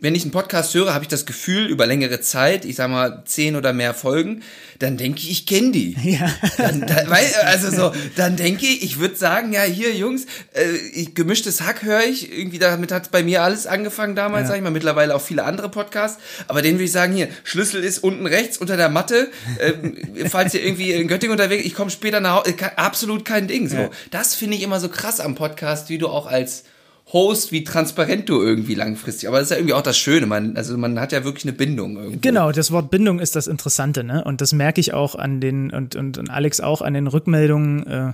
wenn 0.03 0.15
ich 0.15 0.23
einen 0.23 0.31
Podcast 0.31 0.73
höre, 0.73 0.93
habe 0.93 1.05
ich 1.05 1.07
das 1.07 1.25
Gefühl, 1.25 1.65
über 1.67 1.85
längere 1.85 2.19
Zeit, 2.19 2.65
ich 2.65 2.75
sag 2.75 2.89
mal 2.89 3.23
zehn 3.23 3.55
oder 3.55 3.71
mehr 3.71 3.93
Folgen, 3.93 4.43
dann 4.79 4.97
denke 4.97 5.19
ich, 5.19 5.31
ich 5.31 5.45
kenne 5.45 5.71
die. 5.71 5.95
Ja. 6.03 6.29
Dann, 6.57 6.81
dann, 6.81 7.09
weil, 7.09 7.25
also 7.45 7.71
so, 7.71 7.93
dann 8.17 8.35
denke 8.35 8.65
ich, 8.65 8.83
ich 8.83 8.99
würde 8.99 9.15
sagen, 9.15 9.53
ja, 9.53 9.61
hier, 9.61 9.95
Jungs, 9.95 10.25
äh, 10.53 10.75
ich, 10.93 11.15
gemischtes 11.15 11.61
Hack 11.61 11.83
höre 11.83 12.03
ich. 12.03 12.37
Irgendwie 12.37 12.59
damit 12.59 12.91
hat 12.91 13.09
bei 13.09 13.23
mir 13.23 13.41
alles 13.41 13.65
angefangen 13.65 14.15
damals, 14.15 14.43
ja. 14.43 14.47
sag 14.49 14.57
ich 14.57 14.61
mal, 14.61 14.71
mittlerweile 14.71 15.15
auch 15.15 15.21
viele 15.21 15.45
andere 15.45 15.69
Podcasts. 15.69 16.21
Aber 16.49 16.61
den 16.61 16.75
würde 16.75 16.83
ich 16.83 16.91
sagen, 16.91 17.13
hier, 17.13 17.29
Schlüssel 17.45 17.81
ist 17.83 17.99
unten 17.99 18.27
rechts 18.27 18.57
unter 18.57 18.75
der 18.75 18.89
Matte. 18.89 19.31
Äh, 19.57 20.25
falls 20.29 20.53
ihr 20.53 20.63
irgendwie 20.63 20.91
in 20.91 21.07
Göttingen 21.07 21.31
unterwegs, 21.31 21.65
ich 21.65 21.73
komme 21.73 21.89
später 21.89 22.19
nach 22.19 22.43
Hause, 22.43 22.53
absolut 22.75 23.23
kein 23.23 23.47
Ding. 23.47 23.69
So. 23.69 23.77
Ja. 23.77 23.89
Das 24.11 24.35
finde 24.35 24.57
ich 24.57 24.63
immer 24.63 24.81
so 24.81 24.89
krass 24.89 25.21
am 25.21 25.35
Podcast, 25.35 25.89
wie 25.89 25.97
du 25.97 26.09
auch 26.09 26.27
als 26.27 26.65
Host, 27.13 27.51
wie 27.51 27.63
transparent 27.63 28.27
du 28.27 28.41
irgendwie 28.41 28.73
langfristig. 28.73 29.29
Aber 29.29 29.37
das 29.37 29.45
ist 29.45 29.51
ja 29.51 29.57
irgendwie 29.57 29.75
auch 29.75 29.83
das 29.83 29.97
Schöne. 29.97 30.25
Man, 30.25 30.57
also 30.57 30.75
man 30.77 30.99
hat 30.99 31.11
ja 31.11 31.23
wirklich 31.23 31.45
eine 31.45 31.53
Bindung. 31.53 31.95
Irgendwo. 31.95 32.19
Genau, 32.21 32.51
das 32.51 32.71
Wort 32.71 32.89
Bindung 32.89 33.19
ist 33.19 33.35
das 33.35 33.45
Interessante, 33.45 34.03
ne? 34.03 34.23
Und 34.23 34.41
das 34.41 34.51
merke 34.51 34.81
ich 34.81 34.93
auch 34.93 35.13
an 35.13 35.39
den, 35.39 35.71
und, 35.71 35.95
und, 35.95 36.17
und 36.17 36.29
Alex 36.29 36.59
auch 36.59 36.81
an 36.81 36.95
den 36.95 37.07
Rückmeldungen. 37.07 37.85
Äh, 37.85 38.13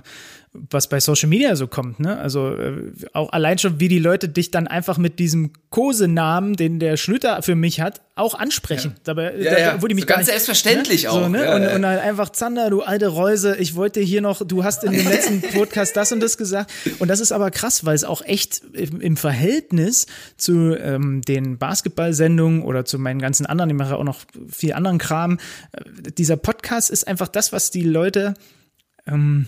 was 0.52 0.88
bei 0.88 0.98
Social 0.98 1.28
Media 1.28 1.54
so 1.54 1.68
kommt, 1.68 2.00
ne? 2.00 2.18
Also 2.18 2.56
äh, 2.56 2.92
auch 3.12 3.32
allein 3.32 3.58
schon, 3.58 3.78
wie 3.78 3.86
die 3.86 4.00
Leute 4.00 4.28
dich 4.28 4.50
dann 4.50 4.66
einfach 4.66 4.98
mit 4.98 5.20
diesem 5.20 5.52
Kosenamen, 5.70 6.54
den 6.54 6.80
der 6.80 6.96
Schlüter 6.96 7.40
für 7.42 7.54
mich 7.54 7.80
hat, 7.80 8.00
auch 8.16 8.34
ansprechen. 8.34 8.94
Ja. 8.96 9.00
Dabei, 9.04 9.36
ja, 9.36 9.50
da, 9.52 9.58
ja. 9.58 9.82
wo 9.82 9.86
die 9.86 9.94
mich 9.94 10.02
so 10.02 10.08
ganz 10.08 10.18
nicht, 10.20 10.30
selbstverständlich 10.30 11.04
ne? 11.04 11.10
auch. 11.10 11.22
So, 11.22 11.28
ne? 11.28 11.44
Ja, 11.44 11.54
und, 11.54 11.62
ja. 11.62 11.74
und 11.76 11.82
dann 11.82 11.98
einfach, 12.00 12.30
Zander, 12.30 12.68
du 12.68 12.82
alte 12.82 13.06
Reuse, 13.06 13.56
ich 13.58 13.76
wollte 13.76 14.00
hier 14.00 14.22
noch, 14.22 14.44
du 14.44 14.64
hast 14.64 14.82
in 14.82 14.90
dem 14.90 15.06
letzten 15.06 15.40
Podcast 15.54 15.96
das 15.96 16.10
und 16.10 16.18
das 16.18 16.36
gesagt. 16.36 16.72
Und 16.98 17.06
das 17.06 17.20
ist 17.20 17.30
aber 17.30 17.52
krass, 17.52 17.84
weil 17.84 17.94
es 17.94 18.02
auch 18.02 18.22
echt 18.22 18.62
im, 18.72 19.00
im 19.00 19.16
Verhältnis 19.16 20.06
zu 20.36 20.76
ähm, 20.76 21.22
den 21.22 21.58
Basketballsendungen 21.58 22.62
oder 22.62 22.84
zu 22.84 22.98
meinen 22.98 23.20
ganzen 23.20 23.46
anderen, 23.46 23.70
ich 23.70 23.76
mache 23.76 23.96
auch 23.96 24.04
noch 24.04 24.22
viel 24.48 24.72
anderen 24.72 24.98
Kram, 24.98 25.38
äh, 25.70 26.10
dieser 26.10 26.36
Podcast 26.36 26.90
ist 26.90 27.06
einfach 27.06 27.28
das, 27.28 27.52
was 27.52 27.70
die 27.70 27.84
Leute 27.84 28.34
ähm, 29.06 29.46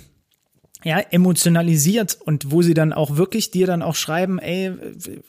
ja, 0.85 0.99
emotionalisiert 1.11 2.19
und 2.25 2.51
wo 2.51 2.63
sie 2.63 2.75
dann 2.75 2.93
auch 2.93 3.17
wirklich 3.17 3.51
dir 3.51 3.67
dann 3.67 3.83
auch 3.83 3.95
schreiben, 3.95 4.39
ey, 4.39 4.73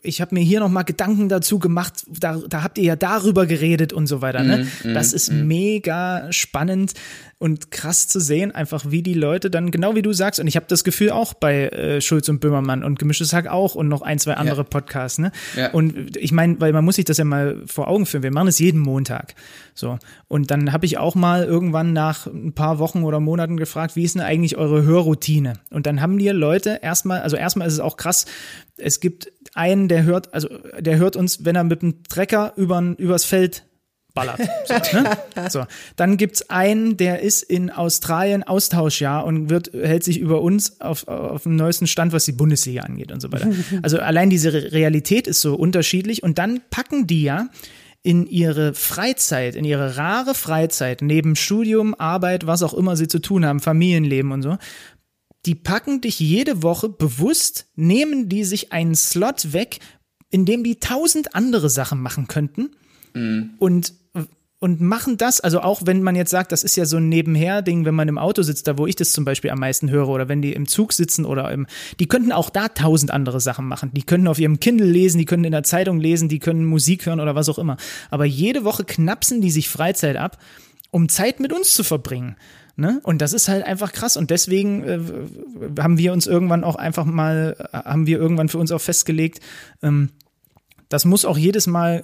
ich 0.01 0.21
habe 0.21 0.35
mir 0.35 0.41
hier 0.41 0.59
noch 0.59 0.69
mal 0.69 0.84
Gedanken 0.84 1.30
dazu 1.30 1.59
gemacht, 1.59 2.05
da, 2.07 2.39
da 2.47 2.63
habt 2.63 2.77
ihr 2.77 2.84
ja 2.84 2.95
darüber 2.95 3.45
geredet 3.45 3.93
und 3.93 4.07
so 4.07 4.21
weiter. 4.21 4.43
Ne? 4.43 4.67
Mhm, 4.84 4.93
das 4.93 5.13
ist 5.13 5.31
mega 5.31 6.31
spannend 6.31 6.93
und 7.39 7.71
krass 7.71 8.07
zu 8.07 8.21
sehen, 8.21 8.51
einfach 8.53 8.85
wie 8.89 9.03
die 9.03 9.13
Leute 9.13 9.49
dann, 9.49 9.69
genau 9.69 9.95
wie 9.95 10.01
du 10.01 10.13
sagst, 10.13 10.39
und 10.39 10.47
ich 10.47 10.55
habe 10.55 10.65
das 10.69 10.85
Gefühl 10.85 11.11
auch 11.11 11.34
bei 11.34 11.67
äh, 11.67 11.99
Schulz 11.99 12.30
und 12.30 12.39
Böhmermann 12.39 12.84
und 12.85 12.99
Gemischtes 12.99 13.34
Hack 13.34 13.47
auch 13.47 13.75
und 13.75 13.89
noch 13.89 14.01
ein, 14.01 14.17
zwei 14.17 14.35
andere 14.35 14.61
Ja. 14.61 14.63
Podcasts. 14.63 15.19
Ne? 15.19 15.31
Ja. 15.57 15.71
Und 15.71 16.15
ich 16.15 16.31
meine, 16.31 16.61
weil 16.61 16.71
man 16.71 16.85
muss 16.85 16.95
sich 16.95 17.05
das 17.05 17.17
ja 17.17 17.25
mal 17.25 17.57
vor 17.65 17.89
Augen 17.89 18.05
führen, 18.05 18.23
wir 18.23 18.31
machen 18.31 18.47
es 18.47 18.59
jeden 18.59 18.80
Montag. 18.80 19.35
So. 19.75 19.99
Und 20.30 20.51
dann 20.51 20.71
habe 20.71 20.85
ich 20.85 20.97
auch 20.97 21.15
mal 21.15 21.43
irgendwann 21.43 21.91
nach 21.91 22.27
ein 22.27 22.53
paar 22.53 22.80
Wochen 22.80 23.03
oder 23.03 23.19
Monaten 23.19 23.57
gefragt, 23.57 23.95
wie 23.95 24.03
ist 24.03 24.15
denn 24.15 24.21
eigentlich 24.21 24.55
eure 24.55 24.84
Hörroutine? 24.84 25.43
Und 25.70 25.86
dann 25.86 26.02
haben 26.02 26.18
dir 26.18 26.34
Leute 26.34 26.80
erstmal, 26.82 27.22
also 27.22 27.36
erstmal 27.36 27.68
ist 27.68 27.74
es 27.74 27.80
auch 27.80 27.98
krass, 27.98 28.26
es 28.78 28.99
gibt 28.99 29.32
einen, 29.53 29.88
der 29.88 30.03
hört, 30.03 30.34
also 30.34 30.49
der 30.80 30.98
hört 30.98 31.15
uns, 31.15 31.45
wenn 31.45 31.56
er 31.56 31.64
mit 31.64 31.82
dem 31.82 32.03
Trecker 32.03 32.53
übern, 32.56 32.95
übers 32.95 33.26
Feld 33.26 33.65
ballert. 34.14 34.40
So, 34.65 34.99
ne? 34.99 35.49
so. 35.49 35.65
Dann 35.95 36.18
gibt's 36.18 36.49
einen, 36.49 36.98
der 36.98 37.22
ist 37.22 37.44
in 37.44 37.70
Australien 37.70 38.44
Austauschjahr 38.44 39.26
und 39.26 39.49
wird, 39.49 39.72
hält 39.74 40.03
sich 40.03 40.20
über 40.20 40.41
uns 40.41 40.80
auf, 40.82 41.07
auf 41.07 41.44
dem 41.44 41.56
neuesten 41.56 41.88
Stand, 41.88 42.14
was 42.14 42.26
die 42.26 42.32
Bundesliga 42.32 42.84
angeht 42.84 43.11
und 43.11 43.22
so 43.22 43.32
weiter. 43.32 43.49
Also 43.82 43.99
allein 43.99 44.30
diese 44.30 44.53
Re 44.53 44.72
Realität 44.72 45.28
ist 45.28 45.41
so 45.41 45.56
unterschiedlich 45.56 46.24
und 46.24 46.38
dann 46.38 46.61
packen 46.70 47.07
die 47.07 47.24
ja 47.24 47.49
in 48.03 48.28
ihre 48.28 48.74
Freizeit, 48.74 49.56
in 49.56 49.64
ihre 49.64 49.98
rare 49.98 50.36
Freizeit, 50.36 51.02
neben 51.02 51.36
Studium, 51.36 51.95
Arbeit, 51.98 52.45
was 52.45 52.61
auch 52.61 52.74
immer 52.74 52.95
sie 52.95 53.07
zu 53.07 53.20
tun 53.20 53.45
haben, 53.45 53.61
Familienleben 53.61 54.32
und 54.32 54.41
so, 54.41 54.57
die 55.45 55.56
packen 55.56 56.02
dich 56.02 56.20
jede 56.20 56.64
Woche 56.64 56.90
bewusst, 56.90 57.68
nehmen 57.76 58.30
die 58.30 58.44
sich 58.44 58.72
einen 58.72 58.95
Slot 58.95 59.53
weg, 59.53 59.80
in 60.30 60.45
dem 60.45 60.64
die 60.64 60.80
tausend 60.80 61.36
andere 61.36 61.70
Sachen 61.70 62.02
machen 62.02 62.28
könnten 62.28 62.72
und 63.60 63.94
und 64.64 64.80
machen 64.80 65.18
das, 65.18 65.41
also 65.41 65.60
auch 65.60 65.82
wenn 65.84 66.02
man 66.03 66.15
jetzt 66.15 66.30
sagt, 66.30 66.53
das 66.53 66.64
ist 66.64 66.78
ja 66.78 66.86
so 66.86 66.95
ein 66.95 67.10
Nebenher-Ding, 67.10 67.84
wenn 67.84 67.95
man 67.95 68.07
im 68.07 68.18
Auto 68.18 68.44
sitzt, 68.44 68.65
da 68.65 68.78
wo 68.78 68.88
ich 68.88 68.95
das 68.95 69.11
zum 69.11 69.26
Beispiel 69.26 69.49
am 69.49 69.60
meisten 69.60 69.90
höre, 69.90 70.07
oder 70.07 70.30
wenn 70.30 70.41
die 70.41 70.53
im 70.53 70.70
Zug 70.70 70.94
sitzen 70.94 71.26
oder 71.26 71.52
im, 71.52 71.68
die 71.99 72.07
könnten 72.07 72.32
auch 72.32 72.49
da 72.49 72.70
tausend 72.70 73.11
andere 73.11 73.41
Sachen 73.41 73.68
machen. 73.68 73.91
Die 73.94 74.03
können 74.03 74.26
auf 74.26 74.40
ihrem 74.40 74.61
Kindle 74.61 74.88
lesen, 74.88 75.18
die 75.18 75.26
können 75.26 75.44
in 75.44 75.52
der 75.52 75.64
Zeitung 75.64 75.99
lesen, 75.99 76.30
die 76.30 76.40
können 76.40 76.64
Musik 76.64 77.06
hören 77.07 77.20
oder 77.20 77.36
was 77.36 77.49
auch 77.49 77.60
immer. 77.60 77.76
Aber 78.10 78.24
jede 78.24 78.64
Woche 78.64 78.86
knapsen 78.86 79.41
die 79.41 79.52
sich 79.52 79.68
Freizeit 79.68 80.15
ab, 80.15 80.38
um 80.91 81.10
Zeit 81.10 81.41
mit 81.41 81.52
uns 81.52 81.74
zu 81.74 81.84
verbringen. 81.84 82.38
Ne? 82.75 82.99
Und 83.03 83.21
das 83.21 83.33
ist 83.33 83.47
halt 83.47 83.65
einfach 83.65 83.91
krass. 83.91 84.17
Und 84.17 84.31
deswegen 84.31 84.83
äh, 84.83 84.99
haben 85.81 85.97
wir 85.97 86.11
uns 86.11 86.25
irgendwann 86.25 86.63
auch 86.63 86.75
einfach 86.75 87.05
mal, 87.05 87.55
äh, 87.71 87.77
haben 87.77 88.07
wir 88.07 88.17
irgendwann 88.17 88.49
für 88.49 88.57
uns 88.57 88.71
auch 88.71 88.81
festgelegt, 88.81 89.39
ähm, 89.81 90.09
das 90.89 91.05
muss 91.05 91.25
auch 91.25 91.37
jedes 91.37 91.67
Mal 91.67 92.03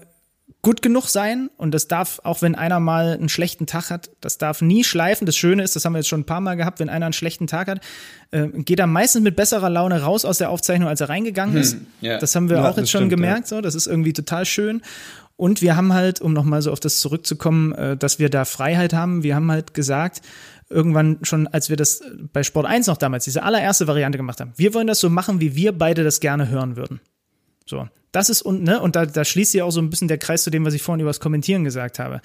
gut 0.61 0.81
genug 0.81 1.07
sein 1.07 1.49
und 1.57 1.71
das 1.73 1.87
darf, 1.87 2.19
auch 2.23 2.41
wenn 2.41 2.55
einer 2.55 2.79
mal 2.79 3.13
einen 3.13 3.29
schlechten 3.29 3.65
Tag 3.65 3.91
hat, 3.91 4.09
das 4.19 4.37
darf 4.37 4.61
nie 4.61 4.83
schleifen. 4.83 5.25
Das 5.25 5.37
Schöne 5.37 5.63
ist, 5.63 5.75
das 5.75 5.85
haben 5.85 5.93
wir 5.93 5.99
jetzt 5.99 6.09
schon 6.09 6.21
ein 6.21 6.25
paar 6.25 6.41
Mal 6.41 6.55
gehabt, 6.55 6.79
wenn 6.79 6.89
einer 6.89 7.05
einen 7.05 7.13
schlechten 7.13 7.47
Tag 7.47 7.67
hat, 7.67 7.81
äh, 8.31 8.47
geht 8.47 8.79
er 8.79 8.87
meistens 8.87 9.21
mit 9.23 9.35
besserer 9.35 9.69
Laune 9.69 10.01
raus 10.01 10.25
aus 10.25 10.37
der 10.39 10.49
Aufzeichnung, 10.49 10.89
als 10.89 11.01
er 11.01 11.09
reingegangen 11.09 11.55
ist. 11.55 11.77
ja. 12.01 12.17
Das 12.17 12.35
haben 12.35 12.49
wir 12.49 12.57
Ja, 12.57 12.69
auch 12.69 12.77
jetzt 12.77 12.91
schon 12.91 13.01
stimmt, 13.01 13.11
gemerkt, 13.11 13.47
so, 13.47 13.61
das 13.61 13.73
ist 13.75 13.87
irgendwie 13.87 14.13
total 14.13 14.45
schön. 14.45 14.81
Und 15.37 15.61
wir 15.61 15.77
haben 15.77 15.93
halt, 15.93 16.19
um 16.19 16.33
nochmal 16.33 16.61
so 16.61 16.71
auf 16.71 16.81
das 16.81 16.99
zurückzukommen, 16.99 17.71
äh, 17.73 17.95
dass 17.95 18.19
wir 18.19 18.29
da 18.29 18.43
Freiheit 18.43 18.91
haben, 18.93 19.23
wir 19.23 19.35
haben 19.35 19.49
halt 19.51 19.73
gesagt, 19.73 20.21
irgendwann 20.69 21.19
schon, 21.23 21.47
als 21.47 21.69
wir 21.69 21.77
das 21.77 22.01
bei 22.31 22.43
Sport 22.43 22.65
1 22.65 22.87
noch 22.87 22.97
damals, 22.97 23.23
diese 23.25 23.43
allererste 23.43 23.87
Variante 23.87 24.17
gemacht 24.17 24.39
haben, 24.39 24.53
wir 24.55 24.73
wollen 24.73 24.87
das 24.87 24.99
so 24.99 25.09
machen, 25.09 25.41
wie 25.41 25.55
wir 25.55 25.71
beide 25.71 26.03
das 26.03 26.19
gerne 26.19 26.49
hören 26.49 26.75
würden. 26.75 26.99
So. 27.65 27.87
Das 28.11 28.29
ist 28.29 28.41
und 28.41 28.63
ne 28.63 28.81
und 28.81 28.95
da, 28.95 29.05
da 29.05 29.23
schließt 29.23 29.51
sich 29.51 29.61
auch 29.61 29.69
so 29.69 29.79
ein 29.79 29.91
bisschen 29.91 30.07
der 30.07 30.17
Kreis 30.17 30.41
zu 30.41 30.49
dem, 30.49 30.65
was 30.65 30.73
ich 30.73 30.81
vorhin 30.81 31.01
über 31.01 31.11
das 31.11 31.19
Kommentieren 31.19 31.63
gesagt 31.63 31.99
habe. 31.99 32.21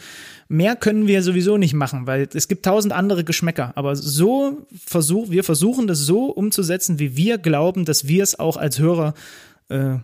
Mehr 0.48 0.76
können 0.76 1.06
wir 1.06 1.22
sowieso 1.22 1.58
nicht 1.58 1.74
machen, 1.74 2.06
weil 2.06 2.26
es 2.32 2.48
gibt 2.48 2.64
tausend 2.64 2.94
andere 2.94 3.22
Geschmäcker. 3.22 3.72
Aber 3.74 3.94
so 3.94 4.66
versuch, 4.86 5.28
wir 5.28 5.44
versuchen 5.44 5.86
das 5.86 5.98
so 5.98 6.26
umzusetzen, 6.26 6.98
wie 6.98 7.18
wir 7.18 7.36
glauben, 7.36 7.84
dass 7.84 8.08
wir 8.08 8.22
es 8.22 8.38
auch 8.38 8.56
als 8.56 8.78
Hörer 8.78 9.12
äh, 9.68 9.96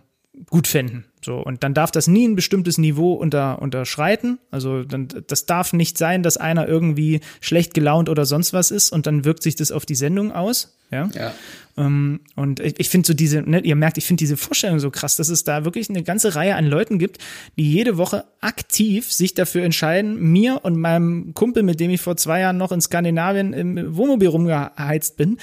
gut 0.51 0.67
fänden. 0.67 1.05
So, 1.23 1.37
und 1.37 1.63
dann 1.63 1.73
darf 1.73 1.91
das 1.91 2.07
nie 2.07 2.27
ein 2.27 2.35
bestimmtes 2.35 2.77
Niveau 2.77 3.13
unter, 3.13 3.61
unterschreiten. 3.61 4.39
Also 4.49 4.83
dann, 4.83 5.07
das 5.27 5.45
darf 5.45 5.71
nicht 5.71 5.97
sein, 5.97 6.23
dass 6.23 6.37
einer 6.37 6.67
irgendwie 6.67 7.21
schlecht 7.41 7.73
gelaunt 7.73 8.09
oder 8.09 8.25
sonst 8.25 8.53
was 8.53 8.71
ist 8.71 8.91
und 8.91 9.05
dann 9.05 9.23
wirkt 9.23 9.43
sich 9.43 9.55
das 9.55 9.71
auf 9.71 9.85
die 9.85 9.95
Sendung 9.95 10.31
aus. 10.31 10.75
Ja. 10.91 11.09
Ja. 11.13 11.33
Ähm, 11.77 12.19
und 12.35 12.59
ich, 12.59 12.79
ich 12.79 12.89
finde 12.89 13.07
so 13.07 13.13
diese, 13.13 13.41
ne, 13.41 13.61
ihr 13.61 13.75
merkt, 13.75 13.97
ich 13.97 14.05
finde 14.05 14.19
diese 14.19 14.35
Vorstellung 14.35 14.79
so 14.79 14.91
krass, 14.91 15.15
dass 15.15 15.29
es 15.29 15.43
da 15.43 15.63
wirklich 15.63 15.89
eine 15.89 16.03
ganze 16.03 16.35
Reihe 16.35 16.55
an 16.55 16.65
Leuten 16.65 16.99
gibt, 16.99 17.19
die 17.55 17.71
jede 17.71 17.97
Woche 17.97 18.25
aktiv 18.41 19.11
sich 19.11 19.33
dafür 19.33 19.63
entscheiden, 19.63 20.19
mir 20.19 20.59
und 20.63 20.77
meinem 20.77 21.33
Kumpel, 21.33 21.63
mit 21.63 21.79
dem 21.79 21.91
ich 21.91 22.01
vor 22.01 22.17
zwei 22.17 22.41
Jahren 22.41 22.57
noch 22.57 22.71
in 22.71 22.81
Skandinavien 22.81 23.53
im 23.53 23.95
Wohnmobil 23.95 24.27
rumgeheizt 24.27 25.15
bin, 25.15 25.37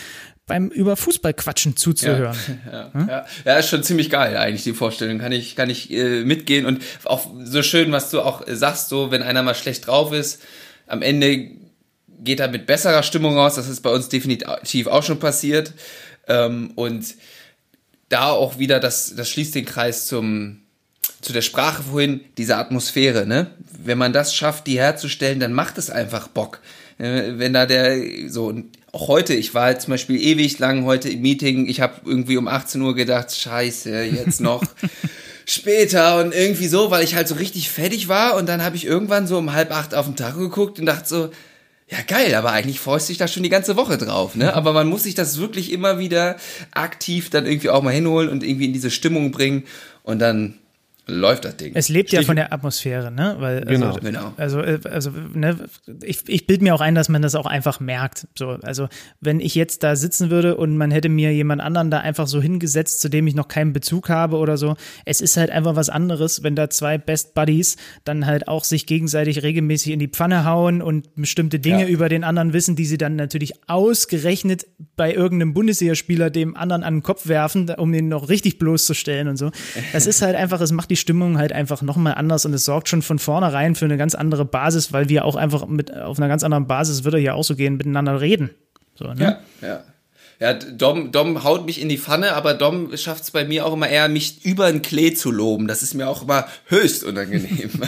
beim 0.48 0.68
über 0.68 0.96
Fußball 0.96 1.34
quatschen 1.34 1.76
zuzuhören. 1.76 2.36
Ja, 2.72 2.90
ja. 2.94 3.26
ja, 3.44 3.56
ist 3.56 3.68
schon 3.68 3.84
ziemlich 3.84 4.10
geil 4.10 4.36
eigentlich 4.36 4.64
die 4.64 4.72
Vorstellung. 4.72 5.18
Kann 5.18 5.32
ich, 5.32 5.54
kann 5.54 5.70
ich 5.70 5.92
äh, 5.92 6.24
mitgehen 6.24 6.66
und 6.66 6.82
auch 7.04 7.26
so 7.44 7.62
schön, 7.62 7.92
was 7.92 8.10
du 8.10 8.20
auch 8.20 8.46
äh, 8.46 8.56
sagst, 8.56 8.88
so 8.88 9.10
wenn 9.10 9.22
einer 9.22 9.42
mal 9.42 9.54
schlecht 9.54 9.86
drauf 9.86 10.12
ist, 10.12 10.42
am 10.86 11.02
Ende 11.02 11.50
geht 12.20 12.40
er 12.40 12.48
mit 12.48 12.66
besserer 12.66 13.02
Stimmung 13.02 13.36
raus. 13.36 13.54
Das 13.54 13.68
ist 13.68 13.82
bei 13.82 13.90
uns 13.90 14.08
definitiv 14.08 14.86
auch 14.88 15.02
schon 15.02 15.20
passiert. 15.20 15.72
Ähm, 16.26 16.72
und 16.74 17.14
da 18.08 18.30
auch 18.30 18.58
wieder, 18.58 18.80
das, 18.80 19.14
das 19.14 19.28
schließt 19.28 19.54
den 19.54 19.66
Kreis 19.66 20.06
zum, 20.06 20.62
zu 21.20 21.32
der 21.32 21.42
Sprache 21.42 21.82
vorhin, 21.82 22.22
diese 22.38 22.56
Atmosphäre, 22.56 23.26
ne? 23.26 23.50
Wenn 23.84 23.98
man 23.98 24.12
das 24.12 24.34
schafft, 24.34 24.66
die 24.66 24.78
herzustellen, 24.78 25.40
dann 25.40 25.52
macht 25.52 25.78
es 25.78 25.90
einfach 25.90 26.28
Bock. 26.28 26.60
Äh, 26.98 27.34
Wenn 27.36 27.52
da 27.52 27.66
der, 27.66 28.28
so, 28.28 28.46
und 28.46 28.77
auch 28.93 29.09
heute, 29.09 29.35
ich 29.35 29.55
war 29.55 29.65
halt 29.65 29.82
zum 29.82 29.90
Beispiel 29.90 30.20
ewig 30.20 30.59
lang 30.59 30.85
heute 30.85 31.09
im 31.10 31.20
Meeting, 31.20 31.69
ich 31.69 31.81
habe 31.81 32.01
irgendwie 32.05 32.36
um 32.36 32.48
18 32.48 32.81
Uhr 32.81 32.94
gedacht, 32.94 33.35
scheiße, 33.35 34.05
jetzt 34.05 34.40
noch 34.40 34.62
später 35.47 36.20
und 36.20 36.35
irgendwie 36.35 36.69
so, 36.69 36.90
weil 36.90 37.05
ich 37.05 37.15
halt 37.15 37.28
so 37.28 37.35
richtig 37.35 37.70
fertig 37.70 38.09
war. 38.09 38.36
Und 38.36 38.48
dann 38.48 38.62
habe 38.62 38.77
ich 38.77 38.86
irgendwann 38.86 39.27
so 39.27 39.39
um 39.39 39.52
halb 39.52 39.73
acht 39.73 39.94
auf 39.94 40.06
den 40.06 40.16
Tag 40.16 40.36
geguckt 40.36 40.78
und 40.78 40.86
dachte 40.86 41.09
so, 41.09 41.31
ja 41.90 41.98
geil, 42.06 42.35
aber 42.35 42.52
eigentlich 42.52 42.81
freust 42.81 43.09
du 43.09 43.12
dich 43.12 43.19
da 43.19 43.28
schon 43.28 43.43
die 43.43 43.48
ganze 43.48 43.77
Woche 43.77 43.97
drauf, 43.97 44.35
ne? 44.35 44.55
Aber 44.55 44.74
man 44.74 44.89
muss 44.89 45.05
sich 45.05 45.15
das 45.15 45.39
wirklich 45.39 45.73
immer 45.73 45.98
wieder 45.98 46.36
aktiv 46.73 47.31
dann 47.31 47.47
irgendwie 47.47 47.70
auch 47.70 47.82
mal 47.82 47.94
hinholen 47.94 48.28
und 48.28 48.43
irgendwie 48.43 48.66
in 48.66 48.74
diese 48.74 48.90
Stimmung 48.90 49.31
bringen. 49.31 49.65
Und 50.02 50.19
dann 50.19 50.59
läuft 51.09 51.44
das 51.44 51.56
Ding. 51.56 51.72
Es 51.74 51.89
lebt 51.89 52.12
ja 52.12 52.22
von 52.22 52.36
der 52.36 52.52
Atmosphäre, 52.52 53.10
ne? 53.10 53.36
Weil, 53.39 53.64
also, 53.66 53.70
Genau. 53.72 53.97
Genau. 53.97 54.32
Also, 54.36 54.60
äh, 54.60 54.78
also 54.85 55.10
ne, 55.35 55.56
ich, 56.02 56.28
ich 56.28 56.47
bilde 56.47 56.62
mir 56.64 56.74
auch 56.74 56.80
ein, 56.80 56.94
dass 56.94 57.09
man 57.09 57.22
das 57.22 57.35
auch 57.35 57.47
einfach 57.47 57.80
merkt. 57.80 58.28
So, 58.39 58.51
also, 58.62 58.89
wenn 59.20 59.40
ich 59.40 59.55
jetzt 59.55 59.82
da 59.82 59.97
sitzen 59.97 60.30
würde 60.30 60.56
und 60.56 60.76
man 60.76 60.90
hätte 60.90 61.09
mir 61.09 61.32
jemand 61.32 61.60
anderen 61.62 61.90
da 61.90 61.98
einfach 62.01 62.26
so 62.26 62.40
hingesetzt, 62.43 63.01
zu 63.01 63.09
dem 63.09 63.26
ich 63.26 63.35
noch 63.35 63.48
keinen 63.48 63.72
Bezug 63.72 64.09
habe 64.10 64.36
oder 64.36 64.56
so, 64.56 64.76
es 65.05 65.20
ist 65.20 65.36
halt 65.36 65.51
einfach 65.51 65.76
was 65.76 65.89
anderes, 65.89 66.43
wenn 66.43 66.55
da 66.55 66.68
zwei 66.70 66.98
Best 66.98 67.35
Buddies 67.35 67.76
dann 68.05 68.26
halt 68.26 68.47
auch 68.47 68.64
sich 68.64 68.86
gegenseitig 68.86 69.43
regelmäßig 69.43 69.93
in 69.93 69.98
die 69.98 70.09
Pfanne 70.09 70.44
hauen 70.44 70.82
und 70.82 71.14
bestimmte 71.16 71.59
Dinge 71.59 71.82
Ja. 71.85 71.89
über 71.89 72.09
den 72.09 72.22
anderen 72.24 72.52
wissen, 72.52 72.76
die 72.76 72.85
sie 72.86 72.98
dann 72.98 73.16
natürlich 73.16 73.55
ausgerechnet 73.66 74.66
bei 74.97 75.12
irgendeinem 75.14 75.55
Bundesligaspieler 75.55 76.28
dem 76.30 76.56
anderen 76.56 76.82
an 76.82 76.97
den 76.97 77.02
Kopf 77.02 77.26
werfen, 77.28 77.70
um 77.70 77.94
ihn 77.94 78.09
noch 78.09 78.28
richtig 78.28 78.59
bloßzustellen 78.59 79.28
und 79.28 79.36
so. 79.36 79.51
Das 79.93 80.06
ist 80.06 80.22
halt 80.22 80.36
einfach, 80.36 80.60
es 80.60 80.72
macht 80.72 80.90
die 80.90 80.97
Stimmung 80.98 81.38
halt 81.38 81.52
einfach 81.52 81.82
nochmal 81.82 82.14
anders 82.14 82.44
und 82.44 82.52
es 82.52 82.64
sorgt 82.64 82.88
schon 82.88 83.02
von 83.02 83.18
vornherein 83.18 83.74
für 83.74 83.84
eine 83.84 83.96
ganz 83.96 84.14
andere 84.14 84.44
Basis, 84.44 84.92
weil 84.92 85.08
wir 85.08 85.24
auch 85.24 85.36
einfach 85.36 85.66
mit 85.66 85.94
auf 85.96 86.18
einer 86.18 86.28
ganz 86.28 86.42
anderen 86.42 86.66
Basis, 86.66 87.04
würde 87.04 87.18
ja 87.18 87.34
auch 87.34 87.44
so 87.44 87.56
gehen, 87.56 87.76
miteinander 87.76 88.20
reden. 88.20 88.50
So, 88.94 89.12
ne? 89.12 89.38
Ja, 89.62 89.68
ja. 89.68 89.84
Ja, 90.40 90.54
Dom, 90.54 91.10
Dom 91.10 91.42
haut 91.42 91.66
mich 91.66 91.80
in 91.80 91.88
die 91.88 91.98
Pfanne, 91.98 92.34
aber 92.34 92.54
Dom 92.54 92.96
schafft 92.96 93.24
es 93.24 93.32
bei 93.32 93.44
mir 93.44 93.66
auch 93.66 93.72
immer 93.72 93.88
eher, 93.88 94.08
mich 94.08 94.44
über 94.44 94.70
den 94.70 94.82
Klee 94.82 95.12
zu 95.12 95.32
loben. 95.32 95.66
Das 95.66 95.82
ist 95.82 95.94
mir 95.94 96.08
auch 96.08 96.22
immer 96.22 96.46
höchst 96.66 97.02
unangenehm. 97.02 97.70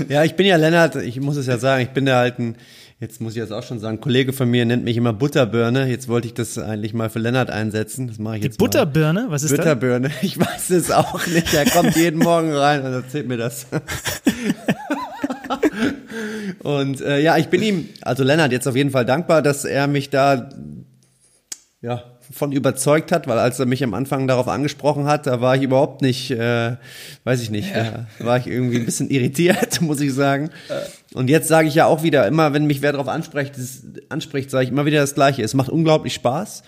Ja, 0.08 0.24
ich 0.24 0.34
bin 0.34 0.46
ja 0.46 0.56
Lennart, 0.56 0.96
ich 0.96 1.20
muss 1.20 1.36
es 1.36 1.46
ja 1.46 1.58
sagen, 1.58 1.82
ich 1.82 1.90
bin 1.90 2.06
ja 2.06 2.16
halt 2.16 2.38
ein 2.38 2.56
Jetzt 3.00 3.18
muss 3.18 3.34
ich 3.34 3.40
das 3.40 3.50
auch 3.50 3.62
schon 3.62 3.78
sagen. 3.78 3.96
Ein 3.96 4.00
Kollege 4.02 4.34
von 4.34 4.50
mir 4.50 4.66
nennt 4.66 4.84
mich 4.84 4.98
immer 4.98 5.14
Butterbirne. 5.14 5.86
Jetzt 5.86 6.08
wollte 6.08 6.26
ich 6.26 6.34
das 6.34 6.58
eigentlich 6.58 6.92
mal 6.92 7.08
für 7.08 7.18
Lennart 7.18 7.48
einsetzen. 7.48 8.08
Das 8.08 8.18
mache 8.18 8.36
ich 8.36 8.44
jetzt 8.44 8.60
Die 8.60 8.64
Butterbirne? 8.64 9.28
Was 9.30 9.42
ist 9.42 9.56
Butterbirne. 9.56 10.10
das? 10.10 10.16
Ich 10.22 10.38
weiß 10.38 10.68
es 10.68 10.90
auch 10.90 11.26
nicht. 11.26 11.54
Er 11.54 11.64
kommt 11.64 11.96
jeden 11.96 12.18
Morgen 12.18 12.52
rein 12.52 12.84
und 12.84 12.92
erzählt 12.92 13.26
mir 13.26 13.38
das. 13.38 13.68
und 16.62 17.00
äh, 17.00 17.22
ja, 17.22 17.38
ich 17.38 17.48
bin 17.48 17.62
ihm, 17.62 17.88
also 18.02 18.22
Lennart, 18.22 18.52
jetzt 18.52 18.68
auf 18.68 18.76
jeden 18.76 18.90
Fall 18.90 19.06
dankbar, 19.06 19.40
dass 19.40 19.64
er 19.64 19.86
mich 19.86 20.10
da 20.10 20.50
ja 21.80 22.04
von 22.30 22.52
überzeugt 22.52 23.12
hat, 23.12 23.26
weil 23.26 23.38
als 23.38 23.58
er 23.58 23.66
mich 23.66 23.82
am 23.82 23.94
Anfang 23.94 24.28
darauf 24.28 24.48
angesprochen 24.48 25.06
hat, 25.06 25.26
da 25.26 25.40
war 25.40 25.56
ich 25.56 25.62
überhaupt 25.62 26.00
nicht, 26.00 26.30
äh, 26.30 26.76
weiß 27.24 27.42
ich 27.42 27.50
nicht, 27.50 27.74
ja. 27.74 28.06
da 28.18 28.24
war 28.24 28.38
ich 28.38 28.46
irgendwie 28.46 28.78
ein 28.78 28.84
bisschen 28.84 29.10
irritiert, 29.10 29.80
muss 29.80 30.00
ich 30.00 30.14
sagen. 30.14 30.50
Und 31.12 31.28
jetzt 31.28 31.48
sage 31.48 31.68
ich 31.68 31.74
ja 31.74 31.86
auch 31.86 32.02
wieder, 32.02 32.26
immer 32.26 32.52
wenn 32.52 32.66
mich 32.66 32.82
wer 32.82 32.92
darauf 32.92 33.08
anspricht, 33.08 33.54
anspricht, 34.08 34.50
sage 34.50 34.64
ich 34.64 34.70
immer 34.70 34.86
wieder 34.86 35.00
das 35.00 35.14
Gleiche. 35.14 35.42
Es 35.42 35.54
macht 35.54 35.70
unglaublich 35.70 36.14
Spaß. 36.14 36.62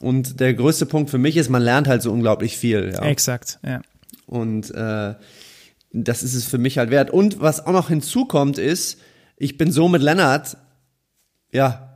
Und 0.00 0.40
der 0.40 0.54
größte 0.54 0.86
Punkt 0.86 1.10
für 1.10 1.18
mich 1.18 1.36
ist, 1.36 1.50
man 1.50 1.62
lernt 1.62 1.86
halt 1.86 2.02
so 2.02 2.10
unglaublich 2.10 2.56
viel. 2.56 2.92
Ja. 2.92 3.02
Exakt, 3.02 3.58
ja. 3.64 3.80
Und 4.26 4.70
äh, 4.74 5.14
das 5.92 6.22
ist 6.22 6.34
es 6.34 6.46
für 6.46 6.58
mich 6.58 6.78
halt 6.78 6.90
wert. 6.90 7.10
Und 7.10 7.40
was 7.40 7.64
auch 7.64 7.72
noch 7.72 7.88
hinzukommt 7.88 8.58
ist, 8.58 8.98
ich 9.36 9.58
bin 9.58 9.70
so 9.70 9.88
mit 9.88 10.02
Lennart, 10.02 10.56
ja, 11.52 11.93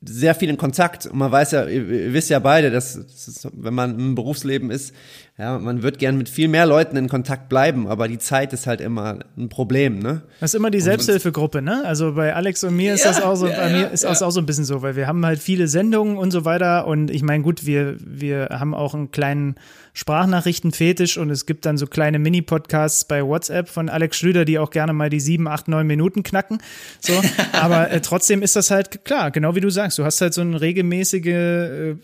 sehr 0.00 0.34
viel 0.34 0.48
in 0.48 0.56
Kontakt. 0.56 1.06
Und 1.06 1.18
man 1.18 1.30
weiß 1.30 1.52
ja, 1.52 1.66
ihr 1.66 2.12
wisst 2.12 2.30
ja 2.30 2.38
beide, 2.38 2.70
dass, 2.70 2.94
dass 2.94 3.48
wenn 3.52 3.74
man 3.74 3.98
im 3.98 4.14
Berufsleben 4.14 4.70
ist, 4.70 4.94
ja, 5.38 5.58
man 5.58 5.82
wird 5.82 5.98
gern 5.98 6.18
mit 6.18 6.28
viel 6.28 6.48
mehr 6.48 6.66
Leuten 6.66 6.96
in 6.96 7.08
Kontakt 7.08 7.48
bleiben, 7.48 7.86
aber 7.86 8.06
die 8.06 8.18
Zeit 8.18 8.52
ist 8.52 8.66
halt 8.66 8.80
immer 8.80 9.20
ein 9.36 9.48
Problem, 9.48 9.98
ne? 9.98 10.22
Das 10.40 10.52
ist 10.52 10.58
immer 10.58 10.70
die 10.70 10.80
Selbsthilfegruppe, 10.80 11.62
ne? 11.62 11.82
Also 11.86 12.14
bei 12.14 12.34
Alex 12.34 12.62
und 12.64 12.76
mir 12.76 12.94
ist 12.94 13.04
ja, 13.04 13.12
das 13.12 13.22
auch 13.22 13.34
so, 13.34 13.46
ja, 13.46 13.56
bei 13.56 13.70
mir 13.70 13.90
ist 13.90 14.04
das 14.04 14.22
auch 14.22 14.30
so 14.30 14.40
ein 14.40 14.46
bisschen 14.46 14.64
so, 14.64 14.82
weil 14.82 14.94
wir 14.94 15.06
haben 15.06 15.24
halt 15.24 15.38
viele 15.38 15.68
Sendungen 15.68 16.18
und 16.18 16.32
so 16.32 16.44
weiter 16.44 16.86
und 16.86 17.10
ich 17.10 17.22
meine, 17.22 17.42
gut, 17.42 17.64
wir, 17.64 17.96
wir 17.98 18.50
haben 18.50 18.74
auch 18.74 18.94
einen 18.94 19.10
kleinen 19.10 19.56
Sprachnachrichten-Fetisch 19.94 21.18
und 21.18 21.30
es 21.30 21.44
gibt 21.44 21.66
dann 21.66 21.76
so 21.76 21.86
kleine 21.86 22.18
Mini-Podcasts 22.18 23.04
bei 23.04 23.24
WhatsApp 23.24 23.68
von 23.68 23.88
Alex 23.88 24.16
Schlüter, 24.16 24.44
die 24.44 24.58
auch 24.58 24.70
gerne 24.70 24.92
mal 24.92 25.10
die 25.10 25.20
sieben, 25.20 25.46
acht, 25.46 25.68
neun 25.68 25.86
Minuten 25.86 26.22
knacken. 26.22 26.62
So, 27.00 27.12
aber 27.52 27.90
äh, 27.90 28.00
trotzdem 28.00 28.42
ist 28.42 28.56
das 28.56 28.70
halt 28.70 29.04
klar, 29.04 29.30
genau 29.30 29.54
wie 29.54 29.60
du 29.60 29.70
sagst, 29.70 29.98
du 29.98 30.04
hast 30.04 30.20
halt 30.20 30.32
so 30.32 30.40
einen 30.40 30.54
regelmäßige, 30.54 31.26
äh, 31.26 31.94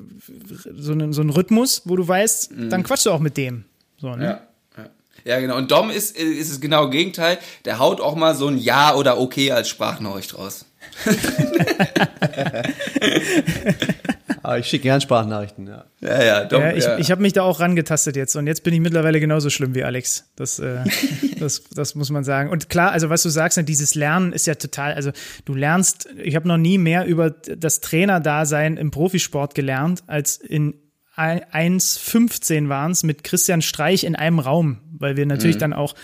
so 0.77 0.93
einen, 0.93 1.13
so 1.13 1.23
einen 1.23 1.31
Rhythmus, 1.31 1.83
wo 1.87 1.97
du 1.97 2.07
weißt, 2.07 2.53
mhm. 2.53 2.71
dann 2.71 2.83
quatschst 2.83 3.07
du 3.07 3.11
auch 3.11 3.21
mit 3.21 3.37
dem. 3.37 3.65
So, 3.99 4.15
ne? 4.15 4.25
Ja. 4.25 4.41
Ja, 5.25 5.41
genau. 5.41 5.57
Und 5.57 5.71
Dom 5.71 5.91
ist, 5.91 6.17
ist 6.17 6.51
es 6.51 6.61
genau 6.61 6.89
Gegenteil. 6.89 7.39
Der 7.67 7.81
haut 7.81 8.01
auch 8.01 8.15
mal 8.15 8.35
so 8.35 8.47
ein 8.47 8.57
Ja 8.57 8.95
oder 8.95 9.19
Okay 9.19 9.51
als 9.51 9.69
Sprachnachricht 9.69 10.39
raus. 10.39 10.65
Aber 14.49 14.59
ich 14.59 14.67
schicke 14.67 14.85
gern 14.85 14.99
Sprachnachrichten, 15.03 15.67
ja. 15.67 15.85
Ja, 16.01 16.25
ja, 16.25 16.45
doch, 16.47 16.59
ja, 16.59 16.73
ich, 16.73 16.85
ja. 16.85 16.97
ich 16.97 17.11
habe 17.11 17.21
mich 17.21 17.35
da 17.35 17.43
auch 17.43 17.61
rangetastet 17.61 18.17
jetzt 18.17 18.35
und 18.35 18.47
jetzt 18.47 18.63
bin 18.63 18.73
ich 18.73 18.81
mittlerweile 18.81 19.21
genauso 19.21 19.51
schlimm 19.51 19.75
wie 19.75 19.85
Alex. 19.85 20.33
Das, 20.37 20.59
äh, 20.59 20.85
das, 21.39 21.65
das 21.65 21.95
muss 21.95 22.09
man 22.09 22.25
sagen. 22.25 22.49
Und 22.49 22.71
klar, 22.71 22.93
also 22.93 23.11
was 23.11 23.23
du 23.23 23.29
sagst, 23.29 23.59
ne, 23.59 23.65
dieses 23.65 23.95
Lernen 23.95 24.33
ist 24.33 24.47
ja 24.47 24.55
total, 24.55 24.95
also 24.95 25.11
du 25.45 25.53
lernst, 25.53 26.09
ich 26.17 26.35
habe 26.35 26.49
noch 26.49 26.57
nie 26.57 26.79
mehr 26.79 27.05
über 27.05 27.29
das 27.29 27.83
Trainerdasein 27.83 28.79
im 28.79 28.91
Profisport 28.91 29.55
gelernt, 29.55 30.03
als 30.07 30.39
in 30.39 30.81
1,15 31.15 32.71
waren 32.71 32.93
es 32.93 33.03
mit 33.03 33.25
Christian 33.25 33.61
Streich 33.61 34.05
in 34.05 34.17
einem 34.17 34.39
Raum, 34.39 34.79
weil 34.99 35.19
wir 35.19 35.27
natürlich 35.27 35.57
mhm. 35.57 35.61
dann 35.61 35.73
auch 35.75 35.95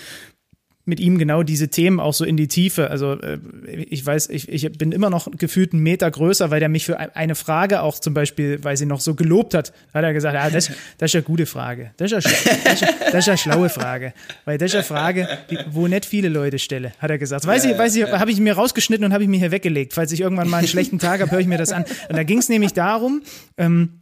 mit 0.86 1.00
ihm 1.00 1.18
genau 1.18 1.42
diese 1.42 1.68
Themen 1.68 1.98
auch 1.98 2.12
so 2.12 2.24
in 2.24 2.36
die 2.36 2.48
Tiefe. 2.48 2.90
Also 2.90 3.12
äh, 3.12 3.38
ich 3.66 4.04
weiß, 4.04 4.28
ich, 4.28 4.48
ich 4.50 4.70
bin 4.72 4.92
immer 4.92 5.08
noch 5.08 5.28
gefühlt 5.36 5.72
einen 5.72 5.82
Meter 5.82 6.10
größer, 6.10 6.50
weil 6.50 6.60
der 6.60 6.68
mich 6.68 6.84
für 6.84 6.98
eine 7.16 7.34
Frage 7.34 7.80
auch 7.80 7.98
zum 7.98 8.12
Beispiel, 8.12 8.62
weil 8.62 8.76
sie 8.76 8.84
noch 8.84 9.00
so 9.00 9.14
gelobt 9.14 9.54
hat, 9.54 9.72
hat 9.94 10.04
er 10.04 10.12
gesagt, 10.12 10.36
ah, 10.36 10.50
das, 10.50 10.70
das 10.98 11.10
ist 11.10 11.14
eine 11.14 11.22
gute 11.22 11.46
Frage. 11.46 11.92
Das 11.96 12.12
ist 12.12 12.26
eine, 12.26 12.34
das 12.64 12.82
ist, 12.82 12.94
das 13.00 13.14
ist 13.14 13.28
eine 13.28 13.38
schlaue 13.38 13.68
Frage. 13.70 14.12
Weil 14.44 14.58
das 14.58 14.72
ist 14.72 14.74
eine 14.74 14.84
Frage, 14.84 15.26
die, 15.50 15.58
wo 15.70 15.88
nicht 15.88 16.04
viele 16.04 16.28
Leute 16.28 16.58
stelle, 16.58 16.92
hat 16.98 17.10
er 17.10 17.18
gesagt. 17.18 17.46
Weiß 17.46 17.64
ich, 17.64 17.78
weiß 17.78 17.96
ich, 17.96 18.04
habe 18.04 18.30
ich 18.30 18.38
mir 18.40 18.54
rausgeschnitten 18.54 19.06
und 19.06 19.12
habe 19.14 19.22
ich 19.22 19.28
mir 19.28 19.38
hier 19.38 19.52
weggelegt. 19.52 19.94
Falls 19.94 20.12
ich 20.12 20.20
irgendwann 20.20 20.50
mal 20.50 20.58
einen 20.58 20.68
schlechten 20.68 20.98
Tag 20.98 21.20
habe, 21.20 21.30
höre 21.30 21.40
ich 21.40 21.46
mir 21.46 21.58
das 21.58 21.72
an. 21.72 21.84
Und 22.08 22.16
da 22.16 22.24
ging 22.24 22.38
es 22.38 22.50
nämlich 22.50 22.74
darum, 22.74 23.22
ähm, 23.56 24.00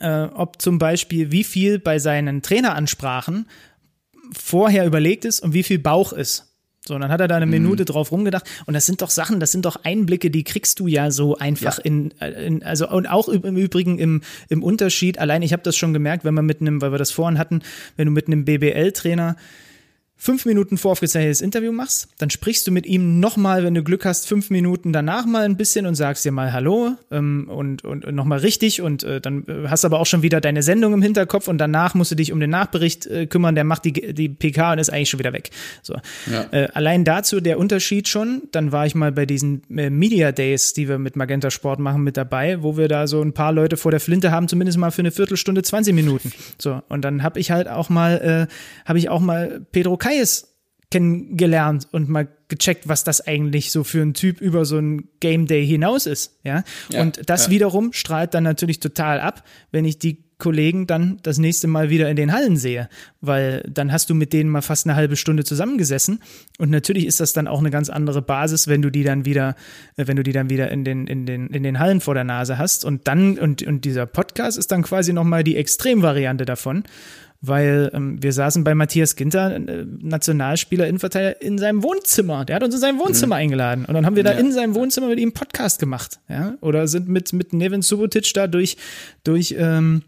äh, 0.00 0.24
ob 0.34 0.60
zum 0.60 0.78
Beispiel, 0.78 1.30
wie 1.30 1.44
viel 1.44 1.78
bei 1.78 1.98
seinen 1.98 2.42
Traineransprachen 2.42 3.46
vorher 4.36 4.86
überlegt 4.86 5.24
ist 5.24 5.40
und 5.40 5.54
wie 5.54 5.62
viel 5.62 5.78
Bauch 5.78 6.12
ist. 6.12 6.46
So, 6.86 6.94
und 6.94 7.02
dann 7.02 7.10
hat 7.10 7.20
er 7.20 7.28
da 7.28 7.36
eine 7.36 7.46
mhm. 7.46 7.52
Minute 7.52 7.82
mhm. 7.82 7.86
drauf 7.86 8.10
rumgedacht. 8.10 8.48
Und 8.66 8.74
das 8.74 8.86
sind 8.86 9.02
doch 9.02 9.10
Sachen, 9.10 9.38
das 9.38 9.52
sind 9.52 9.64
doch 9.64 9.84
Einblicke, 9.84 10.30
die 10.30 10.44
kriegst 10.44 10.80
du 10.80 10.86
ja 10.86 11.10
so 11.10 11.36
einfach 11.36 11.78
ja. 11.78 11.84
In, 11.84 12.10
in, 12.10 12.62
also 12.62 12.88
und 12.88 13.06
auch 13.06 13.28
im 13.28 13.56
Übrigen 13.56 13.98
im, 13.98 14.22
im 14.48 14.62
Unterschied. 14.62 15.18
Allein, 15.18 15.42
ich 15.42 15.52
habe 15.52 15.62
das 15.62 15.76
schon 15.76 15.92
gemerkt, 15.92 16.24
wenn 16.24 16.34
man 16.34 16.46
mit 16.46 16.60
einem, 16.60 16.80
weil 16.80 16.92
wir 16.92 16.98
das 16.98 17.10
vorhin 17.10 17.38
hatten, 17.38 17.60
wenn 17.96 18.06
du 18.06 18.12
mit 18.12 18.26
einem 18.26 18.44
BBL-Trainer 18.44 19.36
fünf 20.20 20.44
Minuten 20.44 20.76
voraufgezeichnetes 20.76 21.40
Interview 21.40 21.72
machst, 21.72 22.08
dann 22.18 22.28
sprichst 22.28 22.66
du 22.66 22.70
mit 22.70 22.84
ihm 22.84 23.20
nochmal, 23.20 23.64
wenn 23.64 23.72
du 23.72 23.82
Glück 23.82 24.04
hast, 24.04 24.28
fünf 24.28 24.50
Minuten 24.50 24.92
danach 24.92 25.24
mal 25.24 25.46
ein 25.46 25.56
bisschen 25.56 25.86
und 25.86 25.94
sagst 25.94 26.26
dir 26.26 26.30
mal 26.30 26.52
Hallo 26.52 26.92
ähm, 27.10 27.48
und, 27.48 27.84
und, 27.84 28.04
und 28.04 28.14
nochmal 28.14 28.40
richtig 28.40 28.82
und 28.82 29.02
äh, 29.02 29.22
dann 29.22 29.44
äh, 29.48 29.68
hast 29.68 29.86
aber 29.86 29.98
auch 29.98 30.04
schon 30.04 30.20
wieder 30.20 30.42
deine 30.42 30.62
Sendung 30.62 30.92
im 30.92 31.00
Hinterkopf 31.00 31.48
und 31.48 31.56
danach 31.56 31.94
musst 31.94 32.10
du 32.10 32.16
dich 32.16 32.32
um 32.32 32.38
den 32.38 32.50
Nachbericht 32.50 33.06
äh, 33.06 33.26
kümmern, 33.26 33.54
der 33.54 33.64
macht 33.64 33.86
die, 33.86 33.92
die 34.12 34.28
PK 34.28 34.72
und 34.72 34.78
ist 34.78 34.92
eigentlich 34.92 35.08
schon 35.08 35.20
wieder 35.20 35.32
weg. 35.32 35.48
So. 35.82 35.94
Ja. 36.30 36.46
Äh, 36.50 36.68
allein 36.74 37.04
dazu 37.04 37.40
der 37.40 37.58
Unterschied 37.58 38.06
schon, 38.06 38.42
dann 38.52 38.72
war 38.72 38.84
ich 38.84 38.94
mal 38.94 39.12
bei 39.12 39.24
diesen 39.24 39.62
äh, 39.74 39.88
Media 39.88 40.32
Days, 40.32 40.74
die 40.74 40.86
wir 40.86 40.98
mit 40.98 41.16
Magenta 41.16 41.50
Sport 41.50 41.80
machen, 41.80 42.02
mit 42.02 42.18
dabei, 42.18 42.62
wo 42.62 42.76
wir 42.76 42.88
da 42.88 43.06
so 43.06 43.22
ein 43.22 43.32
paar 43.32 43.52
Leute 43.52 43.78
vor 43.78 43.90
der 43.90 44.00
Flinte 44.00 44.30
haben, 44.30 44.48
zumindest 44.48 44.76
mal 44.76 44.90
für 44.90 45.00
eine 45.00 45.12
Viertelstunde, 45.12 45.62
20 45.62 45.94
Minuten. 45.94 46.30
So, 46.58 46.82
und 46.90 47.06
dann 47.06 47.22
habe 47.22 47.40
ich 47.40 47.50
halt 47.50 47.68
auch 47.68 47.88
mal, 47.88 48.48
äh, 48.50 48.52
habe 48.84 48.98
ich 48.98 49.08
auch 49.08 49.20
mal 49.20 49.62
Pedro 49.72 49.96
Kai 49.96 50.09
Kais 50.10 50.46
kennengelernt 50.90 51.86
und 51.92 52.08
mal 52.08 52.28
gecheckt, 52.48 52.88
was 52.88 53.04
das 53.04 53.24
eigentlich 53.26 53.70
so 53.70 53.84
für 53.84 54.02
ein 54.02 54.12
Typ 54.12 54.40
über 54.40 54.64
so 54.64 54.78
ein 54.78 55.08
Game 55.20 55.46
Day 55.46 55.64
hinaus 55.64 56.06
ist, 56.06 56.38
ja. 56.42 56.64
ja 56.90 57.02
und 57.02 57.30
das 57.30 57.46
ja. 57.46 57.52
wiederum 57.52 57.92
strahlt 57.92 58.34
dann 58.34 58.42
natürlich 58.42 58.80
total 58.80 59.20
ab, 59.20 59.44
wenn 59.70 59.84
ich 59.84 60.00
die 60.00 60.24
Kollegen 60.40 60.88
dann 60.88 61.18
das 61.22 61.38
nächste 61.38 61.68
Mal 61.68 61.90
wieder 61.90 62.10
in 62.10 62.16
den 62.16 62.32
Hallen 62.32 62.56
sehe, 62.56 62.88
weil 63.20 63.62
dann 63.68 63.92
hast 63.92 64.10
du 64.10 64.14
mit 64.14 64.32
denen 64.32 64.50
mal 64.50 64.62
fast 64.62 64.86
eine 64.86 64.96
halbe 64.96 65.14
Stunde 65.14 65.44
zusammengesessen 65.44 66.20
und 66.58 66.70
natürlich 66.70 67.06
ist 67.06 67.20
das 67.20 67.32
dann 67.32 67.46
auch 67.46 67.60
eine 67.60 67.70
ganz 67.70 67.88
andere 67.88 68.22
Basis, 68.22 68.66
wenn 68.66 68.82
du 68.82 68.90
die 68.90 69.04
dann 69.04 69.24
wieder, 69.24 69.54
äh, 69.96 70.08
wenn 70.08 70.16
du 70.16 70.24
die 70.24 70.32
dann 70.32 70.50
wieder 70.50 70.72
in 70.72 70.82
den 70.82 71.06
in 71.06 71.26
den 71.26 71.46
in 71.48 71.62
den 71.62 71.78
Hallen 71.78 72.00
vor 72.00 72.14
der 72.14 72.24
Nase 72.24 72.58
hast 72.58 72.84
und 72.84 73.06
dann 73.06 73.38
und 73.38 73.62
und 73.62 73.84
dieser 73.84 74.06
Podcast 74.06 74.58
ist 74.58 74.72
dann 74.72 74.82
quasi 74.82 75.12
noch 75.12 75.24
mal 75.24 75.44
die 75.44 75.56
Extremvariante 75.56 76.46
davon 76.46 76.82
weil 77.40 77.90
ähm, 77.94 78.22
wir 78.22 78.32
saßen 78.32 78.64
bei 78.64 78.74
Matthias 78.74 79.16
Ginter, 79.16 79.56
äh, 79.56 79.86
Nationalspieler, 79.86 80.86
Innenverteidiger, 80.86 81.40
in 81.40 81.58
seinem 81.58 81.82
Wohnzimmer. 81.82 82.44
Der 82.44 82.56
hat 82.56 82.64
uns 82.64 82.74
in 82.74 82.80
sein 82.80 82.98
Wohnzimmer 82.98 83.36
mhm. 83.36 83.40
eingeladen 83.40 83.84
und 83.86 83.94
dann 83.94 84.04
haben 84.04 84.16
wir 84.16 84.24
da 84.24 84.32
ja. 84.32 84.38
in 84.38 84.52
seinem 84.52 84.74
Wohnzimmer 84.74 85.08
mit 85.08 85.18
ihm 85.18 85.28
einen 85.28 85.32
Podcast 85.32 85.78
gemacht, 85.78 86.20
ja, 86.28 86.56
oder 86.60 86.86
sind 86.86 87.08
mit 87.08 87.32
mit 87.32 87.52
Nevin 87.52 87.82
Subotic 87.82 88.32
da 88.34 88.46
durch 88.46 88.76
durch 89.24 89.54
ähm, 89.58 90.02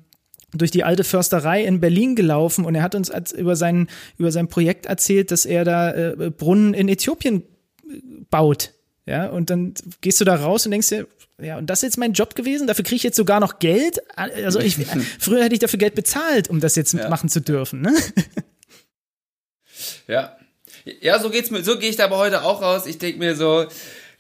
durch 0.55 0.71
die 0.71 0.85
alte 0.85 1.05
Försterei 1.05 1.65
in 1.65 1.81
Berlin 1.81 2.15
gelaufen 2.15 2.67
und 2.67 2.75
er 2.75 2.83
hat 2.83 2.95
uns 2.95 3.11
als, 3.11 3.33
über 3.33 3.57
sein 3.57 3.89
über 4.19 4.31
sein 4.31 4.49
Projekt 4.49 4.87
erzählt, 4.87 5.31
dass 5.31 5.47
er 5.47 5.65
da 5.65 5.93
äh, 5.93 6.31
Brunnen 6.31 6.75
in 6.75 6.89
Äthiopien 6.89 7.43
äh, 7.89 8.01
baut. 8.29 8.75
Ja, 9.07 9.27
und 9.27 9.51
dann 9.51 9.75
gehst 10.01 10.21
du 10.21 10.25
da 10.25 10.37
raus 10.37 10.65
und 10.65 10.71
denkst 10.71 10.89
dir, 10.89 11.09
ja, 11.41 11.59
und 11.59 11.67
das 11.67 11.81
ist 11.81 11.83
jetzt 11.83 11.99
mein 11.99 12.13
Job 12.13 12.35
gewesen. 12.37 12.67
Dafür 12.67 12.85
kriege 12.85 12.97
ich 12.97 13.03
jetzt 13.03 13.17
sogar 13.17 13.41
noch 13.41 13.59
Geld. 13.59 14.01
Also 14.17 14.61
ich, 14.61 14.77
früher 15.19 15.43
hätte 15.43 15.55
ich 15.55 15.61
dafür 15.61 15.79
Geld 15.79 15.95
bezahlt, 15.95 16.49
um 16.49 16.61
das 16.61 16.77
jetzt 16.77 16.95
ja. 16.95 17.09
machen 17.09 17.29
zu 17.29 17.41
dürfen. 17.41 17.81
Ne? 17.81 17.95
Ja. 20.07 20.37
Ja, 21.01 21.19
so 21.19 21.31
geht's 21.31 21.51
mir, 21.51 21.63
so 21.63 21.79
gehe 21.79 21.89
ich 21.89 21.97
da 21.97 22.05
aber 22.05 22.19
heute 22.19 22.43
auch 22.43 22.61
raus. 22.61 22.87
Ich 22.87 22.99
denke 22.99 23.19
mir 23.19 23.37
so, 23.37 23.67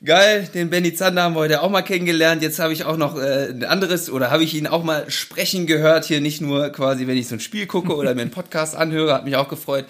geil, 0.04 0.48
den 0.54 0.70
Benny 0.70 0.94
Zander 0.94 1.22
haben 1.22 1.34
wir 1.34 1.40
heute 1.40 1.62
auch 1.62 1.70
mal 1.70 1.82
kennengelernt. 1.82 2.42
Jetzt 2.42 2.58
habe 2.58 2.72
ich 2.72 2.84
auch 2.84 2.96
noch 2.96 3.16
äh, 3.16 3.50
ein 3.50 3.64
anderes 3.64 4.10
oder 4.10 4.30
habe 4.30 4.44
ich 4.44 4.54
ihn 4.54 4.66
auch 4.66 4.82
mal 4.82 5.10
sprechen 5.10 5.66
gehört 5.66 6.04
hier, 6.04 6.20
nicht 6.20 6.40
nur 6.40 6.70
quasi, 6.70 7.06
wenn 7.06 7.16
ich 7.16 7.28
so 7.28 7.34
ein 7.34 7.40
Spiel 7.40 7.66
gucke 7.66 7.94
oder 7.94 8.14
mir 8.14 8.22
einen 8.22 8.30
Podcast 8.30 8.76
anhöre, 8.76 9.12
hat 9.12 9.24
mich 9.24 9.36
auch 9.36 9.48
gefreut 9.48 9.86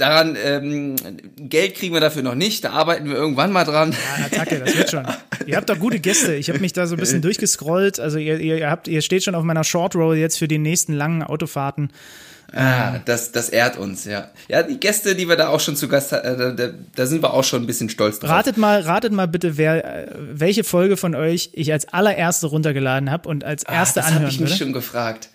daran, 0.00 0.36
ähm, 0.42 0.96
Geld 1.36 1.74
kriegen 1.74 1.94
wir 1.94 2.00
dafür 2.00 2.22
noch 2.22 2.34
nicht, 2.34 2.64
da 2.64 2.70
arbeiten 2.70 3.08
wir 3.08 3.16
irgendwann 3.16 3.52
mal 3.52 3.64
dran. 3.64 3.92
Ja, 3.92 4.26
Attacke, 4.26 4.58
das 4.58 4.76
wird 4.76 4.90
schon. 4.90 5.06
ihr 5.46 5.56
habt 5.56 5.68
doch 5.68 5.78
gute 5.78 6.00
Gäste. 6.00 6.34
Ich 6.34 6.48
habe 6.48 6.58
mich 6.58 6.72
da 6.72 6.86
so 6.86 6.96
ein 6.96 6.98
bisschen 6.98 7.22
durchgescrollt. 7.22 8.00
Also 8.00 8.18
ihr, 8.18 8.38
ihr 8.38 8.70
habt, 8.70 8.88
ihr 8.88 9.02
steht 9.02 9.24
schon 9.24 9.34
auf 9.34 9.44
meiner 9.44 9.64
Short 9.64 9.94
Roll 9.94 10.16
jetzt 10.16 10.38
für 10.38 10.48
die 10.48 10.58
nächsten 10.58 10.92
langen 10.92 11.22
Autofahrten. 11.22 11.90
Ah, 12.52 12.98
das, 13.04 13.30
das 13.30 13.48
ehrt 13.48 13.76
uns, 13.76 14.04
ja. 14.04 14.28
Ja, 14.48 14.62
die 14.64 14.80
Gäste, 14.80 15.14
die 15.14 15.28
wir 15.28 15.36
da 15.36 15.48
auch 15.48 15.60
schon 15.60 15.76
zu 15.76 15.86
Gast 15.86 16.10
hatten, 16.10 16.56
da, 16.56 16.70
da, 16.96 17.06
sind 17.06 17.22
wir 17.22 17.32
auch 17.32 17.44
schon 17.44 17.62
ein 17.62 17.66
bisschen 17.66 17.88
stolz 17.88 18.18
drauf. 18.18 18.30
Ratet 18.30 18.56
mal, 18.56 18.80
ratet 18.80 19.12
mal 19.12 19.28
bitte, 19.28 19.56
wer, 19.56 20.08
welche 20.18 20.64
Folge 20.64 20.96
von 20.96 21.14
euch 21.14 21.50
ich 21.52 21.72
als 21.72 21.86
allererste 21.88 22.48
runtergeladen 22.48 23.10
habe 23.10 23.28
und 23.28 23.44
als 23.44 23.62
erste 23.62 24.00
ah, 24.00 24.02
das 24.02 24.06
anhören 24.06 24.24
Das 24.24 24.34
habe 24.34 24.44
ich 24.44 24.50
mich 24.50 24.58
schon 24.58 24.72
gefragt. 24.72 25.28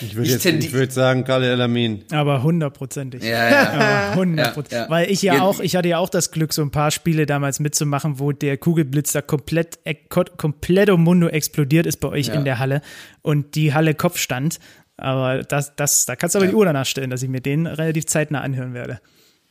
Ich 0.00 0.14
würde 0.14 0.58
ich 0.58 0.72
würd 0.72 0.92
sagen, 0.92 1.24
Kalle 1.24 1.50
Elamin. 1.50 2.04
Aber 2.10 2.42
hundertprozentig. 2.42 3.22
Ja, 3.22 3.50
ja. 3.50 4.14
Hundertprozentig. 4.14 4.72
Ja, 4.72 4.84
ja. 4.84 4.90
Weil 4.90 5.10
ich 5.10 5.22
ja 5.22 5.42
auch, 5.42 5.60
ich 5.60 5.76
hatte 5.76 5.88
ja 5.88 5.98
auch 5.98 6.08
das 6.08 6.30
Glück, 6.30 6.52
so 6.52 6.62
ein 6.62 6.70
paar 6.70 6.90
Spiele 6.90 7.26
damals 7.26 7.60
mitzumachen, 7.60 8.18
wo 8.18 8.32
der 8.32 8.56
Kugelblitzer 8.56 9.22
komplett, 9.22 9.78
äh, 9.84 9.94
komplett 9.94 10.90
um 10.90 11.02
Mundo 11.02 11.28
explodiert 11.28 11.86
ist 11.86 11.98
bei 11.98 12.08
euch 12.08 12.28
ja. 12.28 12.34
in 12.34 12.44
der 12.44 12.58
Halle 12.58 12.82
und 13.22 13.54
die 13.54 13.74
Halle 13.74 13.94
Kopf 13.94 14.18
stand. 14.18 14.58
Aber 14.96 15.42
das, 15.42 15.74
das, 15.76 16.06
da 16.06 16.16
kannst 16.16 16.34
du 16.34 16.38
aber 16.38 16.48
die 16.48 16.54
Uhr 16.54 16.64
danach 16.64 16.86
stellen, 16.86 17.10
dass 17.10 17.22
ich 17.22 17.28
mir 17.28 17.40
den 17.40 17.66
relativ 17.66 18.06
zeitnah 18.06 18.40
anhören 18.40 18.74
werde. 18.74 19.00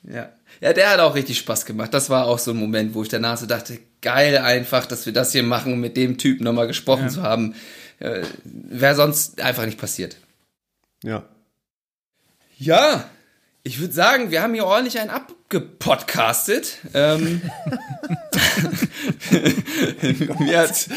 Ja. 0.03 0.29
Ja, 0.61 0.71
der 0.71 0.91
hat 0.91 0.99
auch 0.99 1.15
richtig 1.15 1.39
Spaß 1.39 1.65
gemacht. 1.65 1.93
Das 1.93 2.09
war 2.09 2.25
auch 2.25 2.39
so 2.39 2.51
ein 2.51 2.57
Moment, 2.57 2.93
wo 2.93 3.03
ich 3.03 3.09
danach 3.09 3.37
so 3.37 3.45
dachte, 3.45 3.79
geil 4.01 4.37
einfach, 4.37 4.85
dass 4.85 5.05
wir 5.05 5.13
das 5.13 5.31
hier 5.31 5.43
machen, 5.43 5.73
um 5.73 5.79
mit 5.79 5.97
dem 5.97 6.17
Typen 6.17 6.43
nochmal 6.43 6.67
gesprochen 6.67 7.09
zu 7.09 7.23
haben. 7.23 7.55
Äh, 7.99 8.21
Wäre 8.43 8.95
sonst 8.95 9.41
einfach 9.41 9.65
nicht 9.65 9.79
passiert. 9.79 10.17
Ja. 11.03 11.23
Ja, 12.57 13.09
ich 13.63 13.79
würde 13.79 13.93
sagen, 13.93 14.31
wir 14.31 14.41
haben 14.41 14.53
hier 14.53 14.65
ordentlich 14.65 14.99
einen 14.99 15.09
abgepodcastet. 15.09 16.79
Ähm, 16.93 17.41
mir 20.39 20.59
hat 20.59 20.87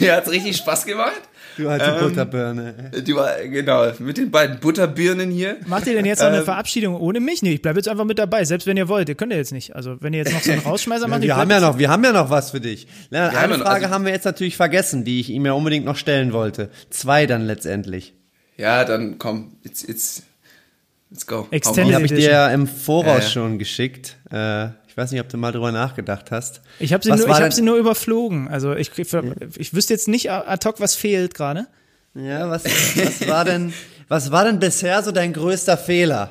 mir 0.00 0.16
hat's 0.16 0.30
richtig 0.30 0.56
Spaß 0.56 0.86
gemacht. 0.86 1.20
Du 1.56 1.68
alte 1.68 1.84
ähm, 1.84 2.00
Butterbirne. 2.00 2.90
Du, 3.04 3.16
genau, 3.50 3.90
mit 3.98 4.18
den 4.18 4.30
beiden 4.30 4.60
Butterbirnen 4.60 5.30
hier. 5.30 5.56
Macht 5.66 5.86
ihr 5.86 5.94
denn 5.94 6.04
jetzt 6.04 6.20
noch 6.20 6.28
eine 6.28 6.38
ähm, 6.38 6.44
Verabschiedung 6.44 6.96
ohne 6.96 7.20
mich? 7.20 7.42
Nee, 7.42 7.54
ich 7.54 7.62
bleibe 7.62 7.78
jetzt 7.78 7.88
einfach 7.88 8.04
mit 8.04 8.18
dabei, 8.18 8.44
selbst 8.44 8.66
wenn 8.66 8.76
ihr 8.76 8.88
wollt. 8.88 9.08
Ihr 9.08 9.14
könnt 9.14 9.32
ja 9.32 9.38
jetzt 9.38 9.52
nicht. 9.52 9.74
Also, 9.74 9.96
wenn 10.00 10.12
ihr 10.12 10.18
jetzt 10.18 10.32
noch 10.32 10.42
so 10.42 10.52
einen 10.52 10.60
Rausschmeißer 10.60 11.08
macht. 11.08 11.22
ja, 11.22 11.28
wir 11.28 11.36
haben 11.36 11.50
ja 11.50 11.60
noch, 11.60 11.78
wir 11.78 11.88
haben 11.88 12.04
ja 12.04 12.12
noch 12.12 12.30
was 12.30 12.50
für 12.50 12.60
dich. 12.60 12.86
Na, 13.10 13.28
eine 13.28 13.40
haben 13.40 13.54
Frage 13.54 13.84
also, 13.84 13.90
haben 13.90 14.04
wir 14.04 14.12
jetzt 14.12 14.24
natürlich 14.24 14.56
vergessen, 14.56 15.04
die 15.04 15.20
ich 15.20 15.30
ihm 15.30 15.46
ja 15.46 15.52
unbedingt 15.52 15.86
noch 15.86 15.96
stellen 15.96 16.32
wollte. 16.32 16.70
Zwei 16.90 17.26
dann 17.26 17.46
letztendlich. 17.46 18.15
Ja, 18.56 18.84
dann 18.84 19.18
komm, 19.18 19.56
it's, 19.62 19.82
it's, 19.82 20.22
let's 21.10 21.26
go. 21.26 21.46
Extended 21.50 21.90
die 21.90 21.94
habe 21.94 22.04
ich 22.06 22.12
dir 22.12 22.30
ja 22.30 22.50
im 22.50 22.66
Voraus 22.66 23.06
ja, 23.06 23.18
ja. 23.18 23.28
schon 23.28 23.58
geschickt. 23.58 24.16
Äh, 24.30 24.68
ich 24.88 24.96
weiß 24.96 25.12
nicht, 25.12 25.20
ob 25.20 25.28
du 25.28 25.36
mal 25.36 25.52
drüber 25.52 25.72
nachgedacht 25.72 26.30
hast. 26.30 26.62
Ich 26.78 26.94
habe 26.94 27.04
sie, 27.04 27.10
nur, 27.10 27.28
hab 27.28 27.52
sie 27.52 27.60
nur 27.60 27.76
überflogen. 27.76 28.48
Also 28.48 28.74
ich, 28.74 28.90
ich 28.96 29.74
wüsste 29.74 29.92
jetzt 29.92 30.08
nicht 30.08 30.30
ad 30.30 30.66
hoc, 30.66 30.80
was 30.80 30.94
fehlt 30.94 31.34
gerade. 31.34 31.66
Ja, 32.14 32.48
was, 32.48 32.64
was, 32.64 33.28
war 33.28 33.44
denn, 33.44 33.74
was 34.08 34.32
war 34.32 34.44
denn 34.44 34.58
bisher 34.58 35.02
so 35.02 35.12
dein 35.12 35.34
größter 35.34 35.76
Fehler? 35.76 36.30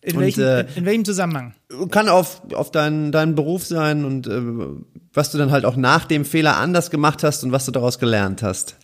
In, 0.00 0.16
und, 0.16 0.22
welchem, 0.22 0.42
äh, 0.42 0.66
in 0.74 0.84
welchem 0.84 1.04
Zusammenhang? 1.04 1.54
Kann 1.90 2.08
auf, 2.08 2.42
auf 2.52 2.72
deinen 2.72 3.12
dein 3.12 3.36
Beruf 3.36 3.64
sein 3.64 4.04
und 4.04 4.26
äh, 4.26 4.40
was 5.12 5.30
du 5.30 5.38
dann 5.38 5.52
halt 5.52 5.64
auch 5.64 5.76
nach 5.76 6.04
dem 6.04 6.24
Fehler 6.24 6.56
anders 6.56 6.90
gemacht 6.90 7.22
hast 7.22 7.44
und 7.44 7.52
was 7.52 7.66
du 7.66 7.70
daraus 7.70 8.00
gelernt 8.00 8.42
hast. 8.42 8.76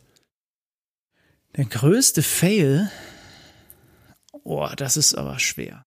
Der 1.56 1.64
größte 1.64 2.22
Fail? 2.22 2.90
Oh, 4.44 4.68
das 4.76 4.96
ist 4.96 5.14
aber 5.14 5.38
schwer. 5.38 5.84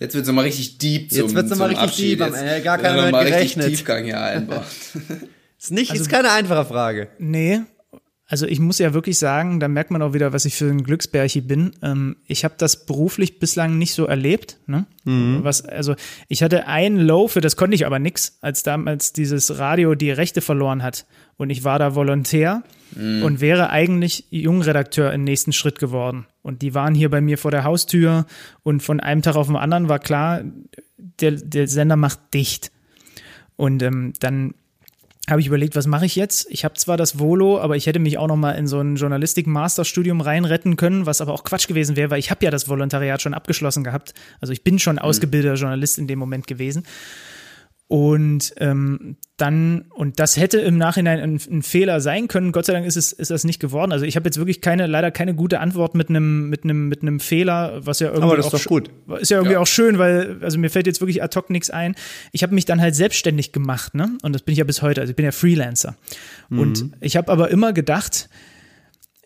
Jetzt 0.00 0.14
wird 0.14 0.22
es 0.22 0.28
nochmal 0.28 0.44
richtig 0.46 0.78
deep 0.78 1.10
zum 1.10 1.18
Jetzt 1.20 1.34
wird 1.34 1.44
es 1.44 1.50
nochmal 1.50 1.68
richtig 1.68 1.84
Abschied. 1.88 2.20
deep, 2.20 2.26
am 2.26 2.34
Ende 2.34 2.62
gar 2.62 2.78
keiner 2.78 3.10
mehr 3.10 3.24
gerechnet. 3.24 3.68
Tiefgang 3.68 4.04
hier 4.04 4.20
einbauen. 4.22 4.64
ist 5.58 5.70
nicht, 5.70 5.90
also, 5.90 6.02
ist 6.02 6.08
keine 6.10 6.32
einfache 6.32 6.64
Frage. 6.64 7.08
Nee, 7.18 7.60
also 8.32 8.46
ich 8.46 8.60
muss 8.60 8.78
ja 8.78 8.94
wirklich 8.94 9.18
sagen, 9.18 9.60
da 9.60 9.68
merkt 9.68 9.90
man 9.90 10.00
auch 10.00 10.14
wieder, 10.14 10.32
was 10.32 10.46
ich 10.46 10.54
für 10.54 10.64
ein 10.64 10.84
Glücksbärchi 10.84 11.42
bin. 11.42 11.72
Ähm, 11.82 12.16
ich 12.26 12.44
habe 12.44 12.54
das 12.56 12.86
beruflich 12.86 13.38
bislang 13.38 13.76
nicht 13.76 13.92
so 13.92 14.06
erlebt. 14.06 14.58
Ne? 14.66 14.86
Mhm. 15.04 15.40
Was, 15.42 15.62
also 15.66 15.96
ich 16.28 16.42
hatte 16.42 16.66
ein 16.66 16.96
Low, 16.96 17.28
für 17.28 17.42
das 17.42 17.56
konnte 17.56 17.74
ich 17.74 17.84
aber 17.84 17.98
nix, 17.98 18.38
als 18.40 18.62
damals 18.62 19.12
dieses 19.12 19.58
Radio 19.58 19.94
die 19.94 20.10
Rechte 20.10 20.40
verloren 20.40 20.82
hat. 20.82 21.04
Und 21.42 21.50
ich 21.50 21.64
war 21.64 21.80
da 21.80 21.96
Volontär 21.96 22.62
mhm. 22.94 23.24
und 23.24 23.40
wäre 23.40 23.70
eigentlich 23.70 24.26
Jungredakteur 24.30 25.12
im 25.12 25.24
nächsten 25.24 25.52
Schritt 25.52 25.80
geworden. 25.80 26.26
Und 26.42 26.62
die 26.62 26.72
waren 26.72 26.94
hier 26.94 27.10
bei 27.10 27.20
mir 27.20 27.36
vor 27.36 27.50
der 27.50 27.64
Haustür 27.64 28.26
und 28.62 28.80
von 28.80 29.00
einem 29.00 29.22
Tag 29.22 29.34
auf 29.34 29.48
den 29.48 29.56
anderen 29.56 29.88
war 29.88 29.98
klar, 29.98 30.42
der, 30.96 31.32
der 31.32 31.66
Sender 31.66 31.96
macht 31.96 32.20
dicht. 32.32 32.70
Und 33.56 33.82
ähm, 33.82 34.12
dann 34.20 34.54
habe 35.28 35.40
ich 35.40 35.48
überlegt, 35.48 35.74
was 35.74 35.88
mache 35.88 36.06
ich 36.06 36.14
jetzt? 36.14 36.46
Ich 36.48 36.64
habe 36.64 36.74
zwar 36.74 36.96
das 36.96 37.18
Volo, 37.18 37.60
aber 37.60 37.76
ich 37.76 37.86
hätte 37.86 37.98
mich 37.98 38.18
auch 38.18 38.28
noch 38.28 38.36
mal 38.36 38.52
in 38.52 38.68
so 38.68 38.80
ein 38.80 38.94
Journalistik-Masterstudium 38.94 40.20
reinretten 40.20 40.76
können, 40.76 41.06
was 41.06 41.20
aber 41.20 41.32
auch 41.32 41.42
Quatsch 41.42 41.66
gewesen 41.66 41.96
wäre, 41.96 42.10
weil 42.10 42.20
ich 42.20 42.30
habe 42.30 42.44
ja 42.44 42.52
das 42.52 42.68
Volontariat 42.68 43.20
schon 43.20 43.34
abgeschlossen 43.34 43.82
gehabt. 43.82 44.14
Also 44.40 44.52
ich 44.52 44.62
bin 44.62 44.78
schon 44.78 44.96
mhm. 44.96 45.02
ausgebildeter 45.02 45.54
Journalist 45.54 45.98
in 45.98 46.06
dem 46.06 46.20
Moment 46.20 46.46
gewesen. 46.46 46.84
Und 47.92 48.54
ähm, 48.56 49.16
dann, 49.36 49.84
und 49.90 50.18
das 50.18 50.38
hätte 50.38 50.58
im 50.60 50.78
Nachhinein 50.78 51.20
ein, 51.20 51.38
ein, 51.50 51.60
Fehler 51.60 52.00
sein 52.00 52.26
können. 52.26 52.50
Gott 52.50 52.64
sei 52.64 52.72
Dank 52.72 52.86
ist 52.86 52.96
es 52.96 53.12
ist 53.12 53.30
das 53.30 53.44
nicht 53.44 53.60
geworden. 53.60 53.92
Also 53.92 54.06
ich 54.06 54.16
habe 54.16 54.24
jetzt 54.24 54.38
wirklich 54.38 54.62
keine, 54.62 54.86
leider 54.86 55.10
keine 55.10 55.34
gute 55.34 55.60
Antwort 55.60 55.94
mit 55.94 56.08
einem 56.08 56.48
mit 56.48 56.64
einem 56.64 56.88
mit 56.88 57.02
einem 57.02 57.20
Fehler, 57.20 57.84
was 57.84 58.00
ja 58.00 58.06
irgendwie 58.06 58.24
Aber 58.24 58.36
das 58.38 58.46
ist 58.46 58.54
doch 58.54 58.64
gut. 58.64 58.88
Ist 59.20 59.30
ja 59.30 59.36
irgendwie 59.36 59.52
ja. 59.52 59.58
auch 59.60 59.66
schön, 59.66 59.98
weil 59.98 60.38
also 60.40 60.56
mir 60.58 60.70
fällt 60.70 60.86
jetzt 60.86 61.02
wirklich 61.02 61.22
ad 61.22 61.38
hoc 61.38 61.50
nichts 61.50 61.68
ein. 61.68 61.94
Ich 62.30 62.42
habe 62.42 62.54
mich 62.54 62.64
dann 62.64 62.80
halt 62.80 62.94
selbstständig 62.94 63.52
gemacht, 63.52 63.94
ne? 63.94 64.16
Und 64.22 64.32
das 64.32 64.40
bin 64.40 64.52
ich 64.52 64.58
ja 64.58 64.64
bis 64.64 64.80
heute. 64.80 65.02
Also 65.02 65.10
ich 65.10 65.16
bin 65.16 65.26
ja 65.26 65.32
Freelancer. 65.32 65.94
Mhm. 66.48 66.58
Und 66.58 66.86
ich 67.02 67.18
habe 67.18 67.30
aber 67.30 67.50
immer 67.50 67.74
gedacht, 67.74 68.30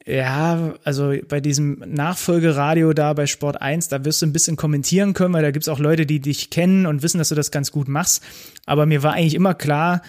ja, 0.07 0.75
also 0.85 1.15
bei 1.29 1.41
diesem 1.41 1.83
Nachfolgeradio 1.85 2.93
da 2.93 3.13
bei 3.13 3.27
Sport 3.27 3.61
1, 3.61 3.89
da 3.89 4.05
wirst 4.05 4.23
du 4.23 4.27
ein 4.27 4.33
bisschen 4.33 4.57
kommentieren 4.57 5.15
können, 5.15 5.35
weil 5.35 5.43
da 5.43 5.51
gibt's 5.51 5.69
auch 5.69 5.81
Leute, 5.81 6.07
die 6.07 6.21
dich 6.21 6.51
kennen 6.51 6.87
und 6.87 7.03
wissen, 7.03 7.19
dass 7.19 7.31
du 7.31 7.35
das 7.35 7.51
ganz 7.51 7.73
gut 7.73 7.89
machst. 7.89 8.23
Aber 8.67 8.87
mir 8.87 9.03
war 9.03 9.15
eigentlich 9.15 9.35
immer 9.35 9.55
klar, 9.55 10.03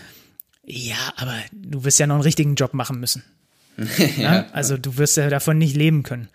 ja, 0.64 0.98
aber 1.16 1.34
du 1.52 1.84
wirst 1.84 2.00
ja 2.00 2.06
noch 2.06 2.16
einen 2.16 2.24
richtigen 2.24 2.54
Job 2.54 2.76
machen 2.76 3.00
müssen. 3.00 3.24
ja, 4.18 4.46
also 4.52 4.78
du 4.78 4.98
wirst 4.98 5.18
ja 5.18 5.30
davon 5.30 5.58
nicht 5.58 5.76
leben 5.76 6.04
können. 6.04 6.30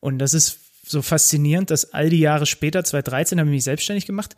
Und 0.00 0.18
das 0.18 0.34
ist 0.34 0.58
so 0.84 1.00
faszinierend, 1.00 1.70
dass 1.70 1.94
all 1.94 2.10
die 2.10 2.20
Jahre 2.20 2.44
später, 2.44 2.84
2013, 2.84 3.38
habe 3.38 3.48
ich 3.48 3.54
mich 3.54 3.64
selbstständig 3.64 4.04
gemacht 4.04 4.36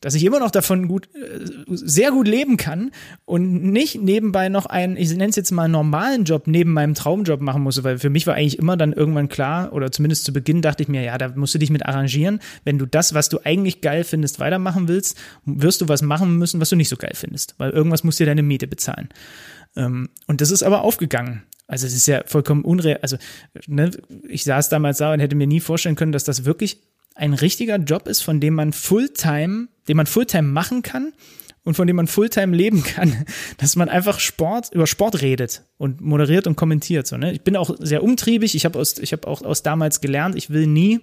dass 0.00 0.14
ich 0.14 0.24
immer 0.24 0.38
noch 0.38 0.50
davon 0.50 0.88
gut, 0.88 1.08
äh, 1.14 1.40
sehr 1.68 2.10
gut 2.10 2.28
leben 2.28 2.56
kann 2.56 2.90
und 3.24 3.62
nicht 3.64 4.00
nebenbei 4.00 4.48
noch 4.48 4.66
einen, 4.66 4.96
ich 4.96 5.10
nenne 5.10 5.30
es 5.30 5.36
jetzt 5.36 5.50
mal 5.50 5.68
normalen 5.68 6.24
Job 6.24 6.46
neben 6.46 6.72
meinem 6.72 6.94
Traumjob 6.94 7.40
machen 7.40 7.62
muss, 7.62 7.82
weil 7.82 7.98
für 7.98 8.10
mich 8.10 8.26
war 8.26 8.34
eigentlich 8.34 8.58
immer 8.58 8.76
dann 8.76 8.92
irgendwann 8.92 9.28
klar, 9.28 9.72
oder 9.72 9.90
zumindest 9.90 10.24
zu 10.24 10.32
Beginn 10.32 10.62
dachte 10.62 10.82
ich 10.82 10.88
mir, 10.88 11.02
ja, 11.02 11.16
da 11.18 11.28
musst 11.28 11.54
du 11.54 11.58
dich 11.58 11.70
mit 11.70 11.86
arrangieren. 11.86 12.40
Wenn 12.64 12.78
du 12.78 12.86
das, 12.86 13.14
was 13.14 13.28
du 13.28 13.40
eigentlich 13.44 13.80
geil 13.80 14.04
findest, 14.04 14.38
weitermachen 14.38 14.88
willst, 14.88 15.16
wirst 15.44 15.80
du 15.80 15.88
was 15.88 16.02
machen 16.02 16.36
müssen, 16.36 16.60
was 16.60 16.68
du 16.68 16.76
nicht 16.76 16.88
so 16.88 16.96
geil 16.96 17.14
findest, 17.14 17.54
weil 17.58 17.70
irgendwas 17.70 18.04
muss 18.04 18.16
dir 18.16 18.26
deine 18.26 18.42
Miete 18.42 18.66
bezahlen. 18.66 19.08
Ähm, 19.76 20.10
und 20.26 20.40
das 20.40 20.50
ist 20.50 20.62
aber 20.62 20.82
aufgegangen. 20.82 21.42
Also 21.68 21.86
es 21.86 21.94
ist 21.94 22.06
ja 22.06 22.22
vollkommen 22.26 22.64
unreal. 22.64 22.98
Also 23.02 23.16
ne, 23.66 23.90
ich 24.28 24.44
saß 24.44 24.68
damals 24.68 24.98
da 24.98 25.12
und 25.12 25.20
hätte 25.20 25.36
mir 25.36 25.46
nie 25.46 25.60
vorstellen 25.60 25.96
können, 25.96 26.12
dass 26.12 26.24
das 26.24 26.44
wirklich 26.44 26.80
ein 27.14 27.34
richtiger 27.34 27.76
Job 27.76 28.06
ist, 28.08 28.20
von 28.20 28.40
dem 28.40 28.54
man 28.54 28.72
Fulltime, 28.72 29.68
den 29.88 29.96
man 29.96 30.06
Fulltime 30.06 30.48
machen 30.48 30.82
kann 30.82 31.12
und 31.64 31.74
von 31.74 31.86
dem 31.86 31.96
man 31.96 32.06
Fulltime 32.06 32.56
leben 32.56 32.84
kann, 32.84 33.26
dass 33.58 33.76
man 33.76 33.88
einfach 33.88 34.20
Sport 34.20 34.72
über 34.72 34.86
Sport 34.86 35.20
redet 35.20 35.62
und 35.78 36.00
moderiert 36.00 36.46
und 36.46 36.56
kommentiert. 36.56 37.06
So, 37.06 37.16
ne? 37.16 37.32
Ich 37.32 37.42
bin 37.42 37.56
auch 37.56 37.74
sehr 37.78 38.02
umtriebig. 38.02 38.54
Ich 38.54 38.64
habe 38.64 38.78
aus, 38.78 38.98
ich 38.98 39.12
habe 39.12 39.26
auch 39.26 39.42
aus 39.42 39.62
damals 39.62 40.00
gelernt. 40.00 40.36
Ich 40.36 40.50
will 40.50 40.66
nie, 40.66 41.00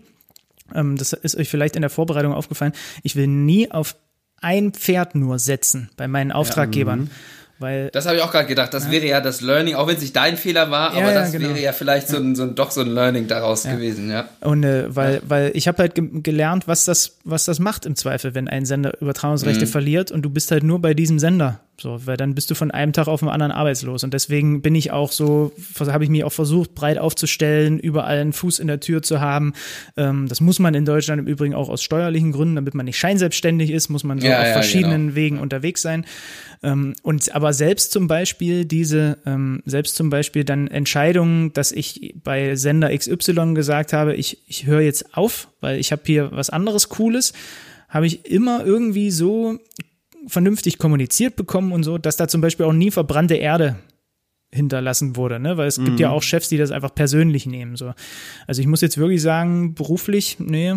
ähm, 0.74 0.96
das 0.96 1.14
ist 1.14 1.36
euch 1.36 1.50
vielleicht 1.50 1.76
in 1.76 1.82
der 1.82 1.90
Vorbereitung 1.90 2.34
aufgefallen, 2.34 2.74
ich 3.04 3.16
will 3.16 3.28
nie 3.28 3.70
auf 3.72 3.96
ein 4.42 4.72
Pferd 4.72 5.16
nur 5.16 5.38
setzen 5.40 5.90
bei 5.98 6.08
meinen 6.08 6.32
Auftraggebern. 6.32 7.00
Ja, 7.00 7.06
mhm. 7.06 7.10
Weil, 7.60 7.90
das 7.92 8.06
habe 8.06 8.18
ich 8.18 8.22
auch 8.24 8.32
gerade 8.32 8.48
gedacht. 8.48 8.74
Das 8.74 8.86
ja. 8.86 8.92
wäre 8.92 9.06
ja 9.06 9.22
das 9.22 9.42
Learning, 9.42 9.76
auch 9.76 9.88
wenn 9.88 9.96
es 9.96 10.02
nicht 10.02 10.16
dein 10.16 10.38
Fehler 10.38 10.72
war, 10.72 10.96
ja, 10.96 11.04
aber 11.04 11.14
das 11.14 11.32
genau. 11.32 11.50
wäre 11.50 11.60
ja 11.60 11.72
vielleicht 11.72 12.08
so 12.08 12.18
ein, 12.18 12.36
so 12.36 12.44
ein, 12.44 12.56
doch 12.56 12.72
so 12.72 12.82
ein 12.82 12.88
Learning 12.88 13.28
daraus 13.28 13.64
gewesen, 13.64 14.10
ja. 14.10 14.28
Und 14.42 14.64
äh, 14.64 14.94
weil, 14.94 15.22
weil 15.26 15.52
ich 15.54 15.68
habe 15.68 15.78
halt 15.78 15.96
ge 15.96 16.10
gelernt, 16.22 16.68
was 16.68 16.86
das, 16.86 17.18
was 17.24 17.46
das 17.46 17.60
macht 17.60 17.86
im 17.86 17.96
Zweifel, 17.96 18.36
wenn 18.36 18.48
ein 18.48 18.66
Sender 18.66 19.00
Übertragungsrechte 19.02 19.66
mhm. 19.66 19.70
verliert 19.70 20.12
und 20.12 20.24
du 20.24 20.30
bist 20.30 20.52
halt 20.52 20.64
nur 20.64 20.82
bei 20.82 20.94
diesem 20.94 21.20
Sender. 21.20 21.60
So, 21.84 22.00
weil 22.06 22.16
dann 22.16 22.34
bist 22.34 22.50
du 22.50 22.56
von 22.56 22.72
einem 22.72 22.94
Tag 22.94 23.10
auf 23.10 23.20
den 23.20 23.28
anderen 23.28 23.52
arbeitslos. 23.52 24.06
Und 24.06 24.14
deswegen 24.14 24.62
bin 24.62 24.74
ich 24.74 24.92
auch 24.92 25.12
so, 25.12 25.52
habe 25.78 26.06
ich 26.06 26.10
mich 26.10 26.24
auch 26.24 26.32
versucht, 26.32 26.76
breit 26.76 26.98
aufzustellen, 26.98 27.78
überall 27.78 28.20
einen 28.20 28.32
Fuß 28.32 28.60
in 28.60 28.68
der 28.68 28.80
Tür 28.80 29.02
zu 29.02 29.20
haben. 29.20 29.52
Ähm, 29.98 30.30
das 30.30 30.40
muss 30.40 30.60
man 30.60 30.76
in 30.76 30.86
Deutschland 30.86 31.20
im 31.20 31.28
Übrigen 31.28 31.54
auch 31.54 31.68
aus 31.68 31.84
steuerlichen 31.84 32.32
Gründen, 32.32 32.56
damit 32.56 32.74
man 32.74 32.86
nicht 32.86 32.98
scheinselbstständig 32.98 33.70
ist, 33.70 33.90
muss 33.90 34.06
man 34.06 34.22
so 34.22 34.28
ja, 34.28 34.40
auf 34.40 34.48
ja, 34.48 34.54
verschiedenen 34.54 35.08
genau. 35.08 35.16
Wegen 35.16 35.40
unterwegs 35.40 35.82
sein. 35.82 36.06
Ähm, 36.64 36.94
und 37.02 37.36
aber 37.36 37.52
selbst 37.52 37.92
zum 37.92 38.08
Beispiel 38.08 38.64
diese, 38.64 39.18
ähm, 39.26 39.62
selbst 39.66 39.98
zum 39.98 40.10
Beispiel 40.10 40.46
dann 40.46 40.70
Entscheidungen, 40.70 41.52
dass 41.52 41.74
ich 41.74 42.16
bei 42.24 42.56
Sender 42.56 42.98
XY 42.98 43.56
gesagt 43.56 43.92
habe, 43.92 44.16
ich, 44.16 44.38
ich 44.48 44.66
höre 44.68 44.80
jetzt 44.80 45.18
auf, 45.18 45.50
weil 45.60 45.82
ich 45.82 45.92
habe 45.92 46.04
hier 46.06 46.32
was 46.32 46.50
anderes 46.50 46.88
Cooles, 46.88 47.34
habe 47.90 48.08
ich 48.08 48.26
immer 48.26 48.66
irgendwie 48.66 49.12
so 49.12 49.60
vernünftig 50.28 50.78
kommuniziert 50.78 51.36
bekommen 51.36 51.72
und 51.72 51.84
so, 51.84 51.98
dass 51.98 52.18
da 52.18 52.28
zum 52.28 52.42
Beispiel 52.42 52.66
auch 52.66 52.74
nie 52.74 52.92
verbrannte 52.92 53.36
Erde 53.36 53.76
hinterlassen 54.52 55.16
wurde, 55.16 55.40
ne? 55.40 55.58
Weil 55.58 55.68
es 55.68 55.78
mhm. 55.78 55.86
gibt 55.86 56.00
ja 56.00 56.10
mhm. 56.10 56.16
auch 56.16 56.24
Chefs, 56.24 56.50
die 56.50 56.58
das 56.58 56.72
einfach 56.72 56.94
persönlich 56.94 57.46
nehmen. 57.46 57.76
So. 57.76 57.94
Also 58.48 58.62
ich 58.62 58.68
muss 58.68 58.82
jetzt 58.82 58.98
wirklich 58.98 59.22
sagen, 59.22 59.74
beruflich, 59.74 60.38
nee, 60.40 60.76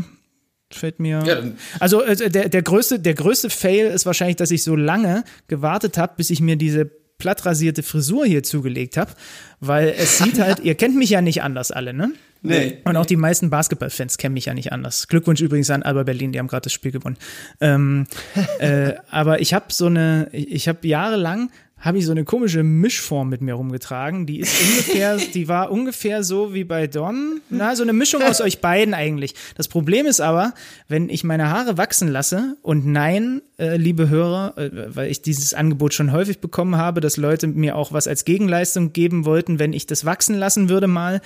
fällt 0.73 0.99
mir. 0.99 1.23
Ja, 1.25 1.43
also 1.79 2.03
äh, 2.03 2.31
der, 2.31 2.49
der 2.49 2.63
größte, 2.63 2.99
der 2.99 3.15
größte 3.15 3.51
Fail 3.51 3.87
ist 3.87 4.07
wahrscheinlich, 4.07 4.37
dass 4.37 4.51
ich 4.51 4.63
so 4.63 4.77
lange 4.77 5.25
gewartet 5.49 5.99
habe, 5.99 6.15
bis 6.17 6.31
ich 6.31 6.41
mir 6.41 6.57
diese 6.57 6.91
plattrasierte 7.19 7.83
Frisur 7.83 8.27
hier 8.27 8.43
zugelegt 8.43 8.97
habe, 8.97 9.13
weil 9.61 9.95
es 9.97 10.19
sieht 10.19 10.39
halt, 10.41 10.61
ihr 10.61 10.75
kennt 10.75 10.97
mich 10.97 11.11
ja 11.11 11.21
nicht 11.21 11.43
anders 11.43 11.71
alle, 11.71 11.93
ne? 11.93 12.13
Nee. 12.43 12.79
Und 12.85 12.97
auch 12.97 13.07
die 13.07 13.17
meisten 13.17 13.51
Basketballfans 13.51 14.19
kennen 14.19 14.35
mich 14.35 14.47
ja 14.47 14.55
nicht 14.55 14.73
anders. 14.73 15.09
Glückwunsch 15.09 15.41
übrigens 15.41 15.71
an 15.71 15.83
Alba 15.83 16.05
Berlin, 16.05 16.33
die 16.33 16.39
haben 16.39 16.47
gerade 16.47 16.65
das 16.65 16.73
Spiel 16.73 16.93
gewonnen. 16.93 17.17
Ähm, 17.61 18.07
äh, 18.59 18.95
aber 19.11 19.41
ich 19.41 19.55
habe 19.55 19.67
so 19.71 19.87
eine, 19.87 20.29
ich 20.33 20.69
habe 20.69 20.87
jahrelang 20.87 21.51
habe 21.87 21.99
ich 21.99 22.05
so 22.05 22.11
eine 22.11 22.25
komische 22.25 22.65
Mischform 22.65 23.29
mit 23.29 23.41
mir 23.41 23.55
rumgetragen. 23.55 24.27
Die 24.27 24.41
ist 24.41 24.61
ungefähr, 24.61 25.17
die 25.35 25.47
war 25.47 25.71
ungefähr 25.71 26.25
so 26.25 26.53
wie 26.53 26.65
bei 26.65 26.89
Don. 26.89 27.41
Na, 27.49 27.77
so 27.77 27.85
eine 27.85 27.93
Mischung 27.93 28.23
aus 28.23 28.41
euch 28.41 28.61
beiden 28.61 28.93
eigentlich. 28.93 29.35
Das 29.55 29.69
Problem 29.69 30.05
ist 30.05 30.21
aber, 30.21 30.53
wenn 30.89 31.09
ich 31.09 31.23
meine 31.23 31.49
Haare 31.51 31.79
wachsen 31.79 32.09
lasse 32.09 32.57
und 32.63 32.87
nein, 32.87 33.41
äh, 33.59 33.77
liebe 33.77 34.09
Hörer, 34.09 34.59
äh, 34.59 34.71
weil 34.95 35.11
ich 35.11 35.23
dieses 35.23 35.55
Angebot 35.55 35.95
schon 35.95 36.11
häufig 36.11 36.41
bekommen 36.41 36.77
habe, 36.77 37.01
dass 37.01 37.17
Leute 37.17 37.47
mir 37.47 37.77
auch 37.77 37.93
was 37.93 38.09
als 38.09 38.25
Gegenleistung 38.25 38.93
geben 38.93 39.25
wollten, 39.25 39.61
wenn 39.61 39.73
ich 39.73 39.87
das 39.87 40.05
wachsen 40.05 40.35
lassen 40.35 40.69
würde 40.69 40.89
mal, 40.89 41.21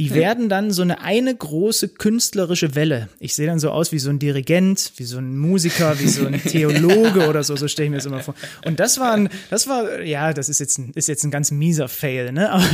die 0.00 0.12
werden 0.12 0.48
dann 0.48 0.72
so 0.72 0.82
eine 0.82 1.02
eine 1.02 1.34
große 1.34 1.88
künstlerische 1.88 2.74
Welle. 2.74 3.08
Ich 3.20 3.34
sehe 3.34 3.46
dann 3.46 3.60
so 3.60 3.70
aus 3.70 3.92
wie 3.92 4.00
so 4.00 4.10
ein 4.10 4.18
Dirigent, 4.18 4.92
wie 4.96 5.04
so 5.04 5.18
ein 5.18 5.38
Musiker, 5.38 6.00
wie 6.00 6.08
so 6.08 6.26
ein 6.26 6.42
Theologe 6.42 7.28
oder 7.28 7.44
so, 7.44 7.54
so 7.54 7.68
stelle 7.68 7.86
ich 7.86 7.90
mir 7.90 7.96
das 7.98 8.06
immer 8.06 8.20
vor. 8.20 8.34
Und 8.64 8.80
das 8.80 8.98
war 8.98 9.12
ein, 9.12 9.28
das 9.50 9.68
war 9.68 9.99
ja, 10.02 10.32
das 10.32 10.48
ist 10.48 10.58
jetzt 10.60 10.78
ein, 10.78 10.92
ist 10.94 11.08
jetzt 11.08 11.24
ein 11.24 11.30
ganz 11.30 11.50
mieser 11.50 11.88
Fail, 11.88 12.32
ne? 12.32 12.50
Aber, 12.52 12.66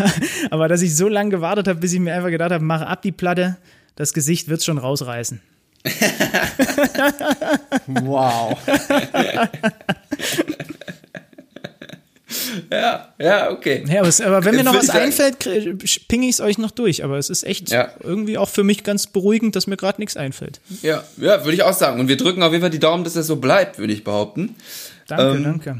aber 0.50 0.68
dass 0.68 0.82
ich 0.82 0.94
so 0.96 1.08
lange 1.08 1.30
gewartet 1.30 1.68
habe, 1.68 1.80
bis 1.80 1.92
ich 1.92 2.00
mir 2.00 2.14
einfach 2.14 2.30
gedacht 2.30 2.50
habe, 2.50 2.64
mache 2.64 2.86
ab 2.86 3.02
die 3.02 3.12
Platte, 3.12 3.56
das 3.96 4.12
Gesicht 4.12 4.48
wird's 4.48 4.64
schon 4.64 4.78
rausreißen. 4.78 5.40
Wow. 7.86 8.58
Ja, 12.72 13.14
ja, 13.20 13.50
okay. 13.52 13.84
Ja, 13.86 14.00
aber, 14.00 14.08
es, 14.08 14.20
aber 14.20 14.44
wenn 14.44 14.56
mir 14.56 14.64
noch 14.64 14.74
was 14.74 14.90
einfällt, 14.90 15.38
pinge 16.08 16.26
ich 16.26 16.32
es 16.34 16.40
euch 16.40 16.58
noch 16.58 16.72
durch. 16.72 17.04
Aber 17.04 17.18
es 17.18 17.30
ist 17.30 17.44
echt 17.44 17.70
Ja. 17.70 17.90
irgendwie 18.02 18.36
auch 18.36 18.48
für 18.48 18.64
mich 18.64 18.82
ganz 18.82 19.06
beruhigend, 19.06 19.54
dass 19.54 19.68
mir 19.68 19.76
gerade 19.76 20.00
nichts 20.00 20.16
einfällt. 20.16 20.60
Ja, 20.82 21.04
ja, 21.18 21.44
würde 21.44 21.54
ich 21.54 21.62
auch 21.62 21.72
sagen. 21.72 22.00
Und 22.00 22.08
wir 22.08 22.16
drücken 22.16 22.42
auf 22.42 22.50
jeden 22.50 22.62
Fall 22.62 22.70
die 22.70 22.80
Daumen, 22.80 23.04
dass 23.04 23.12
das 23.14 23.28
so 23.28 23.36
bleibt, 23.36 23.78
würde 23.78 23.92
ich 23.92 24.02
behaupten. 24.02 24.56
Danke, 25.06 25.36
Ähm, 25.36 25.44
danke. 25.44 25.78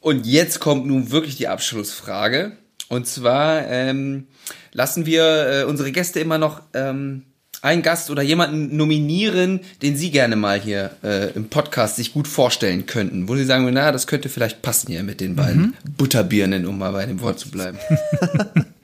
Und 0.00 0.26
jetzt 0.26 0.60
kommt 0.60 0.86
nun 0.86 1.10
wirklich 1.10 1.36
die 1.36 1.48
Abschlussfrage. 1.48 2.52
Und 2.88 3.06
zwar 3.06 3.66
ähm, 3.68 4.26
lassen 4.72 5.06
wir 5.06 5.22
äh, 5.24 5.64
unsere 5.64 5.92
Gäste 5.92 6.20
immer 6.20 6.38
noch 6.38 6.62
ähm, 6.74 7.24
einen 7.62 7.82
Gast 7.82 8.10
oder 8.10 8.22
jemanden 8.22 8.76
nominieren, 8.76 9.60
den 9.82 9.96
sie 9.96 10.10
gerne 10.10 10.34
mal 10.34 10.58
hier 10.58 10.90
äh, 11.04 11.30
im 11.32 11.48
Podcast 11.48 11.96
sich 11.96 12.12
gut 12.14 12.26
vorstellen 12.26 12.86
könnten. 12.86 13.28
Wo 13.28 13.36
sie 13.36 13.44
sagen, 13.44 13.68
na, 13.72 13.92
das 13.92 14.06
könnte 14.06 14.28
vielleicht 14.28 14.62
passen 14.62 14.90
hier 14.90 15.02
mit 15.02 15.20
den 15.20 15.36
beiden 15.36 15.76
Butterbirnen, 15.96 16.66
um 16.66 16.78
mal 16.78 16.92
bei 16.92 17.06
dem 17.06 17.20
Wort 17.20 17.38
zu 17.38 17.50
bleiben. 17.50 17.78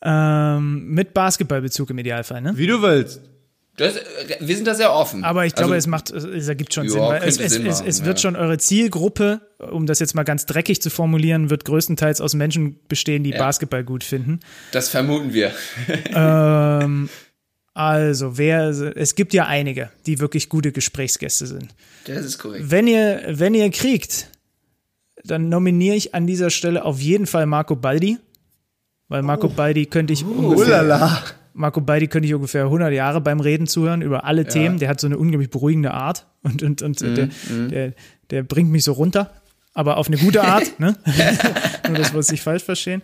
Ähm, 0.00 0.88
mit 0.90 1.12
Basketballbezug 1.12 1.90
im 1.90 1.98
Idealfall, 1.98 2.40
ne? 2.40 2.52
Wie 2.56 2.66
du 2.66 2.80
willst. 2.82 3.20
Das, 3.78 3.96
äh, 3.96 4.36
wir 4.40 4.56
sind 4.56 4.66
da 4.66 4.74
sehr 4.74 4.92
offen. 4.92 5.24
Aber 5.24 5.46
ich 5.46 5.54
glaube, 5.54 5.74
Also, 5.74 5.78
es 5.78 5.86
macht, 5.86 6.10
es 6.10 6.48
ergibt 6.48 6.74
schon 6.74 6.84
Ja, 6.84 6.90
Sinn, 6.90 7.00
weil 7.00 7.22
es, 7.22 7.38
es, 7.38 7.52
Sinn 7.52 7.66
es, 7.66 7.80
es 7.80 8.04
wird 8.04 8.18
ja. 8.18 8.22
schon 8.22 8.36
eure 8.36 8.58
Zielgruppe, 8.58 9.40
um 9.58 9.86
das 9.86 10.00
jetzt 10.00 10.14
mal 10.14 10.24
ganz 10.24 10.44
dreckig 10.44 10.82
zu 10.82 10.90
formulieren, 10.90 11.48
wird 11.48 11.64
größtenteils 11.64 12.20
aus 12.20 12.34
Menschen 12.34 12.80
bestehen, 12.88 13.22
die 13.24 13.32
Basketball 13.32 13.84
gut 13.84 14.04
finden. 14.04 14.40
Das 14.72 14.88
vermuten 14.88 15.32
wir. 15.32 15.52
ähm, 16.14 17.08
also, 17.72 18.36
wer, 18.36 18.68
es 18.68 19.14
gibt 19.14 19.32
ja 19.32 19.46
einige, 19.46 19.90
die 20.06 20.18
wirklich 20.18 20.48
gute 20.48 20.72
Gesprächsgäste 20.72 21.46
sind. 21.46 21.74
Das 22.06 22.24
ist 22.24 22.38
korrekt. 22.38 22.64
Wenn 22.68 22.88
ihr, 22.88 23.22
wenn 23.28 23.54
ihr 23.54 23.70
kriegt, 23.70 24.28
dann 25.24 25.48
nominiere 25.48 25.94
ich 25.94 26.14
an 26.14 26.26
dieser 26.26 26.50
Stelle 26.50 26.84
auf 26.84 27.00
jeden 27.00 27.26
Fall 27.26 27.46
Marco 27.46 27.76
Baldi. 27.76 28.18
Weil 29.08 29.22
Marco 29.22 29.48
Baldi 29.48 29.86
könnte 29.86 30.12
ich 30.12 30.24
ungefähr, 30.24 30.66
Ulala. 30.82 31.22
Marco 31.58 31.80
Baldi 31.80 32.06
könnte 32.06 32.28
ich 32.28 32.34
ungefähr 32.34 32.64
100 32.64 32.92
Jahre 32.92 33.20
beim 33.20 33.40
Reden 33.40 33.66
zuhören 33.66 34.00
über 34.00 34.24
alle 34.24 34.46
Themen. 34.46 34.78
Der 34.78 34.88
hat 34.88 35.00
so 35.00 35.08
eine 35.08 35.18
unglaublich 35.18 35.50
beruhigende 35.50 35.92
Art 35.92 36.26
und, 36.42 36.62
und, 36.62 36.82
und 36.82 37.00
der, 37.00 37.28
der, 37.50 37.92
der 38.30 38.42
bringt 38.44 38.70
mich 38.70 38.84
so 38.84 38.92
runter. 38.92 39.32
Aber 39.74 39.96
auf 39.96 40.06
eine 40.06 40.16
gute 40.16 40.42
Art, 40.42 40.78
ne? 40.80 40.96
Nur, 41.88 41.98
dass 41.98 42.12
wir 42.12 42.18
uns 42.18 42.30
nicht 42.30 42.42
falsch 42.42 42.62
verstehen. 42.62 43.02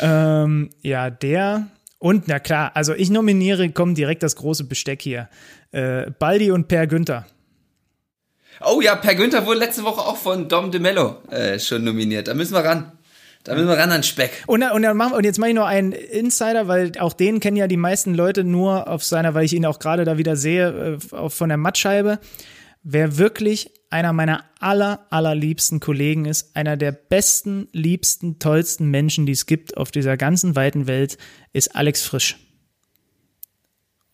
Ähm, 0.00 0.70
ja, 0.80 1.10
der. 1.10 1.68
Und, 1.98 2.28
na 2.28 2.38
klar, 2.38 2.72
also 2.74 2.94
ich 2.94 3.10
nominiere, 3.10 3.68
kommt 3.70 3.98
direkt 3.98 4.22
das 4.22 4.36
große 4.36 4.64
Besteck 4.64 5.02
hier. 5.02 5.28
Äh, 5.72 6.10
Baldi 6.18 6.50
und 6.50 6.68
Per 6.68 6.86
Günther. 6.86 7.26
Oh 8.64 8.80
ja, 8.80 8.94
Per 8.94 9.14
Günther 9.14 9.44
wurde 9.44 9.58
letzte 9.58 9.82
Woche 9.82 10.00
auch 10.00 10.16
von 10.16 10.48
Dom 10.48 10.70
DeMello 10.70 11.16
äh, 11.30 11.58
schon 11.58 11.84
nominiert. 11.84 12.28
Da 12.28 12.34
müssen 12.34 12.54
wir 12.54 12.64
ran. 12.64 12.92
Da 13.44 13.54
müssen 13.54 13.68
wir 13.68 13.76
ran 13.76 13.90
an 13.90 14.02
Speck. 14.02 14.44
Und, 14.46 14.62
und, 14.62 14.82
dann 14.82 14.96
machen, 14.96 15.14
und 15.14 15.24
jetzt 15.24 15.38
mache 15.38 15.50
ich 15.50 15.56
noch 15.56 15.66
einen 15.66 15.92
Insider, 15.92 16.68
weil 16.68 16.92
auch 16.98 17.12
den 17.12 17.40
kennen 17.40 17.56
ja 17.56 17.66
die 17.66 17.76
meisten 17.76 18.14
Leute 18.14 18.44
nur 18.44 18.88
auf 18.88 19.02
seiner, 19.04 19.34
weil 19.34 19.44
ich 19.44 19.52
ihn 19.52 19.66
auch 19.66 19.78
gerade 19.78 20.04
da 20.04 20.16
wieder 20.18 20.36
sehe, 20.36 20.98
äh, 21.12 21.28
von 21.28 21.48
der 21.48 21.58
Mattscheibe. 21.58 22.20
Wer 22.84 23.18
wirklich 23.18 23.72
einer 23.90 24.12
meiner 24.12 24.44
aller, 24.58 25.06
allerliebsten 25.10 25.80
Kollegen 25.80 26.24
ist, 26.24 26.56
einer 26.56 26.76
der 26.76 26.92
besten, 26.92 27.68
liebsten, 27.72 28.38
tollsten 28.38 28.90
Menschen, 28.90 29.26
die 29.26 29.32
es 29.32 29.46
gibt 29.46 29.76
auf 29.76 29.90
dieser 29.90 30.16
ganzen 30.16 30.56
weiten 30.56 30.86
Welt, 30.86 31.18
ist 31.52 31.76
Alex 31.76 32.02
Frisch. 32.02 32.38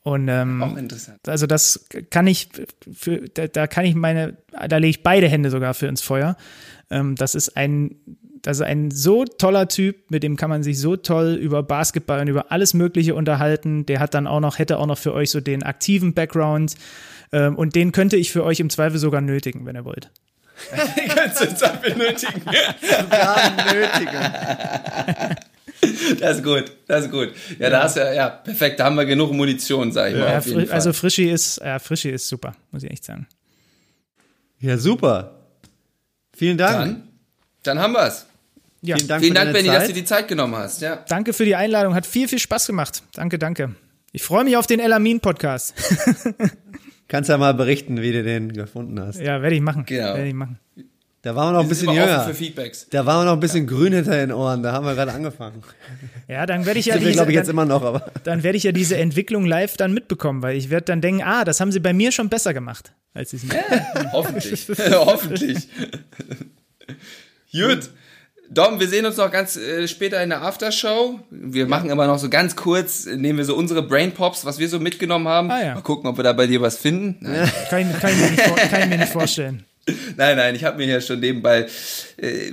Und 0.02 0.28
ähm, 0.28 0.62
Auch 0.62 0.76
interessant. 0.76 1.28
also 1.28 1.46
das 1.46 1.86
kann 2.10 2.26
ich 2.26 2.48
für, 2.92 3.28
da, 3.28 3.46
da 3.46 3.66
kann 3.66 3.84
ich 3.84 3.94
meine, 3.94 4.38
da 4.68 4.78
lege 4.78 4.90
ich 4.90 5.02
beide 5.02 5.28
Hände 5.28 5.50
sogar 5.50 5.74
für 5.74 5.86
ins 5.86 6.00
Feuer. 6.00 6.36
Ähm, 6.90 7.14
das 7.14 7.34
ist 7.34 7.56
ein, 7.56 7.96
das 8.43 8.59
ist 8.59 8.62
ein 8.62 8.90
so 8.90 9.24
toller 9.24 9.69
Typ, 9.69 10.10
mit 10.10 10.23
dem 10.23 10.36
kann 10.36 10.51
man 10.51 10.62
sich 10.62 10.78
so 10.78 10.97
toll 10.97 11.35
über 11.40 11.62
Basketball 11.62 12.20
und 12.20 12.28
über 12.28 12.51
alles 12.52 12.74
Mögliche 12.74 13.15
unterhalten. 13.15 13.86
Der 13.86 14.01
hat 14.01 14.15
dann 14.15 14.27
auch 14.27 14.40
noch, 14.40 14.59
hätte 14.59 14.78
auch 14.78 14.86
noch 14.86 14.98
für 14.98 15.12
euch 15.15 15.31
so 15.31 15.40
den 15.40 15.62
aktiven 15.62 16.15
Background. 16.15 16.74
Ähm, 17.32 17.56
und 17.56 17.74
den 17.74 17.93
könnte 17.93 18.16
ich 18.16 18.32
für 18.32 18.44
euch 18.44 18.60
im 18.60 18.70
Zweifel 18.70 18.98
sogar 18.98 19.20
nötigen, 19.20 19.66
wenn 19.66 19.77
ihr 19.77 19.85
wollt. 19.85 20.10
Die 21.05 21.09
ganze 21.09 21.55
Zeit 21.55 21.81
benötigen. 21.82 22.43
Das 26.19 26.39
ist 26.39 26.44
gut, 26.44 26.73
das 26.89 27.05
ist 27.05 27.10
gut. 27.12 27.32
Ja, 27.59 27.70
da 27.70 27.85
hast 27.85 27.97
du 27.97 28.01
ja, 28.01 28.12
ja, 28.12 28.28
perfekt, 28.31 28.81
da 28.81 28.85
haben 28.86 28.97
wir 28.97 29.05
genug 29.05 29.32
Munition, 29.32 29.93
sag 29.93 30.10
ich 30.10 30.16
mal. 30.19 30.27
Ja, 30.28 30.39
auf 30.39 30.47
jeden 30.47 30.60
Fri- 30.62 30.66
Fall. 30.66 30.74
also 30.74 30.93
Frischi 30.93 31.31
ist, 31.31 31.60
ja, 31.65 31.78
Frischi 31.78 32.10
ist 32.10 32.27
super, 32.27 32.55
muss 32.73 32.82
ich 32.82 32.90
echt 32.90 33.05
sagen. 33.05 33.28
Ja, 34.59 34.77
super. 34.77 35.35
Vielen 36.36 36.59
Dank. 36.59 36.78
dann, 36.78 37.09
dann 37.62 37.78
haben 37.78 37.93
wir's. 37.93 38.27
Ja, 38.80 38.96
Vielen 38.96 39.09
Dank 39.09 39.22
Vielen 39.22 39.36
für 39.36 39.40
Dank, 39.40 39.52
Benny, 39.52 39.68
dass 39.68 39.86
du 39.88 39.92
die 39.92 40.05
Zeit 40.05 40.28
genommen 40.28 40.55
hast. 40.55 40.80
Ja. 40.82 41.05
danke 41.09 41.32
für 41.32 41.44
die 41.44 41.56
Einladung, 41.56 41.94
hat 41.94 42.06
viel, 42.06 42.28
viel 42.28 42.38
Spaß 42.38 42.66
gemacht. 42.66 43.02
Danke, 43.14 43.38
danke. 43.38 43.74
Ich 44.12 44.22
freue 44.22 44.44
mich 44.44 44.56
auf 44.56 44.66
den 44.66 44.80
Elamin 44.80 45.20
Podcast. 45.20 45.74
Kannst 47.09 47.28
ja 47.30 47.38
mal 47.38 47.55
berichten, 47.55 48.00
wie 48.00 48.12
du 48.12 48.22
den 48.22 48.52
gefunden 48.52 49.00
hast. 49.00 49.20
Ja, 49.20 49.42
werde 49.42 49.56
ich 49.56 49.62
machen. 49.62 49.84
Genau. 49.86 50.14
Werde 50.14 50.28
ich 50.28 50.34
machen. 50.34 50.59
Da 51.22 51.34
waren 51.34 51.48
wir 51.48 51.59
noch 51.59 51.62
ein 51.64 51.68
bisschen 51.68 51.92
jünger. 51.92 52.24
für 52.24 52.34
Feedbacks. 52.34 52.86
Da 52.90 53.05
waren 53.05 53.20
wir 53.20 53.24
noch 53.24 53.32
ein 53.32 53.40
bisschen 53.40 53.66
grün 53.66 53.92
hinter 53.92 54.12
den 54.12 54.30
Ohren. 54.30 54.62
Da 54.62 54.72
haben 54.72 54.86
wir 54.86 54.94
gerade 54.94 55.12
angefangen. 55.12 55.62
Ja, 56.28 56.46
dann 56.46 56.64
werde 56.64 56.78
ich 56.78 56.86
ja 56.86 56.96
diese, 56.96 57.12
glaube 57.12 57.32
ich, 57.32 57.34
jetzt 57.34 57.48
dann, 57.48 57.55
immer 57.55 57.64
noch, 57.64 57.82
aber. 57.82 58.12
dann 58.24 58.44
werde 58.44 58.56
ich 58.56 58.62
ja 58.62 58.72
diese 58.72 58.96
Entwicklung 58.96 59.44
live 59.44 59.76
dann 59.76 59.92
mitbekommen, 59.92 60.42
weil 60.42 60.56
ich 60.56 60.70
werde 60.70 60.84
dann 60.84 61.00
denken, 61.00 61.22
ah, 61.22 61.44
das 61.44 61.60
haben 61.60 61.72
sie 61.72 61.80
bei 61.80 61.92
mir 61.92 62.12
schon 62.12 62.28
besser 62.28 62.55
gemacht, 62.55 62.92
als 63.14 63.30
sie 63.30 63.38
es 63.38 64.12
Hoffentlich. 64.12 64.68
Hoffentlich. 64.92 65.68
Gut. 67.52 67.90
Dom, 68.50 68.80
wir 68.80 68.88
sehen 68.88 69.04
uns 69.04 69.16
noch 69.18 69.30
ganz 69.30 69.56
äh, 69.56 69.86
später 69.86 70.22
in 70.22 70.30
der 70.30 70.42
Aftershow. 70.42 71.20
Wir 71.30 71.66
machen 71.66 71.90
immer 71.90 72.06
noch 72.06 72.18
so 72.18 72.30
ganz 72.30 72.56
kurz, 72.56 73.04
nehmen 73.06 73.38
wir 73.38 73.44
so 73.44 73.54
unsere 73.54 73.82
Brain 73.82 74.12
Pops, 74.12 74.44
was 74.44 74.58
wir 74.58 74.68
so 74.68 74.80
mitgenommen 74.80 75.28
haben. 75.28 75.50
Ah, 75.50 75.62
ja. 75.62 75.74
Mal 75.74 75.82
gucken, 75.82 76.08
ob 76.08 76.16
wir 76.16 76.24
da 76.24 76.32
bei 76.32 76.46
dir 76.46 76.62
was 76.62 76.78
finden. 76.78 77.16
Nein, 77.20 77.50
kann, 77.68 77.90
ich, 77.90 77.98
kann, 77.98 78.10
ich 78.10 78.16
mir 78.16 78.30
nicht 78.30 78.70
kann 78.70 78.80
ich 78.82 78.88
mir 78.88 78.98
nicht 78.98 79.12
vorstellen. 79.12 79.64
nein, 80.16 80.36
nein 80.36 80.54
ich 80.54 80.64
habe 80.64 80.78
mir 80.78 80.86
ja 80.86 81.00
schon 81.00 81.20
nebenbei, 81.20 81.66
äh, 82.16 82.52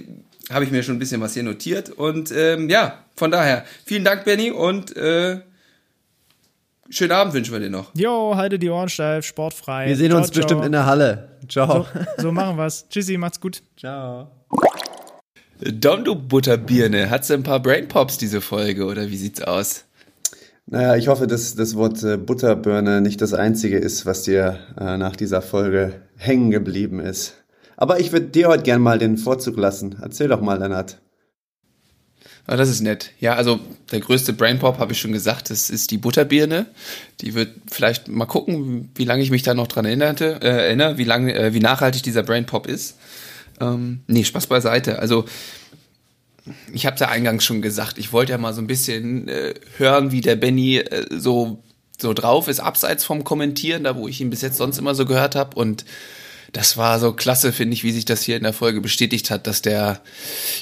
habe 0.52 0.66
ich 0.66 0.72
mir 0.72 0.84
schon 0.84 0.96
ein 0.96 1.00
bisschen 1.00 1.22
was 1.22 1.34
hier 1.34 1.44
notiert. 1.44 1.90
Und 1.90 2.32
ähm, 2.36 2.70
ja, 2.70 3.06
von 3.16 3.32
daher, 3.32 3.64
vielen 3.86 4.04
Dank, 4.04 4.26
Benny, 4.26 4.52
und 4.52 4.96
äh, 4.98 5.40
schönen 6.90 7.12
Abend 7.14 7.34
wünschen 7.34 7.54
wir 7.54 7.62
dir 7.62 7.70
noch. 7.70 7.92
Jo, 7.96 8.36
halte 8.36 8.60
die 8.60 8.70
Ohren 8.70 8.90
steif, 8.90 9.26
sportfrei. 9.26 9.88
Wir 9.88 9.96
sehen 9.96 10.10
Ciao, 10.10 10.20
uns 10.20 10.32
ciao. 10.32 10.42
bestimmt 10.42 10.66
in 10.66 10.74
der 10.74 10.86
Halle. 10.86 11.30
Ciao. 11.48 11.84
So, 12.18 12.24
so 12.24 12.32
machen 12.34 12.58
wir's. 12.58 12.86
Tschüssi, 12.90 13.18
macht's 13.18 13.40
gut. 13.40 13.64
Ciao. 13.78 14.30
Dom, 15.62 16.04
du 16.04 16.16
Butterbirne, 16.16 17.10
hat's 17.10 17.32
ein 17.32 17.44
paar 17.44 17.62
Brain 17.62 17.88
Pops 17.88 18.18
diese 18.18 18.42
Folge 18.42 18.86
oder 18.86 19.10
wie 19.10 19.16
sieht's 19.16 19.42
aus? 19.42 19.86
Naja, 20.66 20.98
ich 20.98 21.08
hoffe, 21.08 21.28
dass 21.28 21.56
das 21.56 21.76
Wort 21.76 22.04
äh, 22.04 22.18
Butterbirne 22.18 23.00
nicht 23.00 23.22
das 23.22 23.34
einzige 23.34 23.78
ist, 23.78 24.06
was 24.06 24.24
dir 24.24 24.60
äh, 24.78 24.98
nach 24.98 25.16
dieser 25.16 25.42
Folge 25.42 26.02
hängen 26.18 26.52
geblieben 26.52 27.00
ist. 27.00 27.36
Aber 27.78 28.00
ich 28.02 28.12
würde 28.12 28.28
dir 28.28 28.50
heute 28.50 28.64
gern 28.64 28.82
mal 28.82 29.00
den 29.00 29.18
Vorzug 29.18 29.58
lassen. 29.58 29.96
Erzähl 30.02 30.28
doch 30.28 30.42
mal, 30.42 30.60
Lennart. 30.60 30.98
Ah, 32.48 32.58
das 32.58 32.70
ist 32.70 32.82
nett. 32.82 33.12
Ja, 33.20 33.36
also 33.36 33.60
der 33.92 34.02
größte 34.02 34.34
Brain 34.34 34.60
Pop 34.60 34.78
habe 34.78 34.92
ich 34.92 35.00
schon 35.00 35.14
gesagt, 35.14 35.50
das 35.50 35.70
ist 35.70 35.90
die 35.90 35.98
Butterbirne. 35.98 36.66
Die 37.22 37.34
wird 37.34 37.50
vielleicht 37.72 38.08
mal 38.08 38.26
gucken, 38.26 38.92
wie 38.96 39.06
lange 39.06 39.24
ich 39.24 39.32
mich 39.32 39.44
da 39.44 39.54
noch 39.54 39.68
dran 39.68 39.86
erinnerte, 39.86 40.42
äh, 40.42 40.66
erinnere, 40.66 40.98
wie 40.98 41.06
lange, 41.06 41.34
äh, 41.34 41.54
wie 41.54 41.60
nachhaltig 41.60 42.04
dieser 42.04 42.24
Brain 42.24 42.46
Pop 42.46 42.68
ist. 42.68 42.98
Ähm, 43.60 44.02
nee, 44.08 44.24
Spaß 44.24 44.48
beiseite. 44.48 45.00
Also 45.00 45.26
ich 46.74 46.86
habe 46.86 46.98
ja 47.00 47.08
eingangs 47.08 47.44
schon 47.44 47.62
gesagt, 47.62 47.98
ich 47.98 48.14
wollte 48.14 48.34
ja 48.34 48.38
mal 48.38 48.54
so 48.54 48.62
ein 48.62 48.68
bisschen 48.68 49.28
äh, 49.28 49.54
hören, 49.78 50.12
wie 50.12 50.22
der 50.22 50.36
Benny 50.36 50.78
äh, 50.78 51.06
so 51.10 51.64
so 51.98 52.14
drauf 52.14 52.48
ist, 52.48 52.60
abseits 52.60 53.06
vom 53.06 53.24
Kommentieren, 53.24 53.86
da 53.86 53.96
wo 53.96 54.08
ich 54.08 54.20
ihn 54.22 54.30
bis 54.30 54.42
jetzt 54.42 54.58
sonst 54.58 54.78
immer 54.78 54.96
so 54.96 55.06
gehört 55.06 55.36
habe. 55.36 55.56
Und 55.56 55.86
das 56.52 56.78
war 56.78 57.00
so 57.00 57.14
klasse, 57.14 57.52
finde 57.52 57.74
ich, 57.74 57.84
wie 57.84 57.92
sich 57.92 58.06
das 58.06 58.22
hier 58.22 58.38
in 58.38 58.44
der 58.44 58.54
Folge 58.54 58.82
bestätigt 58.82 59.32
hat, 59.32 59.48
dass 59.48 59.62
der 59.62 60.02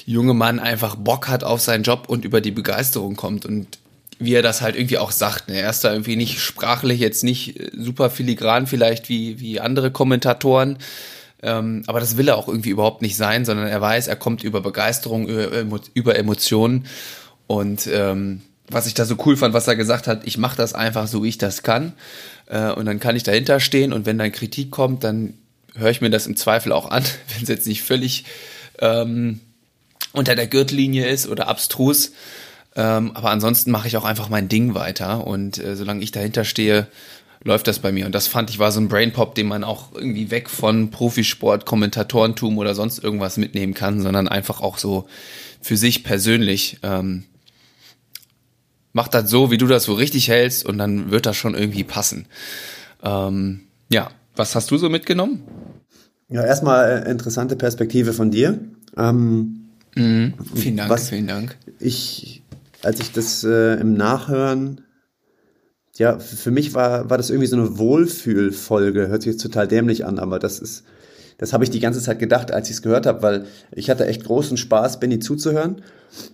junge 0.06 0.34
Mann 0.34 0.58
einfach 0.60 0.96
Bock 0.96 1.28
hat 1.28 1.44
auf 1.44 1.60
seinen 1.60 1.82
Job 1.82 2.04
und 2.08 2.24
über 2.24 2.40
die 2.40 2.50
Begeisterung 2.50 3.16
kommt. 3.16 3.46
Und 3.46 3.78
wie 4.18 4.34
er 4.34 4.42
das 4.42 4.60
halt 4.60 4.76
irgendwie 4.76 4.98
auch 4.98 5.10
sagt. 5.10 5.48
Ne? 5.48 5.60
Er 5.60 5.70
ist 5.70 5.82
da 5.82 5.92
irgendwie 5.92 6.16
nicht 6.16 6.40
sprachlich 6.40 7.00
jetzt 7.00 7.24
nicht 7.24 7.58
äh, 7.58 7.70
super 7.76 8.10
filigran 8.10 8.66
vielleicht 8.66 9.08
wie, 9.08 9.40
wie 9.40 9.60
andere 9.60 9.90
Kommentatoren. 9.90 10.78
Ähm, 11.44 11.82
aber 11.86 12.00
das 12.00 12.16
will 12.16 12.28
er 12.28 12.36
auch 12.36 12.48
irgendwie 12.48 12.70
überhaupt 12.70 13.02
nicht 13.02 13.16
sein, 13.16 13.44
sondern 13.44 13.66
er 13.66 13.80
weiß, 13.80 14.08
er 14.08 14.16
kommt 14.16 14.42
über 14.42 14.62
Begeisterung, 14.62 15.28
über, 15.28 15.80
über 15.92 16.16
Emotionen. 16.16 16.86
Und 17.46 17.86
ähm, 17.92 18.40
was 18.68 18.86
ich 18.86 18.94
da 18.94 19.04
so 19.04 19.16
cool 19.26 19.36
fand, 19.36 19.52
was 19.52 19.68
er 19.68 19.76
gesagt 19.76 20.06
hat, 20.06 20.26
ich 20.26 20.38
mache 20.38 20.56
das 20.56 20.72
einfach 20.72 21.06
so, 21.06 21.22
wie 21.22 21.28
ich 21.28 21.38
das 21.38 21.62
kann. 21.62 21.92
Äh, 22.46 22.70
und 22.70 22.86
dann 22.86 22.98
kann 22.98 23.14
ich 23.14 23.22
dahinter 23.22 23.60
stehen 23.60 23.92
und 23.92 24.06
wenn 24.06 24.18
dann 24.18 24.32
Kritik 24.32 24.70
kommt, 24.70 25.04
dann 25.04 25.34
höre 25.74 25.90
ich 25.90 26.00
mir 26.00 26.10
das 26.10 26.26
im 26.26 26.36
Zweifel 26.36 26.72
auch 26.72 26.90
an, 26.90 27.04
wenn 27.34 27.42
es 27.42 27.48
jetzt 27.48 27.66
nicht 27.66 27.82
völlig 27.82 28.24
ähm, 28.78 29.40
unter 30.12 30.34
der 30.34 30.46
Gürtellinie 30.46 31.06
ist 31.06 31.28
oder 31.28 31.48
abstrus. 31.48 32.12
Ähm, 32.76 33.12
aber 33.14 33.30
ansonsten 33.30 33.70
mache 33.70 33.86
ich 33.86 33.96
auch 33.98 34.04
einfach 34.04 34.30
mein 34.30 34.48
Ding 34.48 34.74
weiter 34.74 35.26
und 35.26 35.58
äh, 35.58 35.76
solange 35.76 36.02
ich 36.02 36.10
dahinter 36.10 36.44
stehe, 36.44 36.88
läuft 37.44 37.68
das 37.68 37.78
bei 37.78 37.92
mir. 37.92 38.06
Und 38.06 38.14
das 38.14 38.26
fand 38.26 38.50
ich 38.50 38.58
war 38.58 38.72
so 38.72 38.80
ein 38.80 38.88
Brainpop, 38.88 39.34
den 39.34 39.46
man 39.46 39.64
auch 39.64 39.94
irgendwie 39.94 40.30
weg 40.30 40.48
von 40.48 40.90
Profisport, 40.90 41.66
Kommentatorentum 41.66 42.58
oder 42.58 42.74
sonst 42.74 43.04
irgendwas 43.04 43.36
mitnehmen 43.36 43.74
kann, 43.74 44.00
sondern 44.00 44.28
einfach 44.28 44.60
auch 44.60 44.78
so 44.78 45.06
für 45.60 45.76
sich 45.76 46.04
persönlich. 46.04 46.78
Ähm, 46.82 47.24
mach 48.92 49.08
das 49.08 49.28
so, 49.28 49.50
wie 49.50 49.58
du 49.58 49.66
das 49.66 49.84
so 49.84 49.92
richtig 49.92 50.28
hältst 50.28 50.64
und 50.64 50.78
dann 50.78 51.10
wird 51.10 51.26
das 51.26 51.36
schon 51.36 51.54
irgendwie 51.54 51.84
passen. 51.84 52.26
Ähm, 53.02 53.60
ja, 53.90 54.10
was 54.34 54.54
hast 54.54 54.70
du 54.70 54.78
so 54.78 54.88
mitgenommen? 54.88 55.42
Ja, 56.30 56.44
erstmal 56.44 57.04
äh, 57.06 57.10
interessante 57.10 57.56
Perspektive 57.56 58.14
von 58.14 58.30
dir. 58.30 58.58
Ähm, 58.96 59.68
mhm. 59.94 60.34
Vielen 60.54 60.78
Dank, 60.78 60.98
vielen 60.98 61.26
Dank. 61.26 61.56
Ich, 61.78 62.42
als 62.82 63.00
ich 63.00 63.12
das 63.12 63.44
äh, 63.44 63.74
im 63.74 63.94
Nachhören, 63.94 64.80
ja, 65.98 66.18
für 66.18 66.50
mich 66.50 66.74
war, 66.74 67.08
war 67.08 67.16
das 67.16 67.30
irgendwie 67.30 67.46
so 67.46 67.56
eine 67.56 67.78
Wohlfühlfolge. 67.78 69.08
Hört 69.08 69.22
sich 69.22 69.32
jetzt 69.32 69.42
total 69.42 69.68
dämlich 69.68 70.04
an, 70.04 70.18
aber 70.18 70.38
das 70.38 70.58
ist, 70.58 70.84
das 71.38 71.52
habe 71.52 71.64
ich 71.64 71.70
die 71.70 71.80
ganze 71.80 72.00
Zeit 72.00 72.18
gedacht, 72.18 72.52
als 72.52 72.68
ich 72.68 72.76
es 72.76 72.82
gehört 72.82 73.06
habe, 73.06 73.22
weil 73.22 73.46
ich 73.72 73.90
hatte 73.90 74.06
echt 74.06 74.24
großen 74.24 74.56
Spaß, 74.56 74.98
Benny 74.98 75.20
zuzuhören. 75.20 75.82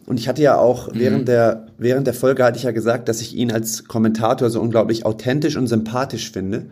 Und 0.07 0.19
ich 0.19 0.29
hatte 0.29 0.43
ja 0.43 0.57
auch 0.57 0.89
mhm. 0.89 0.99
während 0.99 1.29
der 1.29 1.67
während 1.79 2.07
der 2.07 2.15
Folge 2.15 2.45
hatte 2.45 2.59
ich 2.59 2.65
ja 2.65 2.71
gesagt, 2.71 3.09
dass 3.09 3.21
ich 3.21 3.35
ihn 3.35 3.51
als 3.51 3.85
Kommentator 3.85 4.51
so 4.51 4.61
unglaublich 4.61 5.05
authentisch 5.07 5.57
und 5.57 5.67
sympathisch 5.67 6.31
finde. 6.33 6.67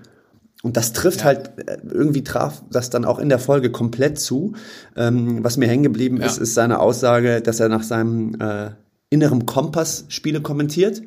Und 0.62 0.76
das 0.76 0.92
trifft 0.92 1.20
ja. 1.20 1.26
halt, 1.26 1.50
äh, 1.66 1.78
irgendwie 1.88 2.24
traf 2.24 2.62
das 2.70 2.90
dann 2.90 3.04
auch 3.04 3.18
in 3.18 3.28
der 3.28 3.38
Folge 3.38 3.70
komplett 3.70 4.18
zu. 4.18 4.54
Ähm, 4.96 5.44
was 5.44 5.56
mir 5.56 5.68
hängen 5.68 5.84
geblieben 5.84 6.18
ja. 6.18 6.26
ist, 6.26 6.38
ist 6.38 6.54
seine 6.54 6.80
Aussage, 6.80 7.40
dass 7.40 7.60
er 7.60 7.68
nach 7.68 7.82
seinem 7.82 8.34
äh, 8.40 8.70
innerem 9.10 9.46
Kompass 9.46 10.04
Spiele 10.08 10.40
kommentiert. 10.40 11.02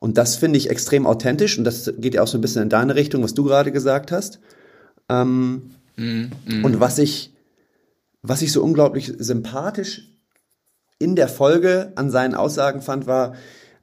Und 0.00 0.16
das 0.16 0.34
finde 0.36 0.56
ich 0.56 0.70
extrem 0.70 1.06
authentisch 1.06 1.58
und 1.58 1.64
das 1.64 1.92
geht 1.98 2.14
ja 2.14 2.22
auch 2.22 2.26
so 2.26 2.38
ein 2.38 2.40
bisschen 2.40 2.62
in 2.62 2.70
deine 2.70 2.94
Richtung, 2.94 3.22
was 3.22 3.34
du 3.34 3.44
gerade 3.44 3.70
gesagt 3.70 4.10
hast. 4.10 4.40
Ähm, 5.10 5.70
mm, 5.96 6.24
mm. 6.46 6.64
Und 6.64 6.80
was 6.80 6.98
ich, 6.98 7.34
was 8.22 8.40
ich 8.40 8.50
so 8.50 8.62
unglaublich 8.64 9.12
sympathisch 9.18 10.08
in 10.98 11.16
der 11.16 11.28
Folge 11.28 11.92
an 11.96 12.10
seinen 12.10 12.34
Aussagen 12.34 12.80
fand, 12.80 13.06
war, 13.06 13.34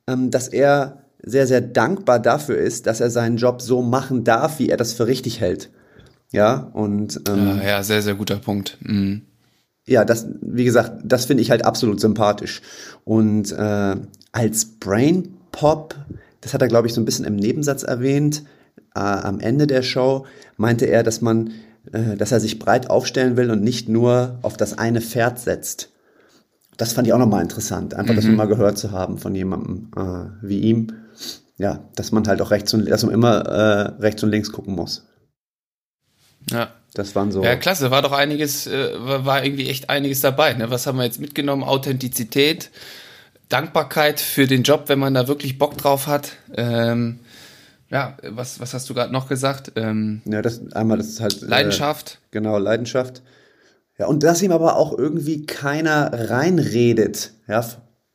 ähm, 0.08 0.32
dass 0.32 0.48
er 0.48 1.04
sehr, 1.22 1.46
sehr 1.46 1.62
dankbar 1.62 2.20
dafür 2.20 2.58
ist, 2.58 2.88
dass 2.88 3.00
er 3.00 3.12
seinen 3.12 3.38
Job 3.38 3.62
so 3.62 3.84
machen 3.84 4.24
darf, 4.24 4.58
wie 4.58 4.70
er 4.70 4.78
das 4.78 4.94
für 4.94 5.06
richtig 5.06 5.40
hält. 5.40 5.70
Ja, 6.32 6.72
und 6.74 7.22
ähm, 7.30 7.60
ja, 7.60 7.64
ja, 7.64 7.84
sehr, 7.84 8.02
sehr 8.02 8.16
guter 8.16 8.38
Punkt. 8.38 8.78
Mhm. 8.82 9.22
Ja, 9.86 10.04
das, 10.04 10.28
wie 10.42 10.66
gesagt, 10.66 11.02
das 11.06 11.26
finde 11.26 11.44
ich 11.44 11.52
halt 11.52 11.64
absolut 11.64 12.02
sympathisch. 12.02 12.62
Und 13.06 13.52
äh, 13.52 13.96
als 14.32 14.66
Brain 14.66 15.37
Pop, 15.52 15.96
das 16.42 16.54
hat 16.54 16.62
er, 16.62 16.68
glaube 16.68 16.88
ich, 16.88 16.94
so 16.94 17.02
ein 17.02 17.06
bisschen 17.06 17.26
im 17.26 17.36
Nebensatz 17.36 17.84
erwähnt, 17.84 18.44
äh, 18.96 19.00
am 19.00 19.40
Ende 19.40 19.68
der 19.68 19.84
Show, 19.84 20.26
meinte 20.56 20.86
er, 20.86 21.04
dass 21.04 21.22
man, 21.22 21.52
äh, 21.92 22.16
dass 22.16 22.32
er 22.32 22.40
sich 22.40 22.60
breit 22.60 22.90
aufstellen 22.90 23.38
will 23.38 23.52
und 23.52 23.64
nicht 23.64 23.90
nur 23.90 24.40
auf 24.42 24.58
das 24.58 24.78
eine 24.78 25.02
Pferd 25.02 25.40
setzt 25.40 25.90
das 26.78 26.94
fand 26.94 27.08
ich 27.08 27.14
auch 27.14 27.18
nochmal 27.18 27.42
interessant, 27.42 27.96
einfach 27.96 28.14
mhm. 28.14 28.18
das 28.18 28.26
mal 28.26 28.46
gehört 28.46 28.78
zu 28.78 28.92
haben 28.92 29.18
von 29.18 29.36
jemandem 29.36 29.92
äh, 29.98 30.48
wie 30.48 30.60
ihm. 30.60 30.94
Ja, 31.58 31.84
dass 31.96 32.12
man 32.12 32.28
halt 32.28 32.40
auch 32.40 32.52
rechts 32.52 32.72
und 32.76 32.88
dass 32.88 33.04
man 33.04 33.14
immer 33.14 33.40
äh, 33.40 33.82
rechts 34.00 34.22
und 34.24 34.30
links 34.30 34.52
gucken 34.52 34.76
muss. 34.76 35.08
Ja. 36.52 36.70
Das 36.94 37.16
waren 37.16 37.32
so. 37.32 37.44
Ja, 37.44 37.56
klasse, 37.56 37.92
war 37.92 38.02
doch 38.02 38.12
einiges, 38.12 38.66
äh, 38.66 38.90
war 38.98 39.44
irgendwie 39.44 39.70
echt 39.70 39.90
einiges 39.90 40.22
dabei. 40.22 40.54
Ne? 40.54 40.72
Was 40.72 40.88
haben 40.88 40.98
wir 40.98 41.04
jetzt 41.04 41.20
mitgenommen? 41.20 41.64
Authentizität, 41.64 42.72
Dankbarkeit 43.50 44.20
für 44.20 44.48
den 44.48 44.64
Job, 44.64 44.86
wenn 44.88 45.00
man 45.00 45.14
da 45.14 45.28
wirklich 45.28 45.58
Bock 45.58 45.78
drauf 45.78 46.08
hat. 46.08 46.34
Ähm, 46.54 47.20
ja, 47.90 48.18
was, 48.24 48.60
was 48.60 48.74
hast 48.74 48.90
du 48.90 48.94
gerade 48.94 49.14
noch 49.14 49.30
gesagt? 49.30 49.72
Ähm, 49.76 50.22
ja, 50.26 50.42
das 50.42 50.72
einmal 50.74 50.98
das 50.98 51.08
ist 51.08 51.22
halt 51.22 51.42
Leidenschaft. 51.42 52.14
Äh, 52.14 52.28
genau, 52.32 52.58
Leidenschaft. 52.58 53.22
Ja, 53.98 54.08
und 54.08 54.24
dass 54.24 54.42
ihm 54.42 54.52
aber 54.52 54.76
auch 54.76 54.98
irgendwie 54.98 55.46
keiner 55.46 56.12
reinredet, 56.30 57.32
ja, 57.48 57.66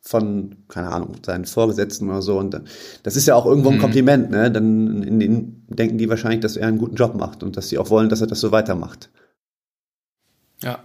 von, 0.01 0.57
keine 0.69 0.91
Ahnung, 0.91 1.17
seinen 1.25 1.45
Vorgesetzten 1.45 2.11
oder 2.11 2.23
so. 2.23 2.39
Und 2.39 2.61
das 3.03 3.17
ist 3.17 3.27
ja 3.27 3.35
auch 3.35 3.47
irgendwo 3.47 3.71
ein 3.71 3.77
mhm. 3.77 3.81
Kompliment, 3.81 4.31
ne? 4.31 4.51
Dann 4.51 5.03
in 5.03 5.21
den 5.21 5.67
denken 5.69 5.97
die 5.97 6.09
wahrscheinlich, 6.09 6.41
dass 6.41 6.57
er 6.57 6.69
einen 6.69 6.79
guten 6.79 6.97
Job 6.97 7.15
macht 7.15 7.43
und 7.43 7.57
dass 7.57 7.69
sie 7.69 7.79
auch 7.79 7.89
wollen, 7.89 8.09
dass 8.09 8.21
er 8.21 8.27
das 8.27 8.41
so 8.41 8.53
weitermacht. 8.53 9.11
Ja, 10.61 10.85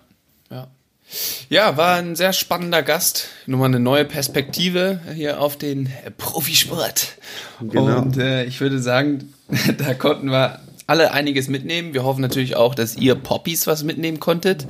ja. 1.49 1.77
War 1.77 1.95
ein 1.95 2.15
sehr 2.15 2.33
spannender 2.33 2.83
Gast. 2.83 3.27
Nochmal 3.45 3.69
eine 3.69 3.79
neue 3.79 4.05
Perspektive 4.05 4.99
hier 5.13 5.41
auf 5.41 5.57
den 5.57 5.89
Profisport. 6.17 7.17
Genau. 7.61 7.99
Und 7.99 8.17
äh, 8.17 8.45
ich 8.45 8.61
würde 8.61 8.79
sagen, 8.79 9.33
da 9.77 9.93
konnten 9.93 10.29
wir 10.29 10.59
alle 10.87 11.11
einiges 11.11 11.47
mitnehmen. 11.49 11.93
Wir 11.93 12.03
hoffen 12.03 12.21
natürlich 12.21 12.55
auch, 12.55 12.73
dass 12.73 12.97
ihr 12.97 13.15
Poppies 13.15 13.67
was 13.67 13.83
mitnehmen 13.83 14.19
konntet. 14.19 14.65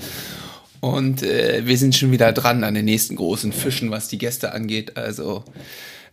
Und 0.80 1.24
äh, 1.24 1.66
wir 1.66 1.78
sind 1.78 1.96
schon 1.96 2.12
wieder 2.12 2.32
dran 2.34 2.64
an 2.64 2.74
den 2.74 2.86
nächsten 2.86 3.16
großen 3.16 3.52
Fischen, 3.52 3.92
was 3.92 4.08
die 4.08 4.18
Gäste 4.18 4.54
angeht. 4.54 4.98
Also 4.98 5.44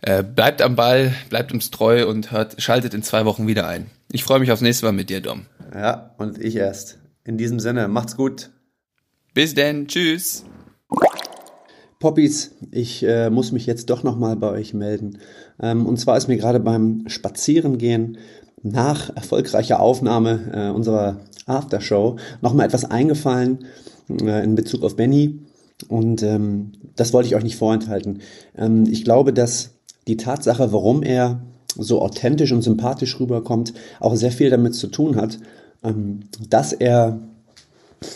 äh, 0.01 0.23
bleibt 0.23 0.61
am 0.61 0.75
Ball, 0.75 1.13
bleibt 1.29 1.51
uns 1.51 1.71
treu 1.71 2.07
und 2.07 2.31
hört, 2.31 2.61
schaltet 2.61 2.93
in 2.93 3.03
zwei 3.03 3.25
Wochen 3.25 3.47
wieder 3.47 3.67
ein. 3.67 3.89
Ich 4.11 4.23
freue 4.23 4.39
mich 4.39 4.51
aufs 4.51 4.61
nächste 4.61 4.85
Mal 4.85 4.91
mit 4.91 5.09
dir, 5.09 5.21
Dom. 5.21 5.45
Ja, 5.73 6.11
und 6.17 6.39
ich 6.39 6.55
erst. 6.55 6.99
In 7.23 7.37
diesem 7.37 7.59
Sinne, 7.59 7.87
macht's 7.87 8.15
gut. 8.15 8.49
Bis 9.35 9.53
denn, 9.53 9.87
tschüss. 9.87 10.45
Poppies, 11.99 12.51
ich 12.71 13.03
äh, 13.03 13.29
muss 13.29 13.51
mich 13.51 13.65
jetzt 13.65 13.89
doch 13.89 14.01
nochmal 14.01 14.37
bei 14.37 14.49
euch 14.49 14.73
melden. 14.73 15.17
Ähm, 15.61 15.85
und 15.85 15.99
zwar 15.99 16.15
ist 16.15 16.29
mir 16.29 16.37
gerade 16.37 16.61
beim 16.61 17.03
Spazierengehen 17.07 18.17
nach 18.63 19.13
erfolgreicher 19.13 19.81
Aufnahme 19.81 20.51
äh, 20.53 20.69
unserer 20.73 21.19
Aftershow 21.47 22.15
nochmal 22.41 22.67
etwas 22.67 22.85
eingefallen 22.85 23.65
äh, 24.09 24.41
in 24.41 24.55
Bezug 24.55 24.83
auf 24.83 24.95
Benny. 24.95 25.41
Und 25.89 26.23
ähm, 26.23 26.71
das 26.95 27.11
wollte 27.11 27.27
ich 27.27 27.35
euch 27.35 27.43
nicht 27.43 27.57
vorenthalten. 27.57 28.21
Ähm, 28.57 28.85
ich 28.89 29.03
glaube, 29.03 29.33
dass 29.33 29.71
die 30.07 30.15
Tatsache, 30.15 30.71
warum 30.71 31.03
er 31.03 31.41
so 31.77 32.01
authentisch 32.01 32.53
und 32.53 32.61
sympathisch 32.61 33.19
rüberkommt, 33.19 33.73
auch 33.99 34.15
sehr 34.15 34.31
viel 34.31 34.49
damit 34.49 34.75
zu 34.75 34.87
tun 34.87 35.17
hat, 35.17 35.39
ähm, 35.83 36.21
dass 36.49 36.71
er 36.71 37.19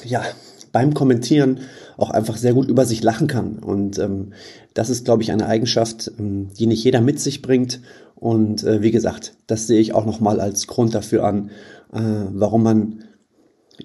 ja 0.05 0.23
beim 0.71 0.93
Kommentieren 0.93 1.59
auch 1.97 2.09
einfach 2.09 2.37
sehr 2.37 2.53
gut 2.53 2.67
über 2.67 2.85
sich 2.85 3.03
lachen 3.03 3.27
kann. 3.27 3.59
Und 3.59 3.99
ähm, 3.99 4.33
das 4.73 4.89
ist, 4.89 5.05
glaube 5.05 5.23
ich, 5.23 5.31
eine 5.31 5.47
Eigenschaft, 5.47 6.11
ähm, 6.19 6.49
die 6.57 6.67
nicht 6.67 6.83
jeder 6.83 7.01
mit 7.01 7.19
sich 7.19 7.41
bringt 7.41 7.81
und 8.19 8.63
äh, 8.63 8.81
wie 8.81 8.91
gesagt, 8.91 9.33
das 9.47 9.67
sehe 9.67 9.79
ich 9.79 9.93
auch 9.93 10.05
nochmal 10.05 10.41
als 10.41 10.67
Grund 10.67 10.93
dafür 10.93 11.23
an, 11.23 11.51
äh, 11.93 12.01
warum 12.31 12.63
man 12.63 13.05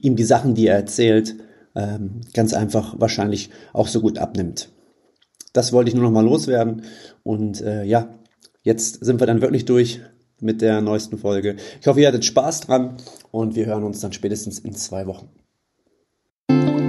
ihm 0.00 0.16
die 0.16 0.24
Sachen, 0.24 0.54
die 0.54 0.66
er 0.66 0.74
erzählt, 0.74 1.36
äh, 1.74 1.98
ganz 2.32 2.52
einfach 2.52 2.96
wahrscheinlich 2.98 3.50
auch 3.72 3.86
so 3.86 4.00
gut 4.00 4.18
abnimmt. 4.18 4.70
Das 5.52 5.72
wollte 5.72 5.88
ich 5.88 5.94
nur 5.94 6.02
nochmal 6.02 6.24
loswerden. 6.24 6.82
Und 7.22 7.60
äh, 7.60 7.84
ja, 7.84 8.18
jetzt 8.62 9.04
sind 9.04 9.20
wir 9.20 9.28
dann 9.28 9.40
wirklich 9.40 9.66
durch 9.66 10.00
mit 10.40 10.60
der 10.62 10.80
neuesten 10.80 11.16
Folge. 11.16 11.54
Ich 11.80 11.86
hoffe, 11.86 12.00
ihr 12.00 12.08
hattet 12.08 12.24
Spaß 12.24 12.62
dran 12.62 12.96
und 13.30 13.54
wir 13.54 13.66
hören 13.66 13.84
uns 13.84 14.00
dann 14.00 14.12
spätestens 14.12 14.58
in 14.58 14.74
zwei 14.74 15.06
Wochen. 15.06 15.28
Thank 16.48 16.78
you. 16.78 16.83